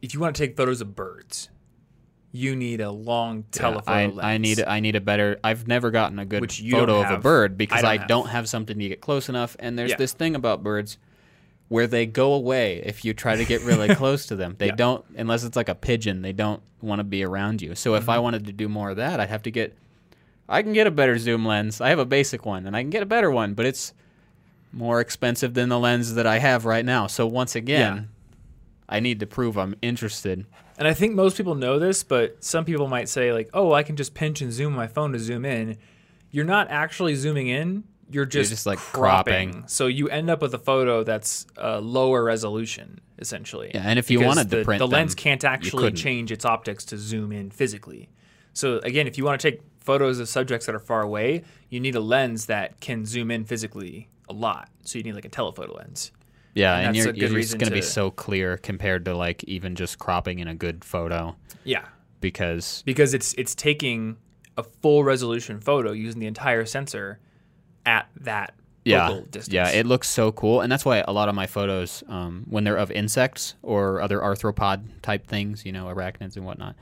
if 0.02 0.12
you 0.12 0.20
want 0.20 0.36
to 0.36 0.46
take 0.46 0.56
photos 0.56 0.80
of 0.82 0.94
birds, 0.94 1.48
you 2.32 2.54
need 2.54 2.80
a 2.82 2.90
long 2.90 3.44
telephoto 3.50 3.90
I, 3.90 4.06
lens. 4.06 4.18
I 4.22 4.36
need 4.38 4.62
I 4.64 4.80
need 4.80 4.96
a 4.96 5.00
better. 5.00 5.38
I've 5.42 5.66
never 5.66 5.90
gotten 5.90 6.18
a 6.18 6.26
good 6.26 6.42
Which 6.42 6.60
photo 6.70 7.00
of 7.02 7.10
a 7.10 7.16
bird 7.18 7.56
because 7.56 7.82
I 7.84 7.92
I 7.92 7.96
don't 7.96 8.08
don't, 8.08 8.24
have. 8.26 8.32
have. 8.32 8.48
something 8.50 8.78
to 8.78 8.88
get 8.88 9.00
close 9.00 9.30
enough. 9.30 9.56
And 9.58 9.78
there's 9.78 9.92
Yeah. 9.92 9.96
this 9.96 10.12
thing 10.12 10.34
about 10.34 10.62
birds 10.62 10.98
where 11.74 11.86
they 11.88 12.06
go 12.06 12.32
away 12.34 12.80
if 12.86 13.04
you 13.04 13.12
try 13.12 13.34
to 13.34 13.44
get 13.44 13.60
really 13.62 13.92
close 14.02 14.26
to 14.26 14.36
them. 14.36 14.54
They 14.58 14.66
Yeah. 14.68 14.76
don't 14.76 15.04
unless 15.16 15.42
it's 15.42 15.56
like 15.56 15.68
a 15.68 15.74
pigeon. 15.74 16.22
They 16.22 16.32
don't 16.32 16.62
want 16.80 17.00
to 17.00 17.04
be 17.04 17.24
around 17.24 17.60
you. 17.62 17.74
So 17.74 17.90
Mm-hmm. 17.90 18.02
if 18.02 18.08
I 18.08 18.18
wanted 18.20 18.44
to 18.46 18.52
do 18.52 18.68
more 18.68 18.90
of 18.90 18.96
that, 18.98 19.18
I'd 19.20 19.28
have 19.28 19.42
to 19.42 19.50
get. 19.50 19.76
I 20.48 20.62
can 20.62 20.72
get 20.72 20.86
a 20.86 20.90
better 20.90 21.18
zoom 21.18 21.44
lens. 21.44 21.80
I 21.80 21.88
have 21.88 21.98
a 21.98 22.04
basic 22.04 22.46
one, 22.46 22.66
and 22.66 22.76
I 22.76 22.82
can 22.82 22.90
get 22.90 23.02
a 23.02 23.06
better 23.06 23.30
one, 23.30 23.54
but 23.54 23.64
it's 23.66 23.92
more 24.72 25.00
expensive 25.00 25.54
than 25.54 25.68
the 25.68 25.78
lens 25.78 26.14
that 26.14 26.26
I 26.26 26.38
have 26.38 26.64
right 26.64 26.84
now. 26.84 27.06
So 27.06 27.26
once 27.26 27.54
again, 27.56 27.94
Yeah. 27.96 28.02
I 28.96 29.00
need 29.00 29.18
to 29.20 29.26
prove 29.26 29.56
I'm 29.56 29.74
interested. 29.82 30.44
And 30.78 30.86
I 30.86 30.92
think 30.94 31.14
most 31.14 31.36
people 31.36 31.54
know 31.54 31.78
this, 31.78 32.04
but 32.04 32.44
some 32.44 32.64
people 32.64 32.86
might 32.88 33.08
say 33.08 33.32
like, 33.32 33.48
"Oh, 33.54 33.72
I 33.72 33.82
can 33.82 33.96
just 33.96 34.14
pinch 34.14 34.40
and 34.42 34.52
zoom 34.52 34.74
my 34.74 34.86
phone 34.86 35.12
to 35.12 35.18
zoom 35.18 35.44
in." 35.44 35.76
You're 36.30 36.44
not 36.56 36.66
actually 36.70 37.14
zooming 37.14 37.48
in. 37.48 37.84
You're 38.14 38.26
just, 38.26 38.50
just, 38.50 38.64
like, 38.64 38.78
cropping. 38.78 39.50
cropping. 39.50 39.68
So 39.68 39.88
you 39.88 40.08
end 40.08 40.30
up 40.30 40.40
with 40.40 40.54
a 40.54 40.58
photo 40.58 41.02
that's 41.02 41.46
uh, 41.60 41.80
lower 41.80 42.22
resolution, 42.22 43.00
essentially. 43.18 43.72
Yeah, 43.74 43.82
and 43.84 43.98
if 43.98 44.10
you 44.10 44.20
wanted 44.20 44.50
to 44.50 44.58
the, 44.58 44.64
print 44.64 44.78
the 44.78 44.86
lens 44.86 45.14
them, 45.14 45.22
can't 45.22 45.44
actually 45.44 45.90
change 45.92 46.30
its 46.30 46.44
optics 46.44 46.84
to 46.86 46.96
zoom 46.96 47.32
in 47.32 47.50
physically. 47.50 48.08
So 48.52 48.78
again, 48.78 49.08
if 49.08 49.18
you 49.18 49.24
want 49.24 49.40
to 49.40 49.50
take 49.50 49.62
photos 49.80 50.20
of 50.20 50.28
subjects 50.28 50.66
that 50.66 50.74
are 50.74 50.80
far 50.80 51.02
away, 51.02 51.42
you 51.68 51.80
need 51.80 51.96
a 51.96 52.00
lens 52.00 52.46
that 52.46 52.80
can 52.80 53.04
zoom 53.04 53.32
in 53.32 53.44
physically 53.44 54.08
a 54.28 54.32
lot. 54.32 54.70
So 54.82 54.98
you 54.98 55.02
need 55.02 55.14
like 55.14 55.24
a 55.24 55.28
telephoto 55.28 55.74
lens. 55.74 56.12
Yeah, 56.54 56.76
And 56.76 56.86
and, 56.86 56.96
you're, 56.96 57.12
you're 57.12 57.40
just 57.40 57.58
going 57.58 57.68
to 57.68 57.74
be 57.74 57.82
so 57.82 58.12
clear 58.12 58.56
compared 58.56 59.04
to 59.06 59.16
like 59.16 59.42
even 59.44 59.74
just 59.74 59.98
cropping 59.98 60.38
in 60.38 60.46
a 60.46 60.54
good 60.54 60.84
photo 60.84 61.34
Yeah, 61.64 61.84
because 62.20 62.82
because 62.86 63.12
it's 63.12 63.34
it's 63.34 63.56
taking 63.56 64.16
a 64.56 64.62
full 64.62 65.02
resolution 65.02 65.60
photo 65.60 65.90
using 65.90 66.20
the 66.20 66.28
entire 66.28 66.64
sensor 66.64 67.18
at 67.86 68.08
that 68.20 68.54
yeah, 68.84 69.20
distance. 69.30 69.48
yeah, 69.54 69.68
it 69.70 69.86
looks 69.86 70.08
so 70.10 70.30
cool, 70.32 70.60
and 70.60 70.70
that's 70.70 70.84
why 70.84 70.98
a 71.08 71.12
lot 71.12 71.28
of 71.30 71.34
my 71.34 71.46
photos, 71.46 72.04
um, 72.08 72.44
when 72.48 72.64
they're 72.64 72.76
of 72.76 72.90
insects 72.90 73.54
or 73.62 74.00
other 74.02 74.18
arthropod 74.20 74.82
type 75.00 75.26
things, 75.26 75.64
you 75.64 75.72
know, 75.72 75.86
arachnids 75.86 76.36
and 76.36 76.44
whatnot, 76.44 76.76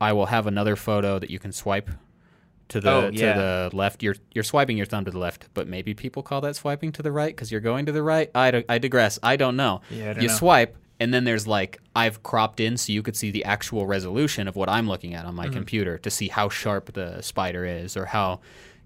I 0.00 0.12
will 0.12 0.26
have 0.26 0.46
another 0.46 0.76
photo 0.76 1.18
that 1.18 1.30
you 1.30 1.38
can 1.38 1.52
swipe 1.52 1.90
to 2.68 2.80
the 2.80 2.90
Oh, 2.90 3.10
yeah. 3.12 3.32
to 3.32 3.38
the 3.70 3.76
left. 3.76 4.02
You're 4.02 4.16
you're 4.32 4.44
swiping 4.44 4.76
your 4.76 4.86
thumb 4.86 5.04
to 5.06 5.10
the 5.10 5.18
left, 5.18 5.48
but 5.54 5.66
maybe 5.66 5.94
people 5.94 6.22
call 6.22 6.40
that 6.42 6.56
swiping 6.56 6.92
to 6.92 7.02
the 7.02 7.10
right 7.10 7.34
because 7.34 7.50
you're 7.50 7.60
going 7.62 7.86
to 7.86 7.92
the 7.92 8.02
right. 8.02 8.30
I, 8.34 8.62
I 8.68 8.78
digress. 8.78 9.18
I 9.22 9.36
don't 9.36 9.56
know. 9.56 9.80
Yeah, 9.90 10.12
don't 10.12 10.22
you 10.22 10.28
know. 10.28 10.34
swipe, 10.34 10.76
and 11.00 11.12
then 11.12 11.24
there's 11.24 11.46
like 11.46 11.80
I've 11.96 12.22
cropped 12.22 12.60
in 12.60 12.76
so 12.76 12.92
you 12.92 13.02
could 13.02 13.16
see 13.16 13.30
the 13.30 13.44
actual 13.46 13.86
resolution 13.86 14.46
of 14.46 14.56
what 14.56 14.68
I'm 14.68 14.86
looking 14.88 15.14
at 15.14 15.24
on 15.24 15.30
Mm-hmm. 15.32 15.36
my 15.36 15.48
computer 15.48 15.96
to 15.98 16.10
see 16.10 16.28
how 16.28 16.48
sharp 16.50 16.92
the 16.92 17.22
spider 17.22 17.64
is 17.64 17.96
or 17.96 18.04
how 18.04 18.40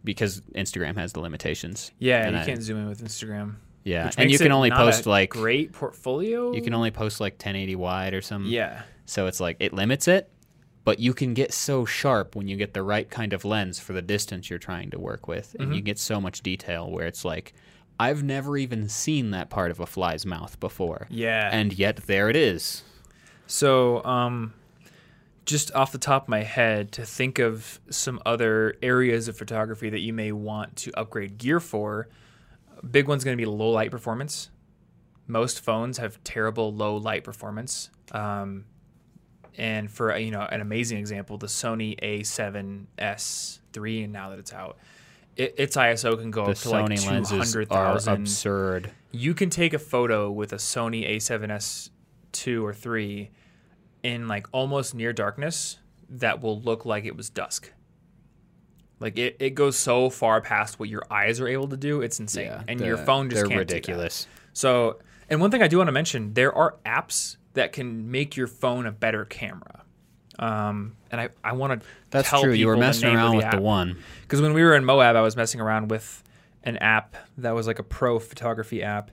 because 0.04 0.40
Instagram 0.54 0.96
has 0.96 1.12
the 1.14 1.20
limitations. 1.20 1.90
yeah, 1.98 2.26
and 2.26 2.36
you 2.36 2.42
I- 2.42 2.44
can't 2.46 2.62
zoom 2.62 2.78
in 2.78 2.88
with 2.88 3.02
Instagram. 3.02 3.56
yeah, 3.84 4.10
and 4.18 4.30
you 4.30 4.38
can 4.38 4.52
only 4.52 4.70
post 4.70 5.06
a 5.06 5.10
like 5.10 5.30
great 5.30 5.72
portfolio. 5.72 6.52
you 6.52 6.62
can 6.62 6.74
only 6.74 6.90
post 6.90 7.20
like 7.20 7.34
1080 7.34 7.76
wide 7.76 8.14
or 8.14 8.20
something. 8.22 8.50
yeah, 8.52 8.82
So 9.06 9.26
it's 9.26 9.40
like 9.40 9.56
it 9.60 9.72
limits 9.72 10.06
it, 10.08 10.30
but 10.84 10.98
you 11.00 11.14
can 11.14 11.34
get 11.34 11.52
so 11.52 11.84
sharp 11.84 12.36
when 12.36 12.46
you 12.48 12.56
get 12.56 12.74
the 12.74 12.82
right 12.82 13.08
kind 13.08 13.32
of 13.32 13.44
lens 13.44 13.78
for 13.78 13.92
the 13.94 14.02
distance 14.02 14.50
you're 14.50 14.58
trying 14.58 14.90
to 14.90 14.98
work 14.98 15.26
with, 15.28 15.56
and 15.58 15.68
you 15.70 15.76
Mm-hmm. 15.80 15.84
get 15.84 15.98
so 15.98 16.20
much 16.20 16.42
detail 16.42 16.90
where 16.90 17.06
it's 17.06 17.24
like 17.24 17.52
I've 17.98 18.22
never 18.24 18.56
even 18.56 18.88
seen 18.88 19.30
that 19.30 19.50
part 19.50 19.70
of 19.70 19.78
a 19.80 19.86
fly's 19.86 20.26
mouth 20.26 20.58
before. 20.60 21.06
yeah. 21.10 21.48
And 21.52 21.72
yet 21.72 21.96
there 22.06 22.28
it 22.28 22.36
is. 22.36 22.82
So, 23.46 24.02
um, 24.04 24.52
just 25.44 25.72
off 25.74 25.92
the 25.92 25.98
top 25.98 26.24
of 26.24 26.28
my 26.28 26.42
head, 26.42 26.92
to 26.92 27.04
think 27.04 27.38
of 27.38 27.80
some 27.90 28.20
other 28.24 28.76
areas 28.82 29.28
of 29.28 29.36
photography 29.36 29.90
that 29.90 30.00
you 30.00 30.12
may 30.12 30.32
want 30.32 30.76
to 30.76 30.92
upgrade 30.98 31.38
gear 31.38 31.60
for, 31.60 32.08
big 32.90 33.08
one's 33.08 33.24
going 33.24 33.36
to 33.36 33.40
be 33.40 33.46
low 33.46 33.70
light 33.70 33.90
performance. 33.90 34.50
Most 35.26 35.60
phones 35.60 35.98
have 35.98 36.22
terrible 36.24 36.72
low 36.72 36.96
light 36.96 37.24
performance. 37.24 37.90
Um, 38.12 38.64
and 39.56 39.90
for 39.90 40.16
you 40.16 40.30
know 40.30 40.40
an 40.40 40.60
amazing 40.60 40.98
example, 40.98 41.38
the 41.38 41.46
Sony 41.46 41.98
A7S 42.00 43.60
three, 43.72 44.02
and 44.02 44.12
now 44.12 44.30
that 44.30 44.38
it's 44.38 44.52
out, 44.52 44.78
it, 45.36 45.54
its 45.56 45.76
ISO 45.76 46.18
can 46.18 46.30
go 46.30 46.44
The 46.44 46.50
up 46.52 46.56
to 46.58 46.70
like 46.70 46.86
Sony 46.86 47.02
two 47.04 47.10
lenses 47.10 47.52
hundred 47.52 47.68
thousand 47.68 48.14
absurd. 48.14 48.90
you 49.12 49.34
can 49.34 49.50
take 49.50 49.72
a 49.72 49.78
photo 49.78 50.30
with 50.30 50.52
a 50.52 50.56
Sony 50.56 51.08
A7S 51.16 51.90
two 52.32 52.64
or 52.64 52.74
three 52.74 53.30
in 54.04 54.28
like 54.28 54.46
almost 54.52 54.94
near 54.94 55.12
darkness 55.12 55.78
that 56.08 56.40
will 56.40 56.60
look 56.60 56.84
like 56.84 57.04
it 57.04 57.16
was 57.16 57.30
dusk. 57.30 57.72
Like 59.00 59.18
it, 59.18 59.36
it 59.40 59.50
goes 59.50 59.76
so 59.76 60.10
far 60.10 60.40
past 60.40 60.78
what 60.78 60.88
your 60.88 61.02
eyes 61.10 61.40
are 61.40 61.48
able 61.48 61.68
to 61.68 61.76
do, 61.76 62.00
it's 62.02 62.20
insane. 62.20 62.52
and 62.68 62.80
your 62.80 62.96
phone 62.96 63.28
just 63.28 63.46
can't 63.46 63.58
ridiculous. 63.58 64.28
So, 64.52 65.00
and 65.28 65.40
one 65.40 65.50
thing 65.50 65.62
I 65.62 65.68
do 65.68 65.78
want 65.78 65.88
to 65.88 65.92
mention, 65.92 66.34
there 66.34 66.54
are 66.54 66.76
apps 66.86 67.38
that 67.54 67.72
can 67.72 68.10
make 68.10 68.36
your 68.36 68.46
phone 68.46 68.86
a 68.86 68.92
better 68.92 69.24
camera. 69.24 69.82
Um, 70.38 70.96
and 71.10 71.20
I, 71.20 71.30
I 71.42 71.52
want 71.52 71.80
to 71.80 71.88
That's 72.10 72.28
tell 72.28 72.42
true. 72.42 72.52
You 72.52 72.66
were 72.66 72.74
the 72.74 72.80
messing 72.80 73.14
around 73.14 73.32
the 73.32 73.36
with 73.38 73.50
the 73.50 73.60
one. 73.60 73.98
Because 74.22 74.40
when 74.40 74.52
we 74.52 74.62
were 74.62 74.74
in 74.74 74.84
Moab, 74.84 75.16
I 75.16 75.22
was 75.22 75.36
messing 75.36 75.60
around 75.60 75.90
with 75.90 76.22
an 76.62 76.76
app 76.78 77.16
that 77.38 77.54
was 77.54 77.66
like 77.66 77.78
a 77.78 77.84
pro 77.84 78.18
photography 78.18 78.82
app. 78.82 79.10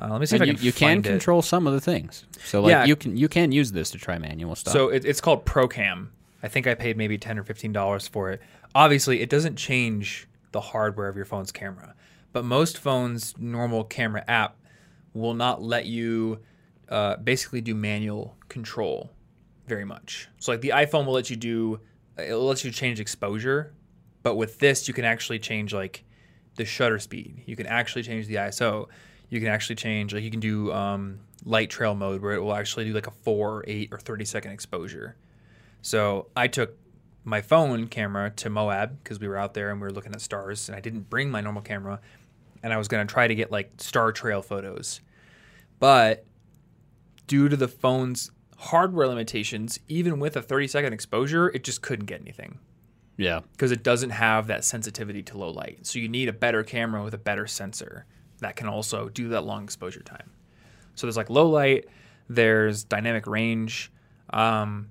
Uh, 0.00 0.08
let 0.10 0.20
me 0.20 0.26
see 0.26 0.36
And 0.36 0.42
if 0.42 0.48
you, 0.48 0.52
I 0.52 0.56
can 0.56 0.64
you 0.64 0.72
can 0.72 0.98
it. 0.98 1.04
control 1.04 1.40
some 1.42 1.66
of 1.66 1.72
the 1.72 1.80
things. 1.80 2.24
So 2.44 2.60
like 2.60 2.70
Yeah. 2.70 2.84
you 2.84 2.96
can 2.96 3.16
you 3.16 3.28
can 3.28 3.50
use 3.52 3.72
this 3.72 3.90
to 3.92 3.98
try 3.98 4.18
manual 4.18 4.54
stuff. 4.54 4.72
So 4.72 4.88
it, 4.88 5.04
it's 5.04 5.20
called 5.20 5.44
ProCam. 5.46 6.08
I 6.42 6.48
think 6.48 6.66
I 6.66 6.74
paid 6.74 6.96
maybe 6.96 7.16
ten 7.18 7.38
or 7.38 7.44
fifteen 7.44 7.72
dollars 7.72 8.06
for 8.06 8.30
it. 8.30 8.40
Obviously, 8.74 9.20
it 9.22 9.30
doesn't 9.30 9.56
change 9.56 10.28
the 10.52 10.60
hardware 10.60 11.08
of 11.08 11.16
your 11.16 11.24
phone's 11.24 11.50
camera, 11.50 11.94
but 12.32 12.44
most 12.44 12.78
phones' 12.78 13.34
normal 13.38 13.84
camera 13.84 14.22
app 14.28 14.56
will 15.14 15.34
not 15.34 15.62
let 15.62 15.86
you 15.86 16.40
uh, 16.90 17.16
basically 17.16 17.60
do 17.62 17.74
manual 17.74 18.36
control 18.48 19.10
very 19.66 19.84
much. 19.84 20.28
So 20.38 20.52
like 20.52 20.60
the 20.60 20.68
iPhone 20.70 21.06
will 21.06 21.14
let 21.14 21.30
you 21.30 21.36
do, 21.36 21.80
it 22.18 22.34
lets 22.34 22.64
you 22.64 22.70
change 22.70 23.00
exposure, 23.00 23.72
but 24.22 24.36
with 24.36 24.58
this 24.58 24.86
you 24.86 24.94
can 24.94 25.04
actually 25.06 25.38
change 25.38 25.72
like 25.72 26.04
the 26.56 26.64
shutter 26.66 26.98
speed. 26.98 27.42
You 27.46 27.56
can 27.56 27.66
actually 27.66 28.02
change 28.02 28.26
the 28.26 28.36
ISO. 28.36 28.86
You 29.28 29.40
can 29.40 29.48
actually 29.48 29.76
change 29.76 30.14
like 30.14 30.22
you 30.22 30.30
can 30.30 30.40
do 30.40 30.72
um, 30.72 31.20
light 31.44 31.68
trail 31.70 31.94
mode 31.94 32.22
where 32.22 32.32
it 32.34 32.40
will 32.40 32.54
actually 32.54 32.84
do 32.84 32.92
like 32.92 33.06
a 33.06 33.10
four, 33.10 33.64
eight, 33.66 33.88
or 33.92 33.98
thirty 33.98 34.24
second 34.24 34.52
exposure. 34.52 35.16
So 35.82 36.28
I 36.36 36.48
took 36.48 36.76
my 37.24 37.40
phone 37.40 37.88
camera 37.88 38.30
to 38.36 38.48
Moab 38.50 39.02
because 39.02 39.18
we 39.18 39.26
were 39.26 39.36
out 39.36 39.54
there 39.54 39.70
and 39.70 39.80
we 39.80 39.84
were 39.86 39.92
looking 39.92 40.12
at 40.12 40.20
stars, 40.20 40.68
and 40.68 40.76
I 40.76 40.80
didn't 40.80 41.10
bring 41.10 41.30
my 41.30 41.40
normal 41.40 41.62
camera, 41.62 42.00
and 42.62 42.72
I 42.72 42.76
was 42.76 42.86
gonna 42.88 43.04
try 43.06 43.26
to 43.26 43.34
get 43.34 43.50
like 43.50 43.72
star 43.78 44.12
trail 44.12 44.42
photos, 44.42 45.00
but 45.80 46.24
due 47.26 47.48
to 47.48 47.56
the 47.56 47.68
phone's 47.68 48.30
hardware 48.58 49.08
limitations, 49.08 49.80
even 49.88 50.20
with 50.20 50.36
a 50.36 50.42
30 50.42 50.68
second 50.68 50.92
exposure, 50.92 51.48
it 51.48 51.64
just 51.64 51.82
couldn't 51.82 52.06
get 52.06 52.20
anything 52.20 52.58
Yeah. 53.16 53.40
because 53.52 53.72
it 53.72 53.82
doesn't 53.82 54.10
have 54.10 54.46
that 54.46 54.64
sensitivity 54.64 55.22
to 55.24 55.36
low 55.36 55.50
light. 55.50 55.84
So 55.86 55.98
you 55.98 56.08
need 56.08 56.28
a 56.28 56.32
better 56.32 56.62
camera 56.62 57.02
with 57.02 57.12
a 57.14 57.18
better 57.18 57.46
sensor 57.48 58.06
that 58.40 58.56
can 58.56 58.66
also 58.68 59.08
do 59.08 59.28
that 59.28 59.42
long 59.44 59.64
exposure 59.64 60.02
time. 60.02 60.30
So 60.94 61.06
there's 61.06 61.16
like 61.16 61.30
low 61.30 61.48
light, 61.48 61.86
there's 62.28 62.84
dynamic 62.84 63.26
range, 63.26 63.90
um, 64.30 64.88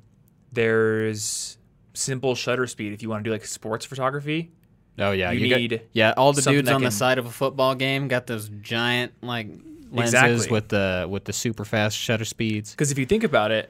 there's 0.51 1.57
simple 1.93 2.35
shutter 2.35 2.67
speed 2.67 2.93
if 2.93 3.01
you 3.01 3.09
want 3.09 3.23
to 3.23 3.29
do 3.29 3.31
like 3.33 3.45
sports 3.45 3.85
photography. 3.85 4.51
Oh 4.97 5.11
yeah. 5.11 5.31
You 5.31 5.49
got- 5.49 5.57
need 5.59 5.81
yeah. 5.93 6.13
All 6.15 6.33
the 6.33 6.41
dudes 6.41 6.69
on 6.69 6.81
the 6.83 6.91
side 6.91 7.17
of 7.17 7.25
a 7.25 7.31
football 7.31 7.75
game 7.75 8.07
got 8.07 8.27
those 8.27 8.49
giant 8.61 9.13
like 9.21 9.47
lenses 9.91 10.13
Exactly. 10.13 10.51
with 10.51 10.69
the 10.69 11.07
with 11.09 11.25
the 11.25 11.33
super 11.33 11.65
fast 11.65 11.97
shutter 11.97 12.25
speeds. 12.25 12.71
Because 12.71 12.91
if 12.91 12.97
you 12.97 13.05
think 13.05 13.23
about 13.23 13.51
it, 13.51 13.69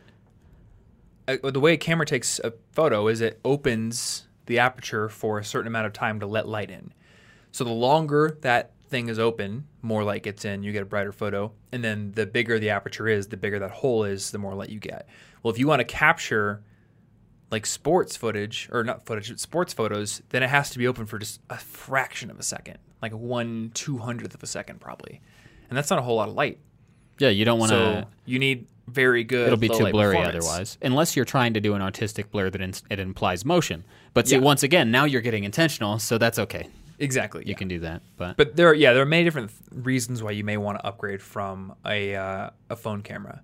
uh, 1.28 1.38
the 1.49 1.59
way 1.59 1.73
a 1.73 1.78
camera 1.78 2.05
takes 2.05 2.39
a 2.39 2.53
photo 2.73 3.07
is 3.07 3.21
it 3.21 3.39
opens 3.43 4.28
the 4.45 4.59
aperture 4.59 5.09
for 5.09 5.39
a 5.39 5.43
certain 5.43 5.67
amount 5.67 5.88
of 5.88 5.93
time 5.93 6.19
to 6.19 6.28
let 6.28 6.47
light 6.47 6.69
in. 6.69 6.93
So 7.51 7.63
the 7.63 7.71
longer 7.71 8.38
that 8.41 8.71
thing 8.96 9.10
is 9.10 9.20
open, 9.20 9.68
more 9.82 10.06
light 10.06 10.24
gets 10.24 10.46
in, 10.46 10.64
you 10.64 10.72
get 10.72 10.82
a 10.82 10.86
brighter 10.86 11.12
photo. 11.12 11.52
And 11.74 11.84
then 11.84 12.14
the 12.14 12.26
bigger 12.26 12.60
the 12.60 12.70
aperture 12.70 13.10
is, 13.10 13.28
the 13.28 13.36
bigger 13.36 13.60
that 13.60 13.72
hole 13.72 14.06
is, 14.06 14.32
the 14.32 14.38
more 14.38 14.56
light 14.56 14.70
you 14.70 14.80
get. 14.80 15.08
Well, 15.43 15.52
if 15.54 15.60
you 15.60 15.68
want 15.68 15.82
to 15.82 15.84
capture 15.86 16.64
like 17.52 17.66
sports 17.66 18.16
footage 18.16 18.70
or 18.72 18.84
not 18.86 19.06
footage, 19.06 19.38
sports 19.38 19.74
photos, 19.74 20.22
then 20.30 20.43
it 20.43 20.50
has 20.50 20.70
to 20.72 20.78
be 20.78 20.88
open 20.88 21.06
for 21.06 21.20
just 21.20 21.41
a 21.50 21.58
fraction 21.58 22.32
of 22.32 22.39
a 22.39 22.43
second, 22.43 22.78
like 23.02 23.12
one 23.12 23.72
two 23.74 23.98
hundredth 23.98 24.34
of 24.34 24.41
a 24.41 24.48
second 24.48 24.80
probably, 24.80 25.22
and 25.70 25.78
that's 25.78 25.89
not 25.89 26.00
a 26.00 26.02
whole 26.02 26.16
lot 26.16 26.30
of 26.30 26.34
light. 26.36 26.60
Yeah. 27.20 27.30
You 27.30 27.43
don't 27.46 27.60
want 27.60 27.72
to. 27.72 27.76
So 27.78 28.08
you 28.26 28.39
need 28.39 28.66
very 28.88 29.24
good. 29.26 29.48
It'll 29.48 29.58
be 29.60 29.68
too 29.70 29.91
blurry 29.91 30.18
otherwise, 30.18 30.78
unless 30.82 31.16
you're 31.16 31.26
trying 31.26 31.54
to 31.56 31.60
do 31.60 31.74
an 31.74 31.82
artistic 31.82 32.32
blur 32.32 32.50
that 32.50 32.62
in, 32.62 32.74
it 32.89 33.00
implies 33.00 33.43
motion. 33.43 33.84
But 34.14 34.28
see, 34.28 34.36
Yeah. 34.36 34.41
once 34.41 34.64
again, 34.64 34.89
now 34.89 35.04
you're 35.06 35.22
getting 35.22 35.43
intentional, 35.43 36.00
so 36.00 36.18
that's 36.18 36.39
okay. 36.39 36.70
Exactly. 37.00 37.41
You 37.46 37.52
yeah. 37.52 37.56
can 37.58 37.68
do 37.68 37.80
that. 37.80 38.02
But, 38.18 38.38
But 38.38 38.56
there, 38.56 38.70
are, 38.70 38.74
yeah, 38.74 38.93
there 38.93 39.02
are 39.02 39.06
many 39.06 39.24
different 39.24 39.50
th- 39.52 39.84
reasons 39.86 40.24
why 40.24 40.32
you 40.32 40.43
may 40.43 40.58
want 40.58 40.80
to 40.80 40.86
upgrade 40.86 41.22
from 41.22 41.76
a 41.86 42.16
uh, 42.16 42.50
a 42.70 42.76
phone 42.76 43.02
camera, 43.02 43.41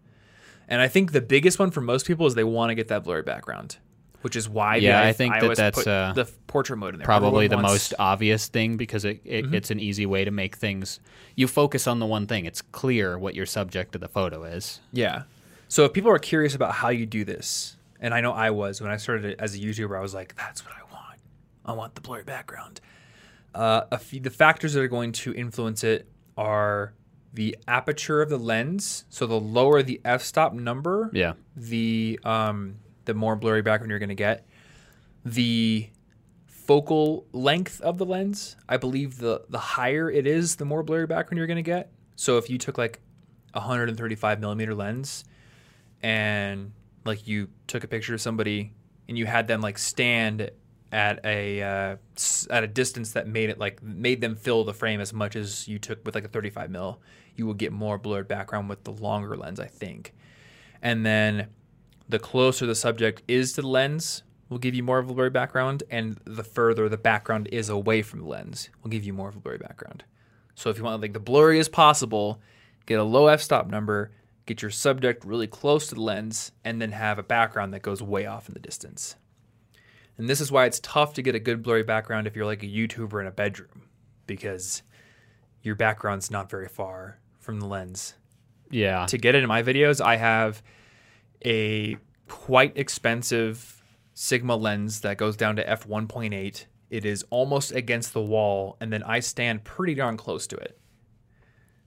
and 0.67 0.81
I 0.81 0.87
think 0.87 1.11
the 1.11 1.21
biggest 1.21 1.59
one 1.59 1.71
for 1.71 1.81
most 1.81 2.05
people 2.05 2.25
is 2.27 2.35
they 2.35 2.43
want 2.43 2.69
to 2.69 2.75
get 2.75 2.87
that 2.89 3.03
blurry 3.03 3.23
background, 3.23 3.77
which 4.21 4.35
is 4.35 4.47
why 4.47 4.77
Yeah, 4.77 5.01
I 5.01 5.09
i- 5.09 5.13
think 5.13 5.33
that 5.39 5.55
that's, 5.57 5.85
uh, 5.85 6.13
the 6.15 6.25
portrait 6.47 6.77
mode 6.77 6.93
in 6.93 6.99
there. 6.99 7.05
probably 7.05 7.47
the 7.47 7.55
wants- 7.57 7.71
most 7.71 7.93
obvious 7.99 8.47
thing 8.47 8.77
because 8.77 9.03
it, 9.05 9.21
it 9.25 9.45
Mm-hmm. 9.45 9.55
it's 9.55 9.71
an 9.71 9.79
easy 9.79 10.05
way 10.05 10.23
to 10.23 10.31
make 10.31 10.55
things. 10.55 10.99
You 11.35 11.47
focus 11.47 11.87
on 11.87 11.99
the 11.99 12.05
one 12.05 12.27
thing. 12.27 12.45
It's 12.45 12.61
clear 12.61 13.17
what 13.19 13.35
your 13.35 13.45
subject 13.45 13.95
of 13.95 14.01
the 14.01 14.07
photo 14.09 14.43
is. 14.43 14.79
Yeah. 14.93 15.23
So 15.67 15.85
if 15.85 15.93
people 15.93 16.11
are 16.11 16.19
curious 16.19 16.55
about 16.55 16.73
how 16.73 16.89
you 16.89 17.05
do 17.05 17.23
this, 17.25 17.75
and 17.99 18.13
I 18.13 18.19
know 18.21 18.31
I 18.33 18.49
was 18.49 18.81
when 18.81 18.91
I 18.91 18.97
started 18.97 19.35
as 19.39 19.55
a 19.55 19.59
YouTuber, 19.59 19.97
I 19.97 20.01
was 20.01 20.13
like, 20.13 20.35
that's 20.35 20.65
what 20.65 20.73
I 20.75 20.81
want. 20.93 21.19
I 21.65 21.73
want 21.73 21.95
the 21.95 22.01
blurry 22.01 22.23
background. 22.23 22.81
Uh, 23.53 23.97
few, 23.97 24.19
the 24.19 24.29
factors 24.29 24.73
that 24.73 24.81
are 24.81 24.87
going 24.87 25.11
to 25.11 25.33
influence 25.33 25.83
it 25.83 26.07
are 26.37 26.93
the 27.33 27.57
aperture 27.67 28.21
of 28.21 28.29
the 28.29 28.37
lens. 28.39 29.05
So 29.09 29.25
the 29.27 29.39
lower 29.39 29.83
the 29.83 29.99
f-stop 30.05 30.53
number, 30.53 31.09
Yeah. 31.13 31.33
the 31.55 32.19
um, 32.23 32.75
the 33.05 33.13
more 33.13 33.35
blurry 33.35 33.61
background 33.61 33.89
you're 33.89 33.99
going 33.99 34.09
to 34.09 34.15
get. 34.15 34.45
The 35.25 35.89
focal 36.47 37.25
length 37.31 37.81
of 37.81 37.97
the 37.97 38.05
lens, 38.05 38.55
I 38.69 38.77
believe 38.77 39.17
the 39.17 39.43
the 39.49 39.59
higher 39.59 40.09
it 40.09 40.25
is, 40.27 40.55
the 40.57 40.65
more 40.65 40.83
blurry 40.83 41.07
background 41.07 41.37
you're 41.37 41.47
going 41.47 41.57
to 41.57 41.61
get. 41.61 41.91
So 42.15 42.37
if 42.37 42.49
you 42.49 42.57
took 42.57 42.77
like 42.77 42.99
a 43.53 43.59
135 43.59 44.39
millimeter 44.39 44.73
lens 44.73 45.25
and 46.01 46.71
like 47.05 47.27
you 47.27 47.49
took 47.67 47.83
a 47.83 47.87
picture 47.87 48.13
of 48.13 48.21
somebody 48.21 48.73
and 49.09 49.17
you 49.17 49.25
had 49.25 49.47
them 49.47 49.61
like 49.61 49.77
stand 49.77 50.49
at 50.91 51.23
a 51.25 51.61
uh, 51.61 51.95
at 52.49 52.63
a 52.63 52.67
distance 52.67 53.13
that 53.13 53.27
made 53.27 53.49
it 53.49 53.59
like 53.59 53.81
made 53.81 54.21
them 54.21 54.35
fill 54.35 54.63
the 54.63 54.73
frame 54.73 54.99
as 54.99 55.13
much 55.13 55.35
as 55.35 55.67
you 55.67 55.79
took 55.79 56.05
with 56.05 56.15
like 56.15 56.25
a 56.25 56.29
35 56.29 56.69
mil, 56.69 56.99
you 57.35 57.45
will 57.45 57.53
get 57.53 57.71
more 57.71 57.97
blurred 57.97 58.27
background 58.27 58.69
with 58.69 58.83
the 58.83 58.91
longer 58.91 59.37
lens, 59.37 59.59
I 59.59 59.67
think. 59.67 60.13
And 60.81 61.05
then 61.05 61.47
the 62.09 62.19
closer 62.19 62.65
the 62.65 62.75
subject 62.75 63.21
is 63.27 63.53
to 63.53 63.61
the 63.61 63.67
lens 63.67 64.23
will 64.49 64.57
give 64.57 64.75
you 64.75 64.83
more 64.83 64.99
of 64.99 65.09
a 65.09 65.13
blurry 65.13 65.29
background, 65.29 65.83
and 65.89 66.19
the 66.25 66.43
further 66.43 66.89
the 66.89 66.97
background 66.97 67.47
is 67.51 67.69
away 67.69 68.01
from 68.01 68.19
the 68.19 68.25
lens 68.25 68.69
will 68.83 68.89
give 68.89 69.05
you 69.05 69.13
more 69.13 69.29
of 69.29 69.35
a 69.37 69.39
blurry 69.39 69.57
background. 69.57 70.03
So 70.55 70.69
if 70.69 70.77
you 70.77 70.83
want 70.83 71.01
like 71.01 71.13
the 71.13 71.19
blurriest 71.19 71.71
possible, 71.71 72.41
get 72.85 72.99
a 72.99 73.03
low 73.03 73.27
f-stop 73.27 73.67
number, 73.67 74.11
get 74.45 74.61
your 74.61 74.71
subject 74.71 75.23
really 75.23 75.47
close 75.47 75.87
to 75.87 75.95
the 75.95 76.01
lens, 76.01 76.51
and 76.65 76.81
then 76.81 76.91
have 76.91 77.17
a 77.17 77.23
background 77.23 77.73
that 77.73 77.81
goes 77.81 78.03
way 78.03 78.25
off 78.25 78.49
in 78.49 78.53
the 78.53 78.59
distance. 78.59 79.15
And 80.17 80.29
this 80.29 80.41
is 80.41 80.51
why 80.51 80.65
it's 80.65 80.79
tough 80.81 81.13
to 81.15 81.21
get 81.21 81.35
a 81.35 81.39
good 81.39 81.63
blurry 81.63 81.83
background 81.83 82.27
if 82.27 82.35
you're 82.35 82.45
like 82.45 82.63
a 82.63 82.67
YouTuber 82.67 83.21
in 83.21 83.27
a 83.27 83.31
bedroom, 83.31 83.83
because 84.27 84.83
your 85.63 85.75
background's 85.75 86.29
not 86.29 86.49
very 86.49 86.67
far 86.67 87.19
from 87.39 87.59
the 87.59 87.65
lens 87.67 88.15
Yeah. 88.69 89.05
to 89.07 89.17
get 89.17 89.35
it 89.35 89.41
in 89.43 89.47
my 89.49 89.63
videos, 89.63 89.99
I 89.99 90.17
have 90.17 90.61
a 91.45 91.97
quite 92.27 92.77
expensive 92.77 93.83
Sigma 94.13 94.55
lens 94.55 95.01
that 95.01 95.17
goes 95.17 95.35
down 95.35 95.55
to 95.55 95.65
f1.8. 95.65 96.65
It 96.89 97.05
is 97.05 97.25
almost 97.29 97.71
against 97.71 98.13
the 98.13 98.21
wall, 98.21 98.77
and 98.79 98.91
then 98.91 99.01
I 99.03 99.21
stand 99.21 99.63
pretty 99.63 99.95
darn 99.95 100.17
close 100.17 100.45
to 100.47 100.57
it. 100.57 100.77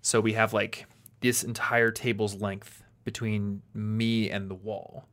So 0.00 0.20
we 0.20 0.32
have 0.32 0.52
like 0.52 0.86
this 1.20 1.44
entire 1.44 1.90
table's 1.90 2.34
length 2.40 2.82
between 3.04 3.62
me 3.74 4.30
and 4.30 4.50
the 4.50 4.54
wall, 4.54 5.06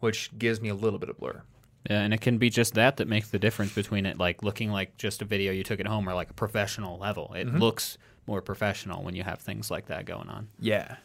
which 0.00 0.36
gives 0.38 0.60
me 0.60 0.68
a 0.68 0.74
little 0.74 0.98
bit 0.98 1.08
of 1.08 1.18
blur. 1.18 1.42
Yeah, 1.90 2.00
and 2.02 2.14
it 2.14 2.20
can 2.20 2.38
be 2.38 2.48
just 2.48 2.74
that 2.74 2.96
that 2.98 3.08
makes 3.08 3.28
the 3.30 3.38
difference 3.38 3.74
between 3.74 4.06
it 4.06 4.16
like 4.18 4.42
looking 4.42 4.70
like 4.70 4.96
just 4.96 5.20
a 5.20 5.24
video 5.24 5.52
you 5.52 5.64
took 5.64 5.80
at 5.80 5.86
home 5.86 6.08
or 6.08 6.14
like 6.14 6.30
a 6.30 6.34
professional 6.34 6.98
level. 6.98 7.32
It 7.34 7.46
Mm-hmm. 7.48 7.58
looks 7.58 7.98
more 8.26 8.40
professional 8.40 9.02
when 9.02 9.16
you 9.16 9.24
have 9.24 9.40
things 9.40 9.68
like 9.70 9.86
that 9.86 10.04
going 10.04 10.28
on. 10.28 10.48
Yeah. 10.60 10.96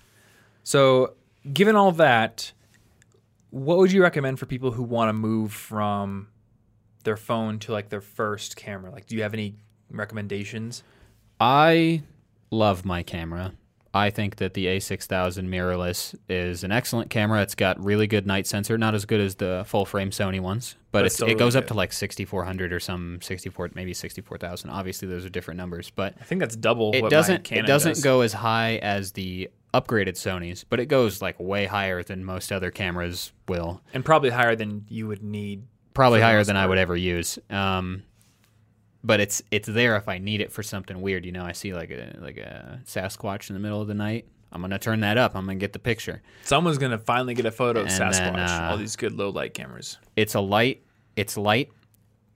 So, 0.63 1.13
given 1.51 1.75
all 1.75 1.91
that, 1.93 2.51
what 3.49 3.77
would 3.79 3.91
you 3.91 4.03
recommend 4.03 4.37
for 4.39 4.45
people 4.45 4.71
who 4.71 4.83
want 4.83 5.09
to 5.09 5.13
move 5.13 5.51
from 5.51 6.27
their 7.05 7.17
phone 7.17 7.57
to 7.59 7.71
like 7.71 7.89
their 7.89 8.01
first 8.01 8.55
camera? 8.55 8.91
Like, 8.91 9.07
do 9.07 9.15
you 9.15 9.23
have 9.23 9.33
any 9.33 9.55
recommendations? 9.89 10.83
I 11.39 12.03
love 12.51 12.85
my 12.85 13.01
camera. 13.01 13.53
I 13.97 14.09
think 14.09 14.37
that 14.37 14.53
the 14.53 14.65
A6000 14.67 15.47
mirrorless 15.47 16.15
is 16.29 16.63
an 16.63 16.71
excellent 16.71 17.09
camera. 17.09 17.41
It's 17.41 17.55
got 17.55 17.83
really 17.83 18.07
good 18.07 18.25
night 18.25 18.47
sensor, 18.47 18.77
not 18.77 18.95
as 18.95 19.05
good 19.05 19.19
as 19.19 19.35
the 19.35 19.63
full 19.67 19.85
frame 19.85 20.11
Sony 20.11 20.39
ones, 20.39 20.75
but 20.91 21.03
But 21.19 21.29
it 21.29 21.37
goes 21.37 21.55
up 21.55 21.67
to 21.67 21.73
like 21.73 21.91
6400 21.91 22.71
or 22.73 22.79
some 22.79 23.19
64 23.21 23.71
maybe 23.73 23.93
64,000. 23.93 24.69
Obviously 24.69 25.07
those 25.07 25.25
are 25.25 25.29
different 25.29 25.57
numbers, 25.57 25.89
but 25.89 26.13
I 26.19 26.23
think 26.23 26.39
that's 26.39 26.55
double. 26.55 26.93
it 26.93 27.01
what 27.01 27.11
doesn't 27.11 27.51
it 27.51 27.65
doesn't 27.65 27.93
does. 27.95 28.03
go 28.03 28.21
as 28.21 28.33
high 28.33 28.77
as 28.77 29.11
the 29.13 29.49
upgraded 29.73 30.13
Sonys, 30.13 30.63
but 30.69 30.79
it 30.79 30.85
goes 30.87 31.21
like 31.21 31.39
way 31.39 31.65
higher 31.65 32.03
than 32.03 32.23
most 32.23 32.51
other 32.51 32.71
cameras 32.71 33.33
will. 33.47 33.81
and 33.93 34.03
probably 34.05 34.29
higher 34.29 34.55
than 34.55 34.85
you 34.89 35.07
would 35.07 35.23
need. 35.23 35.63
Probably 35.93 36.21
higher 36.21 36.43
than 36.43 36.55
I 36.55 36.67
would 36.67 36.77
ever 36.77 36.95
use. 36.95 37.39
Um, 37.49 38.03
but 39.07 39.19
it's 39.21 39.41
it's 39.51 39.67
there 39.67 39.95
if 39.95 40.07
I 40.09 40.17
need 40.17 40.41
it 40.41 40.51
for 40.51 40.61
something 40.61 41.01
weird. 41.01 41.25
You 41.25 41.31
know, 41.31 41.43
I 41.45 41.53
see 41.53 41.73
like 41.73 41.89
a 41.91 42.15
like 42.19 42.37
a 42.37 42.81
Sasquatch 42.85 43.49
in 43.49 43.53
the 43.55 43.59
middle 43.59 43.81
of 43.81 43.87
the 43.87 43.93
night. 43.95 44.27
I'm 44.51 44.61
gonna 44.61 44.77
turn 44.79 44.99
that 44.99 45.17
up. 45.17 45.35
I'm 45.35 45.45
gonna 45.45 45.55
get 45.55 45.73
the 45.73 45.79
picture. 45.79 46.21
Someone's 46.43 46.77
gonna 46.77 46.97
finally 46.97 47.33
get 47.33 47.45
a 47.45 47.51
photo 47.51 47.81
of 47.81 47.87
And 47.87 47.95
Sasquatch. 47.95 48.35
then, 48.35 48.39
uh, 48.39 48.67
all 48.71 48.77
these 48.77 48.95
good 48.97 49.13
low 49.13 49.29
light 49.29 49.53
cameras. 49.53 49.97
It's 50.15 50.35
a 50.35 50.39
light. 50.41 50.83
It's 51.15 51.35
light, 51.37 51.71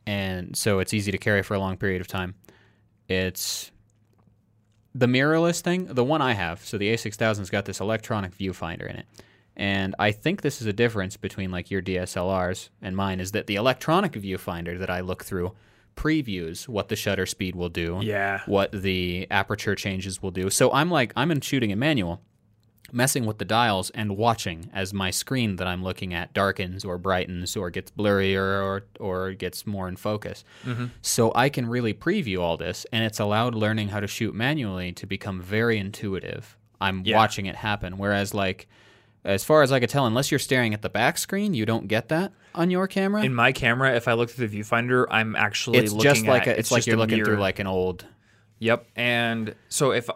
and 0.08 0.56
so 0.56 0.80
it's 0.80 0.94
easy 0.94 1.12
to 1.12 1.18
carry 1.18 1.44
for 1.44 1.54
a 1.54 1.60
long 1.60 1.78
period 1.78 2.02
of 2.02 2.08
time. 2.08 2.36
It's 3.08 3.72
the 4.96 5.08
mirrorless 5.08 5.62
thing. 5.62 5.86
The 5.86 6.04
one 6.04 6.22
I 6.22 6.34
have, 6.34 6.66
so 6.66 6.78
the 6.78 6.92
A6000's 6.94 7.50
got 7.50 7.66
this 7.66 7.80
electronic 7.80 8.36
viewfinder 8.38 8.90
in 8.90 8.96
it, 8.96 9.06
and 9.56 9.94
I 10.00 10.12
think 10.12 10.42
this 10.42 10.62
is 10.62 10.68
a 10.68 10.74
difference 10.74 11.18
between 11.18 11.52
like 11.52 11.70
your 11.70 11.82
DSLRs 11.82 12.70
and 12.82 12.96
mine 12.96 13.20
is 13.20 13.32
that 13.34 13.48
the 13.48 13.56
electronic 13.56 14.14
viewfinder 14.14 14.80
that 14.80 14.90
I 14.90 15.02
look 15.02 15.24
through 15.24 15.54
previews 15.96 16.68
what 16.68 16.88
the 16.90 16.96
shutter 16.96 17.26
speed 17.26 17.56
will 17.56 17.70
do, 17.70 18.00
Yeah. 18.02 18.42
what 18.46 18.72
the 18.72 19.28
aperture 19.30 19.76
changes 19.76 20.22
will 20.22 20.32
do. 20.32 20.50
So 20.50 20.72
I'm 20.74 20.90
like 20.90 21.14
I'm 21.16 21.32
in 21.32 21.42
shooting 21.42 21.70
in 21.72 21.80
manual, 21.80 22.22
messing 22.94 23.26
with 23.26 23.38
the 23.38 23.46
dials 23.46 23.90
and 23.92 24.18
watching 24.18 24.70
as 24.74 24.94
my 24.94 25.12
screen 25.12 25.56
that 25.58 25.68
I'm 25.68 25.84
looking 25.84 26.14
at 26.14 26.34
darkens 26.34 26.84
or 26.84 26.98
brightens 26.98 27.56
or 27.56 27.70
gets 27.70 27.92
blurrier 27.92 28.42
or 28.64 28.86
or 29.00 29.34
gets 29.34 29.66
more 29.66 29.88
in 29.88 29.96
focus. 29.96 30.44
Mm-hmm. 30.66 30.88
So 31.02 31.32
I 31.36 31.50
can 31.50 31.68
really 31.68 31.94
preview 31.94 32.42
all 32.42 32.58
this 32.58 32.86
and 32.92 33.04
it's 33.04 33.20
allowed 33.20 33.56
learning 33.56 33.90
how 33.90 34.00
to 34.00 34.08
shoot 34.08 34.34
manually 34.36 34.92
to 34.94 35.06
become 35.06 35.42
very 35.42 35.78
intuitive. 35.78 36.58
I'm 36.82 37.04
Yeah. 37.06 37.18
watching 37.18 37.46
it 37.46 37.56
happen 37.58 37.98
whereas 37.98 38.34
like 38.34 38.68
as 39.24 39.44
far 39.44 39.62
as 39.62 39.72
I 39.72 39.80
could 39.80 39.90
tell 39.90 40.08
unless 40.08 40.32
you're 40.32 40.40
staring 40.40 40.74
at 40.74 40.82
the 40.82 40.90
back 40.90 41.18
screen, 41.20 41.54
you 41.54 41.64
don't 41.66 41.88
get 41.88 42.10
that 42.10 42.34
on 42.56 42.70
your 42.70 42.88
camera. 42.88 43.24
In 43.24 43.34
my 43.34 43.52
camera, 43.52 43.96
if 43.96 44.08
I 44.08 44.14
look 44.14 44.30
through 44.30 44.48
the 44.48 44.60
viewfinder, 44.60 45.06
I'm 45.10 45.36
actually 45.36 45.80
it's 45.80 45.92
looking 45.92 46.14
just 46.14 46.26
like 46.26 46.48
at, 46.48 46.56
a, 46.56 46.60
it's, 46.60 46.72
like 46.72 46.80
just 46.80 46.88
you're 46.88 46.98
a 46.98 47.00
looking 47.00 47.24
through 47.24 47.38
like 47.38 47.60
an 47.60 47.68
old 47.68 48.06
Yep. 48.62 48.88
And 48.96 49.56
so 49.70 49.92
if 49.92 50.08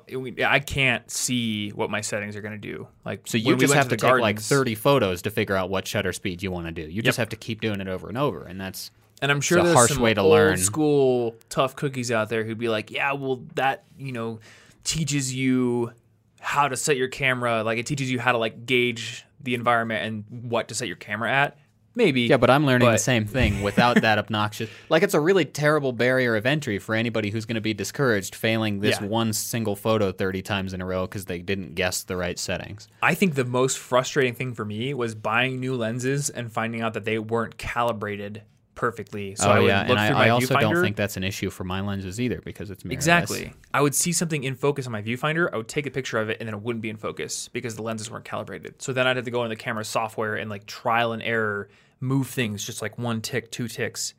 I 0.45 0.59
can't 0.59 1.09
see 1.09 1.71
what 1.71 1.89
my 1.89 2.01
settings 2.01 2.35
are 2.35 2.41
going 2.41 2.53
to 2.53 2.59
do, 2.59 2.87
like 3.03 3.21
So 3.25 3.39
you 3.39 3.47
when 3.47 3.57
we 3.57 3.61
just 3.61 3.73
have 3.73 3.89
to, 3.89 3.95
the 3.95 3.97
take 3.97 4.21
like 4.21 4.39
30 4.39 4.75
photos 4.75 5.23
to 5.23 5.31
figure 5.31 5.55
out 5.55 5.71
what 5.71 5.87
shutter 5.87 6.13
speed 6.13 6.43
you 6.43 6.51
want 6.51 6.67
to 6.67 6.71
do. 6.71 6.83
You 6.83 7.01
just 7.01 7.17
have 7.17 7.29
to 7.29 7.35
keep 7.35 7.59
doing 7.59 7.81
it 7.81 7.87
over 7.87 8.07
and 8.07 8.19
over, 8.19 8.43
and 8.43 8.61
that's 8.61 8.91
And 9.19 9.31
I'm 9.31 9.41
sure 9.41 9.57
a 9.57 9.63
there's 9.63 9.75
harsh 9.75 9.93
some 9.93 10.01
way 10.03 10.13
to 10.13 10.21
old 10.21 10.31
learn. 10.31 10.57
school 10.57 11.35
tough 11.49 11.75
cookies 11.75 12.11
out 12.11 12.29
there 12.29 12.43
who'd 12.43 12.59
be 12.59 12.69
like, 12.69 12.91
"Yeah, 12.91 13.13
well, 13.13 13.41
that 13.55 13.85
you 13.97 14.11
know 14.11 14.39
teaches 14.83 15.33
you 15.33 15.93
how 16.39 16.67
to 16.67 16.77
set 16.77 16.97
your 16.97 17.07
camera. 17.07 17.63
Like 17.63 17.79
it 17.79 17.87
teaches 17.87 18.11
you 18.11 18.19
how 18.19 18.31
to 18.31 18.37
like 18.37 18.67
gauge 18.67 19.25
the 19.41 19.55
environment 19.55 20.05
and 20.05 20.51
what 20.51 20.67
to 20.67 20.75
set 20.75 20.87
your 20.87 20.97
camera 20.97 21.31
at." 21.31 21.57
Maybe. 21.95 22.21
Yeah, 22.21 22.37
but 22.37 22.49
I'm 22.49 22.65
learning 22.65 22.91
the 22.91 22.97
same 22.97 23.25
thing 23.25 23.61
without 23.61 24.01
that 24.01 24.17
obnoxious. 24.19 24.69
Like 24.89 25.03
it's 25.03 25.13
a 25.13 25.19
really 25.19 25.45
terrible 25.45 25.93
barrier 25.93 26.35
of 26.35 26.45
entry 26.45 26.77
for 26.77 26.93
anybody 26.93 27.29
who's 27.29 27.45
going 27.45 27.55
to 27.55 27.61
be 27.61 27.73
discouraged 27.73 28.35
failing 28.35 28.81
this 28.81 28.99
Yeah. 28.99 29.07
one 29.07 29.33
single 29.33 29.75
photo 29.75 30.11
30 30.11 30.41
times 30.41 30.73
in 30.73 30.81
a 30.81 30.85
row 30.85 31.05
because 31.07 31.25
they 31.25 31.39
didn't 31.39 31.75
guess 31.75 32.03
the 32.03 32.17
right 32.17 32.37
settings. 32.37 32.87
I 33.01 33.15
think 33.15 33.35
the 33.35 33.45
most 33.45 33.77
frustrating 33.77 34.33
thing 34.33 34.53
for 34.53 34.65
me 34.65 34.93
was 34.93 35.15
buying 35.15 35.59
new 35.59 35.75
lenses 35.75 36.29
and 36.29 36.51
finding 36.51 36.81
out 36.81 36.93
that 36.93 37.05
they 37.05 37.17
weren't 37.17 37.57
calibrated 37.57 38.43
perfectly. 38.75 39.35
So 39.35 39.47
oh, 39.47 39.51
I 39.51 39.57
oh 39.57 39.61
would 39.61 39.67
yeah, 39.67 39.81
look 39.81 39.89
and 39.91 39.99
I, 39.99 40.11
my 40.11 40.25
I 40.25 40.29
also 40.29 40.59
don't 40.59 40.81
think 40.81 40.97
that's 40.97 41.17
an 41.17 41.23
issue 41.23 41.49
for 41.49 41.63
my 41.63 41.81
lenses 41.81 42.19
either 42.19 42.41
because 42.43 42.69
it's 42.69 42.83
mirrorless. 42.83 42.91
Exactly. 42.93 43.53
I 43.73 43.81
would 43.81 43.95
see 43.95 44.11
something 44.11 44.43
in 44.43 44.55
focus 44.55 44.85
on 44.85 44.91
my 44.91 45.01
viewfinder. 45.01 45.49
I 45.51 45.57
would 45.57 45.67
take 45.67 45.85
a 45.85 45.91
picture 45.91 46.19
of 46.19 46.29
it, 46.29 46.37
and 46.39 46.47
then 46.47 46.53
it 46.53 46.61
wouldn't 46.61 46.81
be 46.81 46.89
in 46.89 46.97
focus 46.97 47.47
because 47.47 47.75
the 47.75 47.81
lenses 47.81 48.11
weren't 48.11 48.25
calibrated. 48.25 48.81
So 48.81 48.93
then 48.93 49.07
I'd 49.07 49.15
have 49.15 49.25
to 49.25 49.31
go 49.31 49.43
in 49.43 49.49
the 49.49 49.55
camera 49.55 49.85
software 49.85 50.35
and 50.35 50.49
like 50.49 50.65
trial 50.65 51.13
and 51.13 51.23
error 51.23 51.69
move 51.99 52.27
things 52.27 52.63
just 52.65 52.81
like 52.81 52.97
one 52.97 53.21
tick, 53.21 53.51
two 53.51 53.67
ticks, 53.67 54.13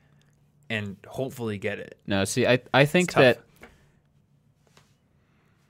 and 0.68 0.96
hopefully 1.06 1.58
get 1.58 1.78
it. 1.78 1.98
No, 2.06 2.24
see, 2.24 2.46
I 2.46 2.60
I 2.74 2.84
think 2.84 3.12
that 3.14 3.40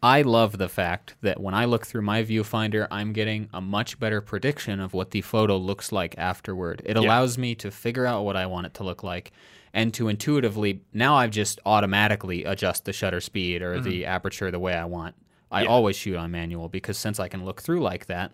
I 0.02 0.22
love 0.22 0.58
the 0.58 0.68
fact 0.68 1.16
that 1.22 1.40
when 1.40 1.54
I 1.54 1.64
look 1.64 1.86
through 1.86 2.02
my 2.02 2.22
viewfinder, 2.22 2.86
I'm 2.90 3.12
getting 3.12 3.48
a 3.52 3.60
much 3.60 3.98
better 3.98 4.20
prediction 4.20 4.78
of 4.78 4.94
what 4.94 5.10
the 5.10 5.22
photo 5.22 5.56
looks 5.56 5.90
like 5.90 6.14
afterward. 6.18 6.82
It 6.84 6.96
allows 6.96 7.38
me 7.38 7.54
to 7.56 7.70
figure 7.70 8.06
out 8.06 8.24
what 8.24 8.36
I 8.36 8.46
want 8.46 8.66
it 8.66 8.74
to 8.74 8.84
look 8.84 9.02
like 9.02 9.32
and 9.72 9.92
to 9.94 10.08
intuitively 10.08 10.82
now 10.92 11.16
I've 11.16 11.30
just 11.32 11.58
automatically 11.66 12.44
adjust 12.44 12.84
the 12.84 12.92
shutter 12.92 13.20
speed 13.20 13.62
or 13.62 13.80
the 13.80 14.06
aperture 14.06 14.50
the 14.50 14.58
way 14.60 14.74
I 14.74 14.84
want. 14.84 15.14
I 15.50 15.60
Mm-hmm. 15.62 15.64
Yeah. 15.64 15.70
always 15.70 15.96
shoot 15.96 16.16
on 16.16 16.30
manual 16.30 16.68
because 16.68 16.98
since 16.98 17.18
I 17.18 17.28
can 17.28 17.44
look 17.44 17.62
through 17.62 17.80
like 17.80 18.06
that, 18.06 18.32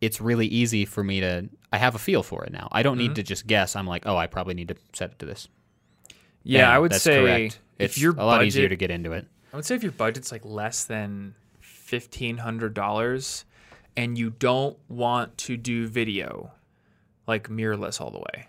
it's 0.00 0.20
really 0.20 0.46
easy 0.46 0.84
for 0.84 1.02
me 1.04 1.20
to 1.20 1.48
I 1.72 1.78
have 1.78 1.94
a 1.94 1.98
feel 1.98 2.22
for 2.22 2.44
it 2.44 2.52
now. 2.52 2.68
I 2.72 2.82
don't 2.82 2.98
Mm-hmm. 2.98 3.08
need 3.08 3.14
to 3.16 3.22
just 3.22 3.46
guess. 3.46 3.74
I'm 3.76 3.86
like, 3.86 4.04
"Oh, 4.06 4.16
I 4.16 4.26
probably 4.26 4.54
need 4.54 4.68
to 4.68 4.76
set 4.92 5.10
it 5.10 5.18
to 5.20 5.26
this." 5.26 5.48
Yeah, 6.42 6.66
Bam, 6.66 6.70
I 6.74 6.78
would 6.78 6.94
say 6.94 7.20
correct. 7.22 7.58
if 7.78 7.90
It's 7.92 7.98
your 8.00 8.12
a 8.12 8.24
lot 8.24 8.36
budget, 8.38 8.48
easier 8.48 8.68
to 8.68 8.76
get 8.76 8.90
into 8.90 9.12
it. 9.12 9.26
I 9.52 9.56
would 9.56 9.64
say 9.64 9.74
if 9.74 9.82
your 9.82 9.92
budget's 9.92 10.30
like 10.30 10.44
less 10.44 10.84
than 10.84 11.34
fifteen 11.60 12.38
hundred 12.38 12.74
dollars, 12.74 13.44
and 13.96 14.18
you 14.18 14.30
don't 14.30 14.76
want 14.88 15.36
to 15.38 15.56
do 15.56 15.86
video, 15.86 16.52
like 17.26 17.48
mirrorless 17.48 18.00
all 18.00 18.10
the 18.10 18.18
way. 18.18 18.48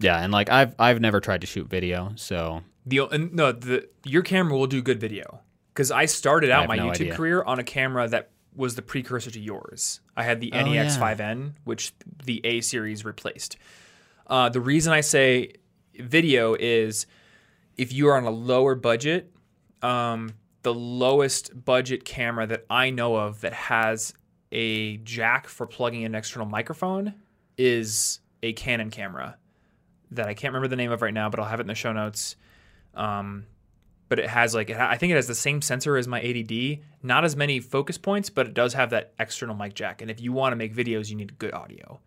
Yeah, 0.00 0.18
and 0.22 0.32
like 0.32 0.50
I've 0.50 0.74
I've 0.78 1.00
never 1.00 1.20
tried 1.20 1.40
to 1.40 1.46
shoot 1.46 1.68
video, 1.68 2.12
so 2.16 2.62
The 2.86 3.00
and 3.08 3.32
no, 3.34 3.52
the 3.52 3.88
your 4.04 4.22
camera 4.22 4.56
will 4.58 4.66
do 4.66 4.82
good 4.82 5.00
video 5.00 5.40
because 5.72 5.90
I 5.90 6.04
started 6.04 6.50
out 6.50 6.68
my 6.68 6.76
no 6.76 6.86
YouTube 6.88 6.90
idea. 6.94 7.14
career 7.16 7.42
on 7.42 7.58
a 7.58 7.64
camera 7.64 8.06
that 8.08 8.30
was 8.54 8.74
the 8.76 8.82
precursor 8.82 9.30
to 9.30 9.40
yours. 9.40 10.00
I 10.16 10.22
had 10.22 10.40
the 10.40 10.52
Oh, 10.52 10.62
NEX 10.64 10.96
yeah. 10.96 11.14
5N, 11.14 11.52
which 11.64 11.92
the 12.24 12.40
A 12.44 12.60
series 12.60 13.04
replaced. 13.04 13.56
Uh, 14.26 14.48
the 14.48 14.60
reason 14.60 14.92
I 14.92 15.00
say 15.00 15.52
video 15.98 16.54
is 16.58 17.06
if 17.76 17.92
you 17.92 18.08
are 18.08 18.16
on 18.16 18.24
a 18.24 18.30
lower 18.30 18.74
budget, 18.74 19.32
um, 19.82 20.34
the 20.62 20.72
lowest 20.74 21.64
budget 21.64 22.04
camera 22.04 22.46
that 22.46 22.64
I 22.70 22.90
know 22.90 23.16
of 23.16 23.40
that 23.42 23.52
has 23.52 24.14
a 24.52 24.96
jack 24.98 25.48
for 25.48 25.66
plugging 25.66 26.02
in 26.02 26.12
an 26.12 26.14
external 26.14 26.46
microphone 26.48 27.14
is 27.58 28.20
a 28.42 28.52
Canon 28.54 28.90
camera 28.90 29.36
that 30.12 30.26
I 30.26 30.34
can't 30.34 30.52
remember 30.52 30.68
the 30.68 30.76
name 30.76 30.92
of 30.92 31.02
right 31.02 31.12
now, 31.12 31.28
but 31.28 31.40
I'll 31.40 31.46
have 31.46 31.60
it 31.60 31.64
in 31.64 31.66
the 31.68 31.74
show 31.74 31.92
notes. 31.92 32.36
Um, 32.94 33.46
but 34.14 34.22
it 34.22 34.30
has 34.30 34.54
like 34.54 34.70
I 34.70 34.96
think 34.96 35.10
it 35.10 35.16
has 35.16 35.26
the 35.26 35.34
same 35.34 35.60
sensor 35.60 35.96
as 35.96 36.06
my 36.06 36.20
80D, 36.20 36.82
not 37.02 37.24
as 37.24 37.34
many 37.34 37.58
focus 37.58 37.98
points, 37.98 38.30
but 38.30 38.46
it 38.46 38.54
does 38.54 38.72
have 38.74 38.90
that 38.90 39.12
external 39.18 39.56
mic 39.56 39.74
jack. 39.74 40.02
And 40.02 40.08
if 40.08 40.20
you 40.20 40.32
want 40.32 40.52
to 40.52 40.56
make 40.56 40.72
videos, 40.72 41.10
you 41.10 41.16
need 41.16 41.36
good 41.36 41.52
audio. 41.52 41.98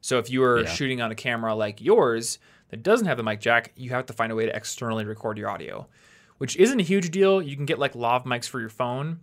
So 0.00 0.18
if 0.18 0.30
you 0.30 0.40
are 0.44 0.60
Yeah. 0.60 0.68
shooting 0.72 1.00
on 1.00 1.10
a 1.10 1.16
camera 1.16 1.56
like 1.56 1.80
yours 1.80 2.38
that 2.68 2.84
doesn't 2.84 3.08
have 3.08 3.16
the 3.16 3.24
mic 3.24 3.40
jack, 3.40 3.72
you 3.74 3.90
have 3.90 4.06
to 4.06 4.12
find 4.12 4.30
a 4.30 4.36
way 4.36 4.46
to 4.46 4.54
externally 4.54 5.04
record 5.04 5.36
your 5.36 5.50
audio, 5.50 5.88
which 6.36 6.56
isn't 6.58 6.78
a 6.78 6.84
huge 6.84 7.10
deal. 7.10 7.42
You 7.42 7.56
can 7.56 7.64
get 7.66 7.80
like 7.80 7.96
lav 7.96 8.22
mics 8.22 8.48
for 8.48 8.60
your 8.60 8.68
phone. 8.68 9.18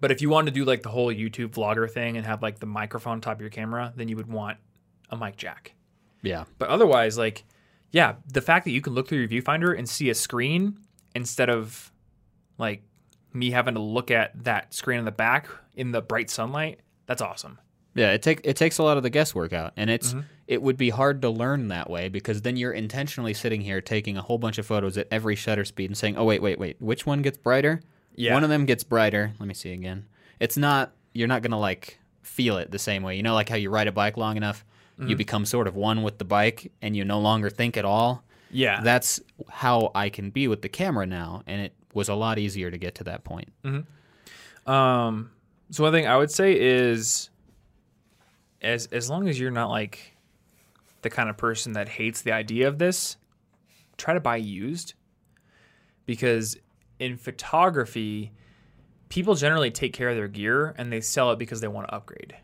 But 0.00 0.10
if 0.10 0.20
you 0.20 0.30
want 0.30 0.48
to 0.48 0.52
do 0.52 0.64
like 0.64 0.82
the 0.82 0.88
whole 0.88 1.14
YouTube 1.14 1.50
vlogger 1.50 1.88
thing 1.88 2.16
and 2.16 2.26
have 2.26 2.42
like 2.42 2.58
the 2.58 2.66
microphone 2.66 3.12
on 3.12 3.20
top 3.20 3.34
of 3.36 3.40
your 3.40 3.50
camera, 3.50 3.92
then 3.94 4.08
you 4.08 4.16
would 4.16 4.26
want 4.26 4.58
a 5.10 5.16
mic 5.16 5.36
jack. 5.36 5.74
yeah. 6.22 6.42
But 6.58 6.70
otherwise, 6.70 7.16
like, 7.16 7.44
yeah, 7.92 8.14
the 8.26 8.40
fact 8.40 8.64
that 8.64 8.72
you 8.72 8.80
can 8.80 8.94
look 8.94 9.06
through 9.06 9.18
your 9.20 9.28
viewfinder 9.28 9.78
and 9.78 9.88
see 9.88 10.10
a 10.10 10.14
screen 10.14 10.78
instead 11.14 11.50
of 11.50 11.92
like 12.58 12.82
me 13.32 13.50
having 13.50 13.74
to 13.74 13.80
look 13.80 14.10
at 14.10 14.44
that 14.44 14.74
screen 14.74 14.98
in 14.98 15.04
the 15.04 15.10
back 15.12 15.48
in 15.74 15.92
the 15.92 16.02
bright 16.02 16.30
sunlight, 16.30 16.80
that's 17.06 17.22
awesome. 17.22 17.58
Yeah, 17.94 18.12
it 18.12 18.22
take 18.22 18.40
it 18.44 18.56
takes 18.56 18.78
a 18.78 18.82
lot 18.82 18.96
of 18.96 19.02
the 19.02 19.10
guesswork 19.10 19.52
out, 19.52 19.72
and 19.76 19.90
it's 19.90 20.10
Mm-hmm. 20.14 20.20
it 20.46 20.62
would 20.62 20.76
be 20.78 20.90
hard 20.90 21.20
to 21.22 21.28
learn 21.30 21.68
that 21.68 21.90
way 21.90 22.08
because 22.08 22.40
then 22.42 22.56
you're 22.56 22.72
intentionally 22.72 23.34
sitting 23.34 23.60
here 23.60 23.80
taking 23.82 24.16
a 24.16 24.22
whole 24.22 24.38
bunch 24.38 24.56
of 24.58 24.64
photos 24.66 24.96
at 24.96 25.08
every 25.10 25.36
shutter 25.36 25.64
speed 25.64 25.90
and 25.90 25.96
saying, 25.96 26.16
"Oh 26.16 26.24
wait, 26.24 26.40
wait, 26.42 26.58
wait, 26.58 26.80
which 26.80 27.04
one 27.06 27.20
gets 27.22 27.36
brighter?" 27.38 27.82
Yeah. 28.14 28.34
one 28.34 28.44
of 28.44 28.50
them 28.50 28.64
gets 28.66 28.84
brighter. 28.84 29.32
Let 29.38 29.46
me 29.48 29.54
see 29.54 29.72
again. 29.72 30.06
It's 30.40 30.56
not 30.56 30.92
you're 31.12 31.28
not 31.28 31.42
gonna 31.42 31.58
like 31.60 31.98
feel 32.22 32.56
it 32.56 32.70
the 32.70 32.78
same 32.78 33.02
way. 33.02 33.16
You 33.16 33.22
know, 33.22 33.34
like 33.34 33.48
how 33.50 33.56
you 33.56 33.68
ride 33.70 33.88
a 33.88 33.92
bike 33.92 34.16
long 34.16 34.36
enough, 34.36 34.64
Mm-hmm. 34.98 35.08
you 35.08 35.16
become 35.16 35.44
sort 35.46 35.66
of 35.66 35.74
one 35.74 36.02
with 36.02 36.18
the 36.18 36.24
bike, 36.24 36.70
and 36.82 36.94
you 36.96 37.02
no 37.04 37.18
longer 37.18 37.48
think 37.50 37.76
at 37.78 37.84
all. 37.86 38.22
Yeah. 38.52 38.80
That's 38.82 39.20
how 39.48 39.90
I 39.94 40.10
can 40.10 40.30
be 40.30 40.46
with 40.46 40.62
the 40.62 40.68
camera 40.68 41.06
now, 41.06 41.42
and 41.46 41.60
it 41.60 41.74
was 41.94 42.08
a 42.08 42.14
lot 42.14 42.38
easier 42.38 42.70
to 42.70 42.78
get 42.78 42.94
to 42.96 43.04
that 43.04 43.24
point. 43.24 43.48
Um, 44.66 45.30
so 45.70 45.82
one 45.82 45.92
thing 45.92 46.06
I 46.06 46.16
would 46.16 46.30
say 46.30 46.58
is, 46.58 47.30
as 48.60 48.86
as 48.86 49.10
long 49.10 49.28
as 49.28 49.40
you're 49.40 49.50
not 49.50 49.70
like 49.70 50.16
the 51.00 51.10
kind 51.10 51.28
of 51.28 51.36
person 51.36 51.72
that 51.72 51.88
hates 51.88 52.22
the 52.22 52.32
idea 52.32 52.68
of 52.68 52.78
this, 52.78 53.16
try 53.96 54.14
to 54.14 54.20
buy 54.20 54.36
used, 54.36 54.94
because 56.06 56.56
in 56.98 57.16
photography, 57.16 58.32
people 59.08 59.34
generally 59.34 59.70
take 59.70 59.92
care 59.92 60.10
of 60.10 60.16
their 60.16 60.28
gear 60.28 60.74
and 60.78 60.92
they 60.92 61.00
sell 61.00 61.32
it 61.32 61.38
because 61.38 61.60
they 61.60 61.68
want 61.68 61.88
to 61.88 61.94
upgrade. 61.94 62.36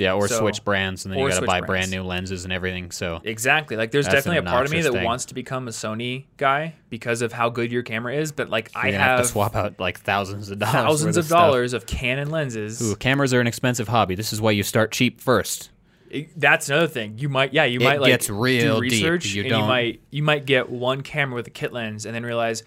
Yeah, 0.00 0.14
or 0.14 0.26
So- 0.28 0.38
switch 0.38 0.64
brands, 0.64 1.04
and 1.04 1.12
then 1.12 1.20
you 1.20 1.28
got 1.28 1.40
to 1.40 1.46
buy 1.46 1.60
brands. 1.60 1.66
brand 1.66 1.90
new 1.90 2.02
lenses 2.08 2.44
and 2.44 2.52
everything. 2.52 2.90
So 2.90 3.20
Exactly. 3.24 3.76
Like 3.76 3.90
there's 3.90 4.06
definitely 4.06 4.38
a 4.38 4.42
part 4.42 4.64
of 4.64 4.72
me 4.72 4.80
that 4.80 4.92
thing. 4.92 5.04
wants 5.04 5.26
to 5.26 5.34
become 5.34 5.68
a 5.68 5.72
Sony 5.72 6.24
guy 6.38 6.74
because 6.88 7.20
of 7.22 7.32
how 7.32 7.50
good 7.50 7.70
your 7.70 7.82
camera 7.82 8.14
is, 8.14 8.32
but 8.32 8.48
like 8.48 8.70
I 8.74 8.84
you're 8.86 8.92
gonna 8.92 9.04
have, 9.04 9.16
have 9.18 9.26
to 9.26 9.30
swap 9.32 9.54
out 9.54 9.78
like 9.78 10.00
thousands 10.00 10.50
of 10.50 10.58
dollars. 10.58 10.72
thousands 10.72 11.16
of 11.18 11.28
dollars 11.28 11.72
of 11.74 11.86
Canon 11.86 12.30
lenses. 12.30 12.80
Ooh, 12.80 12.96
cameras 12.96 13.34
are 13.34 13.40
an 13.40 13.46
expensive 13.46 13.88
hobby. 13.88 14.14
This 14.14 14.32
is 14.32 14.40
why 14.40 14.52
you 14.52 14.62
start 14.62 14.90
cheap 14.92 15.20
first. 15.20 15.70
It- 16.10 16.30
that's 16.40 16.68
another 16.68 16.88
thing. 16.88 17.18
You 17.18 17.28
might, 17.28 17.52
yeah, 17.52 17.64
you 17.64 17.78
It 17.80 17.84
might 17.84 18.00
like 18.00 18.08
gets 18.10 18.28
real 18.30 18.80
do 18.80 18.88
deep. 18.88 18.92
research, 19.04 19.26
You 19.34 19.42
and 19.42 19.50
don't- 19.50 19.60
you 19.62 19.66
might 19.68 20.00
you 20.10 20.22
might 20.22 20.46
get 20.46 20.70
one 20.70 21.02
camera 21.02 21.34
with 21.36 21.46
a 21.46 21.50
kit 21.50 21.72
lens, 21.72 22.06
and 22.06 22.14
then 22.14 22.24
realize, 22.24 22.62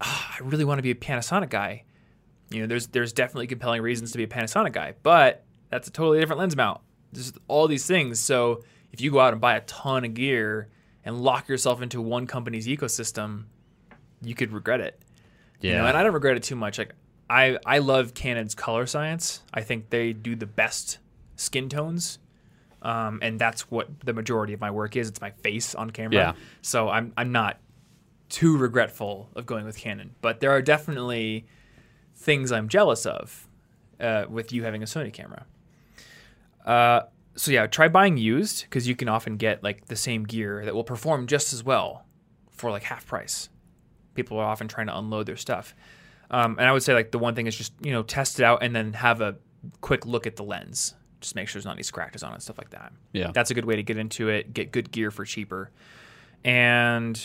"Ah, 0.00 0.36
I 0.38 0.42
really 0.42 0.64
want 0.64 0.78
to 0.78 0.82
be 0.82 0.90
a 0.90 0.94
Panasonic 0.94 1.50
guy. 1.50 1.84
You 2.50 2.60
know, 2.62 2.66
there's 2.66 2.86
there's 2.88 3.12
definitely 3.12 3.46
compelling 3.48 3.82
reasons 3.82 4.12
to 4.12 4.18
be 4.18 4.24
a 4.24 4.28
Panasonic 4.28 4.72
guy, 4.72 4.94
but 5.02 5.44
that's 5.70 5.88
a 5.88 5.90
totally 5.90 6.20
different 6.20 6.40
lens 6.40 6.56
mount. 6.56 6.80
There's 7.12 7.32
all 7.48 7.68
these 7.68 7.86
things. 7.86 8.20
So 8.20 8.62
if 8.92 9.00
you 9.00 9.10
go 9.10 9.20
out 9.20 9.32
and 9.32 9.40
buy 9.40 9.56
a 9.56 9.60
ton 9.62 10.04
of 10.04 10.14
gear 10.14 10.68
and 11.04 11.20
lock 11.22 11.48
yourself 11.48 11.82
into 11.82 12.00
one 12.00 12.26
company's 12.26 12.66
ecosystem, 12.66 13.44
you 14.22 14.34
could 14.34 14.52
regret 14.52 14.80
it. 14.80 15.00
Yeah, 15.60 15.72
You 15.72 15.78
know, 15.78 15.86
and 15.86 15.96
I 15.96 16.02
don't 16.02 16.14
regret 16.14 16.36
it 16.36 16.42
too 16.42 16.56
much. 16.56 16.78
Like 16.78 16.94
I, 17.28 17.58
I 17.64 17.78
love 17.78 18.14
Canon's 18.14 18.54
color 18.54 18.86
science. 18.86 19.42
I 19.52 19.62
think 19.62 19.90
they 19.90 20.12
do 20.12 20.36
the 20.36 20.46
best 20.46 20.98
skin 21.36 21.68
tones, 21.68 22.18
um, 22.82 23.18
and 23.22 23.38
that's 23.38 23.70
what 23.70 23.88
the 24.04 24.12
majority 24.12 24.52
of 24.52 24.60
my 24.60 24.70
work 24.70 24.96
is. 24.96 25.08
It's 25.08 25.20
my 25.20 25.30
face 25.30 25.74
on 25.74 25.90
camera. 25.90 26.14
Yeah. 26.14 26.32
So 26.62 26.88
I'm 26.88 27.12
I'm 27.16 27.32
not 27.32 27.58
too 28.28 28.56
regretful 28.56 29.30
of 29.36 29.46
going 29.46 29.64
with 29.64 29.76
Canon, 29.76 30.14
but 30.20 30.40
there 30.40 30.50
are 30.50 30.62
definitely 30.62 31.46
things 32.16 32.52
I'm 32.52 32.68
jealous 32.68 33.06
of 33.06 33.48
uh, 34.00 34.24
with 34.28 34.52
you 34.52 34.64
having 34.64 34.82
a 34.82 34.86
Sony 34.86 35.12
camera. 35.12 35.46
Uh, 36.64 37.02
so 37.36 37.50
yeah, 37.50 37.66
try 37.66 37.88
buying 37.88 38.16
used 38.16 38.62
because 38.64 38.86
you 38.86 38.96
can 38.96 39.08
often 39.08 39.36
get 39.36 39.62
like 39.62 39.86
the 39.86 39.96
same 39.96 40.24
gear 40.24 40.64
that 40.64 40.74
will 40.74 40.84
perform 40.84 41.26
just 41.26 41.52
as 41.52 41.64
well 41.64 42.06
for 42.50 42.70
like 42.70 42.84
half 42.84 43.06
price. 43.06 43.48
People 44.14 44.38
are 44.38 44.46
often 44.46 44.68
trying 44.68 44.86
to 44.86 44.96
unload 44.96 45.26
their 45.26 45.36
stuff. 45.36 45.74
Um, 46.30 46.56
and 46.58 46.68
I 46.68 46.72
would 46.72 46.82
say 46.82 46.94
like 46.94 47.10
the 47.10 47.18
one 47.18 47.34
thing 47.34 47.46
is 47.46 47.56
just 47.56 47.72
you 47.82 47.92
know 47.92 48.02
test 48.02 48.38
it 48.40 48.44
out 48.44 48.62
and 48.62 48.74
then 48.74 48.92
have 48.94 49.20
a 49.20 49.36
quick 49.80 50.06
look 50.06 50.26
at 50.26 50.36
the 50.36 50.44
lens. 50.44 50.94
Just 51.20 51.34
make 51.34 51.48
sure 51.48 51.58
there's 51.58 51.64
not 51.64 51.72
any 51.72 51.82
scratches 51.82 52.22
on 52.22 52.30
it, 52.30 52.34
and 52.34 52.42
stuff 52.42 52.58
like 52.58 52.70
that. 52.70 52.92
Yeah. 53.12 53.30
that's 53.32 53.50
a 53.50 53.54
good 53.54 53.64
way 53.64 53.76
to 53.76 53.82
get 53.82 53.96
into 53.96 54.28
it. 54.28 54.52
Get 54.52 54.72
good 54.72 54.90
gear 54.92 55.10
for 55.10 55.24
cheaper. 55.24 55.70
And 56.44 57.20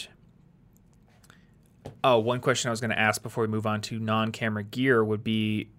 Oh, 2.03 2.19
one 2.19 2.39
question 2.39 2.69
I 2.69 2.71
was 2.71 2.79
going 2.79 2.91
to 2.91 2.99
ask 2.99 3.21
before 3.21 3.43
we 3.43 3.49
move 3.49 3.65
on 3.65 3.81
to 3.81 3.99
non-camera 3.99 4.63
gear 4.63 5.03
would 5.03 5.23
be 5.23 5.69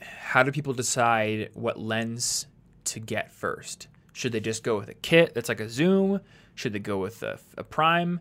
how 0.00 0.42
do 0.42 0.50
people 0.50 0.72
decide 0.72 1.50
what 1.52 1.78
lens 1.78 2.46
to 2.86 3.00
get 3.00 3.32
first? 3.32 3.88
Should 4.12 4.32
they 4.32 4.40
just 4.40 4.62
go 4.62 4.78
with 4.78 4.88
a 4.88 4.94
kit 4.94 5.34
that's 5.34 5.48
like 5.48 5.60
a 5.60 5.68
zoom? 5.68 6.20
Should 6.54 6.72
they 6.72 6.78
go 6.78 6.98
with 6.98 7.22
a, 7.22 7.38
a 7.56 7.64
prime, 7.64 8.20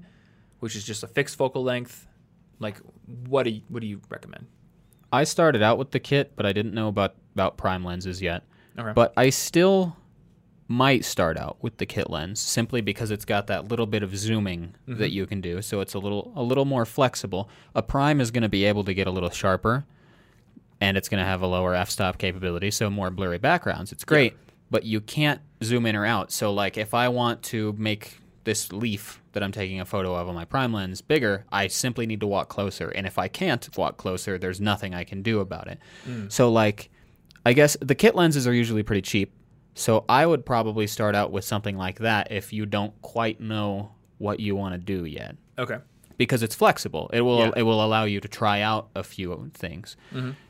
which 0.60 0.76
is 0.76 0.84
just 0.84 1.04
a 1.04 1.08
fixed 1.08 1.36
focal 1.36 1.64
length? 1.64 2.08
Like, 2.60 2.78
what 3.28 3.44
do 3.44 3.50
you, 3.52 3.62
what 3.68 3.82
do 3.82 3.88
you 3.88 4.02
recommend? 4.10 4.48
I 5.12 5.26
started 5.26 5.62
out 5.62 5.78
with 5.78 5.92
the 5.92 6.00
kit, 6.00 6.34
but 6.36 6.46
I 6.46 6.54
didn't 6.54 6.74
know 6.74 6.88
about 6.88 7.16
about 7.34 7.58
prime 7.58 7.84
lenses 7.84 8.22
yet. 8.22 8.44
Okay. 8.78 8.92
But 8.94 9.14
I 9.18 9.30
still 9.30 9.96
might 10.68 11.04
start 11.04 11.38
out 11.38 11.58
with 11.62 11.78
the 11.78 11.86
kit 11.86 12.10
lens 12.10 12.40
simply 12.40 12.80
because 12.80 13.12
it's 13.12 13.26
got 13.26 13.48
that 13.48 13.68
little 13.68 13.86
bit 13.86 14.04
of 14.04 14.16
zooming 14.16 14.76
mm-hmm. 14.88 15.00
that 15.00 15.12
you 15.12 15.26
can 15.26 15.42
do, 15.42 15.62
so 15.62 15.82
it's 15.82 15.94
a 15.94 16.00
little 16.00 16.32
a 16.36 16.44
little 16.44 16.66
more 16.66 16.86
flexible. 16.86 17.50
A 17.76 17.82
prime 17.82 18.22
is 18.22 18.32
going 18.32 18.44
to 18.44 18.50
be 18.50 18.64
able 18.64 18.84
to 18.86 18.94
get 18.94 19.08
a 19.08 19.12
little 19.12 19.30
sharper, 19.30 19.86
and 20.80 20.96
it's 20.96 21.10
going 21.10 21.20
to 21.20 21.26
have 21.26 21.42
a 21.42 21.48
lower 21.48 21.76
f-stop 21.76 22.18
capability, 22.18 22.72
so 22.72 22.90
more 22.90 23.10
blurry 23.10 23.38
backgrounds. 23.38 23.92
It's 23.92 24.06
great, 24.06 24.38
but 24.72 24.84
you 24.86 25.00
can't 25.02 25.42
zoom 25.64 25.86
in 25.86 25.96
or 25.96 26.06
out. 26.06 26.32
So 26.32 26.52
like 26.54 26.78
if 26.78 26.94
I 26.96 27.10
want 27.10 27.44
to 27.44 27.76
make 27.78 28.18
this 28.46 28.72
leaf 28.72 29.22
that 29.34 29.44
I'm 29.44 29.52
taking 29.52 29.80
a 29.80 29.86
photo 29.86 30.16
of 30.16 30.28
on 30.28 30.34
my 30.34 30.46
prime 30.46 30.74
lens 30.74 31.02
bigger, 31.02 31.46
I 31.52 31.68
simply 31.68 32.08
need 32.08 32.22
to 32.22 32.28
walk 32.28 32.50
closer. 32.50 32.90
And 32.90 33.06
if 33.06 33.20
I 33.20 33.28
can't 33.28 33.70
walk 33.78 33.98
closer, 33.98 34.40
there's 34.40 34.60
nothing 34.60 34.96
I 34.96 35.04
can 35.04 35.22
do 35.22 35.40
about 35.42 35.68
it. 35.68 35.80
So 36.30 36.52
like 36.52 36.90
I 37.46 37.54
guess 37.54 37.78
the 37.82 37.96
kit 37.96 38.16
lenses 38.16 38.48
are 38.48 38.54
usually 38.54 38.82
pretty 38.84 39.02
cheap. 39.04 39.34
So 39.76 40.06
I 40.10 40.26
would 40.26 40.46
probably 40.46 40.88
start 40.88 41.16
out 41.16 41.32
with 41.32 41.46
something 41.46 41.78
like 41.78 42.00
that 42.00 42.32
if 42.32 42.52
you 42.52 42.66
don't 42.66 43.00
quite 43.02 43.40
know 43.40 43.92
what 44.18 44.40
you 44.40 44.56
want 44.56 44.74
to 44.74 44.78
do 44.80 45.06
yet. 45.06 45.36
okay. 45.60 45.78
Because 46.18 46.44
it's 46.44 46.54
flexible. 46.54 47.10
It 47.14 47.22
will 47.22 47.40
Yeah. 47.40 47.52
it 47.56 47.64
will 47.64 47.84
allow 47.84 48.04
you 48.04 48.20
to 48.20 48.28
try 48.28 48.62
out 48.62 48.90
a 48.96 49.04
few 49.04 49.50
things. 49.56 49.96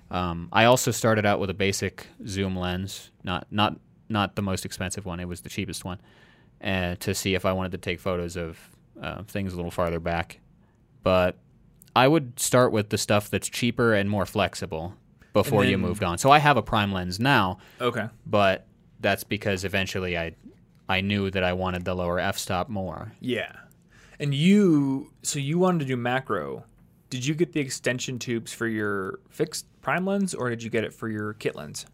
Um, 0.10 0.50
I 0.52 0.66
also 0.66 0.92
started 0.92 1.26
out 1.26 1.40
with 1.40 1.50
a 1.50 1.54
basic 1.54 2.08
zoom 2.28 2.58
lens, 2.58 3.12
not 3.24 3.48
not 3.52 3.78
not 4.12 4.36
the 4.36 4.42
most 4.42 4.66
expensive 4.66 5.06
one. 5.06 5.20
It 5.20 5.28
was 5.28 5.42
the 5.42 5.50
cheapest 5.50 5.86
one, 5.86 6.00
uh, 6.64 6.96
to 7.00 7.14
see 7.16 7.34
if 7.36 7.46
I 7.46 7.54
wanted 7.54 7.72
to 7.74 7.78
take 7.78 8.00
photos 8.00 8.36
of 8.38 8.60
uh, 9.02 9.24
things 9.24 9.54
a 9.54 9.56
little 9.56 9.72
farther 9.72 10.00
back. 10.00 10.40
But 11.04 11.38
I 11.96 12.08
would 12.08 12.40
start 12.40 12.72
with 12.72 12.90
the 12.90 12.98
stuff 12.98 13.30
that's 13.30 13.50
cheaper 13.50 13.94
and 13.94 14.10
more 14.10 14.26
flexible 14.26 14.94
before 15.34 15.64
you 15.66 15.78
moved 15.78 16.04
on. 16.04 16.18
So 16.18 16.30
I 16.30 16.40
have 16.40 16.58
a 16.58 16.62
prime 16.62 16.92
lens 16.92 17.20
now, 17.20 17.58
Okay. 17.80 18.08
but 18.26 18.68
that's 19.00 19.24
because 19.24 19.64
eventually 19.64 20.18
I 20.18 20.36
I 20.90 21.00
knew 21.02 21.32
that 21.32 21.44
I 21.44 21.54
wanted 21.54 21.86
the 21.86 21.94
lower 21.96 22.20
f-stop 22.20 22.68
more. 22.68 23.14
Yeah. 23.22 23.54
And 24.20 24.36
you, 24.36 25.12
so 25.24 25.40
you 25.40 25.58
wanted 25.58 25.80
to 25.80 25.86
do 25.86 25.96
macro. 25.96 26.66
Did 27.10 27.26
you 27.26 27.34
get 27.34 27.54
the 27.54 27.62
extension 27.62 28.20
tubes 28.20 28.52
for 28.54 28.68
your 28.68 29.20
fixed 29.30 29.66
prime 29.82 30.06
lens 30.06 30.34
or 30.34 30.50
did 30.50 30.62
you 30.64 30.70
get 30.70 30.84
it 30.84 30.94
for 30.94 31.08
your 31.08 31.34
kit 31.34 31.56
lens? 31.56 31.86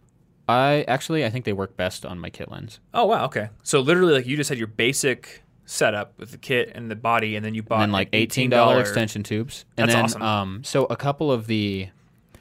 I 0.48 0.86
actually 0.88 1.26
I 1.26 1.30
think 1.30 1.46
they 1.46 1.54
work 1.54 1.76
best 1.76 2.06
on 2.06 2.20
my 2.20 2.30
kit 2.30 2.50
lens. 2.50 2.80
Oh, 2.94 3.06
wow. 3.06 3.26
Okay. 3.26 3.50
So 3.64 3.80
literally, 3.82 4.14
like, 4.14 4.26
you 4.26 4.38
just 4.38 4.50
had 4.50 4.58
your 4.58 4.68
basic 4.68 5.44
setup 5.66 6.18
with 6.18 6.32
the 6.32 6.38
kit 6.38 6.72
and 6.74 6.90
the 6.90 6.96
body, 6.96 7.36
and 7.36 7.46
then 7.46 7.54
you 7.54 7.62
bought 7.62 7.76
and 7.82 7.90
then 7.90 7.92
like 7.92 8.10
eighteen 8.14 8.50
dollar 8.50 8.78
$18 8.78 8.82
extension 8.82 9.24
tubes. 9.24 9.66
And 9.78 9.90
That's 9.90 10.14
then 10.14 10.22
awesome. 10.22 10.22
um 10.22 10.64
so 10.64 10.86
a 10.86 10.96
couple 10.96 11.32
of 11.32 11.48
the 11.48 11.90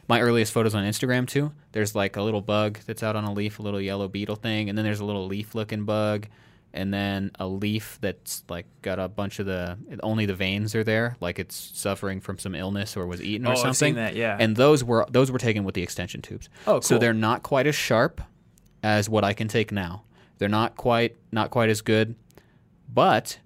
my 0.09 0.21
earliest 0.21 0.53
photos 0.53 0.75
on 0.75 0.85
Instagram 0.85 1.27
too. 1.27 1.53
There's 1.73 1.95
like 1.95 2.17
a 2.17 2.23
little 2.23 2.41
bug 2.41 2.79
that's 2.87 3.03
out 3.03 3.17
on 3.17 3.25
a 3.25 3.33
leaf, 3.33 3.59
a 3.59 3.63
little 3.63 3.81
yellow 3.81 4.07
beetle 4.09 4.37
thing, 4.37 4.69
and 4.69 4.79
then 4.79 4.85
there's 4.85 5.01
a 5.01 5.05
little 5.05 5.27
leaf 5.27 5.55
looking 5.55 5.85
bug, 5.85 6.29
and 6.77 6.93
then 6.95 7.31
a 7.39 7.47
leaf 7.47 7.99
that's 8.01 8.45
like 8.49 8.67
got 8.83 8.99
a 8.99 9.09
bunch 9.09 9.39
of 9.39 9.47
the 9.47 9.77
only 10.03 10.27
the 10.27 10.35
veins 10.35 10.75
are 10.75 10.85
there, 10.85 11.17
like 11.21 11.39
it's 11.39 11.57
suffering 11.75 12.21
from 12.21 12.39
some 12.39 12.55
illness 12.55 12.97
or 12.97 13.07
was 13.07 13.21
eaten 13.23 13.47
Oh, 13.47 13.51
or 13.51 13.53
I've 13.55 13.59
something. 13.59 13.75
seen 13.75 13.95
that, 13.97 14.15
yeah. 14.15 14.37
And 14.39 14.55
those 14.57 14.85
were 14.85 15.07
those 15.11 15.31
were 15.33 15.39
taken 15.39 15.65
with 15.65 15.75
the 15.75 15.83
extension 15.83 16.23
tubes. 16.23 16.49
Oh, 16.67 16.81
So 16.81 16.99
they're 16.99 17.13
not 17.15 17.43
quite 17.43 17.67
as 17.67 17.75
sharp 17.75 18.21
as 18.83 19.09
what 19.09 19.25
I 19.25 19.33
can 19.33 19.49
take 19.49 19.73
now. 19.73 20.05
They're 20.39 20.49
not 20.49 20.77
quite 20.77 21.17
not 21.33 21.51
quite 21.51 21.71
as 21.71 21.81
good, 21.81 22.15
but 22.93 23.39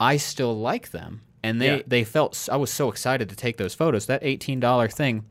I 0.00 0.16
still 0.16 0.58
like 0.58 0.90
them. 0.90 1.22
And 1.42 1.60
they 1.60 1.76
Yeah. 1.76 1.82
they 1.86 2.04
felt 2.04 2.48
I 2.50 2.56
was 2.56 2.70
so 2.70 2.88
excited 2.88 3.28
to 3.28 3.36
take 3.36 3.56
those 3.56 3.74
photos. 3.74 4.06
That 4.06 4.22
$18 4.22 4.92
thing 4.94 5.24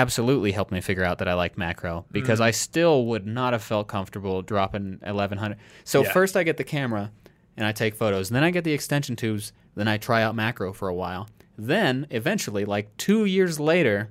absolutely 0.00 0.52
helped 0.52 0.70
me 0.72 0.80
figure 0.80 1.04
out 1.04 1.18
that 1.18 1.28
I 1.28 1.34
like 1.34 1.58
macro 1.58 2.04
because 2.12 2.38
Mm. 2.40 2.44
I 2.44 2.50
still 2.52 3.06
would 3.06 3.26
not 3.26 3.52
have 3.52 3.62
felt 3.62 3.88
comfortable 3.88 4.42
dropping 4.42 4.98
1100. 5.02 5.56
So 5.84 6.02
Yeah. 6.02 6.12
first 6.12 6.36
I 6.36 6.42
get 6.44 6.56
the 6.56 6.64
camera 6.64 7.10
and 7.56 7.66
I 7.66 7.72
take 7.72 7.94
photos. 7.94 8.30
And 8.30 8.36
then 8.36 8.44
I 8.44 8.50
get 8.50 8.64
the 8.64 8.72
extension 8.72 9.16
tubes, 9.16 9.52
then 9.74 9.88
I 9.88 9.96
try 9.96 10.22
out 10.22 10.34
macro 10.34 10.72
for 10.72 10.88
a 10.88 10.94
while. 10.94 11.28
Then 11.56 12.06
eventually 12.10 12.64
like 12.64 12.96
2 12.96 13.24
years 13.24 13.58
later 13.58 14.10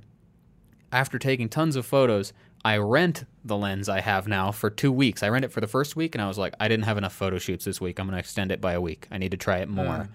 after 0.92 1.18
taking 1.20 1.50
tons 1.50 1.76
of 1.76 1.86
photos, 1.86 2.34
I 2.66 2.78
rent 2.78 3.26
the 3.46 3.56
lens 3.56 3.88
I 3.88 4.02
have 4.02 4.28
now 4.28 4.52
for 4.52 4.70
two 4.70 4.92
weeks. 4.92 5.24
I 5.24 5.30
rent 5.30 5.46
it 5.46 5.52
for 5.52 5.62
the 5.62 5.68
first 5.68 5.96
week, 5.96 6.16
and 6.16 6.22
I 6.22 6.28
was 6.28 6.38
like, 6.38 6.54
I 6.60 6.68
didn't 6.68 6.86
have 6.86 6.98
enough 6.98 7.14
photo 7.14 7.38
shoots 7.38 7.64
this 7.66 7.80
week. 7.80 8.00
I'm 8.00 8.08
going 8.08 8.14
to 8.16 8.20
extend 8.20 8.52
it 8.52 8.60
by 8.60 8.74
a 8.74 8.82
week. 8.82 9.08
I 9.12 9.18
need 9.18 9.32
to 9.32 9.38
try 9.38 9.58
it 9.60 9.70
more. 9.70 9.86
Mm. 9.86 10.10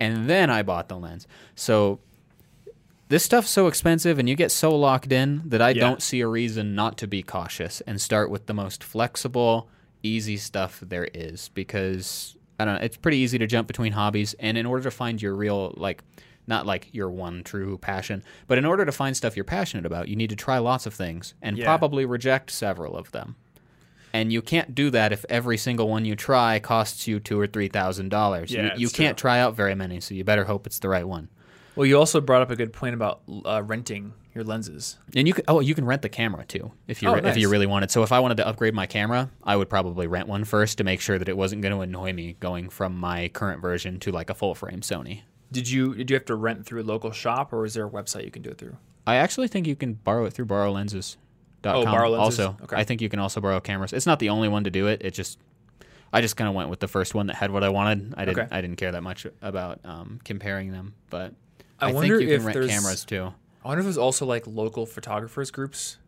And 0.00 0.28
then 0.28 0.50
I 0.50 0.62
bought 0.62 0.88
the 0.88 0.96
lens. 0.98 1.26
So 1.54 2.00
this 3.08 3.22
stuff's 3.24 3.50
so 3.50 3.66
expensive, 3.66 4.18
and 4.18 4.28
you 4.28 4.34
get 4.34 4.50
so 4.50 4.74
locked 4.76 5.12
in 5.12 5.42
that 5.46 5.62
I 5.62 5.70
Yeah. 5.70 5.80
don't 5.80 6.02
see 6.02 6.20
a 6.20 6.26
reason 6.28 6.74
not 6.74 6.96
to 6.98 7.06
be 7.06 7.22
cautious 7.22 7.80
and 7.82 8.00
start 8.00 8.30
with 8.30 8.46
the 8.46 8.54
most 8.54 8.82
flexible, 8.82 9.68
easy 10.02 10.36
stuff 10.36 10.80
there 10.86 11.08
is. 11.14 11.50
Because 11.54 12.36
I 12.58 12.64
don't 12.64 12.74
know, 12.76 12.80
it's 12.80 12.96
pretty 12.96 13.18
easy 13.18 13.38
to 13.38 13.46
jump 13.46 13.66
between 13.68 13.92
hobbies, 13.92 14.34
and 14.40 14.56
in 14.58 14.66
order 14.66 14.82
to 14.84 14.90
find 14.90 15.20
your 15.20 15.34
real 15.34 15.74
like 15.76 16.02
not 16.48 16.64
like 16.64 16.88
your 16.94 17.10
one 17.10 17.42
true 17.42 17.76
passion, 17.76 18.22
but 18.46 18.56
in 18.56 18.64
order 18.64 18.84
to 18.84 18.92
find 18.92 19.16
stuff 19.16 19.34
you're 19.36 19.44
passionate 19.44 19.84
about, 19.84 20.06
you 20.06 20.14
need 20.14 20.30
to 20.30 20.36
try 20.36 20.58
lots 20.58 20.86
of 20.86 20.94
things 20.94 21.34
and 21.42 21.58
Yeah. 21.58 21.64
probably 21.64 22.04
reject 22.04 22.52
several 22.52 22.96
of 22.96 23.10
them. 23.10 23.34
And 24.12 24.32
you 24.32 24.40
can't 24.40 24.72
do 24.72 24.88
that 24.90 25.12
if 25.12 25.24
every 25.28 25.58
single 25.58 25.88
one 25.88 26.04
you 26.04 26.14
try 26.14 26.60
costs 26.60 27.08
you 27.08 27.18
two 27.18 27.38
or 27.38 27.46
three 27.48 27.66
thousand 27.68 28.10
dollars. 28.10 28.52
Yeah, 28.52 28.74
you 28.74 28.82
you 28.82 28.88
can't 28.88 29.16
true. 29.18 29.22
try 29.28 29.40
out 29.40 29.54
very 29.56 29.74
many, 29.74 30.00
so 30.00 30.14
you 30.14 30.22
better 30.24 30.44
hope 30.44 30.66
it's 30.66 30.78
the 30.78 30.88
right 30.88 31.06
one. 31.06 31.28
Well, 31.76 31.86
you 31.86 31.98
also 31.98 32.20
brought 32.20 32.42
up 32.42 32.50
a 32.50 32.56
good 32.56 32.72
point 32.72 32.94
about 32.94 33.20
uh, 33.44 33.62
renting 33.64 34.14
your 34.34 34.44
lenses. 34.44 34.98
And 35.14 35.26
you 35.28 35.34
can 35.34 35.44
oh 35.48 35.60
you 35.60 35.74
can 35.74 35.84
rent 35.84 36.02
the 36.02 36.08
camera 36.08 36.44
too 36.44 36.72
if 36.88 37.02
you 37.02 37.08
Oh, 37.08 37.14
re- 37.14 37.20
if 37.20 37.36
you 37.36 37.46
nice. 37.46 37.52
really 37.52 37.66
wanted. 37.66 37.90
So 37.90 38.02
if 38.02 38.12
I 38.12 38.18
wanted 38.20 38.36
to 38.38 38.46
upgrade 38.46 38.74
my 38.74 38.86
camera, 38.86 39.30
I 39.44 39.56
would 39.56 39.68
probably 39.70 40.06
rent 40.06 40.26
one 40.28 40.44
first 40.44 40.78
to 40.78 40.84
make 40.84 41.00
sure 41.00 41.18
that 41.18 41.28
it 41.28 41.36
wasn't 41.36 41.62
going 41.62 41.72
to 41.74 41.80
annoy 41.80 42.12
me 42.12 42.36
going 42.40 42.68
from 42.70 42.96
my 42.98 43.28
current 43.28 43.62
version 43.62 43.98
to 44.00 44.10
like 44.12 44.28
a 44.30 44.34
full 44.34 44.54
frame 44.54 44.80
Sony. 44.80 45.22
Did 45.52 45.70
you 45.70 45.94
did 45.94 46.10
you 46.10 46.14
have 46.14 46.24
to 46.26 46.34
rent 46.34 46.66
through 46.66 46.82
a 46.82 46.84
local 46.84 47.12
shop, 47.12 47.52
or 47.52 47.64
is 47.64 47.74
there 47.74 47.86
a 47.86 47.90
website 47.90 48.24
you 48.24 48.30
can 48.30 48.42
do 48.42 48.50
it 48.50 48.58
through? 48.58 48.76
I 49.06 49.16
actually 49.16 49.48
think 49.48 49.66
you 49.66 49.76
can 49.76 49.94
borrow 49.94 50.24
it 50.26 50.32
through 50.32 50.46
borrowlenses.com. 50.46 51.16
Oh, 51.76 51.84
Borrow 51.84 52.10
Lenses. 52.10 52.40
Also, 52.40 52.56
Okay. 52.64 52.76
I 52.76 52.84
think 52.84 53.00
you 53.00 53.08
can 53.08 53.18
also 53.20 53.40
borrow 53.40 53.60
cameras. 53.60 53.92
It's 53.92 54.06
not 54.06 54.18
the 54.18 54.28
only 54.30 54.48
one 54.48 54.64
to 54.64 54.70
do 54.70 54.86
it. 54.88 55.02
It 55.04 55.12
just 55.12 55.38
I 56.12 56.20
just 56.20 56.36
kind 56.36 56.48
of 56.48 56.54
went 56.54 56.68
with 56.70 56.80
the 56.80 56.88
first 56.88 57.14
one 57.14 57.26
that 57.28 57.36
had 57.36 57.50
what 57.50 57.62
I 57.64 57.68
wanted. 57.68 58.14
I 58.16 58.24
didn't 58.24 58.38
Okay. 58.40 58.48
I 58.56 58.60
didn't 58.60 58.76
care 58.76 58.92
that 58.92 59.02
much 59.02 59.26
about 59.42 59.80
um, 59.84 60.20
comparing 60.24 60.72
them, 60.72 60.94
but 61.10 61.32
I 61.80 61.90
I, 61.90 61.92
wonder 61.92 62.18
think 62.18 62.28
you 62.28 62.34
if 62.34 62.40
can 62.40 62.46
rent 62.46 62.54
there's- 62.54 62.70
cameras 62.70 63.04
too. 63.04 63.32
I 63.64 63.68
wonder 63.68 63.80
if 63.80 63.84
there's 63.86 63.98
also 63.98 64.26
like 64.26 64.46
local 64.46 64.86
photographers 64.86 65.50
groups 65.50 65.98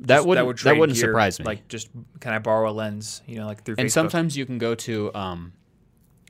That 0.00 0.26
would 0.26 0.36
that, 0.36 0.44
would 0.46 0.58
trade 0.58 0.78
wouldn't 0.78 0.98
gear, 0.98 1.08
surprise 1.08 1.38
me. 1.38 1.46
Like, 1.46 1.66
just 1.68 1.88
can 2.20 2.32
I 2.34 2.38
borrow 2.38 2.70
a 2.70 2.72
lens? 2.72 3.22
You 3.26 3.38
know, 3.38 3.46
like 3.46 3.64
through 3.64 3.76
and 3.78 3.88
Facebook. 3.88 3.92
sometimes 3.92 4.36
you 4.36 4.44
can 4.44 4.58
go 4.58 4.74
to 4.74 5.14
um, 5.14 5.52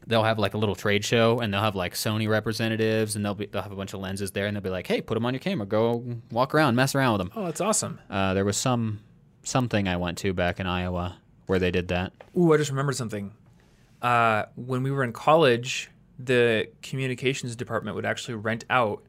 they'll 0.07 0.23
have 0.23 0.39
like 0.39 0.55
a 0.55 0.59
little 0.59 0.77
trade 0.77 1.05
show 1.05 1.41
and 1.41 1.53
they'll 1.53 1.61
have 1.61 1.75
like 1.75 1.95
Sony 1.95 2.29
representatives 2.29 3.17
and 3.17 3.25
they'll 3.25 3.35
be 3.35 3.47
they'll 3.47 3.63
have 3.63 3.73
a 3.73 3.77
bunch 3.77 3.93
of 3.95 4.01
lenses 4.01 4.31
there 4.31 4.47
and 4.47 4.55
they'll 4.57 4.63
be 4.63 4.71
like, 4.71 4.87
"Hey, 4.87 5.01
put 5.01 5.15
them 5.15 5.27
on 5.27 5.35
your 5.35 5.41
camera. 5.41 5.67
Go 5.67 6.05
walk 6.31 6.55
around, 6.55 6.77
mess 6.77 6.95
around 6.95 7.19
with 7.19 7.27
them." 7.27 7.33
Oh, 7.35 7.45
that's 7.47 7.61
awesome. 7.61 7.99
Uh, 8.09 8.33
there 8.35 8.45
was 8.45 8.57
some 8.57 9.01
something 9.43 9.89
I 9.89 9.97
went 9.97 10.19
to 10.19 10.33
back 10.33 10.61
in 10.61 10.67
Iowa 10.69 11.17
where 11.47 11.59
they 11.59 11.73
did 11.73 11.89
that. 11.89 12.13
Ooh, 12.39 12.53
I 12.53 12.57
just 12.59 12.71
remembered 12.71 12.95
something. 12.97 13.33
Uh, 14.01 14.45
when 14.55 14.85
we 14.85 14.93
were 14.93 15.03
in 15.03 15.13
college, 15.13 15.91
the 16.19 16.69
communications 16.83 17.57
department 17.57 17.95
would 17.97 18.07
actually 18.07 18.35
rent 18.35 18.65
out 18.71 19.03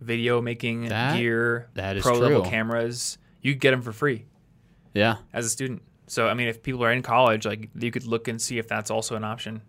video 0.00 0.40
making 0.40 0.88
That- 0.88 1.16
gear, 1.16 1.68
that 1.74 1.96
is 1.96 2.02
pro 2.02 2.14
level 2.18 2.42
cameras. 2.42 3.18
You 3.42 3.52
could 3.52 3.60
get 3.60 3.70
them 3.72 3.82
for 3.82 3.92
free 3.92 4.24
Yeah. 4.94 5.16
as 5.32 5.46
a 5.46 5.48
student. 5.48 5.82
So, 6.06 6.26
I 6.28 6.34
mean, 6.34 6.48
if 6.48 6.62
people 6.62 6.82
are 6.84 6.92
in 6.92 7.02
college, 7.02 7.46
like 7.46 7.70
you 7.78 7.90
could 7.90 8.04
look 8.04 8.26
and 8.28 8.40
see 8.40 8.58
if 8.58 8.66
that's 8.66 8.90
also 8.90 9.14
an 9.14 9.24
option. 9.24 9.62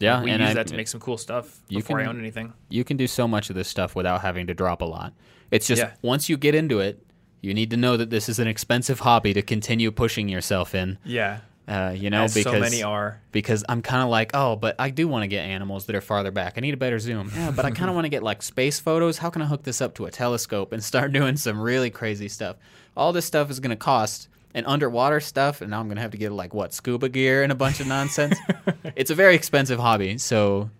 Yeah, 0.00 0.22
we 0.22 0.30
and 0.30 0.40
use 0.40 0.50
I, 0.50 0.54
that 0.54 0.66
to 0.68 0.76
make 0.76 0.88
some 0.88 1.00
cool 1.00 1.16
stuff 1.18 1.60
you 1.68 1.78
before 1.78 2.00
I 2.00 2.06
own 2.06 2.18
anything. 2.18 2.52
you 2.68 2.82
can 2.84 2.96
do 2.96 3.06
so 3.06 3.28
much 3.28 3.48
of 3.48 3.54
this 3.56 3.68
stuff 3.68 3.94
without 3.94 4.22
having 4.22 4.46
to 4.48 4.54
drop 4.54 4.82
a 4.82 4.84
lot. 4.84 5.12
It's 5.50 5.66
just 5.66 5.82
Yeah. 5.82 5.92
once 6.02 6.28
you 6.28 6.36
get 6.36 6.54
into 6.54 6.80
it, 6.80 7.04
you 7.42 7.54
need 7.54 7.70
to 7.70 7.76
know 7.76 7.96
that 7.96 8.10
this 8.10 8.28
is 8.28 8.38
an 8.38 8.48
expensive 8.48 9.00
hobby 9.00 9.32
to 9.34 9.42
continue 9.42 9.90
pushing 9.92 10.28
yourself 10.28 10.74
in. 10.74 10.98
Yeah, 11.04 11.40
Uh, 11.66 11.94
you 11.96 12.10
know, 12.10 12.24
as 12.24 12.34
because 12.34 12.52
so 12.52 12.60
many 12.60 12.82
are. 12.82 13.22
because 13.32 13.64
I'm 13.68 13.80
kind 13.80 14.02
of 14.02 14.10
like, 14.10 14.32
oh, 14.34 14.54
but 14.54 14.76
I 14.78 14.90
do 14.90 15.08
want 15.08 15.22
to 15.22 15.28
get 15.28 15.44
animals 15.44 15.86
that 15.86 15.96
are 15.96 16.02
farther 16.02 16.30
back. 16.30 16.54
I 16.56 16.60
need 16.60 16.74
a 16.74 16.76
better 16.76 16.98
zoom. 16.98 17.30
Yeah, 17.34 17.52
but 17.52 17.64
I 17.64 17.70
kind 17.70 17.88
of 17.88 17.94
want 17.94 18.04
to 18.04 18.10
get 18.10 18.22
like 18.22 18.42
space 18.42 18.78
photos. 18.78 19.16
How 19.16 19.30
can 19.30 19.40
I 19.40 19.46
hook 19.46 19.62
this 19.62 19.80
up 19.80 19.94
to 19.94 20.04
a 20.04 20.10
telescope 20.10 20.72
and 20.72 20.84
start 20.84 21.12
doing 21.14 21.36
some 21.36 21.58
really 21.58 21.88
crazy 21.88 22.28
stuff? 22.28 22.56
All 22.96 23.12
this 23.14 23.24
stuff 23.24 23.50
is 23.50 23.60
going 23.60 23.70
to 23.70 23.76
cost. 23.76 24.28
And 24.56 24.64
underwater 24.68 25.18
stuff, 25.18 25.62
and 25.62 25.70
now 25.72 25.80
I'm 25.80 25.88
going 25.88 25.96
to 25.96 26.02
have 26.02 26.12
to 26.12 26.16
get 26.16 26.30
like 26.30 26.54
what 26.54 26.72
scuba 26.72 27.08
gear 27.08 27.42
and 27.42 27.50
a 27.50 27.56
bunch 27.56 27.80
of 27.80 27.88
nonsense. 27.88 28.38
it's 28.94 29.10
a 29.10 29.14
very 29.16 29.34
expensive 29.34 29.80
hobby, 29.80 30.16
so 30.16 30.70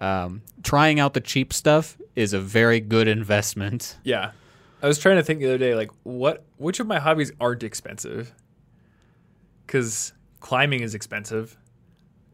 um, 0.00 0.40
trying 0.62 0.98
out 0.98 1.14
the 1.14 1.20
cheap 1.20 1.52
stuff 1.52 1.98
is 2.16 2.32
a 2.32 2.40
very 2.40 2.80
good 2.80 3.06
investment. 3.08 3.98
Yeah. 4.04 4.32
I 4.82 4.86
was 4.88 4.98
trying 4.98 5.16
to 5.16 5.22
think 5.22 5.40
the 5.40 5.46
other 5.46 5.58
day, 5.58 5.74
like, 5.74 5.90
what, 6.02 6.44
which 6.56 6.80
of 6.80 6.86
my 6.86 6.98
hobbies 6.98 7.32
aren't 7.38 7.62
expensive? 7.62 8.34
Because 9.66 10.14
climbing 10.40 10.80
is 10.80 10.94
expensive, 10.94 11.56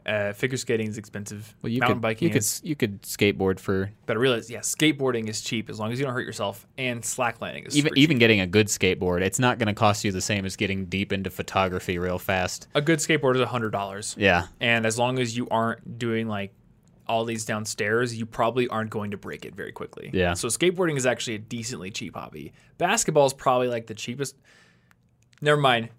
uh, 0.06 0.32
figure 0.32 0.56
skating 0.56 0.86
is 0.86 0.98
expensive, 0.98 1.54
Well, 1.62 1.70
you 1.72 1.80
mountain 1.80 1.96
could 1.96 2.02
biking 2.02 2.28
you 2.28 2.32
could 2.32 2.42
is. 2.42 2.60
you 2.64 2.76
could 2.76 3.02
skateboard 3.02 3.58
for 3.58 3.90
But 4.06 4.16
I 4.16 4.20
realized, 4.20 4.48
yeah, 4.50 4.60
skateboarding 4.60 5.28
is 5.28 5.40
cheap 5.40 5.68
as 5.68 5.80
long 5.80 5.90
as 5.92 5.98
you 5.98 6.04
don't 6.04 6.14
hurt 6.14 6.24
yourself, 6.26 6.64
and 6.78 7.02
slacklining 7.02 7.66
is 7.66 7.76
even 7.76 7.92
even 7.96 8.18
getting 8.18 8.40
a 8.40 8.46
good 8.46 8.68
skateboard. 8.68 9.22
It's 9.22 9.40
not 9.40 9.58
going 9.58 9.66
to 9.66 9.74
cost 9.74 10.04
you 10.04 10.12
the 10.12 10.20
same 10.20 10.44
as 10.46 10.54
getting 10.56 10.86
deep 10.86 11.12
into 11.12 11.28
photography 11.30 11.98
real 11.98 12.18
fast. 12.20 12.68
A 12.74 12.80
good 12.80 13.00
skateboard 13.00 13.34
is 13.34 13.40
a 13.40 13.46
hundred 13.46 13.70
dollars, 13.70 14.14
Yeah, 14.18 14.46
and 14.60 14.86
as 14.86 14.96
long 14.98 15.18
as 15.18 15.36
you 15.36 15.48
aren't 15.50 15.98
doing 15.98 16.28
like 16.28 16.52
all 17.08 17.24
these 17.24 17.44
downstairs, 17.44 18.16
you 18.16 18.26
probably 18.26 18.66
aren't 18.68 18.90
going 18.90 19.12
to 19.12 19.16
break 19.16 19.44
it 19.44 19.54
very 19.54 19.70
quickly. 19.72 20.10
Yeah. 20.12 20.34
So 20.34 20.48
skateboarding 20.48 20.96
is 20.96 21.06
actually 21.06 21.34
a 21.36 21.38
decently 21.38 21.90
cheap 21.90 22.14
hobby. 22.16 22.52
Basketball 22.78 23.26
is 23.26 23.32
probably 23.32 23.68
like 23.68 23.86
the 23.86 23.94
cheapest. 23.94 24.36
Never 25.40 25.60
mind. 25.60 25.90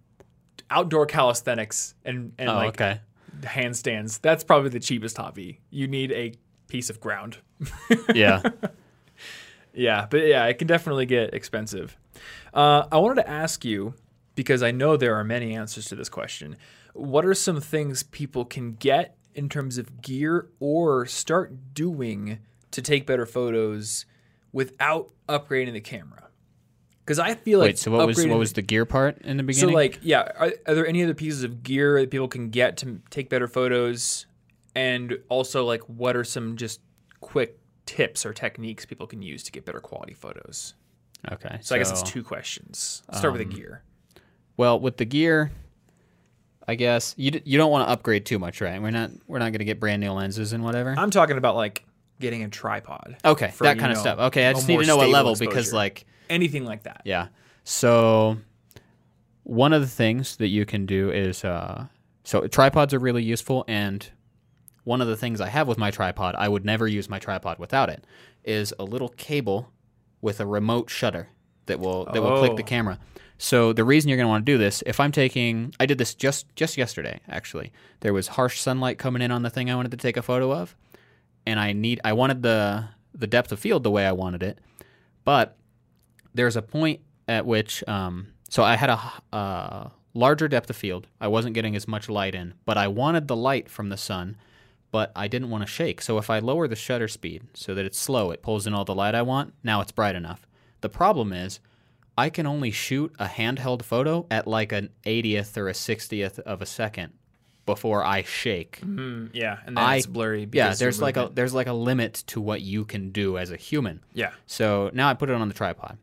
Outdoor 0.70 1.06
calisthenics 1.06 1.96
and 2.04 2.34
and 2.38 2.50
oh, 2.50 2.56
like 2.56 2.82
okay. 2.82 3.02
handstands. 3.42 4.20
That's 4.22 4.44
probably 4.44 4.70
the 4.70 4.80
cheapest 4.80 5.18
hobby. 5.18 5.62
You 5.70 5.88
need 5.88 6.12
a 6.12 6.34
piece 6.68 6.90
of 6.90 7.00
ground. 7.00 7.38
Yeah. 8.14 8.42
Yeah, 9.78 10.08
but 10.10 10.26
yeah, 10.26 10.46
it 10.46 10.58
can 10.58 10.68
definitely 10.68 11.06
get 11.06 11.36
expensive. 11.36 11.96
Uh, 12.52 12.88
I 12.92 12.98
wanted 12.98 13.22
to 13.22 13.30
ask 13.30 13.64
you 13.64 13.94
because 14.34 14.64
I 14.64 14.72
know 14.72 14.98
there 14.98 15.16
are 15.16 15.24
many 15.24 15.56
answers 15.56 15.86
to 15.90 15.96
this 15.96 16.10
question. 16.10 16.58
What 16.94 17.28
are 17.28 17.36
some 17.36 17.62
things 17.62 18.02
people 18.02 18.44
can 18.44 18.74
get 18.74 19.16
in 19.36 19.50
terms 19.50 19.78
of 19.78 20.02
gear 20.02 20.48
or 20.60 21.06
start 21.06 21.76
doing 21.76 22.40
to 22.72 22.82
take 22.82 23.06
better 23.06 23.28
photos 23.28 24.08
without 24.52 25.10
upgrading 25.30 25.74
the 25.74 25.82
camera? 25.82 26.27
Because 27.08 27.20
I 27.20 27.36
feel 27.36 27.60
like 27.60 27.70
Wait, 27.70 27.80
so 27.80 27.90
what 27.90 28.06
was 28.06 28.18
what 28.18 28.28
the- 28.28 28.36
was 28.36 28.52
the 28.52 28.62
gear 28.62 28.84
part 28.84 29.18
in 29.22 29.38
the 29.38 29.44
beginning? 29.44 29.70
so 29.70 29.74
like 29.74 29.98
yeah 30.02 30.30
are, 30.38 30.52
are 30.66 30.76
there 30.76 30.86
any 30.86 31.02
other 31.02 31.14
pieces 31.14 31.42
of 31.44 31.64
gear 31.64 32.02
that 32.02 32.12
people 32.12 32.28
can 32.28 32.50
get 32.50 32.76
to 32.78 33.00
take 33.10 33.30
better 33.30 33.48
photos 33.48 34.26
and 34.76 35.18
also 35.30 35.64
like 35.64 35.82
what 35.84 36.18
are 36.18 36.26
some 36.26 36.58
just 36.58 36.82
quick 37.22 37.60
tips 37.86 38.26
or 38.26 38.34
techniques 38.34 38.86
people 38.86 39.08
can 39.08 39.22
use 39.22 39.42
to 39.44 39.54
get 39.54 39.64
better 39.64 39.80
quality 39.80 40.14
photos 40.14 40.74
okay. 41.32 41.60
so, 41.62 41.76
i 41.76 41.78
guess 41.78 41.90
it's 41.90 42.04
two 42.04 42.24
questions 42.24 43.04
Let's 43.08 43.20
start 43.20 43.32
with 43.32 43.42
um, 43.42 43.50
the 43.50 43.56
gear 43.56 43.84
Well, 44.58 44.78
with 44.78 44.98
the 44.98 45.06
gear, 45.06 45.52
I 46.68 46.76
guess 46.76 47.16
you 47.18 47.32
d- 47.32 47.42
you 47.46 47.58
don't 47.58 47.72
want 47.72 47.88
to 47.88 47.92
upgrade 47.92 48.26
too 48.26 48.38
much, 48.40 48.60
right? 48.60 48.82
We're 48.82 48.92
not 48.92 49.12
we're 49.28 49.40
not 49.40 49.52
going 49.54 49.60
to 49.60 49.66
get 49.66 49.80
brand 49.80 50.02
new 50.02 50.12
lenses 50.12 50.52
and 50.52 50.62
whatever. 50.62 50.94
i'm 50.98 51.12
talking 51.12 51.38
about 51.38 51.56
like 51.56 51.86
getting 52.20 52.44
a 52.44 52.50
tripod 52.50 53.16
okay, 53.24 53.52
for, 53.52 53.64
that 53.64 53.76
you 53.78 53.80
kind 53.80 53.92
of 53.94 53.98
know, 54.00 54.02
stuff. 54.02 54.20
Okay, 54.20 54.46
I 54.46 54.50
a 54.50 54.54
just 54.54 54.68
need 54.68 54.74
more 54.74 54.82
to 54.82 54.88
know 54.88 54.98
what 54.98 55.04
stable 55.04 55.14
level 55.14 55.36
because 55.36 55.68
exposure. 55.68 55.76
like 55.78 56.06
anything 56.30 56.66
like 56.66 56.84
that 56.84 57.02
Yeah. 57.06 57.28
So 57.64 58.38
one 59.44 59.74
of 59.74 59.82
the 59.82 59.88
things 59.88 60.36
that 60.38 60.48
you 60.48 60.66
can 60.66 60.86
do 60.86 61.10
is 61.12 61.44
uh, 61.44 61.86
so 62.24 62.48
tripods 62.48 62.94
are 62.94 63.00
really 63.00 63.24
useful, 63.24 63.64
and 63.68 64.10
one 64.84 65.02
of 65.02 65.08
the 65.08 65.16
things 65.18 65.40
I 65.42 65.48
have 65.50 65.68
with 65.68 65.78
my 65.78 65.92
tripod, 65.92 66.36
I 66.38 66.48
would 66.50 66.66
never 66.66 66.88
use 66.88 67.10
my 67.10 67.20
tripod 67.20 67.60
without 67.60 67.90
it, 67.90 68.06
is 68.44 68.74
a 68.80 68.84
little 68.84 69.10
cable 69.10 69.70
with 70.22 70.40
a 70.40 70.46
remote 70.46 70.90
shutter 70.90 71.30
that 71.66 71.80
will 71.80 72.06
that 72.14 72.22
will 72.22 72.38
click 72.38 72.56
the 72.56 72.64
Oh. 72.64 72.66
camera. 72.66 73.00
So 73.38 73.72
the 73.72 73.84
reason 73.84 74.10
you're 74.10 74.18
going 74.18 74.26
to 74.26 74.30
want 74.30 74.46
to 74.46 74.52
do 74.52 74.58
this, 74.58 74.82
if 74.86 75.00
I'm 75.00 75.12
taking, 75.12 75.74
I 75.80 75.86
did 75.86 75.98
this 75.98 76.14
just 76.16 76.54
just 76.56 76.78
yesterday 76.78 77.20
actually. 77.30 77.72
There 78.00 78.14
was 78.14 78.30
harsh 78.30 78.60
sunlight 78.60 78.98
coming 78.98 79.22
in 79.22 79.32
on 79.32 79.44
the 79.44 79.50
thing 79.50 79.70
I 79.70 79.76
wanted 79.76 79.92
to 79.92 79.98
take 79.98 80.18
a 80.18 80.22
photo 80.22 80.52
of, 80.54 80.76
and 81.46 81.60
I 81.60 81.72
need 81.74 82.00
I 82.04 82.14
wanted 82.14 82.42
the 82.44 82.86
the 83.14 83.28
depth 83.28 83.52
of 83.52 83.60
field 83.60 83.84
the 83.84 83.92
way 83.92 84.06
I 84.06 84.12
wanted 84.14 84.42
it, 84.44 84.60
but 85.24 85.56
there's 86.38 86.56
a 86.56 86.62
point 86.62 87.02
at 87.28 87.46
which 87.46 87.84
um, 87.88 88.28
so 88.50 88.64
I 88.64 88.76
had 88.78 88.90
a 88.90 89.00
uh, 89.36 89.90
larger 90.14 90.48
depth 90.48 90.70
of 90.70 90.76
field. 90.76 91.08
I 91.20 91.28
wasn't 91.28 91.54
getting 91.56 91.76
as 91.76 91.88
much 91.88 92.08
light 92.10 92.34
in, 92.36 92.54
but 92.66 92.78
I 92.78 92.88
wanted 92.88 93.28
the 93.28 93.36
light 93.36 93.70
from 93.70 93.90
the 93.90 93.98
sun, 93.98 94.38
but 94.92 95.12
I 95.16 95.28
didn't 95.28 95.50
want 95.50 95.64
to 95.64 95.68
shake. 95.68 96.02
So 96.02 96.18
if 96.18 96.30
I 96.30 96.40
lower 96.40 96.68
the 96.68 96.76
shutter 96.76 97.08
speed 97.10 97.44
so 97.54 97.74
that 97.76 97.86
it's 97.86 98.00
slow, 98.00 98.32
it 98.32 98.42
pulls 98.42 98.66
in 98.66 98.74
all 98.74 98.86
the 98.86 98.96
light 98.96 99.16
I 99.16 99.22
want. 99.24 99.54
Now 99.64 99.82
it's 99.82 99.92
bright 99.92 100.16
enough. 100.16 100.48
The 100.82 100.90
problem 100.90 101.34
is 101.34 101.60
I 102.18 102.30
can 102.30 102.48
only 102.48 102.72
shoot 102.72 103.14
a 103.20 103.26
handheld 103.28 103.84
photo 103.84 104.26
at 104.32 104.48
like 104.48 104.72
an 104.72 104.90
80th 105.06 105.58
or 105.58 105.68
a 105.70 105.74
60th 105.74 106.40
of 106.40 106.62
a 106.62 106.66
second 106.66 107.14
before 107.66 108.02
I 108.04 108.24
shake. 108.24 108.80
Mm, 108.82 109.30
yeah 109.34 109.58
and 109.66 109.76
then 109.76 109.84
I- 109.84 109.98
it's 109.98 110.06
blurry 110.06 110.48
Yeah, 110.52 110.74
there's 110.74 111.02
like 111.02 111.18
a 111.18 111.30
there's 111.34 111.54
like 111.54 111.68
a 111.68 111.74
limit 111.74 112.24
to 112.28 112.40
what 112.40 112.62
you 112.62 112.86
can 112.86 113.12
do 113.12 113.38
as 113.38 113.52
a 113.52 113.58
human. 113.58 114.00
yeah 114.14 114.32
So 114.46 114.90
now 114.94 115.10
I 115.10 115.14
put 115.16 115.30
it 115.30 115.36
on 115.36 115.48
the 115.50 115.54
tripod. 115.54 115.98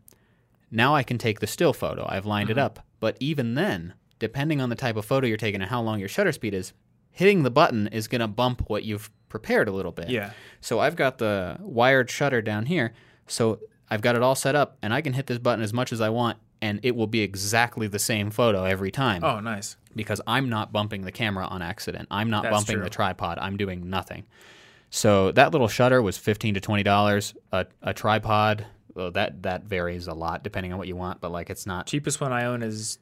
Now 0.75 0.95
I 0.95 1.03
can 1.03 1.19
take 1.19 1.41
the 1.41 1.47
still 1.47 1.73
photo. 1.73 2.07
I've 2.09 2.27
lined 2.27 2.51
it 2.51 2.59
uh-huh. 2.59 2.67
up. 2.67 2.87
But 3.01 3.17
even 3.21 3.55
then, 3.55 3.95
depending 4.19 4.61
on 4.61 4.69
the 4.69 4.75
type 4.75 4.97
of 4.97 5.05
photo 5.05 5.27
you're 5.27 5.37
taking 5.37 5.61
and 5.61 5.71
how 5.71 5.81
long 5.81 6.01
your 6.01 6.09
shutter 6.09 6.33
speed 6.33 6.53
is, 6.53 6.73
hitting 7.11 7.45
the 7.45 7.51
button 7.51 7.87
is 7.89 8.09
going 8.09 8.21
to 8.21 8.29
bump 8.29 8.69
what 8.69 8.83
you've 8.83 9.11
prepared 9.29 9.69
a 9.69 9.73
little 9.73 9.93
bit. 9.93 10.11
yeah 10.11 10.31
So 10.61 10.81
I've 10.81 10.97
got 10.97 11.19
the 11.19 11.57
wired 11.61 12.11
shutter 12.11 12.43
down 12.43 12.67
here. 12.67 12.93
So 13.27 13.61
I've 13.89 14.01
got 14.01 14.17
it 14.17 14.23
all 14.23 14.35
set 14.35 14.55
up 14.55 14.77
and 14.83 14.93
I 14.93 15.01
can 15.01 15.13
hit 15.13 15.27
this 15.27 15.39
button 15.39 15.63
as 15.63 15.73
much 15.73 15.93
as 15.93 16.01
I 16.01 16.09
want 16.09 16.39
and 16.61 16.81
it 16.83 16.97
will 16.97 17.07
be 17.07 17.21
exactly 17.21 17.87
the 17.87 17.99
same 17.99 18.31
photo 18.31 18.65
every 18.65 18.91
time 18.91 19.23
oh 19.23 19.39
nice 19.39 19.77
because 19.95 20.21
I'm 20.27 20.49
not 20.49 20.73
bumping 20.73 21.03
the 21.03 21.13
camera 21.13 21.47
on 21.47 21.63
accident. 21.63 22.09
I'm 22.11 22.31
not 22.31 22.43
That's 22.43 22.55
bumping 22.55 22.77
true. 22.77 22.85
the 22.85 22.91
tripod. 22.91 23.39
I'm 23.39 23.57
doing 23.57 23.91
nothing. 23.91 24.25
So 24.91 25.31
that 25.33 25.53
little 25.53 25.69
shutter 25.69 26.01
was 26.03 26.17
fifteen 26.17 26.55
to 26.55 26.61
twenty 26.61 26.83
dollars. 26.83 27.35
A, 27.53 27.67
a 27.83 27.93
tripod, 27.93 28.67
well, 28.95 29.11
that 29.13 29.43
that 29.43 29.65
varies 29.65 30.07
a 30.07 30.15
lot 30.15 30.43
depending 30.45 30.73
on 30.73 30.79
what 30.79 30.89
you 30.89 30.97
want, 30.97 31.21
but 31.21 31.31
like 31.33 31.51
it's 31.51 31.67
not. 31.67 31.87
cheapest 31.87 32.21
one 32.21 32.33
i 32.33 32.45
own 32.45 32.63
is 32.63 32.99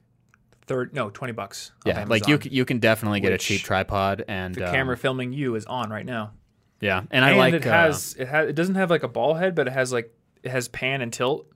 third 0.66 0.94
no 0.94 1.10
20 1.10 1.32
bucks 1.32 1.72
Yeah, 1.84 2.04
like 2.08 2.28
you 2.28 2.38
you 2.44 2.64
can 2.64 2.78
definitely 2.78 3.20
get 3.20 3.32
a 3.32 3.38
cheap 3.38 3.62
tripod 3.62 4.24
and 4.28 4.54
the 4.54 4.64
um, 4.66 4.72
camera 4.72 4.96
filming 4.96 5.32
you 5.32 5.54
is 5.56 5.66
on 5.66 5.90
right 5.90 6.06
now 6.06 6.32
Yeah, 6.80 7.02
and 7.10 7.24
I 7.24 7.34
like 7.34 7.54
it 7.54 7.66
uh, 7.66 7.70
has 7.70 8.14
it 8.18 8.28
has 8.28 8.48
it 8.48 8.54
doesn't 8.54 8.76
have 8.76 8.90
like 8.90 9.02
a 9.02 9.08
ball 9.08 9.34
head, 9.34 9.54
but 9.54 9.66
it 9.66 9.72
has 9.72 9.92
like 9.92 10.14
it 10.42 10.50
has 10.50 10.68
pan 10.68 11.02
and 11.02 11.12
tilt. 11.12 11.46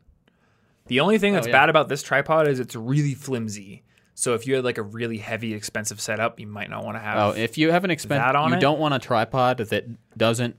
The 0.89 1.01
only 1.01 1.19
thing 1.19 1.33
that's 1.35 1.47
Oh, 1.47 1.51
yeah. 1.51 1.53
bad 1.61 1.69
about 1.69 1.89
this 1.89 2.03
tripod 2.03 2.47
is 2.47 2.61
it's 2.61 2.77
really 2.77 3.15
flimsy. 3.15 3.83
So 4.15 4.35
if 4.35 4.47
you 4.47 4.55
had 4.55 4.65
like 4.65 4.79
a 4.79 4.83
really 4.83 5.19
heavy, 5.19 5.53
expensive 5.53 6.01
setup, 6.01 6.39
you 6.41 6.47
might 6.47 6.71
not 6.71 6.85
want 6.85 6.97
to 6.97 7.01
have. 7.01 7.19
Oh, 7.19 7.31
if 7.39 7.59
you 7.59 7.71
have 7.71 7.85
an 7.85 7.91
expensive, 7.91 8.35
you 8.49 8.55
it? 8.55 8.61
don't 8.61 8.79
want 8.79 8.95
a 8.95 8.99
tripod 8.99 9.59
that 9.59 9.85
doesn't 10.17 10.57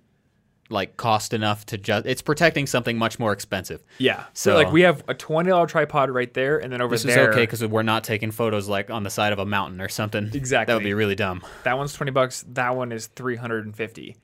like 0.69 0.98
cost 0.98 1.34
enough 1.34 1.65
to 1.68 1.77
just. 1.77 2.06
It's 2.06 2.22
protecting 2.22 2.68
something 2.68 2.98
much 2.98 3.19
more 3.19 3.31
expensive. 3.34 3.84
yeah. 3.98 4.26
So, 4.34 4.52
so- 4.52 4.56
like 4.56 4.72
we 4.72 4.81
have 4.81 5.03
a 5.07 5.14
twenty 5.14 5.49
dollar 5.49 5.68
tripod 5.68 6.10
right 6.10 6.34
there, 6.34 6.57
and 6.60 6.72
then 6.73 6.81
over 6.81 6.95
This 6.95 7.06
is 7.06 7.15
okay 7.18 7.41
because 7.44 7.64
we're 7.65 7.84
not 7.84 8.03
taking 8.03 8.31
photos 8.31 8.68
like 8.68 8.89
on 8.89 9.03
the 9.03 9.10
side 9.10 9.34
of 9.34 9.39
a 9.39 9.45
mountain 9.45 9.80
or 9.81 9.89
something. 9.89 10.30
Exactly. 10.34 10.72
that 10.72 10.76
would 10.77 10.84
be 10.84 10.94
really 10.94 11.15
dumb. 11.15 11.41
that 11.64 11.77
one's 11.77 11.94
twenty 11.94 12.11
bucks. 12.11 12.44
That 12.49 12.76
one 12.76 12.91
is 12.91 13.07
three 13.07 13.35
hundred 13.35 13.65
and 13.65 13.76
fifty. 13.76 14.18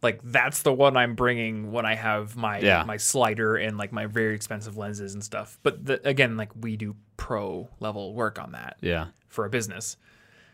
Like 0.00 0.20
that's 0.22 0.62
the 0.62 0.72
one 0.72 0.96
I'm 0.96 1.16
bringing 1.16 1.72
when 1.72 1.84
I 1.84 1.96
have 1.96 2.36
my 2.36 2.60
Yeah. 2.60 2.84
my 2.84 2.98
slider 2.98 3.56
and 3.56 3.76
like 3.76 3.90
my 3.90 4.06
very 4.06 4.34
expensive 4.36 4.76
lenses 4.76 5.12
and 5.14 5.24
stuff. 5.24 5.58
But 5.64 5.84
the, 5.84 6.06
again, 6.08 6.36
like 6.36 6.50
we 6.54 6.76
do 6.76 6.94
pro 7.16 7.68
level 7.80 8.14
work 8.14 8.38
on 8.38 8.52
that 8.52 8.76
Yeah. 8.80 9.06
for 9.28 9.44
a 9.44 9.50
business. 9.50 9.96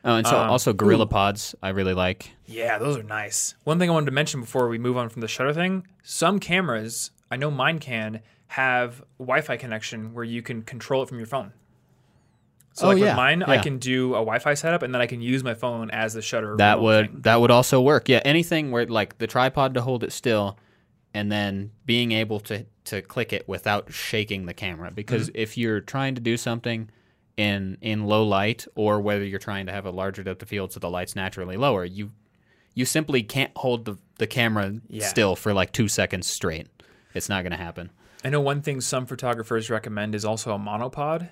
Oh, 0.04 0.16
and 0.16 0.26
so 0.26 0.36
Um, 0.38 0.50
also 0.50 0.72
Gorilla 0.72 1.04
ooh. 1.04 1.08
Pods, 1.08 1.54
I 1.62 1.70
really 1.70 1.94
like. 1.94 2.30
Yeah, 2.46 2.78
those 2.78 2.96
are 2.98 3.02
nice. 3.02 3.54
One 3.64 3.78
thing 3.78 3.88
I 3.88 3.92
wanted 3.92 4.06
to 4.06 4.12
mention 4.12 4.40
before 4.40 4.68
we 4.68 4.78
move 4.78 4.96
on 4.96 5.08
from 5.08 5.20
the 5.22 5.28
shutter 5.28 5.52
thing 5.54 5.86
some 6.02 6.38
cameras, 6.38 7.10
I 7.30 7.36
know 7.36 7.50
mine 7.50 7.78
can, 7.78 8.20
have 8.48 9.02
Wi 9.18 9.40
Fi 9.40 9.56
connection 9.56 10.12
where 10.12 10.24
you 10.24 10.42
can 10.42 10.62
control 10.62 11.02
it 11.02 11.08
from 11.08 11.18
your 11.18 11.26
phone. 11.26 11.52
So, 12.74 12.86
Oh, 12.86 12.88
like 12.90 12.98
yeah, 12.98 13.04
with 13.10 13.16
mine, 13.16 13.42
I 13.44 13.58
can 13.58 13.78
do 13.78 14.10
a 14.14 14.18
Wi 14.18 14.38
Fi 14.40 14.54
setup 14.54 14.82
and 14.82 14.92
then 14.92 15.00
I 15.00 15.06
can 15.06 15.20
use 15.22 15.42
my 15.44 15.54
phone 15.54 15.90
as 15.90 16.14
the 16.14 16.22
shutter. 16.22 16.56
That 16.56 16.80
would 16.80 17.10
thing. 17.12 17.20
that 17.22 17.40
would 17.40 17.50
also 17.50 17.80
work. 17.80 18.08
Yeah, 18.08 18.20
anything 18.24 18.70
where 18.72 18.84
like 18.86 19.18
the 19.18 19.26
tripod 19.26 19.74
to 19.74 19.80
hold 19.80 20.02
it 20.04 20.12
still, 20.12 20.58
and 21.14 21.30
then 21.32 21.70
being 21.86 22.12
able 22.12 22.40
to 22.40 22.66
to 22.86 23.00
click 23.00 23.32
it 23.32 23.48
without 23.48 23.92
shaking 23.92 24.44
the 24.46 24.52
camera. 24.54 24.90
Because 24.90 25.28
Mm-hmm. 25.28 25.38
if 25.40 25.56
you're 25.56 25.80
trying 25.80 26.14
to 26.16 26.20
do 26.20 26.36
something 26.36 26.90
in 27.36 27.78
in 27.80 28.04
low 28.06 28.24
light, 28.24 28.66
or 28.74 29.00
whether 29.00 29.24
you're 29.24 29.38
trying 29.38 29.66
to 29.66 29.72
have 29.72 29.86
a 29.86 29.90
larger 29.90 30.22
depth 30.22 30.42
of 30.42 30.48
field 30.48 30.72
so 30.72 30.80
the 30.80 30.90
light's 30.90 31.16
naturally 31.16 31.56
lower, 31.56 31.84
you 31.84 32.12
you 32.74 32.84
simply 32.84 33.22
can't 33.22 33.52
hold 33.56 33.84
the 33.84 33.96
the 34.18 34.26
camera 34.26 34.74
Yeah. 34.88 35.06
still 35.06 35.34
for 35.36 35.52
like 35.52 35.72
two 35.72 35.88
seconds 35.88 36.26
straight. 36.26 36.68
It's 37.14 37.28
not 37.28 37.42
going 37.42 37.52
to 37.52 37.56
happen. 37.56 37.90
I 38.24 38.30
know 38.30 38.40
one 38.40 38.62
thing 38.62 38.80
some 38.80 39.06
photographers 39.06 39.68
recommend 39.70 40.14
is 40.14 40.24
also 40.24 40.54
a 40.54 40.58
monopod, 40.58 41.28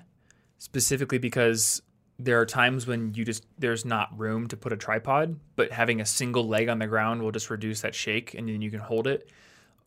specifically 0.57 1.17
because 1.17 1.81
there 2.19 2.39
are 2.39 2.45
times 2.45 2.85
when 2.85 3.13
you 3.15 3.25
just 3.25 3.45
there's 3.57 3.83
not 3.85 4.17
room 4.17 4.47
to 4.47 4.57
put 4.57 4.71
a 4.71 4.77
tripod, 4.77 5.39
but 5.55 5.71
having 5.71 5.99
a 5.99 6.05
single 6.05 6.47
leg 6.47 6.69
on 6.69 6.79
the 6.79 6.87
ground 6.87 7.21
will 7.21 7.31
just 7.31 7.49
reduce 7.49 7.81
that 7.81 7.95
shake, 7.95 8.33
and 8.33 8.47
then 8.47 8.61
you 8.61 8.69
can 8.69 8.79
hold 8.79 9.07
it. 9.07 9.29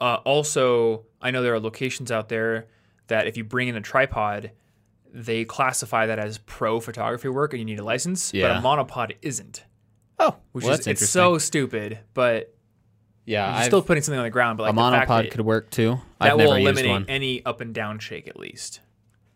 Uh, 0.00 0.16
also, 0.24 1.04
I 1.22 1.30
know 1.30 1.42
there 1.42 1.54
are 1.54 1.60
locations 1.60 2.10
out 2.10 2.28
there 2.28 2.66
that 3.06 3.26
if 3.26 3.36
you 3.36 3.44
bring 3.44 3.68
in 3.68 3.76
a 3.76 3.80
tripod, 3.80 4.50
they 5.16 5.44
classify 5.44 6.06
that 6.06 6.18
as 6.18 6.38
pro 6.38 6.78
photography 6.78 7.28
work, 7.28 7.52
and 7.54 7.58
you 7.60 7.64
need 7.64 7.78
a 7.80 7.84
license. 7.84 8.32
Yeah. 8.34 8.48
But 8.48 8.58
a 8.58 8.60
monopod 8.60 9.16
isn't, 9.22 9.64
Oh, 10.18 10.36
which 10.52 10.64
well, 10.64 10.74
is 10.74 10.86
it's 10.86 11.08
so 11.08 11.38
stupid, 11.38 11.98
but 12.14 12.52
Yeah, 13.24 13.46
You're 13.48 13.56
I've- 13.56 13.66
still 13.66 13.82
putting 13.82 14.02
something 14.04 14.18
on 14.20 14.24
the 14.24 14.30
ground, 14.30 14.56
but 14.58 14.64
like 14.64 14.72
a 14.72 14.76
monopod 14.76 15.22
that, 15.24 15.30
could 15.32 15.40
work 15.40 15.68
too. 15.70 15.98
that 16.20 16.32
I've 16.32 16.36
will 16.36 16.52
never 16.54 16.58
used 16.60 16.78
eliminate 16.80 17.06
any 17.08 17.44
up 17.44 17.60
and 17.60 17.74
down 17.74 17.98
shake 17.98 18.28
at 18.28 18.38
least. 18.38 18.80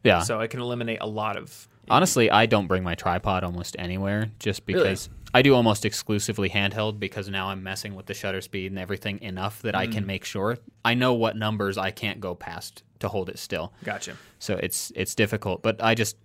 Yeah. 0.05 0.21
So 0.21 0.39
it 0.41 0.49
can 0.49 0.61
eliminate 0.61 0.99
a 1.01 1.07
lot 1.09 1.37
of. 1.37 1.67
Honestly, 1.89 2.31
I 2.31 2.47
don't 2.47 2.69
bring 2.69 2.85
my 2.85 2.95
tripod 2.95 3.43
almost 3.43 3.75
anywhere 3.81 4.31
just 4.39 4.63
Really? 4.67 4.81
because 4.81 5.09
I 5.35 5.43
do 5.43 5.55
almost 5.57 5.85
exclusively 5.85 6.49
handheld 6.51 7.01
because 7.01 7.29
now 7.29 7.49
I'm 7.49 7.63
messing 7.65 7.95
with 7.97 8.07
the 8.07 8.15
shutter 8.15 8.41
speed 8.41 8.71
and 8.71 8.79
everything 8.79 9.21
enough 9.23 9.61
that 9.63 9.75
I 9.75 9.87
Mm. 9.89 9.93
can 9.93 10.07
make 10.07 10.25
sure 10.25 10.59
I 10.85 10.95
know 10.95 11.13
what 11.15 11.37
numbers 11.37 11.77
I 11.77 11.91
can't 11.91 12.21
go 12.21 12.35
past 12.37 12.85
to 13.01 13.09
hold 13.09 13.29
it 13.29 13.39
still. 13.39 13.73
Gotcha. 13.85 14.17
So 14.39 14.57
it's 14.57 14.93
it's 14.95 15.15
difficult, 15.15 15.63
but 15.63 15.83
I 15.83 15.95
just 15.95 16.17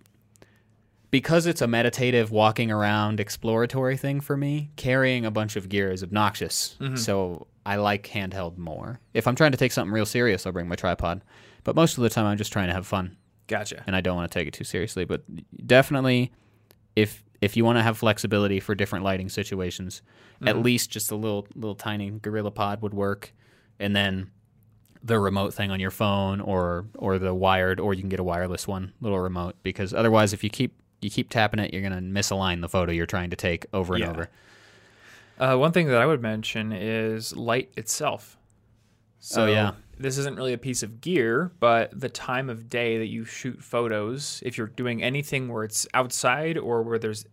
because 1.10 1.46
it's 1.46 1.62
a 1.62 1.66
meditative 1.66 2.30
walking 2.30 2.70
around 2.70 3.20
exploratory 3.20 3.96
thing 3.96 4.20
for 4.20 4.36
me, 4.36 4.70
carrying 4.76 5.24
a 5.24 5.30
bunch 5.30 5.56
of 5.56 5.68
gear 5.68 5.90
is 5.90 6.02
obnoxious. 6.02 6.76
Mm-hmm. 6.80 6.96
So 6.96 7.46
I 7.64 7.76
like 7.76 8.08
handheld 8.08 8.58
more. 8.58 9.00
If 9.14 9.26
I'm 9.26 9.34
trying 9.36 9.52
to 9.52 9.58
take 9.58 9.72
something 9.72 9.92
real 9.92 10.06
serious, 10.06 10.46
I'll 10.46 10.52
bring 10.52 10.68
my 10.68 10.74
tripod. 10.76 11.22
But 11.64 11.76
most 11.76 11.96
of 11.96 12.02
the 12.02 12.10
time 12.10 12.26
I'm 12.26 12.36
just 12.36 12.52
trying 12.52 12.68
to 12.68 12.74
have 12.74 12.86
fun 12.86 13.16
Gotcha. 13.46 13.82
and 13.86 13.94
I 13.96 14.00
don't 14.00 14.16
want 14.16 14.30
to 14.30 14.38
take 14.38 14.46
it 14.48 14.52
too 14.54 14.64
seriously. 14.64 15.04
But 15.04 15.22
definitely, 15.66 16.32
if 16.96 17.22
if 17.40 17.56
you 17.56 17.64
want 17.64 17.78
to 17.78 17.82
have 17.82 17.96
flexibility 17.98 18.60
for 18.60 18.74
different 18.74 19.04
lighting 19.04 19.28
situations, 19.28 20.02
Mm-hmm. 20.36 20.48
at 20.48 20.58
least 20.58 20.90
just 20.90 21.10
a 21.10 21.16
little 21.16 21.46
little 21.54 21.74
tiny 21.74 22.10
Gorilla 22.10 22.50
Pod 22.50 22.82
would 22.82 22.92
work, 22.92 23.32
and 23.80 23.96
then 23.96 24.30
the 25.06 25.18
remote 25.20 25.54
thing 25.54 25.70
on 25.70 25.78
your 25.80 25.90
phone 25.90 26.40
or 26.40 26.84
or 26.96 27.18
the 27.18 27.32
wired 27.32 27.78
or 27.80 27.94
you 27.94 28.00
can 28.02 28.08
get 28.08 28.18
a 28.20 28.24
wireless 28.24 28.66
one 28.66 28.92
little 29.00 29.20
remote 29.20 29.54
because 29.62 29.94
otherwise 29.94 30.32
if 30.32 30.42
you 30.42 30.50
keep 30.50 30.74
you 31.00 31.08
keep 31.10 31.30
tapping 31.30 31.60
it 31.60 31.72
you're 31.72 31.82
gonna 31.82 32.00
misalign 32.00 32.60
the 32.60 32.68
photo 32.68 32.90
you're 32.92 33.06
trying 33.06 33.30
to 33.30 33.36
take 33.36 33.66
over 33.72 33.94
and 33.94 34.02
Yeah. 34.04 34.10
over 34.10 34.28
Uh, 35.38 35.56
one 35.56 35.70
thing 35.72 35.86
that 35.88 36.00
I 36.00 36.06
would 36.06 36.22
mention 36.22 36.72
is 36.72 37.36
light 37.36 37.70
itself. 37.76 38.38
So 39.20 39.42
Oh, 39.44 39.46
yeah. 39.46 39.72
This 39.98 40.16
isn't 40.18 40.36
really 40.36 40.52
a 40.54 40.58
piece 40.58 40.82
of 40.82 41.00
gear, 41.00 41.52
but 41.60 41.98
the 41.98 42.08
time 42.08 42.48
of 42.50 42.68
day 42.70 42.98
that 42.98 43.06
you 43.08 43.24
shoot 43.24 43.62
photos, 43.62 44.42
if 44.44 44.56
you're 44.58 44.66
doing 44.66 45.02
anything 45.02 45.48
where 45.48 45.64
it's 45.64 45.86
outside 45.94 46.56
or 46.58 46.82
where 46.82 46.98
there's 46.98 47.26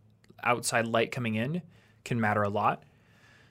outside 0.43 0.85
light 0.87 1.11
coming 1.11 1.35
in, 1.35 1.61
can 2.05 2.19
matter 2.21 2.43
a 2.43 2.49
lot. 2.49 2.83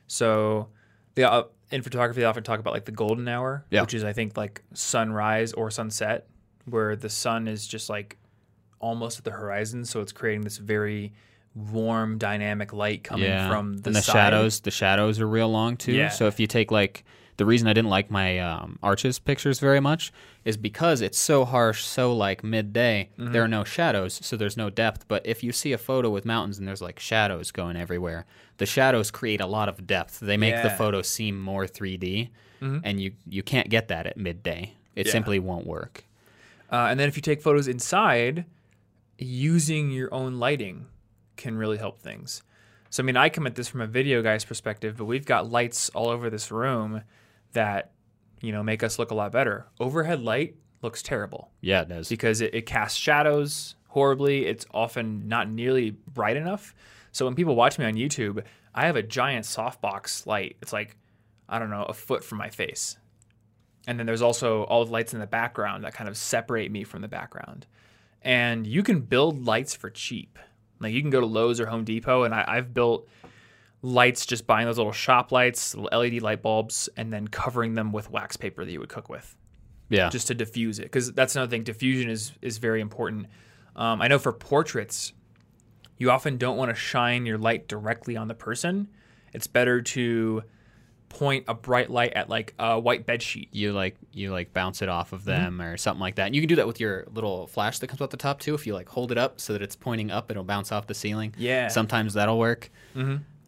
So, 0.06 0.68
the 1.14 1.30
uh, 1.30 1.44
in 1.72 1.82
photography, 1.82 2.20
they 2.20 2.26
often 2.26 2.42
talk 2.44 2.60
about 2.60 2.72
like 2.74 2.84
the 2.84 2.92
golden 2.92 3.26
hour, 3.28 3.64
Yeah. 3.70 3.80
which 3.82 3.94
is 3.94 4.04
I 4.04 4.12
think 4.12 4.36
like 4.36 4.62
sunrise 4.74 5.52
or 5.52 5.70
sunset, 5.70 6.28
where 6.66 6.94
the 6.96 7.08
sun 7.08 7.48
is 7.48 7.66
just 7.66 7.88
like 7.90 8.18
almost 8.78 9.18
at 9.18 9.24
the 9.24 9.30
horizon, 9.32 9.84
so 9.84 10.00
it's 10.00 10.12
creating 10.12 10.42
this 10.42 10.58
very 10.58 11.12
warm, 11.54 12.18
dynamic 12.18 12.72
light 12.72 13.04
coming 13.04 13.28
from 13.48 13.76
the, 13.78 13.88
and 13.88 13.96
the 13.96 14.02
side. 14.02 14.12
shadows 14.12 14.60
the 14.60 14.70
shadows 14.70 15.20
are 15.20 15.26
real 15.28 15.50
long 15.50 15.76
too 15.76 15.92
Yeah. 15.92 16.08
so 16.08 16.26
if 16.26 16.40
you 16.40 16.46
take 16.46 16.70
like 16.70 17.04
the 17.38 17.46
reason 17.46 17.66
i 17.68 17.72
didn't 17.72 17.88
like 17.90 18.10
my 18.10 18.38
um, 18.38 18.78
arches 18.82 19.18
pictures 19.18 19.58
very 19.58 19.80
much 19.80 20.12
is 20.44 20.56
because 20.56 21.00
it's 21.00 21.18
so 21.18 21.44
harsh 21.44 21.84
so 21.84 22.14
like 22.14 22.44
midday 22.44 23.08
Mm-hmm. 23.18 23.32
there 23.32 23.42
are 23.42 23.48
no 23.48 23.64
shadows 23.64 24.20
so 24.22 24.36
there's 24.36 24.56
no 24.56 24.68
depth 24.70 25.06
but 25.08 25.24
if 25.26 25.42
you 25.42 25.52
see 25.52 25.72
a 25.72 25.78
photo 25.78 26.10
with 26.10 26.24
mountains 26.24 26.58
and 26.58 26.66
there's 26.68 26.82
like 26.82 26.98
shadows 27.00 27.50
going 27.50 27.76
everywhere 27.76 28.26
the 28.58 28.66
shadows 28.66 29.10
create 29.10 29.40
a 29.40 29.46
lot 29.46 29.68
of 29.68 29.86
depth 29.86 30.20
they 30.20 30.36
make 30.36 30.54
the 30.54 30.60
Yeah. 30.62 30.68
Mm-hmm. 30.68 30.76
photo 30.78 31.02
seem 31.02 31.40
more 31.40 31.66
3d 31.66 32.28
and 32.60 33.00
you 33.00 33.12
you 33.28 33.42
can't 33.42 33.68
get 33.70 33.88
that 33.88 34.06
at 34.06 34.16
midday 34.16 34.74
it 34.94 35.06
Yeah. 35.06 35.12
simply 35.12 35.38
won't 35.38 35.66
work 35.66 36.04
Uh, 36.70 36.86
and 36.90 36.98
then 37.00 37.08
if 37.08 37.16
you 37.16 37.22
take 37.22 37.42
photos 37.42 37.66
inside, 37.68 38.44
using 39.18 39.90
your 39.90 40.12
own 40.12 40.38
lighting 40.38 40.86
can 41.36 41.56
really 41.56 41.76
help 41.78 42.00
things. 42.00 42.42
So 42.90 43.02
I 43.02 43.06
mean, 43.06 43.16
I 43.16 43.28
come 43.28 43.46
at 43.46 43.54
this 43.54 43.68
from 43.68 43.80
a 43.80 43.86
video 43.86 44.22
guy's 44.22 44.44
perspective, 44.44 44.96
but 44.96 45.04
we've 45.06 45.24
got 45.26 45.50
lights 45.50 45.88
all 45.90 46.08
over 46.08 46.28
this 46.30 46.50
room 46.50 47.02
that 47.52 47.92
you 48.40 48.52
know 48.52 48.62
make 48.62 48.82
us 48.82 48.98
look 48.98 49.10
a 49.10 49.14
lot 49.14 49.32
better. 49.32 49.66
Overhead 49.80 50.22
light 50.22 50.56
looks 50.82 51.00
terrible 51.00 51.52
yeah 51.60 51.82
it 51.82 51.88
does 51.88 52.08
because 52.08 52.40
it, 52.40 52.52
it 52.52 52.66
casts 52.66 52.98
shadows 52.98 53.76
horribly. 53.92 54.46
It's 54.46 54.64
often 54.72 55.28
not 55.28 55.50
nearly 55.50 55.90
bright 55.90 56.36
enough. 56.36 56.74
So 57.12 57.26
when 57.26 57.34
people 57.34 57.54
watch 57.54 57.78
me 57.78 57.84
on 57.84 57.94
YouTube, 57.94 58.42
I 58.74 58.86
have 58.86 58.96
a 58.96 59.02
giant 59.02 59.44
softbox 59.44 60.26
light. 60.26 60.56
It's 60.62 60.72
like, 60.72 60.96
I 61.48 61.58
don't 61.58 61.68
know, 61.68 61.84
a 61.84 61.92
foot 61.92 62.24
from 62.24 62.38
my 62.38 62.48
face. 62.48 62.96
And 63.86 63.98
then 63.98 64.06
there's 64.06 64.22
also 64.22 64.62
all 64.64 64.84
the 64.84 64.92
lights 64.92 65.12
in 65.12 65.20
the 65.20 65.26
background 65.26 65.84
that 65.84 65.92
kind 65.92 66.08
of 66.08 66.16
separate 66.16 66.70
me 66.70 66.84
from 66.84 67.02
the 67.02 67.08
background. 67.08 67.66
And 68.22 68.66
you 68.66 68.82
can 68.82 69.00
build 69.00 69.44
lights 69.44 69.74
for 69.74 69.90
cheap. 69.90 70.38
Like 70.80 70.94
you 70.94 71.02
can 71.02 71.10
go 71.10 71.20
to 71.20 71.26
Lowe's 71.26 71.60
or 71.60 71.66
Home 71.66 71.84
Depot, 71.84 72.22
and 72.22 72.34
I, 72.34 72.44
I've 72.46 72.72
built 72.72 73.08
lights 73.82 74.24
just 74.26 74.46
buying 74.46 74.66
those 74.66 74.78
little 74.78 74.92
shop 74.92 75.32
lights, 75.32 75.74
little 75.74 75.98
LED 76.00 76.22
light 76.22 76.40
bulbs, 76.42 76.88
and 76.96 77.12
then 77.12 77.26
covering 77.28 77.74
them 77.74 77.92
with 77.92 78.10
wax 78.10 78.36
paper 78.36 78.64
that 78.64 78.70
you 78.72 78.78
would 78.80 78.88
cook 78.88 79.08
with 79.08 79.36
yeah 79.88 80.08
just 80.08 80.28
to 80.28 80.34
diffuse 80.34 80.78
it 80.78 80.84
because 80.84 81.12
that's 81.12 81.36
another 81.36 81.50
thing 81.50 81.62
diffusion 81.64 82.08
is 82.08 82.32
is 82.40 82.56
very 82.56 82.80
important 82.80 83.26
um, 83.76 84.00
i 84.00 84.08
know 84.08 84.18
for 84.18 84.32
portraits 84.32 85.12
you 85.98 86.10
often 86.10 86.38
don't 86.38 86.56
want 86.56 86.70
to 86.70 86.74
shine 86.74 87.26
your 87.26 87.36
light 87.36 87.68
directly 87.68 88.16
on 88.16 88.26
the 88.26 88.34
person 88.34 88.88
it's 89.34 89.46
better 89.46 89.82
to 89.82 90.42
point 91.10 91.44
a 91.46 91.52
bright 91.52 91.90
light 91.90 92.14
at 92.14 92.30
like 92.30 92.54
a 92.58 92.80
white 92.80 93.04
bed 93.04 93.20
sheet 93.20 93.50
you 93.52 93.72
like 93.74 93.96
you 94.12 94.30
like 94.32 94.54
bounce 94.54 94.80
it 94.80 94.88
off 94.88 95.08
Mm-hmm. 95.08 95.14
of 95.16 95.24
them 95.26 95.60
or 95.60 95.76
something 95.76 96.00
like 96.00 96.14
that. 96.14 96.26
And 96.26 96.34
you 96.34 96.40
can 96.40 96.48
do 96.48 96.56
that 96.56 96.66
with 96.66 96.80
your 96.80 97.04
little 97.12 97.46
flash 97.46 97.78
that 97.80 97.88
comes 97.88 98.00
off 98.00 98.08
the 98.08 98.16
top 98.16 98.40
too. 98.40 98.54
If 98.54 98.66
you 98.66 98.72
like 98.72 98.88
hold 98.88 99.12
it 99.12 99.18
up 99.18 99.38
so 99.42 99.52
that 99.52 99.60
it's 99.60 99.76
pointing 99.76 100.10
up, 100.10 100.30
it'll 100.30 100.42
bounce 100.44 100.72
off 100.72 100.86
the 100.86 100.94
ceiling. 100.94 101.34
Yeah. 101.36 101.68
Sometimes 101.68 102.14
that'll 102.14 102.38
work. 102.38 102.70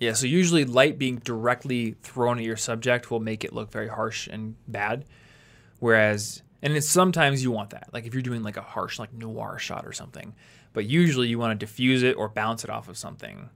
Yeah 0.05 0.13
so 0.13 0.27
usually 0.27 0.65
light 0.65 0.99
being 0.99 1.17
directly 1.19 1.97
thrown 2.03 2.39
at 2.39 2.45
your 2.45 2.57
subject 2.57 3.11
will 3.11 3.21
make 3.21 3.45
it 3.45 3.53
look 3.53 3.71
very 3.71 3.89
harsh 3.89 4.27
and 4.29 4.55
bad 4.69 5.05
whereas 5.81 6.43
and 6.63 6.73
it's 6.77 6.89
sometimes 6.89 7.43
you 7.43 7.51
want 7.51 7.71
that 7.71 7.89
like 7.93 8.07
if 8.07 8.15
you're 8.15 8.23
doing 8.23 8.43
like 8.43 8.57
a 8.57 8.63
harsh 8.63 8.99
like 8.99 9.13
noir 9.13 9.59
shot 9.59 9.85
or 9.87 9.93
something 9.93 10.35
but 10.73 10.85
usually 10.87 11.29
you 11.29 11.39
want 11.39 11.59
to 11.59 11.67
diffuse 11.67 12.03
it 12.03 12.17
or 12.17 12.29
bounce 12.29 12.65
it 12.65 12.71
off 12.71 12.89
of 12.89 12.97
something 12.97 13.49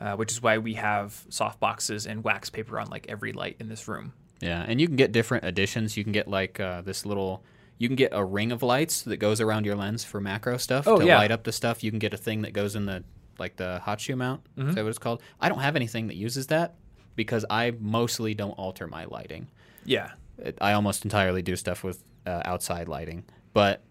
uh, 0.00 0.14
which 0.14 0.30
is 0.30 0.40
why 0.42 0.58
we 0.58 0.74
have 0.74 1.24
soft 1.28 1.58
boxes 1.58 2.06
and 2.06 2.22
wax 2.22 2.48
paper 2.50 2.78
on 2.78 2.86
like 2.88 3.06
every 3.08 3.32
light 3.32 3.56
in 3.58 3.68
this 3.68 3.88
room 3.88 4.12
Yeah, 4.40 4.64
and 4.68 4.80
you 4.80 4.86
can 4.86 4.94
get 4.94 5.10
different 5.10 5.44
additions. 5.44 5.96
You 5.96 6.04
can 6.04 6.12
get 6.12 6.28
like 6.28 6.60
uh, 6.60 6.82
this 6.82 7.04
little. 7.04 7.42
You 7.78 7.88
can 7.88 7.96
get 7.96 8.10
a 8.12 8.24
ring 8.24 8.52
of 8.52 8.62
lights 8.62 9.02
that 9.02 9.16
goes 9.16 9.40
around 9.40 9.66
your 9.66 9.74
lens 9.74 10.04
for 10.04 10.20
macro 10.20 10.56
stuff 10.56 10.86
Oh, 10.86 10.98
to 11.00 11.04
yeah. 11.04 11.18
light 11.18 11.32
up 11.32 11.42
the 11.42 11.50
stuff. 11.50 11.82
You 11.82 11.90
can 11.90 11.98
get 11.98 12.14
a 12.14 12.16
thing 12.16 12.42
that 12.42 12.52
goes 12.52 12.76
in 12.76 12.86
the 12.86 13.02
like 13.38 13.56
the 13.56 13.80
hot 13.80 14.00
shoe 14.00 14.16
mount. 14.16 14.42
Mm-hmm. 14.56 14.70
Is 14.70 14.74
that 14.74 14.82
what 14.84 14.90
it's 14.90 14.98
called? 14.98 15.22
I 15.40 15.48
don't 15.48 15.60
have 15.60 15.76
anything 15.76 16.08
that 16.08 16.16
uses 16.16 16.48
that 16.48 16.74
because 17.16 17.44
I 17.50 17.72
mostly 17.80 18.34
don't 18.34 18.52
alter 18.52 18.86
my 18.86 19.04
lighting. 19.04 19.48
yeah 19.84 20.12
I 20.60 20.72
almost 20.72 21.04
entirely 21.04 21.42
do 21.42 21.56
stuff 21.56 21.82
with 21.82 22.04
uh, 22.26 22.42
outside 22.44 22.88
lighting, 22.88 23.24
but 23.52 23.82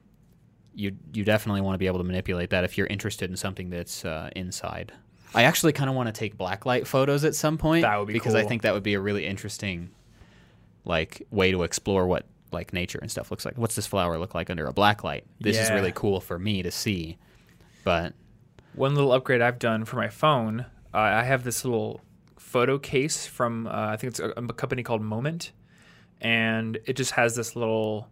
you 0.73 0.95
you 1.13 1.23
definitely 1.23 1.61
want 1.61 1.73
to 1.73 1.77
be 1.77 1.87
able 1.87 1.97
to 1.97 2.03
manipulate 2.03 2.51
that 2.51 2.63
if 2.63 2.77
you're 2.77 2.87
interested 2.87 3.29
in 3.29 3.35
something 3.35 3.69
that's 3.69 4.05
uh, 4.05 4.29
inside. 4.35 4.93
I 5.33 5.43
actually 5.43 5.73
kind 5.73 5.89
of 5.89 5.95
want 5.95 6.07
to 6.07 6.13
take 6.13 6.37
blacklight 6.37 6.87
photos 6.87 7.25
at 7.25 7.35
some 7.35 7.57
point 7.57 7.81
That 7.81 7.97
would 7.97 8.07
be 8.07 8.13
because 8.13 8.33
I 8.33 8.45
think 8.45 8.61
that 8.61 8.73
would 8.73 8.83
be 8.83 8.93
a 8.93 8.99
really 8.99 9.25
interesting 9.25 9.89
like 10.85 11.27
way 11.31 11.51
to 11.51 11.63
explore 11.63 12.07
what 12.07 12.25
like 12.53 12.71
nature 12.71 12.99
and 13.01 13.11
stuff 13.11 13.29
looks 13.29 13.43
like. 13.43 13.57
What's 13.57 13.75
this 13.75 13.87
flower 13.87 14.17
look 14.17 14.33
like 14.33 14.49
under 14.49 14.65
a 14.67 14.73
black 14.73 15.03
light? 15.03 15.25
This 15.41 15.59
is 15.59 15.69
really 15.69 15.91
cool 15.91 16.21
for 16.21 16.39
me 16.39 16.63
to 16.63 16.71
see. 16.71 17.17
But 17.83 18.13
one 18.77 18.95
little 18.95 19.11
upgrade 19.11 19.41
I've 19.41 19.59
done 19.59 19.85
for 19.85 19.95
my 19.97 20.09
phone, 20.09 20.61
uh, 20.93 20.97
I 20.97 21.23
have 21.23 21.43
this 21.43 21.65
little 21.65 22.01
photo 22.37 22.77
case 22.77 23.25
from 23.27 23.67
uh, 23.67 23.71
I 23.71 23.97
think 23.97 24.11
it's 24.11 24.19
a, 24.19 24.29
a 24.29 24.53
company 24.53 24.83
called 24.83 25.01
Moment, 25.01 25.51
and 26.21 26.77
it 26.85 26.95
just 26.95 27.11
has 27.11 27.35
this 27.35 27.55
little 27.55 28.07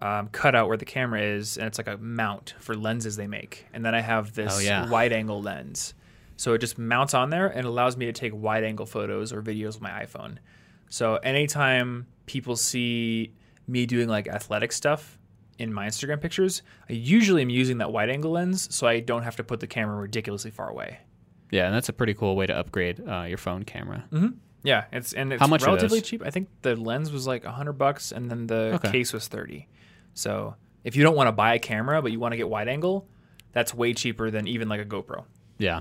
um, 0.00 0.28
cutout 0.28 0.68
where 0.68 0.76
the 0.76 0.84
camera 0.84 1.22
is, 1.22 1.56
and 1.56 1.66
it's 1.66 1.78
like 1.78 1.88
a 1.88 1.96
mount 1.96 2.54
for 2.60 2.74
lenses 2.76 3.16
they 3.16 3.26
make. 3.26 3.66
And 3.72 3.84
then 3.84 3.94
I 3.94 4.00
have 4.00 4.34
this 4.34 4.56
Oh, 4.56 4.60
yeah. 4.60 4.88
wide 4.88 5.12
angle 5.12 5.42
lens, 5.42 5.94
so 6.36 6.52
it 6.52 6.58
just 6.58 6.78
mounts 6.78 7.14
on 7.14 7.30
there 7.30 7.46
and 7.46 7.66
allows 7.66 7.96
me 7.96 8.06
to 8.06 8.12
take 8.12 8.32
wide 8.34 8.62
angle 8.64 8.86
photos 8.86 9.32
or 9.32 9.42
videos 9.42 9.68
with 9.74 9.80
my 9.82 10.04
iPhone. 10.04 10.36
So 10.88 11.16
anytime 11.16 12.06
people 12.26 12.56
see 12.56 13.32
me 13.66 13.86
doing 13.86 14.08
like 14.08 14.28
athletic 14.28 14.70
stuff 14.72 15.18
in 15.58 15.72
my 15.72 15.86
Instagram 15.86 16.20
pictures, 16.20 16.62
I 16.88 16.92
usually 16.92 17.42
am 17.42 17.50
using 17.50 17.78
that 17.78 17.92
wide 17.92 18.10
angle 18.10 18.32
lens 18.32 18.72
so 18.74 18.86
I 18.86 19.00
don't 19.00 19.22
have 19.22 19.36
to 19.36 19.44
put 19.44 19.60
the 19.60 19.66
camera 19.66 19.96
ridiculously 19.96 20.50
far 20.50 20.68
away. 20.68 20.98
yeah, 21.50 21.66
and 21.66 21.74
that's 21.74 21.88
a 21.88 21.92
pretty 21.92 22.14
cool 22.14 22.36
way 22.36 22.46
to 22.46 22.56
upgrade 22.56 23.00
uh, 23.08 23.22
your 23.22 23.38
phone 23.38 23.64
camera. 23.64 24.04
Yeah, 24.62 24.84
it's 24.92 25.12
and 25.12 25.32
it's 25.32 25.40
How 25.40 25.46
much 25.46 25.64
relatively 25.64 26.00
cheap. 26.00 26.22
I 26.26 26.30
think 26.30 26.48
the 26.62 26.74
lens 26.74 27.12
was 27.12 27.26
like 27.26 27.44
hundred 27.44 27.74
bucks, 27.74 28.10
and 28.12 28.28
then 28.30 28.46
the 28.48 28.72
Okay. 28.74 28.90
case 28.90 29.12
was 29.12 29.28
thirty. 29.28 29.68
So 30.14 30.56
if 30.82 30.96
you 30.96 31.04
don't 31.04 31.14
want 31.16 31.28
to 31.28 31.32
buy 31.32 31.54
a 31.54 31.58
camera 31.58 32.02
but 32.02 32.10
you 32.12 32.18
want 32.18 32.32
to 32.32 32.36
get 32.36 32.48
wide 32.48 32.66
angle, 32.68 33.06
that's 33.52 33.72
way 33.72 33.94
cheaper 33.94 34.30
than 34.30 34.48
even 34.48 34.68
like 34.68 34.80
a 34.80 34.84
GoPro. 34.84 35.24
Yeah. 35.58 35.80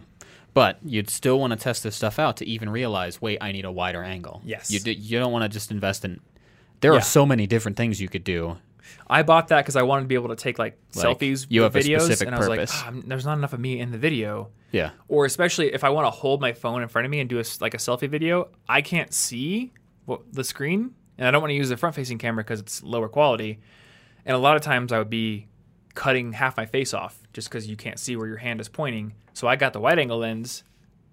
But 0.54 0.78
you'd 0.86 1.10
still 1.10 1.40
want 1.40 1.52
to 1.52 1.58
test 1.58 1.84
this 1.84 1.96
stuff 1.98 2.18
out 2.20 2.38
to 2.38 2.46
even 2.46 2.70
realize, 2.70 3.22
wait, 3.22 3.40
I 3.42 3.52
need 3.52 3.66
a 3.66 3.72
wider 3.72 4.02
angle. 4.04 4.42
Yes. 4.46 4.72
You, 4.72 4.80
d- 4.80 4.92
you 4.94 5.20
don't 5.20 5.34
want 5.34 5.44
to 5.44 5.50
just 5.50 5.70
invest 5.72 6.06
in. 6.06 6.22
There 6.80 6.94
Yeah. 6.94 7.00
are 7.00 7.02
so 7.02 7.26
many 7.26 7.46
different 7.46 7.76
things 7.76 8.00
you 8.00 8.08
could 8.08 8.24
do. 8.24 8.58
I 9.08 9.24
bought 9.24 9.50
that 9.50 9.62
because 9.64 9.76
I 9.76 9.84
wanted 9.84 10.04
to 10.04 10.08
be 10.08 10.16
able 10.16 10.30
to 10.30 10.36
take 10.36 10.58
like, 10.60 10.78
Like, 10.96 11.20
selfies, 11.20 11.46
you 11.50 11.62
have 11.64 11.76
a 11.76 11.80
videos, 11.80 12.02
specific 12.02 12.28
and 12.28 12.36
I 12.36 12.40
was 12.40 12.48
purpose. 12.48 12.84
like, 12.86 12.94
"Ah, 12.96 13.00
there's 13.06 13.26
not 13.26 13.38
enough 13.38 13.54
of 13.54 13.60
me 13.60 13.80
in 13.80 13.92
the 13.92 13.98
video. 13.98 14.50
Yeah. 14.72 14.92
Or 15.08 15.26
especially 15.26 15.74
if 15.74 15.84
I 15.84 15.90
want 15.90 16.06
to 16.08 16.12
hold 16.12 16.42
my 16.42 16.54
phone 16.54 16.82
in 16.82 16.88
front 16.88 17.06
of 17.06 17.12
me 17.12 17.20
and 17.20 17.30
do 17.30 17.40
a 17.40 17.44
like 17.62 17.74
a 17.74 17.78
selfie 17.78 18.10
video, 18.10 18.50
I 18.68 18.82
can't 18.82 19.14
see 19.14 19.74
well, 20.06 20.24
the 20.32 20.44
screen, 20.44 20.92
and 21.18 21.28
I 21.28 21.32
don't 21.32 21.42
want 21.42 21.52
to 21.52 21.56
use 21.56 21.70
the 21.70 21.78
front 21.78 21.96
facing 21.96 22.18
camera 22.18 22.44
because 22.44 22.60
it's 22.60 22.84
lower 22.84 23.08
quality. 23.08 23.60
And 24.26 24.36
a 24.36 24.40
lot 24.40 24.56
of 24.56 24.62
times 24.62 24.92
I 24.92 24.98
would 24.98 25.10
be 25.10 25.48
cutting 25.94 26.34
half 26.34 26.58
my 26.58 26.66
face 26.66 26.94
off 26.94 27.20
just 27.34 27.48
because 27.50 27.68
you 27.68 27.76
can't 27.78 27.98
see 28.00 28.16
where 28.16 28.28
your 28.28 28.38
hand 28.38 28.60
is 28.60 28.68
pointing. 28.70 29.14
So 29.34 29.48
I 29.48 29.56
got 29.56 29.74
the 29.74 29.80
wide 29.80 29.98
angle 30.00 30.18
lens 30.18 30.64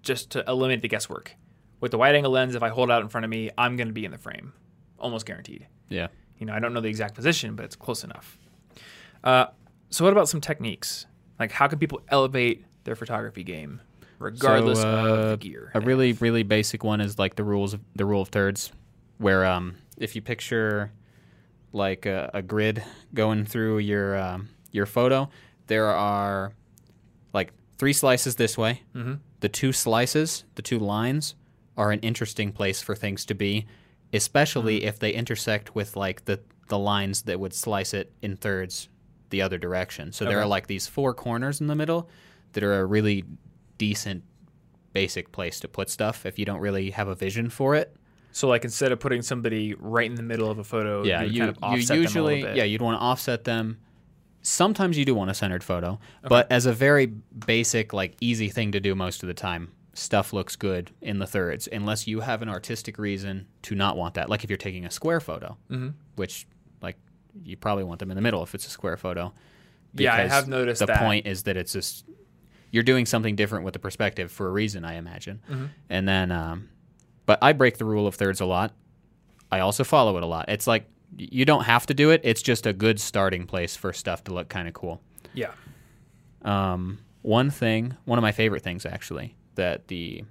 just 0.01 0.29
to 0.31 0.43
eliminate 0.47 0.81
the 0.81 0.87
guesswork. 0.89 1.35
With 1.79 1.91
the 1.91 1.97
wide 1.97 2.15
angle 2.15 2.31
lens, 2.31 2.55
if 2.55 2.63
I 2.63 2.69
hold 2.69 2.89
it 2.89 2.93
out 2.93 3.01
in 3.01 3.09
front 3.09 3.23
of 3.23 3.29
me, 3.29 3.49
I'm 3.57 3.77
going 3.77 3.87
to 3.87 3.93
be 3.93 4.03
in 4.05 4.11
the 4.11 4.17
frame, 4.17 4.53
almost 4.99 5.25
guaranteed. 5.25 5.67
Yeah. 5.89 6.07
You 6.39 6.45
know, 6.45 6.53
I 6.53 6.59
don't 6.59 6.73
know 6.73 6.81
the 6.81 6.89
exact 6.89 7.15
position, 7.15 7.55
but 7.55 7.65
it's 7.65 7.75
close 7.75 8.03
enough. 8.03 8.37
Uh, 9.23 9.45
so, 9.89 10.03
what 10.03 10.11
about 10.11 10.27
some 10.29 10.41
techniques? 10.41 11.05
Like, 11.39 11.51
how 11.51 11.67
can 11.67 11.79
people 11.79 12.01
elevate 12.09 12.65
their 12.83 12.95
photography 12.95 13.43
game, 13.43 13.81
regardless 14.19 14.81
So, 14.81 14.87
of 14.89 15.19
uh, 15.19 15.31
the 15.31 15.37
gear? 15.37 15.71
A 15.73 15.79
really, 15.79 16.13
really 16.13 16.43
basic 16.43 16.83
one 16.83 16.99
is 17.01 17.17
like 17.17 17.35
the 17.35 17.43
rules 17.43 17.73
of 17.73 17.81
the 17.95 18.05
rule 18.05 18.21
of 18.21 18.29
thirds, 18.29 18.71
where 19.17 19.45
um, 19.45 19.75
if 19.97 20.15
you 20.15 20.21
picture 20.21 20.91
like 21.71 22.05
a, 22.05 22.29
a 22.33 22.41
grid 22.41 22.83
going 23.13 23.45
through 23.45 23.79
your 23.79 24.17
um, 24.17 24.49
your 24.71 24.85
photo, 24.85 25.29
there 25.67 25.87
are 25.87 26.53
like 27.33 27.51
three 27.77 27.93
slices 27.93 28.35
this 28.35 28.57
way. 28.57 28.81
Mhm. 28.95 29.19
The 29.39 29.49
two 29.49 29.71
slices, 29.71 30.45
the 30.55 30.61
two 30.61 30.79
lines, 30.79 31.35
are 31.77 31.91
an 31.91 31.99
interesting 31.99 32.51
place 32.51 32.81
for 32.81 32.95
things 32.95 33.25
to 33.25 33.33
be, 33.35 33.65
especially 34.13 34.81
mm. 34.81 34.83
if 34.83 34.99
they 34.99 35.11
intersect 35.11 35.75
with 35.75 35.95
like 35.95 36.25
the 36.25 36.39
the 36.69 36.79
lines 36.79 37.23
that 37.23 37.39
would 37.39 37.53
slice 37.53 37.93
it 37.93 38.13
in 38.21 38.37
thirds 38.37 38.87
the 39.29 39.41
other 39.41 39.57
direction. 39.57 40.11
So 40.11 40.25
there 40.25 40.39
are 40.39 40.45
like 40.45 40.67
these 40.67 40.87
four 40.87 41.13
corners 41.13 41.59
in 41.59 41.67
the 41.67 41.75
middle 41.75 42.09
that 42.53 42.63
are 42.63 42.79
a 42.79 42.85
really 42.85 43.25
decent 43.77 44.23
basic 44.93 45.31
place 45.31 45.59
to 45.59 45.67
put 45.67 45.89
stuff 45.89 46.25
if 46.25 46.37
you 46.39 46.45
don't 46.45 46.59
really 46.59 46.91
have 46.91 47.07
a 47.07 47.15
vision 47.15 47.49
for 47.49 47.75
it. 47.75 47.95
So, 48.31 48.47
like, 48.47 48.63
instead 48.63 48.91
of 48.91 48.99
putting 48.99 49.21
somebody 49.21 49.75
right 49.75 50.09
in 50.09 50.15
the 50.15 50.23
middle 50.23 50.49
of 50.49 50.57
a 50.57 50.63
photo, 50.63 51.03
yeah, 51.03 51.21
you, 51.21 51.39
kind 51.39 51.55
of 51.55 51.57
you 51.77 51.95
usually 51.95 52.41
them 52.41 52.49
a 52.49 52.51
bit. 52.51 52.57
yeah, 52.57 52.63
you'd 52.63 52.81
want 52.81 52.99
to 52.99 53.03
offset 53.03 53.43
them. 53.43 53.79
Sometimes 54.41 54.97
you 54.97 55.05
do 55.05 55.13
want 55.13 55.29
a 55.29 55.33
centered 55.33 55.63
photo, 55.63 55.99
but 56.23 56.51
as 56.51 56.65
a 56.65 56.73
very 56.73 57.05
basic 57.05 57.93
like 57.93 58.15
easy 58.21 58.49
thing 58.49 58.71
to 58.71 58.79
do 58.79 58.95
most 58.95 59.23
of 59.23 59.27
the 59.27 59.33
time, 59.33 59.71
stuff 59.93 60.33
looks 60.33 60.55
good 60.55 60.91
in 61.01 61.19
the 61.19 61.27
thirds 61.27 61.67
unless 61.71 62.07
you 62.07 62.21
have 62.21 62.41
an 62.41 62.49
artistic 62.49 62.97
reason 62.97 63.47
to 63.61 63.75
not 63.75 63.95
want 63.95 64.15
that. 64.15 64.29
Like 64.29 64.43
if 64.43 64.49
you're 64.49 64.57
taking 64.57 64.85
a 64.85 64.91
square 64.91 65.19
photo, 65.19 65.57
hmm 65.69 65.89
which 66.15 66.45
like 66.81 66.97
you 67.43 67.57
probably 67.57 67.83
want 67.83 67.99
them 67.99 68.11
in 68.11 68.15
the 68.15 68.21
middle 68.21 68.43
if 68.43 68.53
it's 68.53 68.67
a 68.67 68.69
square 68.69 68.97
photo. 68.97 69.33
Yeah, 69.95 70.15
I 70.15 70.27
have 70.27 70.47
noticed 70.47 70.79
the 70.79 70.87
that. 70.87 70.99
point 70.99 71.27
is 71.27 71.43
that 71.43 71.57
it's 71.57 71.73
just 71.73 72.05
you're 72.71 72.83
doing 72.83 73.05
something 73.05 73.35
different 73.35 73.65
with 73.65 73.73
the 73.73 73.79
perspective 73.79 74.31
for 74.31 74.47
a 74.47 74.51
reason, 74.51 74.83
I 74.83 74.95
imagine. 74.95 75.41
Mm-hmm. 75.49 75.65
And 75.89 76.07
then, 76.07 76.31
um, 76.31 76.69
but 77.27 77.37
I 77.41 77.53
break 77.53 77.77
the 77.77 77.85
rule 77.85 78.07
of 78.07 78.15
thirds 78.15 78.41
a 78.41 78.45
lot. 78.45 78.73
I 79.51 79.59
also 79.59 79.83
follow 79.83 80.17
it 80.17 80.23
a 80.23 80.25
lot. 80.25 80.49
It's 80.49 80.65
like 80.65 80.87
you 81.15 81.45
don't 81.45 81.65
have 81.65 81.85
to 81.85 81.93
do 81.93 82.09
it. 82.09 82.21
It's 82.23 82.41
just 82.41 82.65
a 82.65 82.73
good 82.73 82.99
starting 82.99 83.45
place 83.45 83.75
for 83.75 83.93
stuff 83.93 84.23
to 84.23 84.33
look 84.33 84.49
kind 84.49 84.67
of 84.67 84.73
cool. 84.73 85.01
Yeah. 85.35 85.51
Um, 86.41 86.99
one 87.21 87.51
thing, 87.51 87.95
one 88.05 88.17
of 88.17 88.23
my 88.23 88.31
favorite 88.31 88.63
things 88.63 88.85
actually, 88.85 89.35
that 89.55 89.87
the 89.87 90.23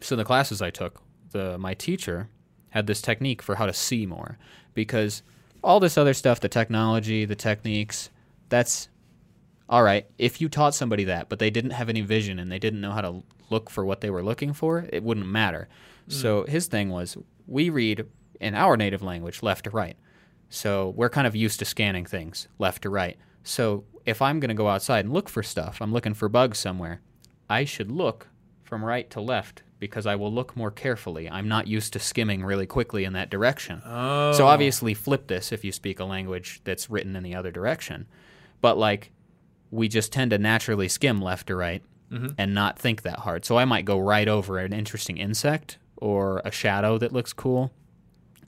so 0.00 0.16
the 0.16 0.24
classes 0.24 0.60
I 0.60 0.70
took, 0.70 1.00
the 1.30 1.58
my 1.58 1.74
teacher 1.74 2.28
had 2.70 2.86
this 2.86 3.00
technique 3.00 3.40
for 3.40 3.54
how 3.54 3.66
to 3.66 3.72
see 3.72 4.06
more 4.06 4.38
because 4.74 5.22
all 5.62 5.80
this 5.80 5.96
other 5.96 6.12
stuff, 6.12 6.40
the 6.40 6.48
technology, 6.48 7.24
the 7.24 7.36
techniques, 7.36 8.10
that's 8.48 8.88
all 9.68 9.82
right. 9.82 10.06
If 10.18 10.40
you 10.40 10.48
taught 10.48 10.74
somebody 10.74 11.04
that, 11.04 11.28
but 11.28 11.38
they 11.38 11.50
didn't 11.50 11.70
have 11.70 11.88
any 11.88 12.02
vision 12.02 12.38
and 12.38 12.52
they 12.52 12.58
didn't 12.58 12.80
know 12.80 12.92
how 12.92 13.00
to 13.00 13.22
look 13.50 13.70
for 13.70 13.84
what 13.84 14.00
they 14.00 14.10
were 14.10 14.22
looking 14.22 14.52
for, 14.52 14.86
it 14.92 15.02
wouldn't 15.02 15.26
matter. 15.26 15.68
Mm. 16.08 16.12
So 16.12 16.44
his 16.44 16.66
thing 16.66 16.90
was 16.90 17.16
we 17.46 17.70
read 17.70 18.06
in 18.40 18.54
our 18.54 18.76
native 18.76 19.02
language 19.02 19.42
left 19.42 19.64
to 19.64 19.70
right. 19.70 19.96
So 20.50 20.90
we're 20.96 21.08
kind 21.08 21.26
of 21.26 21.34
used 21.34 21.58
to 21.60 21.64
scanning 21.64 22.04
things 22.04 22.48
left 22.58 22.82
to 22.82 22.90
right. 22.90 23.16
So 23.42 23.84
if 24.04 24.20
I'm 24.20 24.40
going 24.40 24.50
to 24.50 24.54
go 24.54 24.68
outside 24.68 25.04
and 25.04 25.14
look 25.14 25.28
for 25.28 25.42
stuff, 25.42 25.80
I'm 25.80 25.92
looking 25.92 26.14
for 26.14 26.28
bugs 26.28 26.58
somewhere, 26.58 27.00
I 27.48 27.64
should 27.64 27.90
look 27.90 28.28
from 28.74 28.84
right 28.84 29.08
to 29.08 29.20
left 29.20 29.62
because 29.78 30.04
I 30.04 30.16
will 30.16 30.32
look 30.32 30.56
more 30.56 30.72
carefully. 30.72 31.30
I'm 31.30 31.46
not 31.46 31.68
used 31.68 31.92
to 31.92 32.00
skimming 32.00 32.44
really 32.44 32.66
quickly 32.66 33.04
in 33.04 33.12
that 33.12 33.30
direction. 33.30 33.80
Oh. 33.86 34.32
So 34.32 34.48
obviously 34.48 34.94
flip 34.94 35.28
this 35.28 35.52
if 35.52 35.62
you 35.64 35.70
speak 35.70 36.00
a 36.00 36.04
language 36.04 36.60
that's 36.64 36.90
written 36.90 37.14
in 37.14 37.22
the 37.22 37.36
other 37.36 37.52
direction. 37.52 38.08
But 38.60 38.76
like 38.76 39.12
we 39.70 39.86
just 39.86 40.10
tend 40.10 40.32
to 40.32 40.38
naturally 40.38 40.88
skim 40.88 41.22
left 41.22 41.46
to 41.46 41.54
right 41.54 41.84
mm-hmm. 42.10 42.30
and 42.36 42.52
not 42.52 42.80
think 42.80 43.02
that 43.02 43.20
hard. 43.20 43.44
So 43.44 43.58
I 43.58 43.64
might 43.64 43.84
go 43.84 44.00
right 44.00 44.26
over 44.26 44.58
an 44.58 44.72
interesting 44.72 45.18
insect 45.18 45.78
or 45.96 46.42
a 46.44 46.50
shadow 46.50 46.98
that 46.98 47.12
looks 47.12 47.32
cool. 47.32 47.70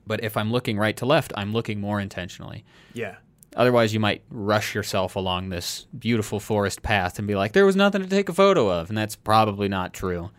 But 0.09 0.25
if 0.25 0.37
I'm 0.37 0.51
looking 0.51 0.77
right 0.77 0.97
to 0.97 1.07
left, 1.07 1.33
I'm 1.37 1.53
looking 1.53 1.81
more 1.81 2.01
intentionally. 2.01 2.65
Yeah. 2.95 3.15
Otherwise, 3.57 3.95
you 3.95 3.99
might 4.01 4.23
rush 4.31 4.75
yourself 4.75 5.17
along 5.17 5.49
this 5.49 5.87
beautiful 5.99 6.39
forest 6.39 6.83
path 6.83 7.19
and 7.19 7.27
be 7.27 7.35
like, 7.35 7.53
there 7.53 7.65
was 7.67 7.75
nothing 7.75 8.03
to 8.03 8.09
take 8.09 8.29
a 8.29 8.33
photo 8.35 8.69
of. 8.71 8.91
And 8.91 8.97
that's 8.99 9.17
probably 9.17 9.67
not 9.69 9.95
true. 9.95 10.31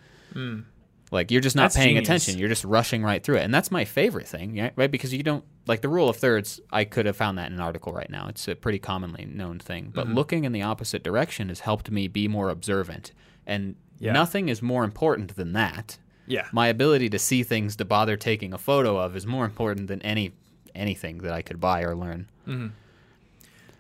Like, 1.10 1.32
you're 1.32 1.42
just 1.42 1.56
not 1.56 1.64
That's 1.64 1.78
paying 1.78 1.96
genius. 1.96 2.08
attention. 2.08 2.38
You're 2.38 2.50
just 2.50 2.64
rushing 2.66 3.02
right 3.02 3.24
through 3.24 3.38
it. 3.38 3.44
And 3.44 3.54
that's 3.54 3.72
my 3.72 3.86
favorite 3.86 4.28
thing, 4.28 4.72
right? 4.76 4.92
Because 4.92 5.14
you 5.14 5.24
don't, 5.24 5.44
like, 5.66 5.82
the 5.82 5.90
rule 5.90 6.10
of 6.10 6.18
thirds, 6.18 6.60
I 6.72 6.84
could 6.84 7.06
have 7.08 7.16
found 7.16 7.38
that 7.38 7.48
in 7.48 7.54
an 7.54 7.60
article 7.62 7.92
right 7.94 8.10
now. 8.10 8.28
It's 8.28 8.48
a 8.48 8.56
pretty 8.56 8.78
commonly 8.78 9.26
known 9.26 9.58
thing. 9.58 9.86
Mm-hmm. 9.86 9.94
But 9.94 10.10
looking 10.10 10.44
in 10.44 10.52
the 10.52 10.62
opposite 10.62 11.02
direction 11.04 11.48
has 11.50 11.62
helped 11.62 11.90
me 11.90 12.08
be 12.08 12.28
more 12.28 12.50
observant. 12.50 13.14
And 13.48 13.76
Yeah. 14.00 14.12
nothing 14.12 14.50
is 14.50 14.62
more 14.62 14.84
important 14.84 15.36
than 15.38 15.54
that. 15.54 15.98
Yeah. 16.28 16.46
My 16.52 16.68
ability 16.68 17.10
to 17.10 17.18
see 17.20 17.42
things 17.42 17.78
to 17.78 17.86
bother 17.86 18.18
taking 18.18 18.54
a 18.54 18.58
photo 18.58 18.98
of 18.98 19.16
is 19.16 19.26
more 19.26 19.46
important 19.46 19.88
than 19.88 20.02
any 20.04 20.34
anything 20.76 21.20
that 21.20 21.32
I 21.34 21.42
could 21.42 21.60
buy 21.60 21.82
or 21.82 21.96
learn. 21.96 22.28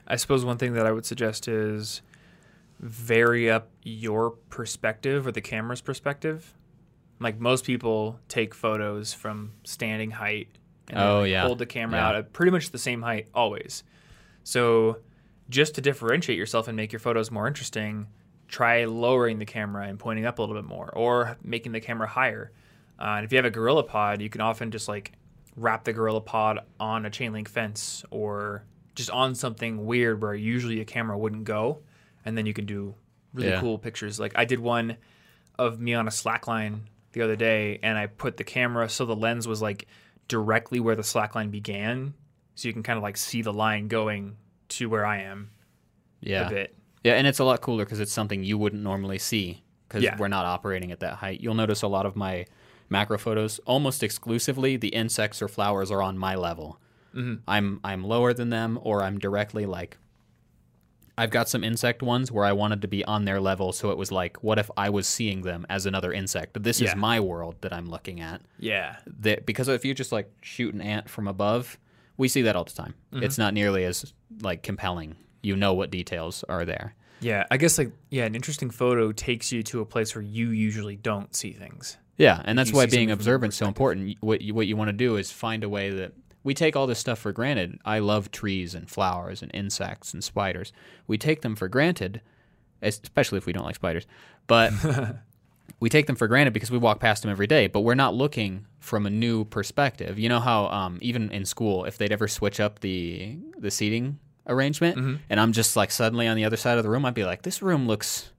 I 0.08 0.16
suppose 0.16 0.46
one 0.46 0.58
thing 0.58 0.74
that 0.74 0.86
I 0.86 0.92
would 0.92 1.06
suggest 1.06 1.48
is 1.48 2.02
vary 2.80 3.50
up 3.50 3.70
your 3.84 4.32
perspective 4.50 5.26
or 5.28 5.32
the 5.32 5.42
camera's 5.42 5.82
perspective. 5.82 6.54
Like 7.20 7.40
most 7.40 7.66
people 7.66 8.20
take 8.28 8.54
photos 8.54 9.14
from 9.14 9.54
standing 9.64 10.12
height 10.12 10.48
and 10.90 11.00
Oh, 11.00 11.20
like, 11.22 11.32
yeah. 11.32 11.42
hold 11.46 11.60
the 11.60 11.66
camera 11.66 11.98
Yeah. 12.00 12.08
out 12.10 12.16
at 12.16 12.34
pretty 12.34 12.52
much 12.52 12.70
the 12.72 12.78
same 12.78 13.02
height 13.02 13.28
always. 13.34 13.84
So 14.44 15.00
just 15.50 15.76
to 15.76 15.82
differentiate 15.82 16.38
yourself 16.38 16.68
and 16.68 16.76
make 16.78 16.92
your 16.94 17.00
photos 17.00 17.32
more 17.32 17.48
interesting, 17.48 18.08
try 18.48 18.86
lowering 18.86 19.40
the 19.40 19.46
camera 19.46 19.88
and 19.88 19.98
pointing 20.00 20.26
up 20.26 20.40
a 20.40 20.42
little 20.42 20.56
bit 20.56 20.64
more 20.66 20.90
or 20.96 21.38
making 21.44 21.72
the 21.74 21.82
camera 21.82 22.08
higher. 22.08 22.52
Uh, 23.00 23.16
and 23.18 23.26
if 23.26 23.32
you 23.32 23.38
have 23.38 23.46
a 23.46 23.50
gorilla 23.52 23.84
pod, 23.84 24.22
you 24.22 24.30
can 24.30 24.42
often 24.42 24.72
just 24.72 24.88
like 24.88 25.12
wrap 25.56 25.84
the 25.84 25.92
gorilla 25.94 26.22
pod 26.22 26.60
on 26.80 27.06
a 27.06 27.10
chain 27.10 27.34
link 27.34 27.50
fence 27.50 28.06
or 28.12 28.64
just 28.98 29.10
on 29.12 29.36
something 29.36 29.86
weird 29.86 30.22
where 30.22 30.34
usually 30.34 30.82
a 30.82 30.86
camera 30.86 31.18
wouldn't 31.18 31.44
go. 31.46 31.80
And 32.26 32.38
then 32.38 32.46
you 32.46 32.54
can 32.54 32.66
do 32.66 32.96
really 33.34 33.50
Yeah. 33.52 33.62
cool 33.62 33.78
pictures. 33.78 34.20
Like 34.20 34.34
I 34.36 34.44
did 34.44 34.60
one 34.60 34.98
of 35.60 35.80
me 35.80 35.94
on 35.94 36.08
a 36.08 36.12
slackline 36.12 36.80
the 37.14 37.22
other 37.22 37.36
day 37.36 37.80
and 37.84 37.98
I 37.98 38.08
put 38.08 38.38
the 38.38 38.44
camera 38.44 38.90
so 38.90 39.06
the 39.06 39.16
lens 39.16 39.48
was 39.48 39.62
like 39.62 39.88
directly 40.28 40.80
where 40.80 40.96
the 40.96 41.04
slackline 41.04 41.52
began. 41.52 42.16
So 42.56 42.68
you 42.68 42.74
can 42.74 42.82
kind 42.84 42.98
of 42.98 43.04
like 43.04 43.18
see 43.18 43.42
the 43.44 43.54
line 43.54 43.88
going 43.88 44.36
to 44.70 44.90
where 44.90 45.06
I 45.06 45.20
am 45.22 45.52
Yeah. 46.22 46.48
a 46.48 46.50
bit. 46.50 46.76
Yeah, 47.04 47.14
and 47.14 47.28
it's 47.28 47.40
a 47.40 47.44
lot 47.44 47.62
cooler 47.62 47.86
because 47.86 48.00
it's 48.00 48.12
something 48.12 48.44
you 48.44 48.58
wouldn't 48.58 48.82
normally 48.82 49.20
see 49.20 49.64
because 49.88 50.04
Yeah. 50.04 50.18
we're 50.18 50.28
not 50.28 50.46
operating 50.46 50.92
at 50.92 51.00
that 51.02 51.14
height. 51.18 51.40
You'll 51.40 51.54
notice 51.54 51.84
a 51.84 51.88
lot 51.88 52.06
of 52.08 52.16
my 52.16 52.46
macro 52.90 53.18
photos, 53.18 53.60
almost 53.60 54.02
exclusively, 54.02 54.76
the 54.76 54.90
insects 54.90 55.42
or 55.42 55.48
flowers 55.48 55.92
are 55.92 56.02
on 56.02 56.18
my 56.18 56.36
level. 56.36 56.82
Mhm. 57.18 57.40
I'm 57.48 57.80
I'm 57.84 58.04
lower 58.04 58.34
than 58.34 58.50
them, 58.50 58.80
or 58.82 59.04
I'm 59.04 59.18
directly 59.20 59.66
like. 59.66 59.98
I've 61.20 61.32
got 61.32 61.50
some 61.50 61.64
insect 61.64 62.04
ones 62.04 62.32
where 62.32 62.46
I 62.46 62.52
wanted 62.52 62.84
to 62.84 62.88
be 62.88 63.04
on 63.06 63.26
their 63.26 63.40
level, 63.40 63.74
so 63.74 63.90
it 63.90 63.98
was 63.98 64.12
like, 64.12 64.44
what 64.44 64.60
if 64.60 64.70
I 64.78 64.92
was 64.92 65.08
seeing 65.08 65.42
them 65.42 65.66
as 65.68 65.88
another 65.88 66.14
insect? 66.14 66.62
This 66.62 66.80
Yeah. 66.80 66.90
is 66.90 66.96
my 66.96 67.20
world 67.20 67.56
that 67.62 67.74
I'm 67.74 67.90
looking 67.90 68.22
at. 68.22 68.42
Yeah. 68.60 68.98
That 69.22 69.48
because 69.48 69.68
if 69.68 69.84
you 69.84 69.96
just 69.96 70.12
like 70.12 70.32
shoot 70.44 70.76
an 70.76 70.82
ant 70.82 71.10
from 71.10 71.28
above, 71.28 71.80
we 72.18 72.28
see 72.28 72.44
that 72.44 72.56
all 72.56 72.66
the 72.66 72.72
time. 72.74 72.94
Mm-hmm. 73.12 73.24
It's 73.24 73.40
not 73.40 73.56
nearly 73.56 73.84
as 73.84 74.14
like 74.42 74.62
compelling. 74.62 75.16
You 75.42 75.56
know 75.56 75.74
what 75.74 75.90
details 75.90 76.44
are 76.48 76.66
there. 76.66 76.94
Yeah. 77.20 77.46
I 77.50 77.58
guess 77.58 77.80
like 77.80 77.94
yeah, 78.12 78.26
an 78.26 78.36
interesting 78.36 78.70
photo 78.70 79.12
takes 79.12 79.52
you 79.52 79.64
to 79.64 79.82
a 79.82 79.86
place 79.86 80.14
where 80.14 80.22
you 80.24 80.52
usually 80.52 80.98
don't 80.98 81.36
see 81.36 81.52
things. 81.52 81.98
Yeah, 82.18 82.42
and 82.46 82.58
that's 82.60 82.72
why 82.72 82.86
being 82.86 82.90
something 82.90 83.00
from 83.00 83.08
their 83.08 83.14
observant 83.16 83.54
is 83.54 83.58
so 83.58 83.68
important. 83.68 84.18
What 84.22 84.42
you, 84.42 84.54
what 84.54 84.66
you 84.68 84.76
want 84.76 84.90
to 84.90 84.94
do 84.94 85.18
is 85.18 85.32
find 85.32 85.64
a 85.64 85.70
way 85.70 85.90
that 85.92 86.14
we 86.48 86.54
take 86.54 86.78
all 86.78 86.88
this 86.88 86.98
stuff 86.98 87.20
for 87.20 87.34
granted. 87.34 87.78
I 87.84 88.00
love 88.00 88.32
trees 88.32 88.74
and 88.74 88.90
flowers 88.90 89.42
and 89.42 89.52
insects 89.54 90.14
and 90.14 90.24
spiders. 90.24 90.72
We 91.06 91.18
take 91.18 91.42
them 91.42 91.58
for 91.58 91.68
granted, 91.68 92.22
especially 92.82 93.38
if 93.38 93.46
we 93.46 93.52
don't 93.52 93.66
like 93.66 93.76
spiders. 93.76 94.08
But 94.48 94.72
we 95.82 95.90
take 95.90 96.08
them 96.08 96.16
for 96.16 96.26
granted 96.30 96.54
because 96.54 96.72
we 96.72 96.78
walk 96.78 97.02
past 97.02 97.22
them 97.22 97.32
every 97.32 97.48
day. 97.48 97.68
But 97.68 97.82
we're 97.82 97.96
not 97.96 98.16
looking 98.16 98.66
from 98.80 99.06
a 99.06 99.10
new 99.10 99.44
perspective. 99.44 100.18
You 100.18 100.30
know 100.30 100.40
how 100.40 100.68
um, 100.68 101.00
even 101.02 101.30
in 101.32 101.44
school, 101.44 101.84
if 101.84 101.98
they'd 101.98 102.14
ever 102.14 102.30
switch 102.30 102.62
up 102.62 102.80
the 102.80 103.36
the 103.58 103.70
seating 103.70 104.18
arrangement, 104.48 105.20
and 105.30 105.42
I'm 105.42 105.52
just 105.52 105.76
like 105.76 105.92
suddenly 105.92 106.28
on 106.28 106.38
the 106.38 106.46
other 106.46 106.56
side 106.56 106.78
of 106.78 106.86
the 106.86 106.90
room, 106.90 107.04
I'd 107.04 107.14
be 107.14 107.26
like, 107.26 107.42
this 107.42 107.62
room 107.62 107.88
looks 107.88 108.32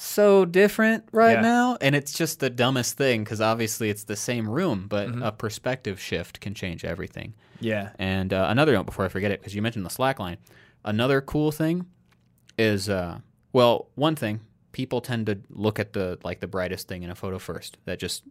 so 0.00 0.44
different 0.44 1.04
right 1.12 1.32
Yeah. 1.34 1.40
now, 1.42 1.76
and 1.80 1.94
it's 1.94 2.12
just 2.12 2.40
the 2.40 2.48
dumbest 2.50 2.96
thing 2.96 3.22
because 3.22 3.40
obviously 3.40 3.90
it's 3.90 4.04
the 4.04 4.16
same 4.16 4.48
room, 4.48 4.86
but 4.88 5.08
Mm-hmm. 5.08 5.22
a 5.22 5.30
perspective 5.32 6.00
shift 6.00 6.40
can 6.40 6.54
change 6.54 6.84
everything. 6.84 7.34
Yeah. 7.60 7.90
And 7.98 8.32
uh, 8.32 8.46
another 8.48 8.72
note 8.72 8.86
before 8.86 9.04
I 9.04 9.08
forget 9.08 9.30
it, 9.30 9.40
because 9.40 9.54
you 9.54 9.60
mentioned 9.62 9.84
the 9.84 9.90
slack 9.90 10.18
line. 10.18 10.38
Another 10.84 11.20
cool 11.20 11.52
thing 11.52 11.84
is, 12.58 12.88
uh, 12.88 13.18
well, 13.52 13.88
one 13.94 14.16
thing 14.16 14.40
people 14.72 15.00
tend 15.02 15.26
to 15.26 15.38
look 15.50 15.78
at 15.78 15.92
the 15.92 16.18
like 16.24 16.40
the 16.40 16.46
brightest 16.46 16.88
thing 16.88 17.02
in 17.02 17.10
a 17.10 17.14
photo 17.14 17.38
first. 17.38 17.76
That 17.84 17.98
just 17.98 18.22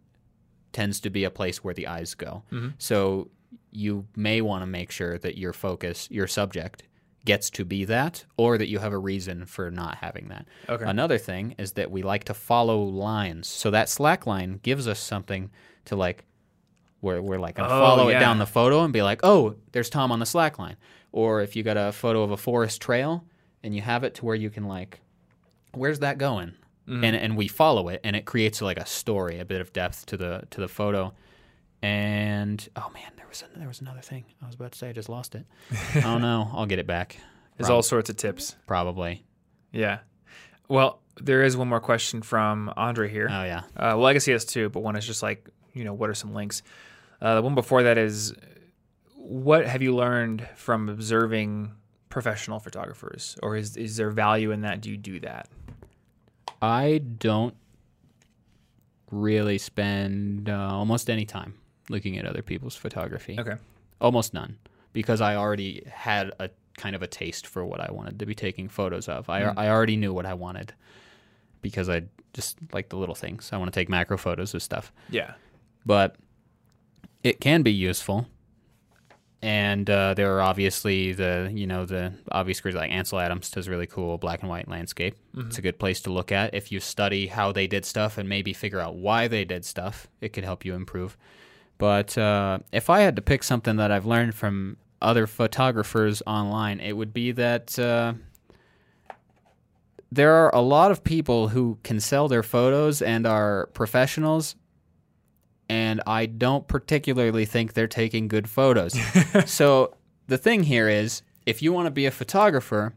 tends 0.72 1.00
to 1.00 1.10
be 1.10 1.22
a 1.24 1.30
place 1.30 1.62
where 1.62 1.74
the 1.74 1.86
eyes 1.86 2.14
go. 2.14 2.42
Mhm. 2.50 2.72
So 2.78 3.30
you 3.70 4.06
may 4.16 4.40
want 4.40 4.62
to 4.62 4.66
make 4.66 4.90
sure 4.90 5.18
that 5.18 5.38
your 5.38 5.52
focus, 5.52 6.08
your 6.10 6.26
subject, 6.26 6.82
gets 7.24 7.50
to 7.50 7.64
be 7.64 7.84
that, 7.84 8.24
or 8.36 8.56
that 8.56 8.68
you 8.68 8.78
have 8.78 8.92
a 8.92 8.98
reason 8.98 9.44
for 9.46 9.70
not 9.70 9.96
having 9.96 10.28
that. 10.28 10.46
Okay. 10.68 10.84
Another 10.86 11.18
thing 11.18 11.54
is 11.58 11.72
that 11.72 11.90
we 11.90 12.02
like 12.02 12.24
to 12.24 12.34
follow 12.34 12.82
lines. 12.82 13.46
So 13.48 13.70
that 13.70 13.88
slack 13.88 14.26
line 14.26 14.58
gives 14.62 14.88
us 14.88 14.98
something 14.98 15.50
to 15.84 15.96
like 15.96 16.24
where 17.00 17.20
we're 17.22 17.38
like 17.38 17.56
gonna 17.56 17.68
Oh, 17.68 17.80
follow 17.80 18.08
yeah. 18.08 18.16
it 18.16 18.20
down 18.20 18.38
the 18.38 18.46
photo 18.46 18.84
and 18.84 18.92
be 18.92 19.02
like, 19.02 19.20
oh, 19.22 19.54
there's 19.72 19.90
Tom 19.90 20.12
on 20.12 20.18
the 20.18 20.26
slack 20.26 20.58
line. 20.58 20.76
Or 21.12 21.40
if 21.42 21.56
you 21.56 21.62
got 21.62 21.76
a 21.76 21.92
photo 21.92 22.22
of 22.22 22.30
a 22.30 22.36
forest 22.36 22.80
trail 22.80 23.24
and 23.62 23.74
you 23.74 23.82
have 23.82 24.04
it 24.04 24.14
to 24.16 24.24
where 24.24 24.34
you 24.36 24.48
can 24.50 24.64
like, 24.66 25.00
where's 25.72 25.98
that 26.00 26.16
going? 26.18 26.54
Mm-hmm. 26.88 27.04
And 27.04 27.16
and 27.16 27.36
we 27.36 27.48
follow 27.48 27.88
it 27.88 28.00
and 28.02 28.16
it 28.16 28.24
creates 28.24 28.62
like 28.62 28.78
a 28.78 28.86
story, 28.86 29.38
a 29.38 29.44
bit 29.44 29.60
of 29.60 29.72
depth 29.72 30.06
to 30.06 30.16
the 30.16 30.44
to 30.50 30.60
the 30.60 30.68
photo. 30.68 31.12
And 31.82 32.66
oh 32.76 32.90
man, 32.94 33.12
was 33.30 33.42
a, 33.42 33.58
there 33.58 33.68
was 33.68 33.80
another 33.80 34.00
thing 34.00 34.24
I 34.42 34.46
was 34.46 34.54
about 34.54 34.72
to 34.72 34.78
say. 34.78 34.90
I 34.90 34.92
just 34.92 35.08
lost 35.08 35.34
it. 35.34 35.46
oh 36.04 36.18
no, 36.18 36.50
I'll 36.52 36.66
get 36.66 36.78
it 36.78 36.86
back. 36.86 37.16
There's 37.56 37.66
Prob- 37.68 37.76
all 37.76 37.82
sorts 37.82 38.10
of 38.10 38.16
tips. 38.16 38.56
probably. 38.66 39.24
Yeah. 39.72 40.00
Well, 40.68 41.00
there 41.20 41.42
is 41.42 41.56
one 41.56 41.68
more 41.68 41.80
question 41.80 42.22
from 42.22 42.72
Andre 42.76 43.08
here. 43.08 43.28
Oh 43.30 43.44
yeah. 43.44 43.60
Uh, 43.76 43.96
well, 43.96 44.06
I 44.06 44.12
guess 44.12 44.24
he 44.24 44.32
has 44.32 44.44
two, 44.44 44.68
but 44.68 44.80
one 44.80 44.96
is 44.96 45.06
just 45.06 45.22
like, 45.22 45.48
you 45.72 45.84
know, 45.84 45.94
what 45.94 46.10
are 46.10 46.14
some 46.14 46.34
links? 46.34 46.62
Uh, 47.20 47.36
the 47.36 47.42
one 47.42 47.54
before 47.54 47.82
that 47.84 47.98
is, 47.98 48.34
what 49.14 49.66
have 49.66 49.82
you 49.82 49.94
learned 49.94 50.46
from 50.56 50.88
observing 50.88 51.72
professional 52.08 52.58
photographers, 52.58 53.36
or 53.42 53.56
is 53.56 53.76
is 53.76 53.96
there 53.96 54.10
value 54.10 54.50
in 54.50 54.62
that? 54.62 54.80
Do 54.80 54.90
you 54.90 54.96
do 54.96 55.20
that? 55.20 55.48
I 56.62 56.98
don't 56.98 57.54
really 59.10 59.58
spend 59.58 60.48
uh, 60.48 60.68
almost 60.72 61.10
any 61.10 61.24
time 61.24 61.54
looking 61.90 62.16
at 62.18 62.24
other 62.26 62.42
people's 62.42 62.76
photography. 62.76 63.36
Okay. 63.38 63.56
Almost 64.00 64.32
none, 64.32 64.56
because 64.94 65.20
I 65.20 65.36
already 65.36 65.82
had 65.90 66.32
a 66.40 66.48
kind 66.78 66.96
of 66.96 67.02
a 67.02 67.06
taste 67.06 67.46
for 67.46 67.64
what 67.66 67.80
I 67.80 67.90
wanted 67.92 68.18
to 68.20 68.26
be 68.26 68.34
taking 68.34 68.68
photos 68.68 69.08
of. 69.08 69.28
I, 69.28 69.42
I 69.42 69.68
already 69.68 69.96
knew 69.96 70.14
what 70.14 70.24
I 70.24 70.32
wanted 70.34 70.72
because 71.60 71.90
I 71.90 72.04
just 72.32 72.56
like 72.72 72.88
the 72.88 72.96
little 72.96 73.14
things. 73.14 73.50
I 73.52 73.58
want 73.58 73.70
to 73.72 73.78
take 73.78 73.88
macro 73.90 74.16
photos 74.16 74.54
of 74.54 74.62
stuff, 74.62 74.90
Yeah. 75.10 75.32
but 75.84 76.16
it 77.22 77.40
can 77.40 77.60
be 77.62 77.72
useful. 77.72 78.26
And 79.42 79.88
uh, 79.88 80.12
there 80.14 80.34
are 80.36 80.42
obviously 80.42 81.12
the 81.12 81.50
you 81.52 81.66
know 81.66 81.86
the 81.86 82.12
obvious 82.30 82.60
creators 82.60 82.78
like 82.78 82.90
Ansel 82.90 83.18
Adams 83.20 83.50
does 83.50 83.70
really 83.70 83.86
cool 83.86 84.18
black 84.18 84.40
and 84.42 84.50
white 84.50 84.68
landscape. 84.68 85.16
It's 85.34 85.56
a 85.56 85.62
good 85.62 85.78
place 85.78 86.00
to 86.02 86.10
look 86.12 86.30
at 86.30 86.52
if 86.54 86.70
you 86.70 86.78
study 86.78 87.26
how 87.26 87.50
they 87.50 87.66
did 87.66 87.86
stuff 87.86 88.18
and 88.18 88.28
maybe 88.28 88.52
figure 88.52 88.80
out 88.80 88.96
why 88.96 89.28
they 89.28 89.46
did 89.46 89.64
stuff. 89.64 90.08
It 90.20 90.34
could 90.34 90.44
help 90.44 90.64
you 90.66 90.74
improve. 90.74 91.16
But 91.80 92.18
uh, 92.18 92.58
if 92.72 92.90
I 92.90 93.00
had 93.00 93.16
to 93.16 93.22
pick 93.22 93.42
something 93.42 93.76
that 93.76 93.90
I've 93.90 94.04
learned 94.04 94.34
from 94.34 94.76
other 95.00 95.26
photographers 95.26 96.22
online, 96.26 96.78
it 96.78 96.92
would 96.92 97.14
be 97.14 97.32
that 97.32 97.78
uh, 97.78 98.12
there 100.12 100.34
are 100.34 100.54
a 100.54 100.60
lot 100.60 100.90
of 100.90 101.02
people 101.02 101.48
who 101.48 101.78
can 101.82 101.98
sell 101.98 102.28
their 102.28 102.42
photos 102.42 103.00
and 103.00 103.26
are 103.26 103.70
professionals, 103.72 104.56
and 105.70 106.02
I 106.06 106.26
don't 106.26 106.68
particularly 106.68 107.46
think 107.46 107.72
they're 107.72 107.88
taking 107.88 108.28
good 108.28 108.50
photos. 108.50 108.94
so 109.50 109.96
the 110.26 110.36
thing 110.36 110.64
here 110.64 110.86
is 110.90 111.22
if 111.46 111.62
you 111.62 111.72
want 111.72 111.86
to 111.86 111.90
be 111.90 112.04
a 112.04 112.10
photographer, 112.10 112.92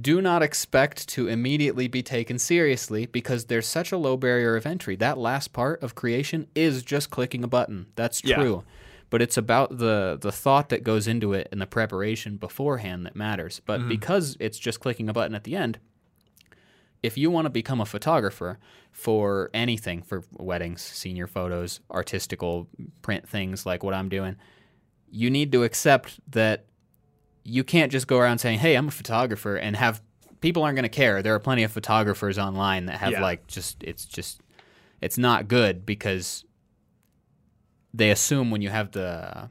do 0.00 0.20
not 0.20 0.42
expect 0.42 1.08
to 1.08 1.28
immediately 1.28 1.86
be 1.88 2.02
taken 2.02 2.38
seriously 2.38 3.06
because 3.06 3.44
there's 3.46 3.66
such 3.66 3.92
a 3.92 3.96
low 3.96 4.16
barrier 4.16 4.56
of 4.56 4.66
entry. 4.66 4.96
That 4.96 5.18
last 5.18 5.52
part 5.52 5.82
of 5.82 5.94
creation 5.94 6.48
is 6.54 6.82
just 6.82 7.10
clicking 7.10 7.44
a 7.44 7.48
button. 7.48 7.86
That's 7.94 8.22
Yeah. 8.24 8.36
true. 8.36 8.64
But 9.10 9.22
it's 9.22 9.36
about 9.36 9.78
the 9.78 10.18
the 10.20 10.32
thought 10.32 10.70
that 10.70 10.82
goes 10.82 11.06
into 11.06 11.32
it 11.32 11.48
and 11.52 11.60
the 11.60 11.66
preparation 11.66 12.36
beforehand 12.36 13.06
that 13.06 13.14
matters. 13.14 13.60
But 13.64 13.80
mm-hmm. 13.80 13.90
because 13.90 14.36
it's 14.40 14.58
just 14.58 14.80
clicking 14.80 15.08
a 15.08 15.12
button 15.12 15.34
at 15.34 15.44
the 15.44 15.54
end, 15.54 15.78
if 17.02 17.16
you 17.16 17.30
want 17.30 17.44
to 17.44 17.50
become 17.50 17.80
a 17.80 17.86
photographer 17.86 18.58
for 18.90 19.50
anything 19.54 20.02
for 20.02 20.24
weddings, 20.32 20.82
senior 20.82 21.26
photos, 21.26 21.80
artistical 21.90 22.66
print 23.02 23.28
things 23.28 23.66
like 23.66 23.84
what 23.84 23.94
I'm 23.94 24.08
doing, 24.08 24.36
you 25.10 25.30
need 25.30 25.52
to 25.52 25.62
accept 25.62 26.18
that 26.32 26.64
you 27.44 27.62
can't 27.62 27.92
just 27.92 28.06
go 28.06 28.18
around 28.18 28.38
saying, 28.38 28.58
"Hey, 28.58 28.74
I'm 28.74 28.88
a 28.88 28.90
photographer," 28.90 29.56
and 29.56 29.76
have 29.76 30.02
people 30.40 30.62
aren't 30.62 30.76
going 30.76 30.84
to 30.84 30.88
care. 30.88 31.22
There 31.22 31.34
are 31.34 31.38
plenty 31.38 31.62
of 31.62 31.72
photographers 31.72 32.38
online 32.38 32.86
that 32.86 32.98
have 32.98 33.12
Yeah. 33.12 33.22
like 33.22 33.46
just 33.46 33.82
it's 33.82 34.04
just 34.04 34.40
it's 35.00 35.18
not 35.18 35.48
good 35.48 35.86
because 35.86 36.44
they 37.92 38.10
assume 38.10 38.50
when 38.50 38.60
you 38.60 38.70
have 38.70 38.90
the 38.92 39.48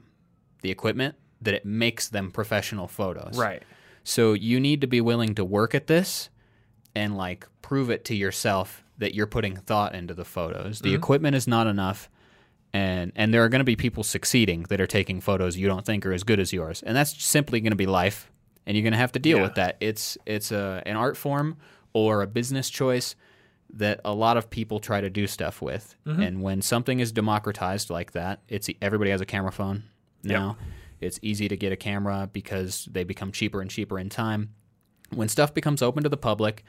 the 0.62 0.70
equipment 0.70 1.14
that 1.40 1.54
it 1.54 1.64
makes 1.64 2.08
them 2.08 2.30
professional 2.30 2.88
photos. 2.88 3.36
Right. 3.36 3.62
So 4.02 4.32
you 4.34 4.60
need 4.60 4.80
to 4.82 4.86
be 4.86 5.00
willing 5.00 5.34
to 5.34 5.44
work 5.44 5.74
at 5.74 5.86
this 5.86 6.30
and 6.94 7.16
like 7.16 7.48
prove 7.62 7.90
it 7.90 8.04
to 8.06 8.14
yourself 8.14 8.84
that 8.98 9.14
you're 9.14 9.26
putting 9.26 9.56
thought 9.56 9.94
into 9.94 10.14
the 10.14 10.24
photos. 10.24 10.80
The 10.80 10.90
mm-hmm. 10.90 10.96
equipment 10.96 11.36
is 11.36 11.48
not 11.48 11.66
enough 11.66 12.08
and 12.74 13.12
and 13.16 13.32
there 13.32 13.42
are 13.44 13.48
going 13.48 13.60
to 13.60 13.64
be 13.64 13.76
people 13.76 14.02
succeeding 14.02 14.64
that 14.68 14.80
are 14.80 14.86
taking 14.86 15.20
photos 15.22 15.56
you 15.56 15.66
don't 15.68 15.86
think 15.86 16.04
are 16.04 16.12
as 16.12 16.24
good 16.24 16.40
as 16.40 16.52
yours. 16.52 16.82
And 16.82 16.94
that's 16.94 17.24
simply 17.24 17.60
going 17.60 17.70
to 17.70 17.76
be 17.76 17.86
life 17.86 18.30
and 18.66 18.76
you're 18.76 18.82
going 18.82 18.92
to 18.92 18.98
have 18.98 19.12
to 19.12 19.18
deal 19.18 19.38
Yeah. 19.38 19.44
with 19.44 19.54
that. 19.54 19.76
It's 19.80 20.18
it's 20.26 20.52
a 20.52 20.82
an 20.84 20.96
art 20.96 21.16
form 21.16 21.56
or 21.94 22.20
a 22.22 22.26
business 22.26 22.68
choice 22.68 23.14
that 23.72 24.00
a 24.04 24.12
lot 24.12 24.36
of 24.36 24.50
people 24.50 24.78
try 24.80 25.00
to 25.00 25.08
do 25.10 25.26
stuff 25.26 25.62
with. 25.62 25.94
Mm-hmm. 26.06 26.22
And 26.22 26.42
when 26.42 26.62
something 26.62 27.00
is 27.00 27.12
democratized 27.12 27.88
like 27.90 28.12
that, 28.12 28.40
it's 28.48 28.68
everybody 28.82 29.10
has 29.10 29.20
a 29.20 29.26
camera 29.26 29.52
phone 29.52 29.84
now. 30.22 30.56
It's 31.00 31.18
easy 31.22 31.48
to 31.48 31.56
get 31.56 31.72
a 31.72 31.76
camera 31.76 32.28
because 32.32 32.88
they 32.90 33.04
become 33.04 33.30
cheaper 33.32 33.60
and 33.60 33.70
cheaper 33.70 33.98
in 33.98 34.08
time. 34.08 34.50
When 35.10 35.28
stuff 35.28 35.52
becomes 35.52 35.82
open 35.82 36.02
to 36.02 36.08
the 36.08 36.16
public, 36.16 36.64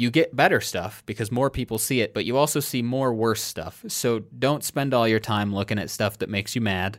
you 0.00 0.10
get 0.10 0.34
better 0.34 0.62
stuff 0.62 1.02
because 1.04 1.30
more 1.30 1.50
people 1.50 1.76
see 1.76 2.00
it, 2.00 2.14
but 2.14 2.24
you 2.24 2.38
also 2.38 2.58
see 2.58 2.80
more 2.80 3.12
worse 3.12 3.42
stuff. 3.42 3.84
So 3.86 4.20
don't 4.38 4.64
spend 4.64 4.94
all 4.94 5.06
your 5.06 5.20
time 5.20 5.54
looking 5.54 5.78
at 5.78 5.90
stuff 5.90 6.16
that 6.20 6.30
makes 6.30 6.54
you 6.54 6.62
mad 6.62 6.98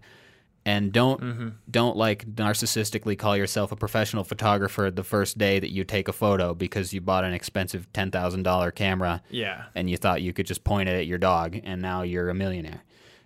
and 0.65 0.91
don't 0.93 1.19
mm-hmm. 1.19 1.49
don't 1.71 1.97
like 1.97 2.27
narcissistically 2.27 3.17
call 3.17 3.35
yourself 3.35 3.71
a 3.71 3.75
professional 3.75 4.23
photographer 4.23 4.91
the 4.91 5.03
first 5.03 5.39
day 5.39 5.59
that 5.59 5.71
you 5.71 5.83
take 5.83 6.09
a 6.09 6.13
photo 6.13 6.53
because 6.53 6.93
you 6.93 7.01
bought 7.01 7.23
an 7.23 7.33
expensive 7.33 7.91
$10,000 7.91 8.75
camera 8.75 9.23
Yeah. 9.31 9.63
and 9.73 9.89
you 9.89 9.97
thought 9.97 10.21
you 10.21 10.31
could 10.31 10.45
just 10.45 10.63
point 10.63 10.87
it 10.87 10.93
at 10.93 11.07
your 11.07 11.17
dog 11.17 11.59
and 11.63 11.81
now 11.81 12.03
you're 12.03 12.29
a 12.29 12.35
millionaire. 12.35 12.83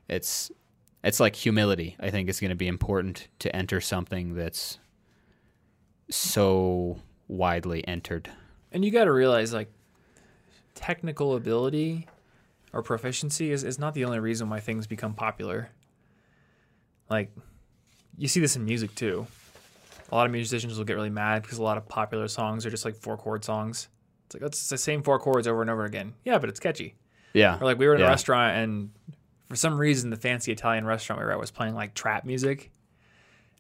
It's 0.07 0.52
it's 1.03 1.19
like 1.19 1.35
humility. 1.35 1.97
I 1.99 2.11
think 2.11 2.30
is 2.30 2.39
going 2.39 2.49
to 2.49 2.56
be 2.56 2.69
important 2.69 3.27
to 3.39 3.53
enter 3.53 3.81
something 3.81 4.35
that's 4.35 4.80
so 6.10 7.02
widely 7.27 7.85
entered. 7.85 8.30
And 8.76 8.84
you 8.84 8.91
got 8.91 9.06
to 9.06 9.11
realize, 9.14 9.53
like, 9.53 9.72
technical 10.76 11.38
ability 11.38 12.07
or 12.73 12.84
proficiency 12.84 13.52
is, 13.52 13.64
is 13.64 13.80
not 13.80 13.93
the 13.93 14.03
only 14.03 14.19
reason 14.19 14.49
why 14.49 14.60
things 14.60 14.85
become 14.85 15.14
popular. 15.14 15.69
Like, 17.10 17.31
you 18.18 18.27
see 18.27 18.41
this 18.41 18.57
in 18.57 18.65
music 18.65 18.93
too. 18.93 19.27
A 20.11 20.15
lot 20.15 20.26
of 20.26 20.34
musicians 20.34 20.77
will 20.77 20.84
get 20.84 20.95
really 20.95 21.10
mad 21.10 21.41
because 21.41 21.57
a 21.57 21.64
lot 21.64 21.77
of 21.77 21.88
popular 21.88 22.27
songs 22.27 22.65
are 22.65 22.69
just 22.69 22.84
like 22.84 22.95
four 22.97 23.15
chord 23.15 23.45
songs. 23.45 23.88
It's 24.26 24.35
like, 24.35 24.43
it's 24.43 24.68
the 24.68 24.77
same 24.77 25.03
four 25.03 25.19
chords 25.19 25.47
over 25.47 25.61
and 25.61 25.69
over 25.72 25.85
again. 25.85 26.14
Yeah, 26.26 26.38
but 26.38 26.49
it's 26.49 26.60
catchy. 26.60 26.95
Yeah. 27.34 27.57
Or 27.60 27.64
like, 27.64 27.80
we 27.80 27.88
were 27.88 27.95
in 27.95 28.02
Yeah. 28.02 28.07
a 28.07 28.10
restaurant 28.10 28.57
and 28.57 28.89
for 29.47 29.56
some 29.56 29.77
reason, 29.77 30.10
the 30.10 30.18
fancy 30.18 30.52
Italian 30.52 30.85
restaurant 30.85 31.22
we 31.22 31.26
were 31.26 31.31
at 31.31 31.39
was 31.39 31.52
playing 31.52 31.76
like 31.76 31.93
trap 31.93 32.26
music. 32.26 32.72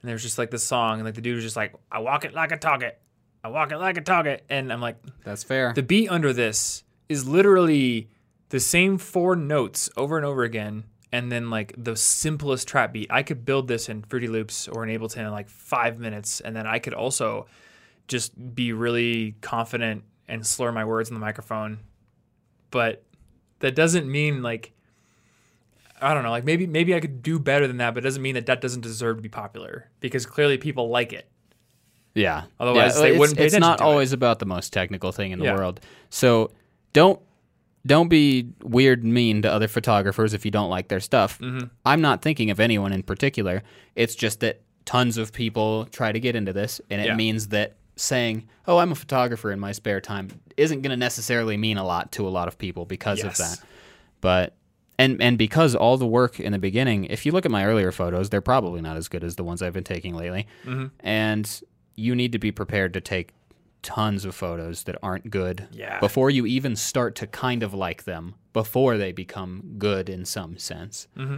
And 0.01 0.09
there 0.09 0.15
was 0.15 0.23
just 0.23 0.37
like 0.37 0.51
this 0.51 0.63
song, 0.63 0.95
and 0.95 1.05
like 1.05 1.15
the 1.15 1.21
dude 1.21 1.35
was 1.35 1.43
just 1.45 1.55
like, 1.55 1.73
I 1.89 1.99
walk 1.99 2.25
it 2.25 2.33
like 2.33 2.51
a 2.51 2.57
target. 2.57 2.99
I 3.45 3.47
walk 3.47 3.71
it 3.71 3.77
like 3.77 3.95
a 3.95 4.01
target. 4.01 4.43
And 4.49 4.73
I'm 4.73 4.81
like, 4.81 4.97
That's 5.23 5.43
fair. 5.43 5.71
the 5.73 5.83
beat 5.83 6.09
under 6.09 6.33
this 6.33 6.83
is 7.07 7.27
literally 7.27 8.09
the 8.49 8.59
same 8.59 8.97
four 8.97 9.35
notes 9.35 9.87
over 9.95 10.17
and 10.17 10.25
over 10.25 10.43
again, 10.43 10.85
and 11.11 11.31
then 11.31 11.51
like 11.51 11.71
the 11.77 11.95
simplest 11.95 12.67
trap 12.67 12.91
beat. 12.93 13.07
I 13.11 13.21
could 13.21 13.45
build 13.45 13.67
this 13.67 13.87
in 13.87 14.01
Fruity 14.01 14.27
Loops 14.27 14.67
or 14.67 14.83
in 14.83 14.89
Ableton 14.99 15.19
in 15.19 15.31
like 15.31 15.47
five 15.47 15.99
minutes, 15.99 16.41
and 16.41 16.55
then 16.55 16.65
I 16.65 16.79
could 16.79 16.95
also 16.95 17.45
just 18.07 18.55
be 18.55 18.73
really 18.73 19.35
confident 19.41 20.03
and 20.27 20.45
slur 20.45 20.71
my 20.71 20.83
words 20.83 21.09
in 21.09 21.13
the 21.13 21.19
microphone. 21.21 21.79
But 22.71 23.03
that 23.59 23.75
doesn't 23.75 24.11
mean 24.11 24.41
like 24.41 24.71
I 26.01 26.15
don't 26.15 26.23
know, 26.23 26.31
like 26.31 26.45
maybe 26.45 26.65
maybe 26.65 26.95
I 26.95 26.99
could 26.99 27.21
do 27.21 27.37
better 27.37 27.67
than 27.67 27.77
that, 27.77 27.93
but 27.93 28.03
it 28.03 28.07
doesn't 28.07 28.23
mean 28.23 28.33
that 28.33 28.47
that 28.47 28.59
doesn't 28.59 28.81
deserve 28.81 29.17
to 29.17 29.21
be 29.21 29.29
popular 29.29 29.91
because 29.99 30.25
clearly 30.25 30.57
people 30.57 30.89
like 30.89 31.13
it. 31.13 31.29
Yeah. 32.15 32.45
Otherwise, 32.59 32.95
Yeah, 32.95 33.01
they 33.01 33.09
it's, 33.11 33.19
wouldn't 33.19 33.37
pay 33.37 33.45
It's 33.45 33.55
not 33.57 33.77
to 33.77 33.83
it. 33.83 33.87
always 33.87 34.13
about 34.13 34.39
the 34.39 34.45
most 34.45 34.73
technical 34.73 35.11
thing 35.11 35.31
in 35.31 35.39
the 35.39 35.45
Yeah. 35.45 35.55
world. 35.55 35.79
So 36.09 36.51
don't 36.93 37.19
don't 37.85 38.07
be 38.07 38.47
weird 38.63 39.03
and 39.03 39.13
mean 39.13 39.43
to 39.43 39.51
other 39.51 39.67
photographers 39.67 40.33
if 40.33 40.43
you 40.43 40.49
don't 40.49 40.71
like 40.71 40.87
their 40.87 40.99
stuff. 40.99 41.37
Mm-hmm. 41.37 41.67
I'm 41.85 42.01
not 42.01 42.23
thinking 42.23 42.49
of 42.49 42.59
anyone 42.59 42.91
in 42.91 43.03
particular. 43.03 43.61
It's 43.95 44.15
just 44.15 44.39
that 44.39 44.61
tons 44.85 45.19
of 45.19 45.31
people 45.31 45.85
try 45.91 46.11
to 46.11 46.19
get 46.19 46.35
into 46.35 46.51
this, 46.51 46.81
and 46.89 46.99
it 46.99 47.05
Yeah. 47.07 47.15
means 47.15 47.49
that 47.49 47.75
saying, 47.95 48.47
"Oh, 48.67 48.79
I'm 48.79 48.91
a 48.91 48.95
photographer 48.95 49.51
in 49.51 49.59
my 49.59 49.71
spare 49.71 50.01
time," 50.01 50.29
isn't 50.57 50.81
going 50.81 50.89
to 50.89 50.97
necessarily 50.97 51.57
mean 51.57 51.77
a 51.77 51.85
lot 51.85 52.11
to 52.13 52.27
a 52.27 52.29
lot 52.29 52.47
of 52.47 52.57
people 52.57 52.85
because 52.85 53.23
of 53.23 53.37
that. 53.37 53.59
But 54.19 54.55
and 54.97 55.21
and 55.21 55.37
because 55.37 55.75
all 55.75 55.97
the 55.97 56.07
work 56.07 56.39
in 56.39 56.53
the 56.53 56.59
beginning, 56.59 57.05
if 57.05 57.23
you 57.25 57.31
look 57.33 57.45
at 57.45 57.51
my 57.51 57.65
earlier 57.65 57.91
photos, 57.91 58.29
they're 58.31 58.41
probably 58.41 58.81
not 58.81 58.97
as 58.97 59.07
good 59.09 59.23
as 59.23 59.35
the 59.35 59.43
ones 59.43 59.61
I've 59.61 59.73
been 59.73 59.83
taking 59.83 60.15
lately. 60.15 60.47
Mm-hmm. 60.65 60.85
And 61.01 61.61
you 61.95 62.15
need 62.15 62.31
to 62.31 62.39
be 62.39 62.51
prepared 62.51 62.93
to 62.93 63.01
take 63.01 63.33
tons 63.81 64.25
of 64.25 64.33
photos 64.33 64.83
that 64.83 64.97
aren't 65.03 65.29
good 65.29 65.67
Yeah. 65.71 65.99
before 65.99 66.29
you 66.29 66.45
even 66.45 66.75
start 66.75 67.15
to 67.17 67.27
kind 67.27 67.61
of 67.63 67.73
like 67.73 68.03
them 68.05 68.35
before 68.51 68.97
they 68.97 69.11
become 69.11 69.75
good 69.77 70.09
in 70.09 70.25
some 70.25 70.57
sense. 70.57 71.07
Mm-hmm. 71.15 71.37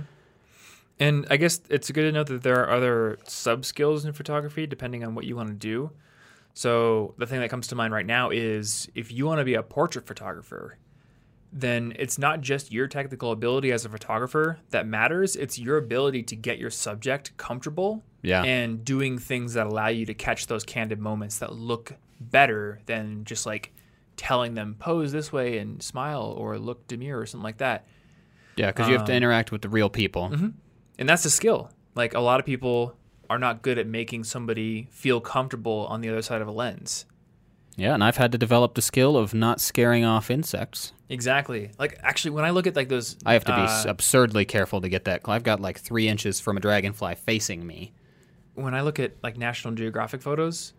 And 1.00 1.28
I 1.30 1.38
guess 1.38 1.62
it's 1.70 1.92
good 1.92 2.04
to 2.04 2.12
know 2.12 2.24
that 2.24 2.44
there 2.44 2.64
are 2.64 2.72
other 2.72 3.20
sub 3.26 3.66
skills 3.66 4.06
in 4.06 4.14
photography 4.14 4.66
depending 4.66 5.04
on 5.04 5.14
what 5.14 5.26
you 5.26 5.36
want 5.36 5.50
to 5.50 5.56
do. 5.56 5.92
So 6.54 7.14
the 7.18 7.28
thing 7.28 7.40
that 7.42 7.50
comes 7.50 7.68
to 7.68 7.76
mind 7.76 7.94
right 7.94 8.06
now 8.06 8.30
is 8.32 8.90
if 8.96 9.12
you 9.12 9.26
want 9.26 9.40
to 9.40 9.46
be 9.46 9.54
a 9.54 9.62
portrait 9.62 10.08
photographer, 10.08 10.78
then 11.54 11.94
it's 12.00 12.18
not 12.18 12.42
just 12.42 12.72
your 12.72 12.88
technical 12.88 13.32
ability 13.32 13.72
as 13.72 13.86
a 13.86 13.90
photographer 13.90 14.60
that 14.72 14.88
matters. 14.88 15.36
It's 15.36 15.60
your 15.60 15.78
ability 15.78 16.24
to 16.24 16.36
get 16.36 16.58
your 16.58 16.72
subject 16.72 17.36
comfortable 17.38 18.04
Yeah. 18.28 18.44
and 18.44 18.84
doing 18.84 19.18
things 19.18 19.54
that 19.54 19.66
allow 19.68 19.88
you 19.88 20.06
to 20.06 20.14
catch 20.14 20.48
those 20.48 20.64
candid 20.64 21.00
moments 21.00 21.40
that 21.40 21.54
look 21.54 21.94
better 22.20 22.80
than 22.86 23.24
just 23.26 23.46
like 23.46 23.74
telling 24.18 24.54
them 24.56 24.76
pose 24.80 25.12
this 25.12 25.32
way 25.32 25.58
and 25.60 25.82
smile 25.82 26.34
or 26.38 26.58
look 26.58 26.88
demure 26.88 27.20
or 27.20 27.26
something 27.26 27.44
like 27.44 27.58
that. 27.58 27.86
Yeah, 28.56 28.68
because 28.72 28.88
you 28.90 28.96
have 28.98 29.06
to 29.06 29.12
Um, 29.14 29.18
interact 29.18 29.52
with 29.52 29.62
the 29.62 29.70
real 29.70 29.90
people. 29.90 30.32
And 31.00 31.08
that's 31.08 31.26
a 31.26 31.30
skill. 31.30 31.70
Like 31.96 32.14
a 32.16 32.20
lot 32.20 32.40
of 32.40 32.46
people 32.46 32.96
are 33.30 33.38
not 33.38 33.62
good 33.62 33.78
at 33.78 33.86
making 33.88 34.24
somebody 34.24 34.88
feel 34.92 35.22
comfortable 35.22 35.86
on 35.90 36.02
the 36.02 36.10
other 36.10 36.22
side 36.22 36.42
of 36.42 36.48
a 36.48 36.52
lens. 36.52 37.06
Yeah, 37.76 37.94
and 37.94 38.04
I've 38.04 38.18
had 38.18 38.32
to 38.32 38.40
develop 38.40 38.74
the 38.74 38.82
skill 38.82 39.16
of 39.16 39.36
not 39.36 39.62
scaring 39.62 40.04
off 40.04 40.32
insects. 40.32 40.94
Exactly. 41.10 41.70
Like 41.78 42.00
actually, 42.02 42.32
when 42.32 42.44
I 42.46 42.50
look 42.50 42.66
at 42.66 42.76
like 42.76 42.90
those, 42.90 43.16
I 43.24 43.34
have 43.34 43.46
to 43.46 43.54
be 43.56 43.62
uh, 43.62 43.84
absurdly 43.88 44.46
careful 44.46 44.82
to 44.82 44.90
get 44.90 45.06
that. 45.06 45.22
I've 45.26 45.44
got 45.44 45.60
like 45.60 45.80
three 45.80 46.08
inches 46.08 46.40
from 46.40 46.58
a 46.58 46.60
dragonfly 46.60 47.14
facing 47.16 47.68
me. 47.68 47.94
When 48.58 48.74
I 48.74 48.82
look 48.82 49.00
at 49.00 49.14
like 49.24 49.38
National 49.38 49.74
Geographic 49.74 50.22
photos, 50.22 50.74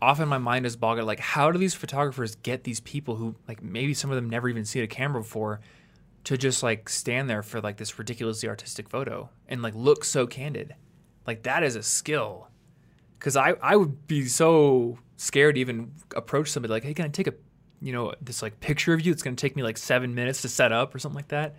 often 0.00 0.28
my 0.28 0.38
mind 0.38 0.66
is 0.66 0.76
bogged. 0.76 1.02
Like, 1.02 1.20
how 1.20 1.50
do 1.50 1.58
these 1.58 1.74
photographers 1.74 2.36
get 2.36 2.64
these 2.64 2.80
people 2.80 3.16
who 3.16 3.34
like 3.48 3.62
maybe 3.62 3.94
some 3.94 4.10
of 4.10 4.16
them 4.16 4.30
never 4.30 4.48
even 4.48 4.64
seen 4.64 4.82
a 4.82 4.86
camera 4.86 5.20
before 5.22 5.60
to 6.24 6.36
just 6.36 6.62
like 6.62 6.88
stand 6.88 7.28
there 7.28 7.42
for 7.42 7.60
like 7.60 7.76
this 7.78 7.98
ridiculously 7.98 8.48
artistic 8.48 8.88
photo 8.88 9.28
and 9.48 9.62
like 9.62 9.74
look 9.74 10.04
so 10.04 10.26
candid? 10.26 10.74
Like 11.26 11.42
that 11.44 11.62
is 11.62 11.76
a 11.76 11.82
skill. 11.82 12.48
Cause 13.18 13.36
I 13.36 13.54
I 13.62 13.76
would 13.76 14.06
be 14.06 14.24
so 14.26 14.98
scared 15.16 15.56
to 15.56 15.60
even 15.60 15.92
approach 16.16 16.48
somebody 16.50 16.72
like, 16.72 16.84
hey, 16.84 16.94
can 16.94 17.04
I 17.04 17.08
take 17.08 17.26
a 17.26 17.34
you 17.82 17.92
know 17.92 18.14
this 18.22 18.40
like 18.42 18.60
picture 18.60 18.94
of 18.94 19.00
you? 19.02 19.12
It's 19.12 19.22
gonna 19.22 19.36
take 19.36 19.56
me 19.56 19.62
like 19.62 19.76
seven 19.76 20.14
minutes 20.14 20.42
to 20.42 20.48
set 20.48 20.72
up 20.72 20.94
or 20.94 20.98
something 20.98 21.16
like 21.16 21.28
that. 21.28 21.56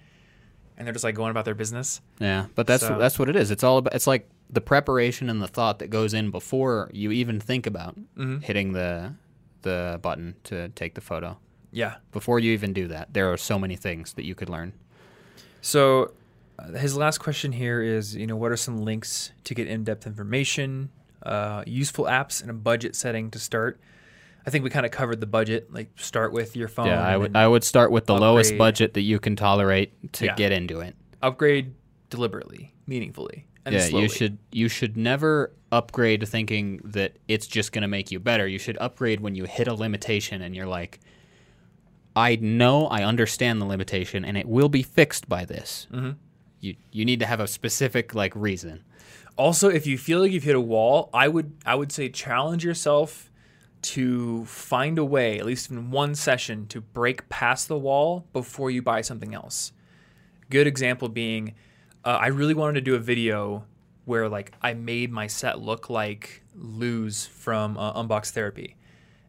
And 0.77 0.87
they're 0.87 0.93
just 0.93 1.03
like 1.03 1.13
going 1.13 1.29
about 1.29 1.45
their 1.45 1.53
business. 1.53 2.01
Yeah, 2.19 2.47
but 2.55 2.65
that's 2.65 2.81
So- 2.87 2.97
that's 2.97 3.19
what 3.19 3.29
it 3.29 3.35
is. 3.35 3.51
It's 3.51 3.63
all 3.63 3.77
about. 3.77 3.93
It's 3.93 4.07
like 4.07 4.27
the 4.51 4.61
preparation 4.61 5.29
and 5.29 5.41
the 5.41 5.47
thought 5.47 5.79
that 5.79 5.89
goes 5.89 6.13
in 6.13 6.29
before 6.31 6.89
you 6.93 7.11
even 7.11 7.39
think 7.39 7.65
about 7.65 7.95
Mm-hmm. 8.17 8.39
hitting 8.39 8.73
the 8.73 9.13
the 9.61 9.99
button 10.01 10.35
to 10.45 10.69
take 10.69 10.95
the 10.95 11.01
photo. 11.01 11.37
Yeah. 11.71 11.95
Before 12.11 12.39
you 12.39 12.51
even 12.51 12.73
do 12.73 12.87
that, 12.87 13.13
there 13.13 13.31
are 13.31 13.37
so 13.37 13.57
many 13.59 13.75
things 13.75 14.13
that 14.13 14.25
you 14.25 14.33
could 14.35 14.49
learn. 14.49 14.73
So, 15.61 16.13
uh, 16.59 16.71
his 16.73 16.95
last 16.97 17.19
question 17.19 17.51
here 17.51 17.81
is, 17.81 18.15
you 18.15 18.25
know, 18.27 18.35
what 18.35 18.51
are 18.51 18.57
some 18.57 18.83
links 18.83 19.31
to 19.45 19.53
get 19.53 19.67
in-depth 19.67 20.05
information, 20.07 20.89
uh, 21.23 21.63
useful 21.67 22.05
apps, 22.05 22.41
and 22.41 22.49
a 22.49 22.53
budget 22.53 22.95
setting 22.95 23.29
to 23.31 23.39
start? 23.39 23.79
I 24.45 24.49
think 24.49 24.63
we 24.63 24.71
kind 24.71 24.85
of 24.85 24.91
covered 24.91 25.19
the 25.21 25.27
budget. 25.27 25.71
Like, 25.71 25.91
start 25.97 26.33
with 26.33 26.55
your 26.55 26.67
phone. 26.67 26.87
yeah, 26.87 27.01
I 27.05 27.15
would 27.15 27.35
I 27.35 27.47
would 27.47 27.63
start 27.63 27.91
with 27.91 28.07
the 28.07 28.15
lowest 28.17 28.57
budget 28.57 28.95
that 28.95 29.01
you 29.01 29.19
can 29.19 29.35
tolerate 29.35 30.13
to 30.13 30.25
Yeah. 30.25 30.35
get 30.35 30.51
into 30.51 30.79
it. 30.81 30.95
upgrade 31.21 31.73
deliberately, 32.09 32.73
meaningfully, 32.87 33.45
yeah, 33.69 33.79
slowly. 33.79 34.03
you 34.03 34.09
should 34.09 34.37
you 34.51 34.67
should 34.67 34.97
never 34.97 35.51
upgrade 35.71 36.27
thinking 36.27 36.81
that 36.83 37.17
it's 37.27 37.47
just 37.47 37.71
going 37.71 37.83
to 37.83 37.87
make 37.87 38.11
you 38.11 38.19
better. 38.19 38.47
You 38.47 38.59
should 38.59 38.77
upgrade 38.79 39.19
when 39.19 39.35
you 39.35 39.45
hit 39.45 39.67
a 39.67 39.73
limitation 39.73 40.41
and 40.41 40.55
you're 40.55 40.67
like, 40.67 40.99
I 42.15 42.35
know 42.37 42.87
I 42.87 43.03
understand 43.03 43.61
the 43.61 43.65
limitation 43.65 44.25
and 44.25 44.37
it 44.37 44.47
will 44.47 44.69
be 44.69 44.83
fixed 44.83 45.29
by 45.29 45.45
this. 45.45 45.87
Mm-hmm. 45.91 46.11
You 46.59 46.75
you 46.91 47.05
need 47.05 47.19
to 47.19 47.25
have 47.25 47.39
a 47.39 47.47
specific 47.47 48.13
like 48.15 48.35
reason. 48.35 48.83
Also, 49.37 49.69
if 49.69 49.87
you 49.87 49.97
feel 49.97 50.19
like 50.19 50.31
you've 50.31 50.43
hit 50.43 50.55
a 50.55 50.61
wall, 50.61 51.09
I 51.13 51.27
would 51.27 51.53
I 51.65 51.75
would 51.75 51.91
say 51.91 52.09
challenge 52.09 52.65
yourself 52.65 53.29
to 53.81 54.45
find 54.45 54.99
a 54.99 55.05
way, 55.05 55.39
at 55.39 55.45
least 55.45 55.71
in 55.71 55.89
one 55.89 56.13
session, 56.15 56.67
to 56.67 56.81
break 56.81 57.27
past 57.29 57.67
the 57.67 57.77
wall 57.77 58.27
before 58.33 58.69
you 58.69 58.81
buy 58.81 59.01
something 59.01 59.33
else. 59.33 59.71
Good 60.49 60.67
example 60.67 61.09
being, 61.09 61.55
uh, 62.03 62.09
I 62.09 62.27
really 62.27 62.53
wanted 62.53 62.75
to 62.75 62.81
do 62.81 62.95
a 62.95 62.99
video 62.99 63.65
where 64.05 64.27
like 64.27 64.53
I 64.61 64.73
made 64.73 65.11
my 65.11 65.27
set 65.27 65.59
look 65.59 65.89
like 65.89 66.43
Lew's 66.55 67.27
from 67.27 67.77
uh, 67.77 67.93
Unbox 67.93 68.31
Therapy, 68.31 68.75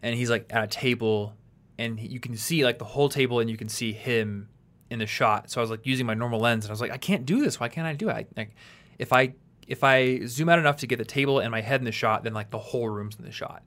and 0.02 0.14
he's 0.14 0.30
like 0.30 0.46
at 0.50 0.64
a 0.64 0.66
table, 0.66 1.34
and 1.78 2.00
you 2.00 2.20
can 2.20 2.36
see 2.36 2.64
like 2.64 2.78
the 2.78 2.84
whole 2.84 3.08
table, 3.08 3.40
and 3.40 3.50
you 3.50 3.56
can 3.56 3.68
see 3.68 3.92
him 3.92 4.48
in 4.90 4.98
the 4.98 5.06
shot. 5.06 5.50
So 5.50 5.60
I 5.60 5.62
was 5.62 5.70
like 5.70 5.86
using 5.86 6.06
my 6.06 6.14
normal 6.14 6.40
lens, 6.40 6.64
and 6.64 6.70
I 6.70 6.72
was 6.72 6.80
like, 6.80 6.90
I 6.90 6.98
can't 6.98 7.26
do 7.26 7.42
this. 7.42 7.60
Why 7.60 7.68
can't 7.68 7.86
I 7.86 7.94
do 7.94 8.08
it? 8.08 8.12
I, 8.12 8.26
like, 8.36 8.54
if 8.98 9.12
I 9.12 9.34
if 9.66 9.84
I 9.84 10.24
zoom 10.26 10.48
out 10.48 10.58
enough 10.58 10.76
to 10.78 10.86
get 10.86 10.98
the 10.98 11.04
table 11.04 11.38
and 11.38 11.50
my 11.50 11.60
head 11.60 11.80
in 11.80 11.84
the 11.84 11.92
shot, 11.92 12.24
then 12.24 12.34
like 12.34 12.50
the 12.50 12.58
whole 12.58 12.88
room's 12.88 13.16
in 13.16 13.24
the 13.24 13.30
shot. 13.30 13.62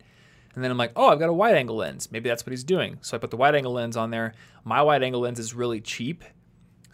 And 0.54 0.64
then 0.64 0.72
I'm 0.72 0.78
like, 0.78 0.94
oh, 0.96 1.10
I've 1.10 1.20
got 1.20 1.30
a 1.30 1.34
wide 1.34 1.56
angle 1.56 1.76
lens. 1.76 2.12
Maybe 2.12 2.30
that's 2.30 2.46
what 2.46 2.52
he's 2.52 2.64
doing. 2.64 2.98
So 3.02 3.18
I 3.18 3.20
put 3.20 3.30
the 3.30 3.38
wide 3.38 3.56
angle 3.56 3.74
lens 3.74 3.98
on 3.98 4.10
there. 4.12 4.34
My 4.64 4.82
wide 4.82 5.04
angle 5.04 5.22
lens 5.22 5.38
is 5.38 5.54
really 5.54 5.82
cheap. 5.82 6.24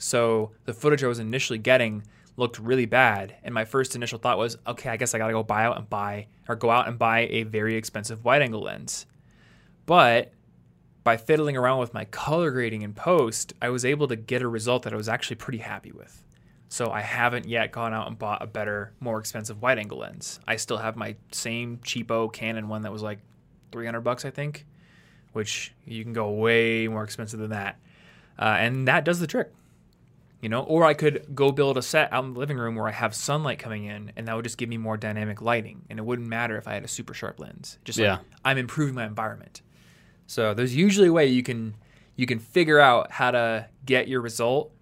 So 0.02 0.52
the 0.66 0.74
footage 0.74 1.04
I 1.04 1.08
was 1.08 1.20
initially 1.20 1.60
getting 1.60 2.04
looked 2.36 2.58
really 2.58 2.88
bad. 2.88 3.36
And 3.44 3.54
my 3.54 3.66
first 3.66 3.96
initial 3.96 4.18
thought 4.18 4.38
was, 4.38 4.58
okay, 4.66 4.90
I 4.90 4.98
guess 4.98 5.14
I 5.14 5.20
got 5.20 5.28
to 5.28 5.34
go 5.34 5.44
buy 5.44 5.64
out 5.64 5.78
and 5.78 5.90
buy 5.90 6.28
or 6.50 6.56
go 6.56 6.72
out 6.72 6.88
and 6.88 6.98
buy 6.98 7.28
a 7.30 7.44
very 7.44 7.76
expensive 7.76 8.26
wide 8.26 8.42
angle 8.42 8.62
lens. 8.62 9.06
But 9.86 10.34
by 11.04 11.18
fiddling 11.18 11.56
around 11.56 11.80
with 11.80 11.94
my 11.94 12.06
color 12.06 12.52
grading 12.52 12.82
in 12.82 12.94
post, 12.94 13.54
I 13.62 13.70
was 13.70 13.86
able 13.86 14.08
to 14.08 14.16
get 14.16 14.42
a 14.42 14.48
result 14.48 14.84
that 14.84 14.94
I 14.94 14.98
was 14.98 15.10
actually 15.10 15.36
pretty 15.36 15.60
happy 15.60 15.92
with. 15.92 16.24
So 16.68 16.90
I 16.90 17.02
haven't 17.02 17.48
yet 17.48 17.72
gone 17.72 17.94
out 17.94 18.08
and 18.08 18.18
bought 18.18 18.42
a 18.42 18.48
better, 18.48 18.94
more 19.00 19.20
expensive 19.20 19.62
wide 19.62 19.78
angle 19.78 20.00
lens. 20.00 20.40
I 20.48 20.56
still 20.56 20.78
have 20.78 20.96
my 20.96 21.16
same 21.32 21.78
cheapo 21.78 22.32
Canon 22.32 22.70
one 22.70 22.82
that 22.84 22.92
was 22.92 23.04
like 23.04 23.20
300 23.72 24.02
bucks, 24.02 24.26
I 24.26 24.32
think, 24.32 24.66
which 25.34 25.74
you 25.86 26.04
can 26.04 26.14
go 26.14 26.32
way 26.32 26.88
more 26.88 27.04
expensive 27.04 27.40
than 27.40 27.52
that. 27.52 27.78
Uh, 28.40 28.56
and 28.58 28.88
that 28.88 29.06
does 29.06 29.20
the 29.20 29.28
trick. 29.28 29.52
You 30.42 30.50
know, 30.50 30.64
or 30.64 30.84
I 30.84 30.96
could 30.96 31.36
go 31.36 31.52
build 31.52 31.78
a 31.78 31.84
set 31.84 32.12
out 32.12 32.24
in 32.24 32.34
the 32.34 32.40
living 32.40 32.58
room 32.58 32.76
where 32.76 32.88
I 32.88 32.92
have 32.92 33.14
sunlight 33.14 33.60
coming 33.60 33.86
in, 33.86 34.12
and 34.16 34.28
that 34.28 34.36
would 34.36 34.44
just 34.44 34.58
give 34.58 34.70
me 34.70 34.78
more 34.78 34.98
dynamic 34.98 35.40
lighting, 35.40 35.84
and 35.90 36.00
it 36.00 36.02
wouldn't 36.04 36.28
matter 36.28 36.58
if 36.58 36.68
I 36.68 36.74
had 36.74 36.84
a 36.84 36.88
super 36.88 37.14
sharp 37.14 37.40
lens. 37.40 37.78
Just 37.86 38.00
like 38.00 38.06
Yeah. 38.06 38.18
I'm 38.44 38.58
improving 38.58 38.96
my 38.96 39.06
environment. 39.06 39.62
So 40.26 40.56
there's 40.56 40.76
usually 40.76 41.10
a 41.10 41.14
way 41.14 41.28
you 41.28 41.44
can 41.44 41.76
you 42.16 42.26
can 42.26 42.40
figure 42.40 42.80
out 42.80 43.12
how 43.12 43.32
to 43.32 43.68
get 43.86 44.08
your 44.08 44.22
result, 44.22 44.74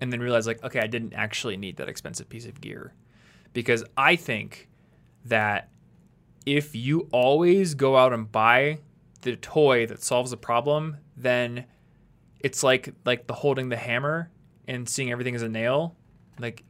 and 0.00 0.12
then 0.12 0.20
realize 0.20 0.46
like, 0.46 0.62
okay, 0.62 0.80
I 0.80 0.86
didn't 0.86 1.14
actually 1.14 1.56
need 1.56 1.78
that 1.78 1.88
expensive 1.88 2.28
piece 2.28 2.44
of 2.44 2.60
gear, 2.60 2.92
because 3.54 3.84
I 3.96 4.16
think 4.16 4.68
that 5.24 5.70
if 6.44 6.76
you 6.76 7.08
always 7.10 7.74
go 7.74 7.96
out 7.96 8.12
and 8.12 8.30
buy 8.30 8.80
the 9.22 9.34
toy 9.36 9.86
that 9.86 10.02
solves 10.02 10.30
a 10.32 10.36
problem, 10.36 10.98
then 11.16 11.64
it's 12.40 12.62
like 12.62 12.92
like 13.06 13.26
the 13.26 13.34
holding 13.34 13.70
the 13.70 13.76
hammer 13.76 14.30
and 14.68 14.88
seeing 14.88 15.10
everything 15.12 15.34
as 15.34 15.42
a 15.42 15.48
nail. 15.48 15.94
Like 16.38 16.64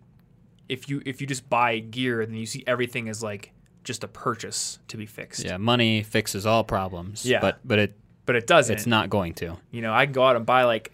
if 0.69 0.89
you 0.89 1.03
if 1.07 1.21
you 1.21 1.27
just 1.27 1.49
buy 1.49 1.79
gear, 1.79 2.25
then 2.27 2.35
you 2.37 2.47
see 2.47 2.65
everything 2.67 3.09
as 3.09 3.23
like 3.23 3.53
just 3.85 4.03
a 4.05 4.09
purchase 4.09 4.79
to 4.89 4.97
be 4.97 5.07
fixed. 5.07 5.45
Yeah, 5.45 5.57
money 5.59 6.03
fixes 6.03 6.45
all 6.47 6.65
problems. 6.65 7.25
Yeah. 7.25 7.41
but 7.41 7.59
but 7.65 7.79
it 7.79 7.97
But 8.27 8.37
it 8.37 8.47
doesn't. 8.47 8.75
it's 8.75 8.87
not 8.87 9.11
going 9.11 9.35
to. 9.35 9.57
You 9.71 9.83
know, 9.83 9.93
I 9.93 10.07
can 10.07 10.13
go 10.13 10.25
out 10.25 10.37
and 10.37 10.45
buy 10.45 10.65
like 10.65 10.93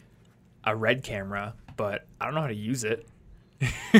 a 0.64 0.76
red 0.76 1.02
camera, 1.02 1.54
but 1.76 2.06
I 2.20 2.26
don't 2.26 2.34
know 2.34 2.42
how 2.42 2.46
to 2.48 2.54
use 2.54 2.84
it. 2.84 3.06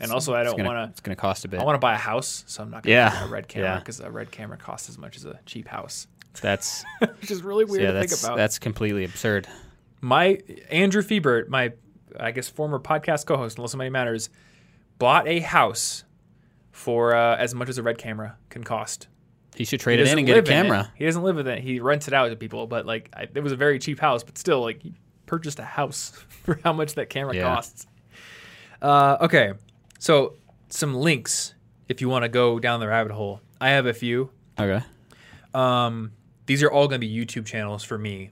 and 0.00 0.10
also, 0.10 0.34
I 0.34 0.42
don't 0.42 0.62
want 0.64 0.76
to. 0.78 0.84
it's 0.90 1.00
gonna 1.00 1.16
cost 1.16 1.44
a 1.44 1.48
bit. 1.48 1.60
I 1.60 1.64
want 1.64 1.74
to 1.74 1.80
buy 1.80 1.94
a 1.94 1.98
house, 1.98 2.44
so 2.46 2.62
I'm 2.62 2.70
not 2.70 2.82
going 2.82 2.92
to 2.94 2.98
Yeah, 2.98 3.10
buy 3.10 3.26
a 3.26 3.28
red 3.28 3.46
camera 3.46 3.68
yeah. 3.74 3.78
because 3.78 4.00
a 4.00 4.10
red 4.10 4.30
camera 4.30 4.56
costs 4.56 4.88
as 4.88 4.96
much 4.98 5.16
as 5.16 5.24
a 5.26 5.38
cheap 5.44 5.68
house, 5.68 6.06
That's 6.40 6.82
which 7.20 7.30
is 7.30 7.42
really 7.42 7.64
weird 7.66 7.82
yeah, 7.82 7.88
to 7.88 7.92
that's 7.94 8.12
think 8.20 8.24
about. 8.30 8.36
that's 8.38 8.58
completely 8.58 9.04
absurd. 9.04 9.46
my 10.00 10.40
Andrew 10.70 11.02
Fiebert, 11.02 11.48
my 11.48 11.72
I 12.18 12.30
guess 12.30 12.48
former 12.48 12.78
podcast 12.78 13.26
co-host, 13.26 13.58
Listen 13.58 13.78
Money 13.78 13.90
Matters, 13.90 14.30
bought 14.98 15.26
a 15.28 15.40
house 15.40 16.04
for 16.70 17.14
uh, 17.14 17.36
as 17.36 17.54
much 17.54 17.68
as 17.68 17.78
a 17.78 17.82
red 17.82 17.98
camera 17.98 18.36
can 18.48 18.64
cost. 18.64 19.08
He 19.54 19.64
should 19.64 19.80
He 19.80 19.84
trade 19.84 20.00
it 20.00 20.08
in 20.08 20.18
and 20.18 20.26
get 20.26 20.32
a 20.32 20.36
live 20.36 20.46
in 20.48 20.52
it. 20.52 20.62
camera. 20.62 20.92
He 20.96 21.04
doesn't 21.04 21.22
live 21.22 21.36
with 21.36 21.46
it. 21.48 21.58
He 21.60 21.78
rents 21.80 22.08
it 22.08 22.14
out 22.14 22.28
to 22.28 22.36
people, 22.36 22.66
but 22.66 22.86
like 22.86 23.10
I, 23.14 23.28
it 23.34 23.42
was 23.42 23.52
a 23.52 23.56
very 23.56 23.78
cheap 23.78 24.00
house, 24.00 24.22
but 24.24 24.38
still 24.38 24.60
like 24.62 24.82
he 24.82 24.94
purchased 25.26 25.58
a 25.58 25.64
house 25.64 26.10
for 26.44 26.58
how 26.64 26.72
much 26.72 26.94
that 26.94 27.10
camera 27.10 27.34
Yeah. 27.36 27.42
costs. 27.42 27.86
Uh, 28.80 29.18
okay, 29.20 29.52
so 29.98 30.34
some 30.70 30.94
links 30.94 31.54
if 31.88 32.00
you 32.00 32.08
want 32.08 32.24
to 32.24 32.28
go 32.28 32.58
down 32.58 32.80
the 32.80 32.88
rabbit 32.88 33.12
hole. 33.12 33.40
I 33.60 33.70
have 33.70 33.84
a 33.86 33.92
few. 33.94 34.30
Okay. 34.58 34.82
Um, 35.54 36.12
these 36.46 36.62
are 36.62 36.70
all 36.70 36.88
going 36.88 37.00
to 37.00 37.06
be 37.06 37.14
YouTube 37.14 37.44
channels 37.46 37.84
for 37.84 37.98
me. 37.98 38.30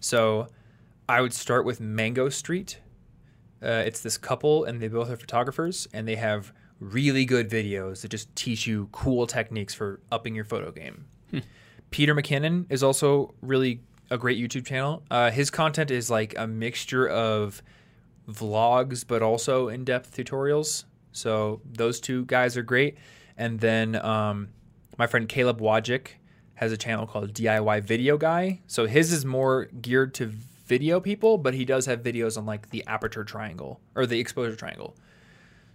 So 0.00 0.48
I 1.08 1.20
would 1.20 1.32
start 1.32 1.64
with 1.64 1.80
Mango 1.80 2.28
Street. 2.28 2.80
Uh, 3.62 3.82
it's 3.86 4.00
this 4.00 4.18
couple, 4.18 4.64
and 4.64 4.80
they 4.80 4.88
both 4.88 5.10
are 5.10 5.16
photographers, 5.16 5.88
and 5.92 6.06
they 6.06 6.16
have 6.16 6.52
really 6.80 7.24
good 7.24 7.48
videos 7.48 8.02
that 8.02 8.08
just 8.08 8.34
teach 8.36 8.66
you 8.66 8.88
cool 8.92 9.26
techniques 9.26 9.72
for 9.74 10.00
upping 10.12 10.34
your 10.34 10.44
photo 10.44 10.70
game. 10.70 11.06
Peter 11.90 12.14
McKinnon 12.14 12.66
is 12.68 12.82
also 12.82 13.34
really 13.40 13.80
a 14.10 14.18
great 14.18 14.38
YouTube 14.38 14.66
channel. 14.66 15.02
Uh, 15.10 15.30
his 15.30 15.50
content 15.50 15.90
is 15.90 16.10
like 16.10 16.34
a 16.36 16.46
mixture 16.46 17.08
of 17.08 17.62
vlogs, 18.28 19.04
but 19.06 19.22
also 19.22 19.68
in 19.68 19.84
depth 19.84 20.14
tutorials. 20.16 20.84
So 21.12 21.60
those 21.64 22.00
two 22.00 22.24
guys 22.26 22.56
are 22.56 22.62
great. 22.62 22.98
And 23.38 23.60
then 23.60 23.96
um, 24.04 24.48
my 24.98 25.06
friend 25.06 25.28
Caleb 25.28 25.60
Wojcik 25.60 26.08
has 26.54 26.72
a 26.72 26.76
channel 26.76 27.06
called 27.06 27.32
DIY 27.32 27.82
Video 27.84 28.16
Guy. 28.16 28.60
So 28.66 28.86
his 28.86 29.12
is 29.12 29.24
more 29.24 29.66
geared 29.80 30.14
to 30.14 30.32
video 30.66 31.00
people, 31.00 31.38
but 31.38 31.54
he 31.54 31.64
does 31.64 31.86
have 31.86 32.02
videos 32.02 32.36
on 32.36 32.46
like 32.46 32.70
the 32.70 32.84
aperture 32.86 33.24
triangle 33.24 33.80
or 33.94 34.06
the 34.06 34.18
exposure 34.18 34.56
triangle. 34.56 34.96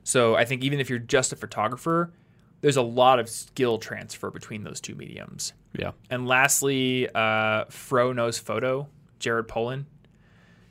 So 0.04 0.36
I 0.36 0.46
think 0.46 0.64
even 0.64 0.80
if 0.80 0.90
you're 0.90 1.00
just 1.00 1.32
a 1.32 1.36
photographer, 1.36 2.14
there's 2.62 2.78
a 2.78 2.82
lot 2.82 3.20
of 3.20 3.30
skill 3.30 3.78
transfer 3.78 4.30
between 4.30 4.64
those 4.64 4.80
two 4.82 4.96
mediums. 4.96 5.54
Yeah. 5.78 5.92
And 6.10 6.28
lastly, 6.28 7.10
uh, 7.14 7.66
Fro 7.70 8.14
knows 8.14 8.38
photo, 8.38 8.88
Jared 9.20 9.48
Polin. 9.48 9.86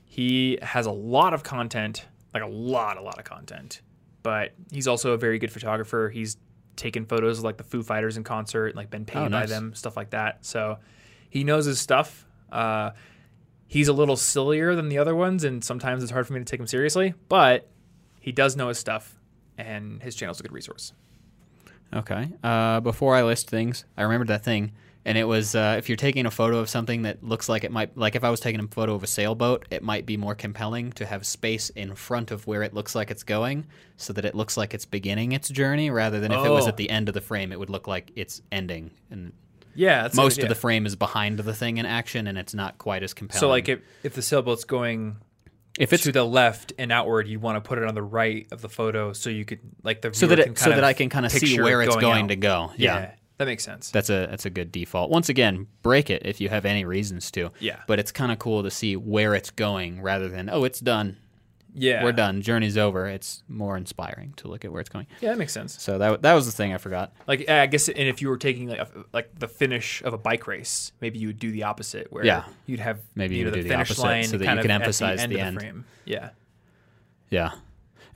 He 0.05 0.59
has 0.63 0.87
a 0.87 0.91
lot 0.93 1.35
of 1.35 1.43
content, 1.43 2.07
like 2.35 2.43
a 2.43 2.49
lot, 2.49 2.97
a 2.97 3.03
lot 3.03 3.19
of 3.19 3.25
content. 3.25 3.83
But 4.23 4.53
he's 4.71 4.87
also 4.89 5.13
a 5.13 5.17
very 5.17 5.39
good 5.39 5.53
photographer. 5.53 6.11
He's 6.11 6.37
taken 6.77 7.07
photos 7.07 7.39
of 7.39 7.45
like 7.45 7.57
the 7.57 7.65
Foo 7.65 7.83
Fighters 7.83 8.17
in 8.17 8.25
concert, 8.25 8.75
like 8.75 8.91
been 8.91 9.05
paid 9.05 9.27
Oh, 9.27 9.29
by 9.29 9.47
them, 9.47 9.75
stuff 9.75 9.97
like 9.97 10.11
that. 10.11 10.45
So 10.45 10.79
he 11.29 11.45
knows 11.45 11.65
his 11.65 11.81
stuff. 11.81 12.27
Uh, 12.51 12.91
he's 13.71 13.87
a 13.87 13.93
little 13.93 14.17
sillier 14.17 14.75
than 14.75 14.89
the 14.89 14.99
other 14.99 15.15
ones, 15.15 15.45
and 15.45 15.63
sometimes 15.63 16.03
it's 16.03 16.11
hard 16.11 16.27
for 16.27 16.33
me 16.33 16.41
to 16.41 16.45
take 16.45 16.59
him 16.59 16.67
seriously. 16.67 17.15
But 17.29 17.69
he 18.21 18.33
does 18.33 18.57
know 18.57 18.67
his 18.67 18.79
stuff, 18.81 19.15
and 19.57 20.03
his 20.03 20.17
channel's 20.17 20.41
a 20.41 20.43
good 20.43 20.51
resource. 20.53 20.93
Okay. 21.95 22.29
Uh, 22.43 22.81
before 22.81 23.15
I 23.15 23.23
list 23.23 23.49
things, 23.49 23.85
I 23.97 24.03
remembered 24.03 24.27
that 24.29 24.43
thing, 24.43 24.73
and 25.05 25.17
it 25.17 25.23
was 25.25 25.55
uh, 25.55 25.77
if 25.79 25.89
you're 25.89 25.95
taking 25.97 26.27
a 26.27 26.31
photo 26.33 26.59
of 26.59 26.69
something 26.69 27.03
that 27.03 27.23
looks 27.23 27.49
like 27.49 27.63
it 27.63 27.71
might, 27.71 27.97
like 27.97 28.17
if 28.17 28.25
I 28.25 28.31
was 28.31 28.41
taking 28.41 28.61
a 28.61 28.67
photo 28.67 28.95
of 28.97 29.05
a 29.05 29.07
sailboat, 29.07 29.67
it 29.71 29.85
might 29.85 30.05
be 30.05 30.17
more 30.17 30.35
compelling 30.35 30.91
to 30.95 31.07
have 31.07 31.25
space 31.25 31.71
in 31.71 31.95
front 31.95 32.33
of 32.33 32.47
where 32.49 32.65
it 32.65 32.75
looks 32.75 32.97
like 32.97 33.11
it's 33.13 33.23
going, 33.23 33.67
so 33.97 34.13
that 34.13 34.25
it 34.25 34.35
looks 34.35 34.57
like 34.57 34.75
it's 34.75 34.85
beginning 34.85 35.31
its 35.33 35.49
journey, 35.49 35.91
rather 35.91 36.19
than 36.19 36.33
if 36.33 36.45
it 36.45 36.51
was 36.51 36.65
Oh. 36.67 36.69
at 36.69 36.77
the 36.77 36.91
end 36.91 37.09
of 37.09 37.15
the 37.15 37.21
frame, 37.21 37.53
it 37.53 37.59
would 37.61 37.71
look 37.71 37.87
like 37.87 38.11
it's 38.17 38.43
ending, 38.51 38.91
and 39.11 39.33
Yeah, 39.81 40.03
that's 40.03 40.15
most 40.15 40.35
of 40.35 40.45
idea. 40.45 40.51
the 40.51 40.61
frame 40.61 40.85
is 40.85 40.95
behind 40.95 41.39
the 41.39 41.55
thing 41.55 41.79
in 41.79 41.87
action, 41.87 42.27
and 42.27 42.37
it's 42.37 42.53
not 42.53 42.77
quite 42.77 43.03
as 43.03 43.15
compelling. 43.15 43.41
So 43.41 43.49
like 43.49 43.69
if 43.69 43.81
if 44.03 44.15
the 44.15 44.21
sailboat's 44.21 44.65
going 44.65 45.17
if 45.79 45.95
it's 45.95 46.03
to 46.03 46.13
the 46.13 46.23
left 46.23 46.75
and 46.79 46.93
outward, 46.93 47.29
you 47.29 47.41
want 47.41 47.57
to 47.57 47.67
put 47.67 47.79
it 47.79 47.85
on 47.85 47.95
the 47.95 48.03
right 48.03 48.47
of 48.53 48.61
the 48.61 48.69
photo 48.69 49.15
so 49.15 49.31
you 49.31 49.47
could 49.47 49.61
like 49.83 50.03
the 50.03 50.13
so 50.13 50.27
viewer 50.27 50.37
that 50.37 50.43
can 50.43 50.53
it, 50.53 50.59
so 50.59 50.67
kind 50.67 50.77
that 50.77 50.85
I 50.85 50.93
can 50.93 51.09
kind 51.09 51.25
of 51.25 51.33
see 51.33 51.41
picture 51.41 51.63
where 51.63 51.81
it's 51.81 51.97
going 51.97 52.25
out. 52.25 52.29
to 52.29 52.37
go. 52.37 52.73
Yeah. 52.77 52.95
yeah. 52.95 53.15
that 53.39 53.47
makes 53.47 53.65
sense. 53.65 53.91
That's 53.91 54.11
a 54.11 54.27
that's 54.29 54.45
a 54.45 54.51
good 54.51 54.71
default. 54.71 55.11
Once 55.11 55.31
again, 55.31 55.67
break 55.83 56.11
it 56.11 56.23
if 56.27 56.43
you 56.43 56.51
have 56.51 56.67
any 56.67 56.85
reasons 56.85 57.31
to. 57.31 57.51
Yeah. 57.59 57.81
But 57.87 57.99
it's 57.99 58.13
kind 58.13 58.31
of 58.31 58.39
cool 58.39 58.63
to 58.63 58.71
see 58.71 58.97
where 58.97 59.35
it's 59.35 59.51
going 59.51 60.03
rather 60.03 60.29
than 60.29 60.51
oh 60.51 60.65
it's 60.65 60.81
done, 60.81 61.17
yeah, 61.75 62.03
we're 62.05 62.13
done, 62.13 62.43
journey's 62.43 62.77
over. 62.79 63.07
It's 63.07 63.43
more 63.49 63.77
inspiring 63.77 64.35
to 64.39 64.49
look 64.49 64.65
at 64.65 64.73
where 64.73 64.81
it's 64.81 64.89
going. 64.91 65.07
Yeah, 65.21 65.31
that 65.31 65.39
makes 65.39 65.53
sense. 65.53 65.81
So 65.83 65.99
that 65.99 66.23
that 66.23 66.35
was 66.35 66.47
the 66.47 66.53
thing 66.53 66.73
I 66.73 66.79
forgot. 66.79 67.13
Like 67.27 67.49
I 67.49 67.67
guess, 67.67 67.89
and 67.89 68.09
if 68.09 68.21
you 68.23 68.29
were 68.29 68.37
taking 68.37 68.69
like 68.69 68.79
a, 68.81 68.89
like 69.13 69.39
the 69.39 69.49
finish 69.49 70.03
of 70.03 70.13
a 70.13 70.19
bike 70.19 70.47
race, 70.47 70.93
maybe 71.01 71.19
you 71.19 71.29
would 71.29 71.39
do 71.39 71.51
the 71.53 71.63
opposite, 71.65 72.11
where 72.13 72.25
Yeah. 72.25 72.45
you'd 72.67 72.81
have 72.81 73.01
Maybe 73.15 73.37
you 73.37 73.45
know, 73.45 73.51
the 73.51 73.57
do 73.59 73.63
the 73.63 73.69
finish 73.69 73.91
opposite 73.91 74.03
line 74.03 74.25
so 74.25 74.39
that 74.39 74.57
you 74.57 74.63
can 74.63 74.71
emphasize 74.71 75.19
the 75.19 75.23
end 75.25 75.33
the 75.33 75.41
end. 75.41 75.57
the 75.57 75.61
frame. 75.61 75.85
Yeah, 76.05 76.31
Yeah. 77.31 77.53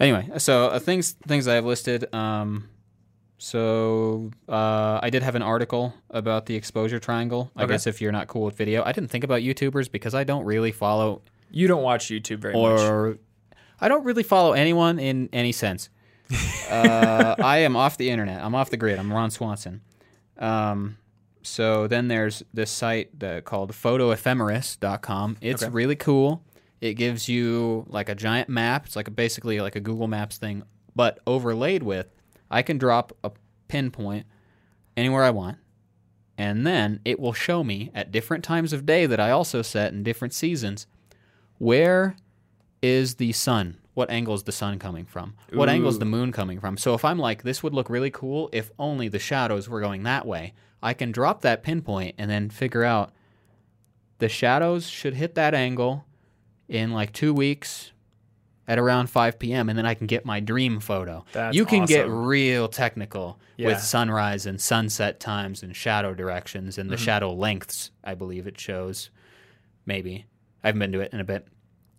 Anyway, 0.01 0.29
so 0.39 0.67
uh, 0.69 0.79
things 0.79 1.13
things 1.13 1.47
I 1.47 1.55
have 1.55 1.65
listed. 1.65 2.13
Um, 2.15 2.69
so 3.39 4.31
uh, 4.49 4.99
I 5.03 5.11
did 5.11 5.23
have 5.23 5.35
an 5.35 5.43
article 5.43 5.95
about 6.11 6.47
the 6.47 6.55
exposure 6.55 6.99
triangle. 6.99 7.51
I 7.57 7.65
Okay. 7.65 7.75
guess 7.75 7.87
if 7.87 8.01
you're 8.01 8.13
not 8.13 8.27
cool 8.29 8.45
with 8.45 8.57
video, 8.57 8.83
I 8.85 8.93
didn't 8.93 9.11
think 9.11 9.25
about 9.25 9.43
YouTubers 9.43 9.91
because 9.91 10.15
I 10.15 10.25
don't 10.25 10.45
really 10.45 10.73
follow 10.73 11.23
you 11.51 11.69
don't 11.69 11.83
watch 11.83 12.07
YouTube 12.07 12.39
very 12.39 12.55
much. 12.55 12.81
or 12.81 13.19
I 13.81 13.89
don't 13.89 14.05
really 14.05 14.23
follow 14.23 14.53
anyone 14.53 14.99
in 14.99 15.29
any 15.33 15.53
sense. 15.53 15.89
uh, 16.71 17.35
I 17.39 17.59
am 17.59 17.77
off 17.77 17.97
the 17.99 18.11
internet. 18.11 18.43
I'm 18.43 18.55
off 18.55 18.71
the 18.71 18.77
grid. 18.77 18.99
I'm 18.99 19.13
Ron 19.13 19.31
Swanson. 19.31 19.83
Um, 20.39 20.97
so 21.43 21.87
then 21.87 22.09
there's 22.09 22.43
this 22.55 22.71
site 22.71 23.19
that 23.21 23.45
called 23.45 23.73
photoephemeris.com. 23.73 25.37
It's 25.41 25.63
Okay. 25.63 25.73
really 25.73 25.97
cool. 25.97 26.43
It 26.81 26.95
gives 26.95 27.29
you 27.29 27.85
like 27.89 28.09
a 28.09 28.15
giant 28.15 28.49
map. 28.49 28.87
It's 28.87 28.97
like 28.97 29.09
a, 29.09 29.11
basically 29.11 29.61
like 29.61 29.77
a 29.77 29.81
Google 29.81 30.09
Maps 30.09 30.39
thing, 30.39 30.63
but 30.95 31.19
overlaid 31.27 31.83
with 31.83 32.09
I 32.51 32.63
can 32.63 32.79
drop 32.79 33.13
a 33.25 33.33
pinpoint 33.69 34.27
anywhere 34.97 35.25
I 35.25 35.31
want. 35.31 35.59
And 36.37 36.67
then 36.67 37.01
it 37.05 37.21
will 37.21 37.33
show 37.33 37.63
me 37.63 37.91
at 37.95 38.11
different 38.11 38.45
times 38.45 38.73
of 38.73 38.85
day 38.87 39.07
that 39.07 39.21
I 39.21 39.31
also 39.31 39.63
set 39.63 39.93
in 39.93 40.03
different 40.03 40.35
seasons 40.35 40.87
where 41.59 42.17
is 42.85 43.15
the 43.15 43.33
sun? 43.33 43.79
What 43.95 44.11
angle 44.11 44.35
is 44.35 44.43
the 44.43 44.53
sun 44.53 44.79
coming 44.79 45.05
from? 45.07 45.35
What 45.53 45.69
angle 45.69 45.89
is 45.89 45.99
the 46.01 46.05
moon 46.05 46.33
coming 46.33 46.59
from? 46.61 46.77
So 46.77 46.95
if 46.95 47.05
I'm 47.05 47.19
like, 47.19 47.43
this 47.43 47.63
would 47.63 47.73
look 47.73 47.89
really 47.89 48.11
cool 48.11 48.51
if 48.53 48.71
only 48.79 49.09
the 49.09 49.19
shadows 49.19 49.69
were 49.69 49.81
going 49.81 50.03
that 50.03 50.27
way, 50.27 50.53
I 50.83 50.95
can 50.95 51.13
drop 51.13 51.41
that 51.43 51.63
pinpoint 51.63 52.17
and 52.19 52.31
then 52.31 52.51
figure 52.51 52.85
out 52.85 53.13
the 54.19 54.29
shadows 54.29 54.87
should 54.89 55.15
hit 55.15 55.35
that 55.37 55.55
angle 55.55 56.05
in 56.69 56.93
like 56.93 57.13
two 57.13 57.33
weeks 57.33 57.93
at 58.67 58.79
around 58.79 59.09
5 59.11 59.39
p.m. 59.39 59.69
and 59.69 59.79
then 59.79 59.87
I 59.87 59.95
can 59.95 60.07
get 60.07 60.25
my 60.25 60.41
dream 60.41 60.81
photo. 60.81 61.25
That's 61.33 61.55
you 61.55 61.65
can 61.67 61.85
get 61.85 62.09
real 62.09 62.67
technical 62.69 63.39
Yeah. 63.57 63.69
with 63.69 63.81
sunrise 63.81 64.47
and 64.47 64.61
sunset 64.61 65.21
times 65.21 65.63
and 65.63 65.75
shadow 65.77 66.15
directions 66.15 66.79
and 66.79 66.91
the 66.91 66.97
Mm-hmm. 66.97 67.05
shadow 67.05 67.33
lengths, 67.33 67.91
I 68.03 68.15
believe 68.15 68.47
it 68.47 68.59
shows. 68.59 69.11
Maybe. 69.87 70.27
I 70.63 70.69
haven't 70.69 70.79
been 70.81 70.93
to 70.93 71.01
it 71.01 71.13
in 71.13 71.21
a 71.21 71.25
bit 71.25 71.47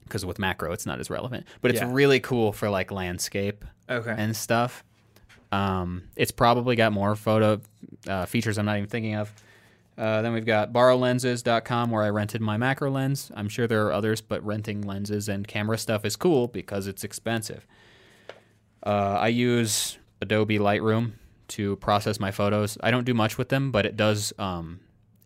because 0.05 0.25
with 0.25 0.39
macro 0.39 0.71
it's 0.71 0.85
not 0.85 0.99
as 0.99 1.09
relevant. 1.09 1.45
But 1.61 1.71
it's 1.71 1.81
Yeah. 1.81 1.91
really 1.91 2.19
cool 2.19 2.51
for 2.53 2.69
like 2.69 2.91
landscape 2.91 3.65
okay, 3.89 4.15
and 4.17 4.35
stuff. 4.35 4.83
Um, 5.51 6.03
it's 6.15 6.31
probably 6.31 6.75
got 6.75 6.91
more 6.93 7.15
photo 7.15 7.61
uh, 8.07 8.25
features 8.25 8.57
I'm 8.57 8.65
not 8.65 8.77
even 8.77 8.89
thinking 8.89 9.15
of. 9.15 9.31
Uh, 9.97 10.21
then 10.21 10.33
we've 10.33 10.45
got 10.45 10.73
borrowlenses.com 10.73 11.89
where 11.89 12.03
I 12.03 12.09
rented 12.09 12.41
my 12.41 12.57
macro 12.57 12.91
lens. 12.91 13.31
I'm 13.35 13.47
sure 13.47 13.65
there 13.65 13.85
are 13.87 13.93
others, 13.93 14.19
but 14.19 14.45
renting 14.45 14.81
lenses 14.81 15.29
and 15.29 15.47
camera 15.47 15.77
stuff 15.77 16.03
is 16.03 16.15
cool 16.17 16.47
because 16.47 16.87
it's 16.87 17.03
expensive. 17.05 17.65
Uh, 18.85 19.17
I 19.19 19.29
use 19.29 19.97
Adobe 20.21 20.59
Lightroom 20.59 21.13
to 21.49 21.77
process 21.77 22.19
my 22.19 22.31
photos. 22.31 22.77
I 22.83 22.91
don't 22.91 23.05
do 23.05 23.13
much 23.13 23.37
with 23.37 23.49
them, 23.49 23.71
but 23.71 23.85
it 23.85 23.95
does. 23.95 24.33
Um, 24.37 24.81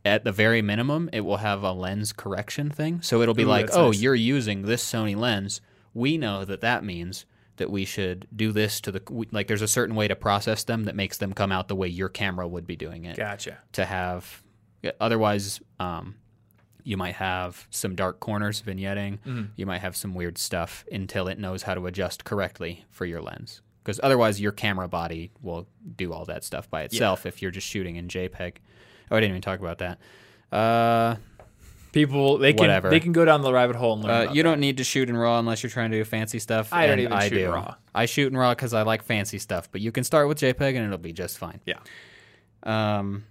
at 0.05 0.23
the 0.23 0.31
very 0.31 0.61
minimum, 0.61 1.09
it 1.11 1.21
will 1.21 1.37
have 1.37 1.63
a 1.63 1.71
lens 1.71 2.13
correction 2.13 2.69
thing. 2.69 3.01
So 3.01 3.21
it'll 3.21 3.33
be 3.33 3.43
Ooh, 3.43 3.47
like, 3.47 3.69
oh, 3.73 3.87
nice. 3.87 4.01
you're 4.01 4.15
using 4.15 4.63
this 4.63 4.83
Sony 4.83 5.15
lens. 5.15 5.61
We 5.93 6.17
know 6.17 6.45
that 6.45 6.61
that 6.61 6.83
means 6.83 7.25
that 7.57 7.69
we 7.69 7.83
should 7.83 8.27
do 8.33 8.51
this 8.51 8.79
to 8.81 8.91
the 8.91 9.01
like. 9.31 9.47
There's 9.47 9.61
a 9.61 9.67
certain 9.67 9.95
way 9.95 10.07
to 10.07 10.15
process 10.15 10.63
them 10.63 10.85
that 10.85 10.95
makes 10.95 11.17
them 11.17 11.33
come 11.33 11.51
out 11.51 11.67
the 11.67 11.75
way 11.75 11.87
your 11.87 12.09
camera 12.09 12.47
would 12.47 12.65
be 12.65 12.75
doing 12.75 13.05
it 13.05 13.17
gotcha. 13.17 13.57
to 13.73 13.85
have. 13.85 14.43
Otherwise, 15.01 15.59
um, 15.79 16.15
you 16.83 16.95
might 16.95 17.15
have 17.15 17.67
some 17.69 17.95
dark 17.95 18.21
corners 18.21 18.61
vignetting. 18.61 19.19
You 19.57 19.65
might 19.65 19.79
have 19.79 19.97
some 19.97 20.13
weird 20.13 20.37
stuff 20.37 20.85
until 20.91 21.27
it 21.27 21.37
knows 21.37 21.63
how 21.63 21.73
to 21.73 21.85
adjust 21.87 22.23
correctly 22.23 22.85
for 22.89 23.05
your 23.05 23.21
lens. 23.21 23.61
Because 23.83 23.99
otherwise, 24.03 24.39
your 24.39 24.51
camera 24.51 24.87
body 24.87 25.31
will 25.41 25.67
do 25.97 26.13
all 26.13 26.23
that 26.25 26.43
stuff 26.43 26.69
by 26.69 26.83
itself 26.83 27.25
if 27.25 27.41
you're 27.41 27.51
just 27.51 27.67
shooting 27.67 27.97
in 27.97 28.07
JPEG. 28.07 28.55
Oh, 29.11 29.15
I 29.17 29.19
didn't 29.19 29.31
even 29.31 29.41
talk 29.41 29.59
about 29.59 29.79
that. 29.79 29.99
Uh, 30.51 31.15
People 31.91 32.37
they 32.37 32.53
can 32.53 32.59
Whatever. 32.61 32.91
they 32.91 32.99
can 32.99 33.13
go 33.13 33.25
down 33.25 33.41
the 33.41 33.51
rabbit 33.51 33.75
hole 33.75 33.93
and 33.93 34.03
learn. 34.03 34.11
uh, 34.11 34.21
about 34.25 34.35
you 34.35 34.43
that. 34.43 34.49
don't 34.49 34.59
need 34.59 34.77
to 34.77 34.83
shoot 34.83 35.09
in 35.09 35.17
RAW 35.17 35.39
unless 35.39 35.63
you're 35.63 35.71
trying 35.71 35.89
to 35.89 35.97
do 35.97 36.03
fancy 36.03 36.37
stuff. 36.37 36.71
I 36.71 36.85
don't 36.85 36.99
even 36.99 37.13
I 37.13 37.27
shoot 37.29 37.35
do. 37.35 37.45
in 37.45 37.51
RAW. 37.51 37.73
I 37.95 38.05
shoot 38.05 38.31
in 38.31 38.37
RAW 38.37 38.51
because 38.53 38.75
I 38.75 38.83
like 38.83 39.01
fancy 39.01 39.39
stuff. 39.39 39.71
But 39.71 39.81
you 39.81 39.91
can 39.91 40.03
start 40.03 40.27
with 40.27 40.37
JPEG 40.37 40.75
and 40.75 40.85
it'll 40.85 40.99
be 40.99 41.13
just 41.13 41.39
fine. 41.39 41.61
Yeah. 41.65 41.79
Um, 42.61 43.25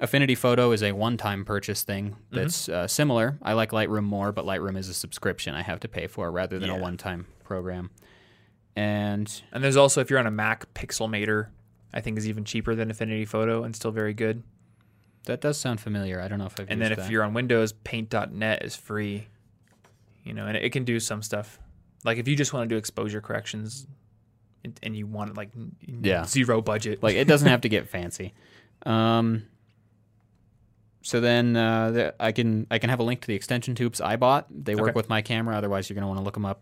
Affinity 0.00 0.34
Photo 0.34 0.72
is 0.72 0.82
a 0.82 0.90
one-time 0.90 1.44
purchase 1.44 1.84
thing 1.84 2.16
that's 2.32 2.68
uh, 2.68 2.88
similar. 2.88 3.38
I 3.40 3.52
like 3.52 3.70
Lightroom 3.70 4.02
more, 4.02 4.32
but 4.32 4.44
Lightroom 4.46 4.76
is 4.76 4.88
a 4.88 4.94
subscription 4.94 5.54
I 5.54 5.62
have 5.62 5.78
to 5.80 5.88
pay 5.88 6.08
for 6.08 6.28
rather 6.32 6.58
than 6.58 6.70
Yeah. 6.70 6.78
a 6.78 6.80
one-time 6.80 7.26
program. 7.44 7.90
And 8.74 9.30
And 9.52 9.62
there's 9.62 9.76
also 9.76 10.00
if 10.00 10.10
you're 10.10 10.18
on 10.18 10.26
a 10.26 10.30
Mac, 10.32 10.72
Pixelmator, 10.74 11.48
I 11.94 12.00
think 12.00 12.18
is 12.18 12.28
even 12.28 12.44
cheaper 12.44 12.74
than 12.74 12.90
Affinity 12.90 13.26
Photo 13.26 13.62
and 13.62 13.76
still 13.76 13.92
very 13.92 14.14
good. 14.14 14.42
That 15.26 15.40
does 15.40 15.56
sound 15.58 15.80
familiar. 15.80 16.20
I 16.20 16.28
don't 16.28 16.38
know 16.38 16.46
if 16.46 16.58
I've 16.58 16.68
And 16.70 16.80
then 16.80 16.92
if 16.92 16.98
that. 16.98 17.10
you're 17.10 17.22
on 17.22 17.32
Windows, 17.34 17.72
Paint.net 17.72 18.62
is 18.64 18.74
free. 18.76 19.28
you 20.24 20.32
know, 20.34 20.46
and 20.46 20.56
it 20.56 20.70
can 20.72 20.84
do 20.84 21.00
some 21.00 21.20
stuff. 21.22 21.58
Like 22.04 22.18
if 22.18 22.28
you 22.28 22.36
just 22.36 22.52
want 22.52 22.68
to 22.68 22.72
do 22.74 22.78
exposure 22.78 23.20
corrections, 23.20 23.86
and, 24.82 24.96
you 24.96 25.06
want 25.08 25.36
like 25.36 25.50
Yeah. 25.80 26.24
zero 26.24 26.60
budget, 26.62 27.02
like 27.02 27.16
it 27.16 27.26
doesn't 27.26 27.48
have 27.48 27.62
to 27.62 27.68
get 27.68 27.88
fancy. 27.96 28.32
Um, 28.86 29.44
so 31.02 31.20
then 31.20 31.56
uh, 31.56 31.90
the, 31.90 32.14
I 32.20 32.30
can 32.32 32.66
I 32.70 32.78
can 32.78 32.88
have 32.90 33.00
a 33.00 33.02
link 33.02 33.20
to 33.22 33.26
the 33.26 33.34
extension 33.34 33.74
tubes 33.74 34.00
I 34.00 34.14
bought. 34.16 34.46
They 34.50 34.74
work 34.76 34.90
Okay. 34.90 34.96
with 34.96 35.08
my 35.08 35.20
camera. 35.22 35.56
Otherwise, 35.56 35.88
you're 35.90 35.94
gonna 35.96 36.06
want 36.06 36.20
to 36.20 36.24
look 36.24 36.34
them 36.34 36.44
up 36.46 36.60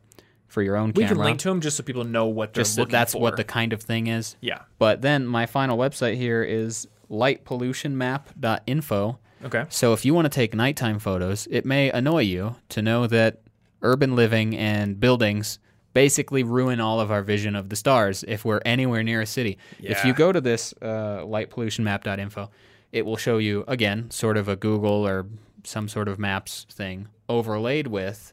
for 0.48 0.62
your 0.62 0.76
own 0.76 0.88
we 0.96 1.02
camera. 1.02 1.08
can 1.16 1.24
link 1.24 1.38
to 1.40 1.48
them 1.50 1.60
just 1.60 1.76
so 1.76 1.82
people 1.82 2.04
know 2.04 2.26
what 2.26 2.54
they're 2.54 2.64
Just 2.64 2.78
looking 2.78 2.92
that's 2.92 3.12
for. 3.12 3.20
what 3.20 3.36
the 3.36 3.44
kind 3.44 3.72
of 3.74 3.82
thing 3.82 4.06
is. 4.06 4.36
yeah. 4.40 4.62
But 4.78 5.02
then 5.02 5.26
my 5.26 5.44
final 5.46 5.76
website 5.76 6.16
here 6.16 6.42
is 6.42 6.88
lightpollutionmap.info. 7.10 9.18
Okay. 9.44 9.64
So 9.68 9.92
if 9.92 10.04
you 10.04 10.14
want 10.14 10.26
to 10.26 10.30
take 10.30 10.54
nighttime 10.54 10.98
photos, 10.98 11.46
it 11.50 11.64
may 11.64 11.90
annoy 11.90 12.22
you 12.22 12.56
to 12.70 12.82
know 12.82 13.06
that 13.06 13.40
urban 13.82 14.14
living 14.14 14.56
and 14.56 15.00
buildings 15.00 15.58
basically 15.92 16.42
ruin 16.42 16.80
all 16.80 17.00
of 17.00 17.10
our 17.10 17.22
vision 17.22 17.56
of 17.56 17.68
the 17.68 17.76
stars 17.76 18.24
if 18.28 18.44
we're 18.44 18.60
anywhere 18.64 19.02
near 19.02 19.20
a 19.20 19.26
city. 19.26 19.58
If 19.80 20.04
you 20.04 20.12
go 20.12 20.30
to 20.30 20.40
this 20.40 20.72
uh, 20.80 21.22
lightpollutionmap.info, 21.24 22.50
it 22.92 23.06
will 23.06 23.16
show 23.16 23.38
you 23.38 23.64
again 23.66 24.10
sort 24.10 24.36
of 24.36 24.48
a 24.48 24.56
Google 24.56 25.06
or 25.06 25.26
some 25.64 25.88
sort 25.88 26.08
of 26.08 26.18
maps 26.18 26.66
thing 26.70 27.08
overlaid 27.28 27.86
with 27.86 28.32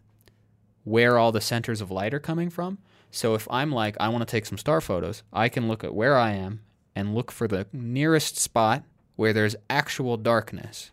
where 0.83 1.17
all 1.17 1.31
the 1.31 1.41
centers 1.41 1.81
of 1.81 1.91
light 1.91 2.13
are 2.13 2.19
coming 2.19 2.49
from. 2.49 2.77
So 3.11 3.33
if 3.33 3.47
I'm 3.49 3.71
like 3.71 3.95
I 3.99 4.09
want 4.09 4.21
to 4.21 4.31
take 4.31 4.45
some 4.45 4.57
star 4.57 4.81
photos, 4.81 5.23
I 5.33 5.49
can 5.49 5.67
look 5.67 5.83
at 5.83 5.95
where 5.95 6.17
I 6.17 6.31
am 6.31 6.61
and 6.97 7.13
look 7.13 7.31
for 7.31 7.47
the 7.47 7.67
nearest 7.71 8.37
spot 8.37 8.83
where 9.15 9.31
there's 9.33 9.55
actual 9.69 10.17
darkness 10.17 10.91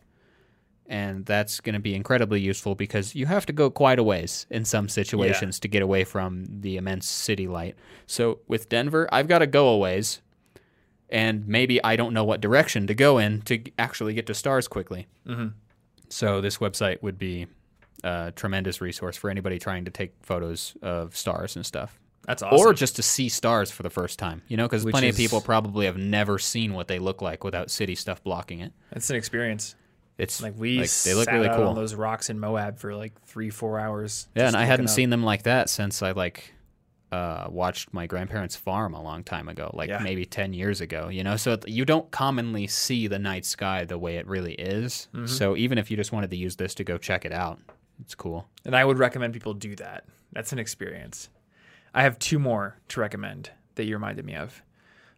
and 0.86 1.24
that's 1.24 1.60
going 1.60 1.72
to 1.72 1.81
be 1.81 1.94
incredibly 1.94 2.39
useful 2.39 2.74
because 2.74 3.14
you 3.14 3.24
have 3.24 3.47
to 3.47 3.55
go 3.55 3.70
quite 3.70 3.98
a 3.98 4.02
ways 4.02 4.47
in 4.51 4.66
some 4.66 4.86
situations 4.86 5.59
to 5.59 5.66
get 5.66 5.81
away 5.81 6.05
from 6.05 6.44
the 6.60 6.76
immense 6.76 7.09
city 7.09 7.48
light. 7.48 7.74
So 8.06 8.40
with 8.48 8.68
Denver, 8.68 9.09
I've 9.10 9.26
got 9.26 9.39
to 9.39 9.47
go 9.47 9.68
a 9.68 9.78
ways, 9.78 10.20
and 11.09 11.48
maybe 11.48 11.82
I 11.82 11.97
don't 11.97 12.12
know 12.12 12.24
what 12.24 12.43
direction 12.43 12.86
to 12.89 12.94
go 12.94 13.16
in 13.16 13.40
to 13.43 13.62
actually 13.78 14.12
get 14.12 14.26
to 14.26 14.35
stars 14.35 14.68
quickly. 14.68 15.06
Mhm. 15.26 15.55
So 16.10 16.43
this 16.43 16.59
website 16.59 17.02
would 17.02 17.18
be 17.18 17.47
a 18.02 18.32
tremendous 18.36 18.82
resource 18.82 19.16
for 19.16 19.31
anybody 19.31 19.59
trying 19.59 19.86
to 19.86 19.90
take 19.90 20.12
photos 20.20 20.76
of 20.82 21.16
stars 21.16 21.56
and 21.56 21.64
stuff. 21.64 21.98
That's 22.27 22.43
awesome. 22.43 22.59
Or 22.59 22.73
just 22.73 22.97
to 22.97 23.03
see 23.03 23.29
stars 23.29 23.71
for 23.71 23.83
the 23.83 23.91
first 23.91 24.19
time, 24.19 24.43
you 24.49 24.57
know, 24.57 24.67
because 24.67 24.85
plenty 24.85 25.09
of 25.09 25.17
people 25.17 25.41
probably 25.41 25.87
have 25.87 25.97
never 25.99 26.39
seen 26.39 26.73
what 26.75 26.89
they 26.89 26.99
look 26.99 27.21
like 27.23 27.45
without 27.45 27.71
city 27.71 27.95
stuff 27.95 28.23
blocking 28.23 28.61
it. 28.61 28.73
it's 28.93 29.11
an 29.11 29.17
experience. 29.17 29.75
It's 30.17 30.41
Like 30.41 30.55
we 30.57 30.75
they 30.77 31.15
look 31.15 31.25
sat 31.25 31.35
really 31.35 31.49
cool. 31.49 31.67
on 31.69 31.75
those 31.75 31.95
rocks 31.95 32.31
in 32.31 32.39
Moab 32.39 32.79
for 32.79 32.95
like 32.95 33.21
three, 33.27 33.51
four 33.51 33.81
hours. 33.81 34.29
Yeah, 34.37 34.47
and 34.47 34.57
I 34.57 34.65
hadn't 34.65 34.87
up. 34.87 34.91
seen 34.93 35.11
them 35.11 35.25
like 35.25 35.43
that 35.43 35.69
since 35.69 36.03
I 36.03 36.13
like 36.13 36.55
uh, 37.11 37.47
watched 37.51 37.93
my 37.93 38.07
grandparents' 38.07 38.55
farm 38.57 38.95
a 38.95 39.03
long 39.03 39.23
time 39.25 39.49
ago, 39.49 39.71
like 39.75 39.89
Yeah. 39.89 39.99
maybe 39.99 40.25
ten 40.25 40.53
years 40.53 40.81
ago. 40.81 41.09
You 41.09 41.25
know, 41.25 41.37
so 41.37 41.57
th- 41.57 41.73
you 41.75 41.85
don't 41.85 42.09
commonly 42.13 42.67
see 42.69 43.07
the 43.09 43.19
night 43.19 43.45
sky 43.45 43.85
the 43.85 43.99
way 43.99 44.17
it 44.17 44.27
really 44.29 44.55
is. 44.55 45.09
Mm-hmm. 45.15 45.27
So 45.27 45.57
even 45.57 45.79
if 45.79 45.91
you 45.91 45.97
just 45.97 46.13
wanted 46.13 46.31
to 46.31 46.37
use 46.37 46.57
this 46.57 46.75
to 46.77 46.85
go 46.85 46.97
check 46.97 47.25
it 47.25 47.33
out, 47.33 47.59
it's 48.01 48.15
cool. 48.15 48.49
And 48.65 48.75
I 48.77 48.85
would 48.85 48.99
recommend 48.99 49.33
people 49.35 49.53
do 49.55 49.75
that. 49.77 50.05
That's 50.33 50.53
an 50.53 50.59
experience. 50.61 51.29
I 51.95 52.03
have 52.03 52.19
two 52.19 52.39
more 52.39 52.77
to 52.89 53.01
recommend 53.01 53.51
that 53.77 53.85
you 53.85 53.95
reminded 53.95 54.25
me 54.25 54.35
of. 54.35 54.62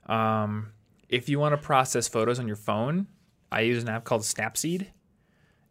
Um, 0.06 0.72
if 1.08 1.28
you 1.28 1.38
want 1.38 1.52
to 1.54 1.56
process 1.58 2.06
photos 2.08 2.38
on 2.38 2.46
your 2.46 2.56
phone, 2.56 3.06
I 3.50 3.62
use 3.62 3.82
an 3.82 3.88
app 3.88 4.04
called 4.04 4.22
Snapseed. 4.22 4.86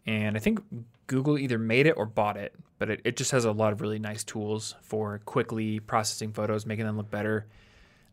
And 0.05 0.35
I 0.35 0.39
think 0.39 0.59
Google 1.07 1.37
either 1.37 1.57
made 1.57 1.87
it 1.87 1.91
or 1.97 2.05
bought 2.05 2.37
it, 2.37 2.53
but 2.79 2.89
it, 2.89 3.01
it 3.03 3.17
just 3.17 3.31
has 3.31 3.45
a 3.45 3.51
lot 3.51 3.73
of 3.73 3.81
really 3.81 3.99
nice 3.99 4.23
tools 4.23 4.75
for 4.81 5.19
quickly 5.25 5.79
processing 5.79 6.31
photos, 6.33 6.65
making 6.65 6.85
them 6.85 6.97
look 6.97 7.09
better. 7.11 7.47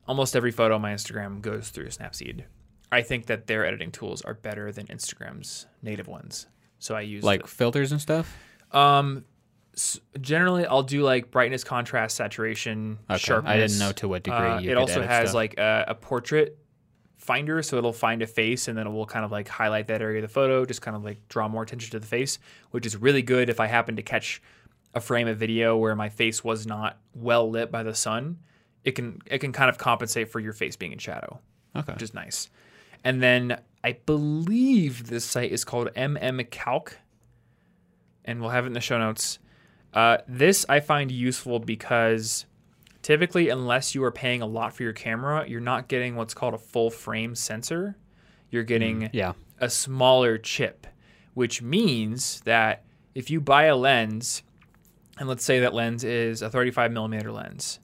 Almost 0.06 0.34
every 0.36 0.50
photo 0.50 0.74
on 0.76 0.82
my 0.82 0.92
Instagram 0.92 1.40
goes 1.40 1.68
through 1.70 1.88
Snapseed. 1.88 2.44
I 2.90 3.02
think 3.02 3.26
that 3.26 3.46
their 3.46 3.64
editing 3.64 3.90
tools 3.90 4.20
are 4.22 4.34
better 4.34 4.70
than 4.72 4.86
Instagram's 4.88 5.66
native 5.82 6.08
ones. 6.08 6.46
So 6.78 6.94
I 6.94 7.02
use 7.02 7.24
Like 7.24 7.46
filters 7.46 7.92
and 7.92 8.00
stuff. 8.00 8.36
um, 8.72 9.24
generally, 10.20 10.66
I'll 10.66 10.82
do 10.82 11.02
like 11.02 11.30
brightness, 11.30 11.64
contrast, 11.64 12.16
saturation, 12.16 12.98
Okay. 13.10 13.18
sharpness. 13.18 13.50
I 13.52 13.56
didn't 13.56 13.78
know 13.78 13.92
to 13.92 14.08
what 14.08 14.22
degree 14.22 14.38
Uh, 14.38 14.60
it 14.60 14.76
also 14.76 15.02
has 15.02 15.30
stuff. 15.30 15.34
like 15.34 15.58
a, 15.58 15.84
a 15.88 15.94
portrait 15.94 16.58
finder, 17.16 17.62
so 17.62 17.78
it'll 17.78 17.92
find 17.92 18.20
a 18.22 18.26
face 18.26 18.68
and 18.68 18.76
then 18.76 18.86
it 18.86 18.90
will 18.90 19.06
kind 19.06 19.24
of 19.24 19.30
like 19.30 19.48
highlight 19.48 19.86
that 19.86 20.02
area 20.02 20.18
of 20.18 20.22
the 20.22 20.32
photo, 20.32 20.64
just 20.66 20.82
kind 20.82 20.96
of 20.96 21.04
like 21.04 21.26
draw 21.28 21.48
more 21.48 21.62
attention 21.62 21.90
to 21.92 21.98
the 22.00 22.06
face, 22.06 22.38
which 22.72 22.84
is 22.84 22.96
really 22.96 23.22
good 23.22 23.48
if 23.48 23.60
I 23.60 23.66
happen 23.66 23.96
to 23.96 24.02
catch 24.02 24.42
a 24.94 25.00
frame 25.00 25.26
of 25.28 25.38
video 25.38 25.76
where 25.76 25.94
my 25.96 26.08
face 26.10 26.44
was 26.44 26.66
not 26.66 26.98
well 27.14 27.48
lit 27.48 27.70
by 27.70 27.82
the 27.82 27.94
sun. 27.94 28.38
It 28.84 28.92
can 28.92 29.20
it 29.26 29.38
can 29.38 29.52
kind 29.52 29.70
of 29.70 29.78
compensate 29.78 30.28
for 30.30 30.40
your 30.40 30.52
face 30.52 30.76
being 30.76 30.92
in 30.92 30.98
shadow 30.98 31.40
Okay. 31.76 31.92
which 31.94 32.02
is 32.02 32.12
nice. 32.12 32.50
And 33.04 33.22
then 33.22 33.58
I 33.82 33.92
believe 33.92 35.06
this 35.08 35.24
site 35.24 35.50
is 35.52 35.64
called 35.64 35.88
MM 35.96 36.50
Calc, 36.50 36.98
and 38.24 38.40
we'll 38.40 38.50
have 38.50 38.64
it 38.64 38.68
in 38.68 38.72
the 38.74 38.80
show 38.80 38.98
notes. 38.98 39.38
Uh, 39.92 40.18
this 40.26 40.64
I 40.68 40.80
find 40.80 41.10
useful 41.10 41.58
because 41.58 42.46
typically, 43.02 43.48
unless 43.48 43.94
you 43.94 44.02
are 44.04 44.12
paying 44.12 44.40
a 44.40 44.46
lot 44.46 44.74
for 44.74 44.82
your 44.82 44.92
camera, 44.92 45.44
you're 45.46 45.60
not 45.60 45.88
getting 45.88 46.16
what's 46.16 46.34
called 46.34 46.54
a 46.54 46.58
full 46.58 46.90
frame 46.90 47.34
sensor. 47.34 47.96
You're 48.50 48.64
getting 48.64 49.10
yeah. 49.12 49.32
a 49.60 49.68
smaller 49.68 50.38
chip, 50.38 50.86
which 51.34 51.62
means 51.62 52.40
that 52.42 52.84
if 53.14 53.30
you 53.30 53.40
buy 53.40 53.64
a 53.64 53.76
lens, 53.76 54.42
and 55.18 55.28
let's 55.28 55.44
say 55.44 55.60
that 55.60 55.74
lens 55.74 56.04
is 56.04 56.42
a 56.42 56.50
35 56.50 56.92
millimeter 56.92 57.32
lens, 57.32 57.80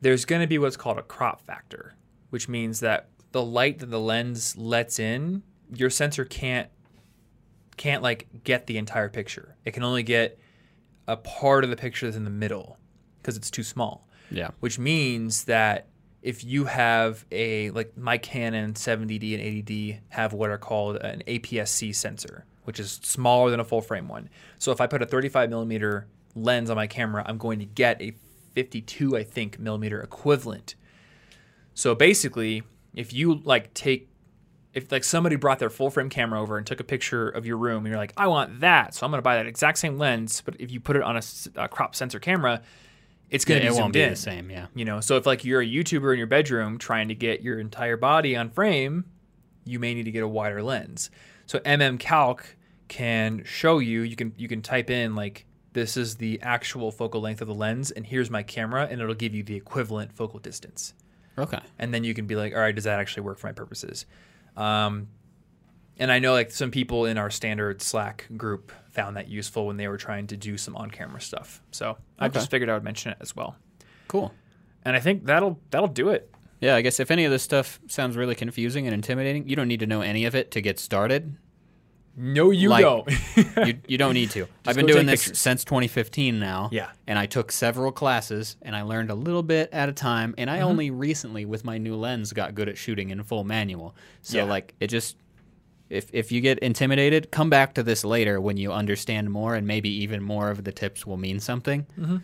there's 0.00 0.24
going 0.24 0.40
to 0.40 0.46
be 0.46 0.58
what's 0.58 0.76
called 0.76 0.98
a 0.98 1.02
crop 1.02 1.40
factor, 1.40 1.94
which 2.30 2.48
means 2.48 2.80
that 2.80 3.08
the 3.32 3.42
light 3.42 3.78
that 3.78 3.90
the 3.90 4.00
lens 4.00 4.56
lets 4.56 4.98
in, 4.98 5.42
your 5.74 5.90
sensor 5.90 6.24
can't 6.24 6.68
can't 7.78 8.02
like 8.02 8.28
get 8.44 8.66
the 8.66 8.76
entire 8.76 9.08
picture. 9.08 9.56
It 9.64 9.72
can 9.72 9.82
only 9.82 10.02
get 10.02 10.38
a 11.08 11.16
part 11.16 11.64
of 11.64 11.70
the 11.70 11.76
picture 11.76 12.06
that's 12.06 12.16
in 12.16 12.24
the 12.24 12.30
middle 12.30 12.78
because 13.20 13.36
it's 13.36 13.50
too 13.50 13.62
small 13.62 14.06
Yeah. 14.30 14.50
which 14.60 14.78
means 14.78 15.44
that 15.44 15.88
if 16.22 16.44
you 16.44 16.66
have 16.66 17.24
a 17.32 17.70
like 17.70 17.96
my 17.96 18.16
Canon 18.18 18.74
70D 18.74 19.34
and 19.34 19.42
80D 19.66 19.98
have 20.10 20.32
what 20.32 20.50
are 20.50 20.58
called 20.58 20.96
an 20.96 21.22
APS-C 21.26 21.92
sensor, 21.92 22.44
which 22.64 22.78
is 22.78 23.00
smaller 23.02 23.50
than 23.50 23.58
a 23.58 23.64
full 23.64 23.80
frame 23.80 24.06
one. 24.06 24.28
So 24.58 24.70
if 24.70 24.80
I 24.80 24.86
put 24.86 25.02
a 25.02 25.06
35 25.06 25.50
millimeter 25.50 26.06
lens 26.36 26.70
on 26.70 26.76
my 26.76 26.86
camera, 26.86 27.24
I'm 27.26 27.38
going 27.38 27.58
to 27.58 27.64
get 27.64 28.00
a 28.00 28.12
52, 28.54 29.16
I 29.16 29.24
think, 29.24 29.58
millimeter 29.58 30.00
equivalent. 30.00 30.76
So 31.74 31.94
basically, 31.96 32.62
if 32.94 33.12
you 33.12 33.40
like 33.44 33.74
take 33.74 34.08
if 34.74 34.90
like 34.90 35.04
somebody 35.04 35.36
brought 35.36 35.58
their 35.58 35.70
full 35.70 35.90
frame 35.90 36.08
camera 36.08 36.40
over 36.40 36.56
and 36.56 36.66
took 36.66 36.80
a 36.80 36.84
picture 36.84 37.28
of 37.28 37.44
your 37.44 37.56
room 37.56 37.84
and 37.84 37.88
you're 37.88 37.98
like, 37.98 38.14
I 38.16 38.26
want 38.26 38.60
that, 38.60 38.94
so 38.94 39.04
I'm 39.04 39.10
going 39.12 39.18
to 39.18 39.22
buy 39.22 39.36
that 39.36 39.46
exact 39.46 39.78
same 39.78 39.98
lens, 39.98 40.42
but 40.44 40.56
if 40.58 40.70
you 40.70 40.80
put 40.80 40.96
it 40.96 41.02
on 41.02 41.20
a 41.56 41.68
crop 41.68 41.94
sensor 41.94 42.18
camera, 42.18 42.62
it's 43.30 43.44
going 43.44 43.60
to 43.60 43.66
it 43.66 43.70
be 43.70 43.78
won't 43.78 43.92
be 43.92 44.02
in. 44.02 44.10
the 44.10 44.16
same. 44.16 44.50
Yeah. 44.50 44.66
You 44.74 44.84
know, 44.84 45.00
so 45.00 45.16
if 45.16 45.26
like 45.26 45.44
you're 45.44 45.60
a 45.60 45.66
YouTuber 45.66 46.12
in 46.12 46.18
your 46.18 46.26
bedroom 46.26 46.78
trying 46.78 47.08
to 47.08 47.14
get 47.14 47.42
your 47.42 47.58
entire 47.58 47.96
body 47.96 48.36
on 48.36 48.50
frame, 48.50 49.04
you 49.64 49.78
may 49.78 49.94
need 49.94 50.04
to 50.04 50.10
get 50.10 50.22
a 50.22 50.28
wider 50.28 50.62
lens. 50.62 51.10
So 51.46 51.58
MM 51.60 51.98
Calc 51.98 52.56
can 52.88 53.42
show 53.44 53.78
you. 53.78 54.02
You 54.02 54.16
can 54.16 54.34
you 54.36 54.48
can 54.48 54.60
type 54.60 54.90
in 54.90 55.14
like 55.14 55.46
this 55.72 55.96
is 55.96 56.16
the 56.16 56.40
actual 56.42 56.90
focal 56.90 57.20
length 57.20 57.40
of 57.40 57.48
the 57.48 57.54
lens, 57.54 57.90
and 57.90 58.06
here's 58.06 58.30
my 58.30 58.42
camera, 58.42 58.86
and 58.90 59.00
it'll 59.00 59.14
give 59.14 59.34
you 59.34 59.42
the 59.42 59.56
equivalent 59.56 60.12
focal 60.12 60.38
distance. 60.38 60.92
Okay. 61.38 61.60
And 61.78 61.94
then 61.94 62.04
you 62.04 62.12
can 62.12 62.26
be 62.26 62.36
like, 62.36 62.52
all 62.54 62.60
right, 62.60 62.74
does 62.74 62.84
that 62.84 62.98
actually 62.98 63.22
work 63.22 63.38
for 63.38 63.46
my 63.46 63.52
purposes? 63.52 64.04
Um, 64.56 65.08
and 65.98 66.10
I 66.10 66.18
know 66.18 66.32
like 66.32 66.50
some 66.50 66.70
people 66.70 67.06
in 67.06 67.18
our 67.18 67.30
standard 67.30 67.82
Slack 67.82 68.26
group 68.36 68.72
found 68.90 69.16
that 69.16 69.28
useful 69.28 69.66
when 69.66 69.76
they 69.76 69.88
were 69.88 69.96
trying 69.96 70.26
to 70.28 70.36
do 70.36 70.58
some 70.58 70.76
on-camera 70.76 71.20
stuff. 71.20 71.62
So 71.70 71.96
I 72.18 72.28
just 72.28 72.50
figured 72.50 72.68
I 72.68 72.74
would 72.74 72.84
mention 72.84 73.12
it 73.12 73.18
as 73.20 73.34
well. 73.34 73.56
Cool. 74.08 74.32
And 74.84 74.96
I 74.96 75.00
think 75.00 75.24
that'll 75.24 75.58
that'll 75.70 75.88
do 75.88 76.08
it. 76.10 76.32
Yeah, 76.60 76.76
I 76.76 76.80
guess 76.82 77.00
if 77.00 77.10
any 77.10 77.24
of 77.24 77.30
this 77.30 77.42
stuff 77.42 77.80
sounds 77.88 78.16
really 78.16 78.34
confusing 78.34 78.86
and 78.86 78.94
intimidating, 78.94 79.48
you 79.48 79.56
don't 79.56 79.68
need 79.68 79.80
to 79.80 79.86
know 79.86 80.00
any 80.00 80.24
of 80.24 80.34
it 80.34 80.50
to 80.52 80.60
get 80.60 80.78
started. 80.78 81.36
No, 82.16 82.50
you 82.50 82.68
Like- 82.68 82.82
don't. 82.82 83.10
You, 83.66 83.78
you 83.88 83.98
don't 83.98 84.12
need 84.14 84.30
to. 84.32 84.46
I've 84.66 84.76
been 84.76 84.86
doing 84.86 85.06
this 85.06 85.22
pictures. 85.24 85.38
since 85.38 85.64
2015 85.64 86.38
now. 86.38 86.68
Yeah. 86.70 86.90
And 87.06 87.18
I 87.18 87.24
took 87.26 87.50
several 87.50 87.90
classes 87.92 88.56
and 88.62 88.76
I 88.76 88.82
learned 88.82 89.10
a 89.10 89.14
little 89.14 89.42
bit 89.42 89.70
at 89.72 89.88
a 89.88 89.92
time. 89.92 90.34
And 90.36 90.50
I 90.50 90.58
Mm-hmm. 90.58 90.66
only 90.66 90.90
recently, 90.90 91.44
with 91.46 91.64
my 91.64 91.78
new 91.78 91.96
lens, 91.96 92.32
got 92.34 92.54
good 92.54 92.68
at 92.68 92.76
shooting 92.76 93.10
in 93.10 93.22
full 93.22 93.44
manual. 93.44 93.94
So, 94.22 94.38
Yeah. 94.38 94.44
like, 94.44 94.74
it 94.80 94.88
just. 94.88 95.16
If, 95.90 96.08
if 96.14 96.32
you 96.32 96.40
get 96.40 96.58
intimidated, 96.60 97.30
come 97.30 97.50
back 97.50 97.74
to 97.74 97.82
this 97.82 98.02
later 98.02 98.40
when 98.40 98.56
you 98.56 98.72
understand 98.72 99.30
more, 99.30 99.54
and 99.54 99.66
maybe 99.66 99.90
even 99.90 100.22
more 100.22 100.50
of 100.50 100.64
the 100.64 100.72
tips 100.72 101.06
will 101.06 101.18
mean 101.18 101.38
something. 101.38 101.84
Mm-hmm. 102.00 102.16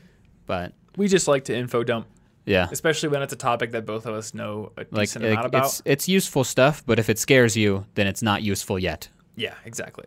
But 0.46 0.72
we 0.96 1.06
just 1.06 1.28
like 1.28 1.44
to 1.44 1.54
info 1.54 1.84
dump, 1.84 2.06
yeah, 2.46 2.68
especially 2.72 3.10
when 3.10 3.20
it's 3.20 3.34
a 3.34 3.36
topic 3.36 3.72
that 3.72 3.84
both 3.84 4.06
of 4.06 4.14
us 4.14 4.32
know 4.32 4.72
a 4.78 4.86
like 4.90 4.90
decent 5.02 5.24
it- 5.26 5.32
amount 5.32 5.46
about. 5.48 5.64
it's 5.66 5.82
it's 5.84 6.08
useful 6.08 6.44
stuff. 6.44 6.82
But 6.86 6.98
if 6.98 7.10
it 7.10 7.18
scares 7.18 7.58
you, 7.58 7.84
then 7.94 8.06
it's 8.06 8.22
not 8.22 8.42
useful 8.42 8.78
yet. 8.78 9.08
Yeah, 9.38 9.54
exactly. 9.64 10.06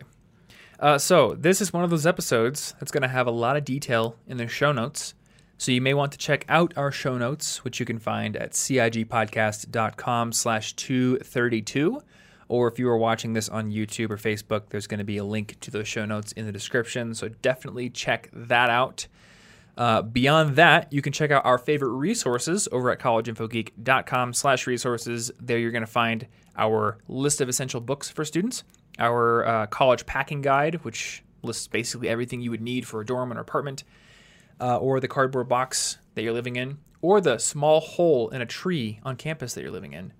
Uh, 0.78 0.98
so 0.98 1.34
this 1.34 1.60
is 1.60 1.72
one 1.72 1.84
of 1.84 1.90
those 1.90 2.06
episodes 2.06 2.74
that's 2.78 2.92
going 2.92 3.02
to 3.02 3.08
have 3.08 3.26
a 3.26 3.30
lot 3.30 3.56
of 3.56 3.64
detail 3.64 4.16
in 4.26 4.36
the 4.36 4.46
show 4.46 4.72
notes. 4.72 5.14
So 5.56 5.72
you 5.72 5.80
may 5.80 5.94
want 5.94 6.12
to 6.12 6.18
check 6.18 6.44
out 6.48 6.74
our 6.76 6.92
show 6.92 7.16
notes, 7.16 7.64
which 7.64 7.80
you 7.80 7.86
can 7.86 7.98
find 7.98 8.36
at 8.36 8.50
cigpodcast.com 8.50 10.32
slash 10.32 10.74
232. 10.74 12.02
Or 12.48 12.68
if 12.68 12.78
you 12.78 12.88
are 12.88 12.98
watching 12.98 13.32
this 13.32 13.48
on 13.48 13.70
YouTube 13.70 14.10
or 14.10 14.18
Facebook, 14.18 14.64
there's 14.68 14.86
going 14.86 14.98
to 14.98 15.04
be 15.04 15.16
a 15.16 15.24
link 15.24 15.58
to 15.60 15.70
those 15.70 15.88
show 15.88 16.04
notes 16.04 16.32
in 16.32 16.44
the 16.44 16.52
description. 16.52 17.14
So 17.14 17.28
definitely 17.28 17.88
check 17.88 18.28
that 18.32 18.68
out. 18.68 19.06
Uh, 19.78 20.02
beyond 20.02 20.56
that, 20.56 20.92
you 20.92 21.00
can 21.00 21.12
check 21.12 21.30
out 21.30 21.46
our 21.46 21.56
favorite 21.56 21.92
resources 21.92 22.68
over 22.70 22.90
at 22.90 22.98
collegeinfogeek.com 22.98 24.34
slash 24.34 24.66
resources. 24.66 25.30
There 25.40 25.58
you're 25.58 25.70
going 25.70 25.80
to 25.80 25.86
find 25.86 26.26
our 26.56 26.98
list 27.08 27.40
of 27.40 27.48
essential 27.48 27.80
books 27.80 28.10
for 28.10 28.24
students, 28.24 28.64
our 28.98 29.46
uh, 29.46 29.66
college 29.66 30.06
packing 30.06 30.42
guide, 30.42 30.84
which 30.84 31.22
lists 31.42 31.66
basically 31.66 32.08
everything 32.08 32.40
you 32.40 32.50
would 32.50 32.60
need 32.62 32.86
for 32.86 33.00
a 33.00 33.06
dorm 33.06 33.32
or 33.32 33.40
apartment, 33.40 33.84
uh, 34.60 34.76
or 34.76 35.00
the 35.00 35.08
cardboard 35.08 35.48
box 35.48 35.98
that 36.14 36.22
you're 36.22 36.32
living 36.32 36.56
in, 36.56 36.78
or 37.00 37.20
the 37.20 37.38
small 37.38 37.80
hole 37.80 38.28
in 38.28 38.40
a 38.40 38.46
tree 38.46 39.00
on 39.02 39.16
campus 39.16 39.54
that 39.54 39.62
you're 39.62 39.70
living 39.70 39.92
in. 39.92 40.12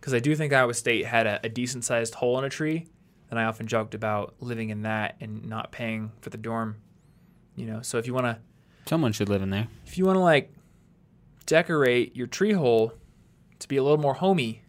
Because 0.00 0.14
I 0.14 0.20
do 0.20 0.34
think 0.34 0.52
Iowa 0.52 0.72
State 0.72 1.04
had 1.04 1.26
a, 1.26 1.40
a 1.44 1.48
decent 1.48 1.84
sized 1.84 2.14
hole 2.14 2.38
in 2.38 2.44
a 2.44 2.48
tree, 2.48 2.86
and 3.30 3.38
I 3.38 3.44
often 3.44 3.66
joked 3.66 3.94
about 3.94 4.34
living 4.40 4.70
in 4.70 4.82
that 4.82 5.16
and 5.20 5.44
not 5.46 5.72
paying 5.72 6.12
for 6.20 6.30
the 6.30 6.38
dorm. 6.38 6.76
You 7.56 7.66
know, 7.66 7.82
so 7.82 7.98
if 7.98 8.06
you 8.06 8.14
want 8.14 8.26
to 8.26 8.38
Someone 8.86 9.12
should 9.12 9.28
live 9.28 9.42
in 9.42 9.50
there. 9.50 9.68
if 9.86 9.98
you 9.98 10.06
want 10.06 10.16
to 10.16 10.20
like 10.20 10.52
decorate 11.46 12.16
your 12.16 12.26
tree 12.26 12.52
hole 12.52 12.92
to 13.58 13.68
be 13.68 13.76
a 13.76 13.82
little 13.82 13.98
more 13.98 14.14
homey, 14.14 14.62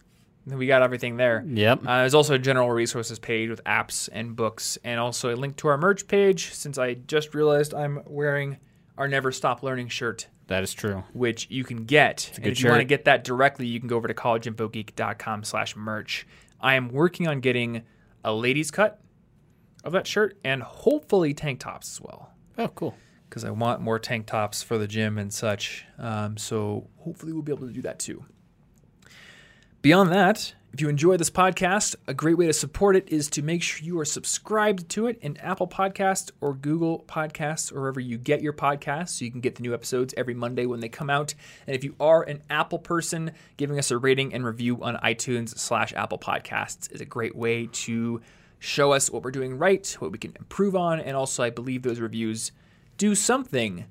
we 0.46 0.66
got 0.66 0.82
everything 0.82 1.16
there. 1.16 1.44
Yep. 1.46 1.80
Uh, 1.86 1.98
there's 1.98 2.14
also 2.14 2.34
a 2.34 2.38
general 2.38 2.70
resources 2.70 3.18
page 3.18 3.48
with 3.50 3.62
apps 3.64 4.08
and 4.12 4.34
books, 4.36 4.78
and 4.84 4.98
also 5.00 5.34
a 5.34 5.36
link 5.36 5.56
to 5.58 5.68
our 5.68 5.78
merch 5.78 6.06
page. 6.08 6.52
Since 6.54 6.78
I 6.78 6.94
just 6.94 7.34
realized 7.34 7.74
I'm 7.74 8.00
wearing 8.06 8.58
our 8.98 9.08
Never 9.08 9.32
Stop 9.32 9.62
Learning 9.62 9.88
shirt, 9.88 10.28
That 10.48 10.62
is 10.62 10.74
true. 10.74 11.04
which 11.12 11.48
you 11.50 11.64
can 11.64 11.84
get. 11.84 12.30
And 12.34 12.44
good 12.44 12.52
if 12.52 12.62
you 12.62 12.68
want 12.68 12.80
to 12.80 12.84
get 12.84 13.04
that 13.06 13.24
directly, 13.24 13.66
you 13.66 13.80
can 13.80 13.88
go 13.88 13.96
over 13.96 14.08
to 14.08 14.14
collegeinfogeek.com/merch. 14.14 16.26
I 16.60 16.74
am 16.74 16.88
working 16.90 17.28
on 17.28 17.40
getting 17.40 17.82
a 18.24 18.32
ladies' 18.32 18.70
cut 18.70 19.00
of 19.84 19.92
that 19.92 20.06
shirt, 20.06 20.38
and 20.44 20.62
hopefully 20.62 21.34
tank 21.34 21.60
tops 21.60 21.90
as 21.92 22.00
well 22.00 22.30
Oh, 22.56 22.68
cool. 22.68 22.94
because 23.28 23.44
I 23.44 23.50
want 23.50 23.80
more 23.80 23.98
tank 23.98 24.26
tops 24.26 24.62
for 24.62 24.78
the 24.78 24.86
gym 24.86 25.18
and 25.18 25.32
such. 25.32 25.84
Um, 25.98 26.36
so 26.36 26.88
hopefully 26.98 27.32
we'll 27.32 27.42
be 27.42 27.52
able 27.52 27.66
to 27.66 27.72
do 27.72 27.82
that 27.82 27.98
too. 27.98 28.24
Beyond 29.82 30.12
that, 30.12 30.54
if 30.72 30.80
you 30.80 30.88
enjoy 30.88 31.16
this 31.16 31.28
podcast, 31.28 31.96
a 32.06 32.14
great 32.14 32.38
way 32.38 32.46
to 32.46 32.52
support 32.52 32.94
it 32.94 33.08
is 33.08 33.28
to 33.30 33.42
make 33.42 33.64
sure 33.64 33.84
you 33.84 33.98
are 33.98 34.04
subscribed 34.04 34.88
to 34.90 35.08
it 35.08 35.18
in 35.20 35.36
Apple 35.38 35.66
Podcasts 35.66 36.30
or 36.40 36.54
Google 36.54 37.04
Podcasts 37.08 37.72
or 37.72 37.80
wherever 37.80 37.98
you 37.98 38.16
get 38.16 38.42
your 38.42 38.52
podcasts 38.52 39.08
so 39.08 39.24
you 39.24 39.32
can 39.32 39.40
get 39.40 39.56
the 39.56 39.62
new 39.62 39.74
episodes 39.74 40.14
every 40.16 40.34
Monday 40.34 40.66
when 40.66 40.78
they 40.78 40.88
come 40.88 41.10
out. 41.10 41.34
And 41.66 41.74
if 41.74 41.82
you 41.82 41.96
are 41.98 42.22
an 42.22 42.42
Apple 42.48 42.78
person, 42.78 43.32
giving 43.56 43.76
us 43.76 43.90
a 43.90 43.98
rating 43.98 44.32
and 44.32 44.44
review 44.46 44.80
on 44.84 44.98
iTunes 44.98 45.58
slash 45.58 45.92
Apple 45.94 46.18
Podcasts 46.18 46.90
is 46.92 47.00
a 47.00 47.04
great 47.04 47.34
way 47.34 47.66
to 47.72 48.20
show 48.60 48.92
us 48.92 49.10
what 49.10 49.24
we're 49.24 49.32
doing 49.32 49.58
right, 49.58 49.84
what 49.98 50.12
we 50.12 50.18
can 50.18 50.32
improve 50.38 50.76
on, 50.76 51.00
and 51.00 51.16
also 51.16 51.42
I 51.42 51.50
believe 51.50 51.82
those 51.82 51.98
reviews 51.98 52.52
do 52.98 53.16
something 53.16 53.86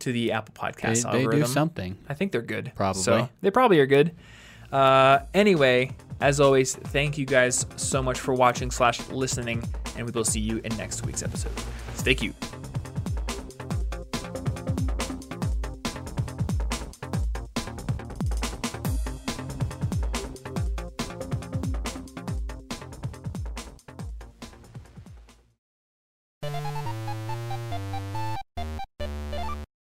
to 0.00 0.12
the 0.12 0.32
Apple 0.32 0.52
They, 0.60 0.72
Podcast 0.72 1.04
they 1.04 1.18
algorithm. 1.18 1.40
do 1.42 1.46
something. 1.46 1.98
I 2.08 2.14
think 2.14 2.32
they're 2.32 2.42
good. 2.42 2.72
Probably. 2.74 3.02
So 3.02 3.28
they 3.40 3.52
probably 3.52 3.78
are 3.78 3.86
good. 3.86 4.16
Uh, 4.72 5.20
anyway, 5.34 5.90
as 6.20 6.40
always, 6.40 6.74
thank 6.74 7.16
you 7.16 7.24
guys 7.24 7.66
so 7.76 8.02
much 8.02 8.18
for 8.18 8.34
watching 8.34 8.70
slash 8.70 9.06
listening, 9.08 9.62
and 9.96 10.06
we 10.06 10.12
will 10.12 10.24
see 10.24 10.40
you 10.40 10.60
in 10.64 10.76
next 10.76 11.06
week's 11.06 11.22
episode. 11.22 11.52
Stay 11.94 12.14
cute. 12.14 12.34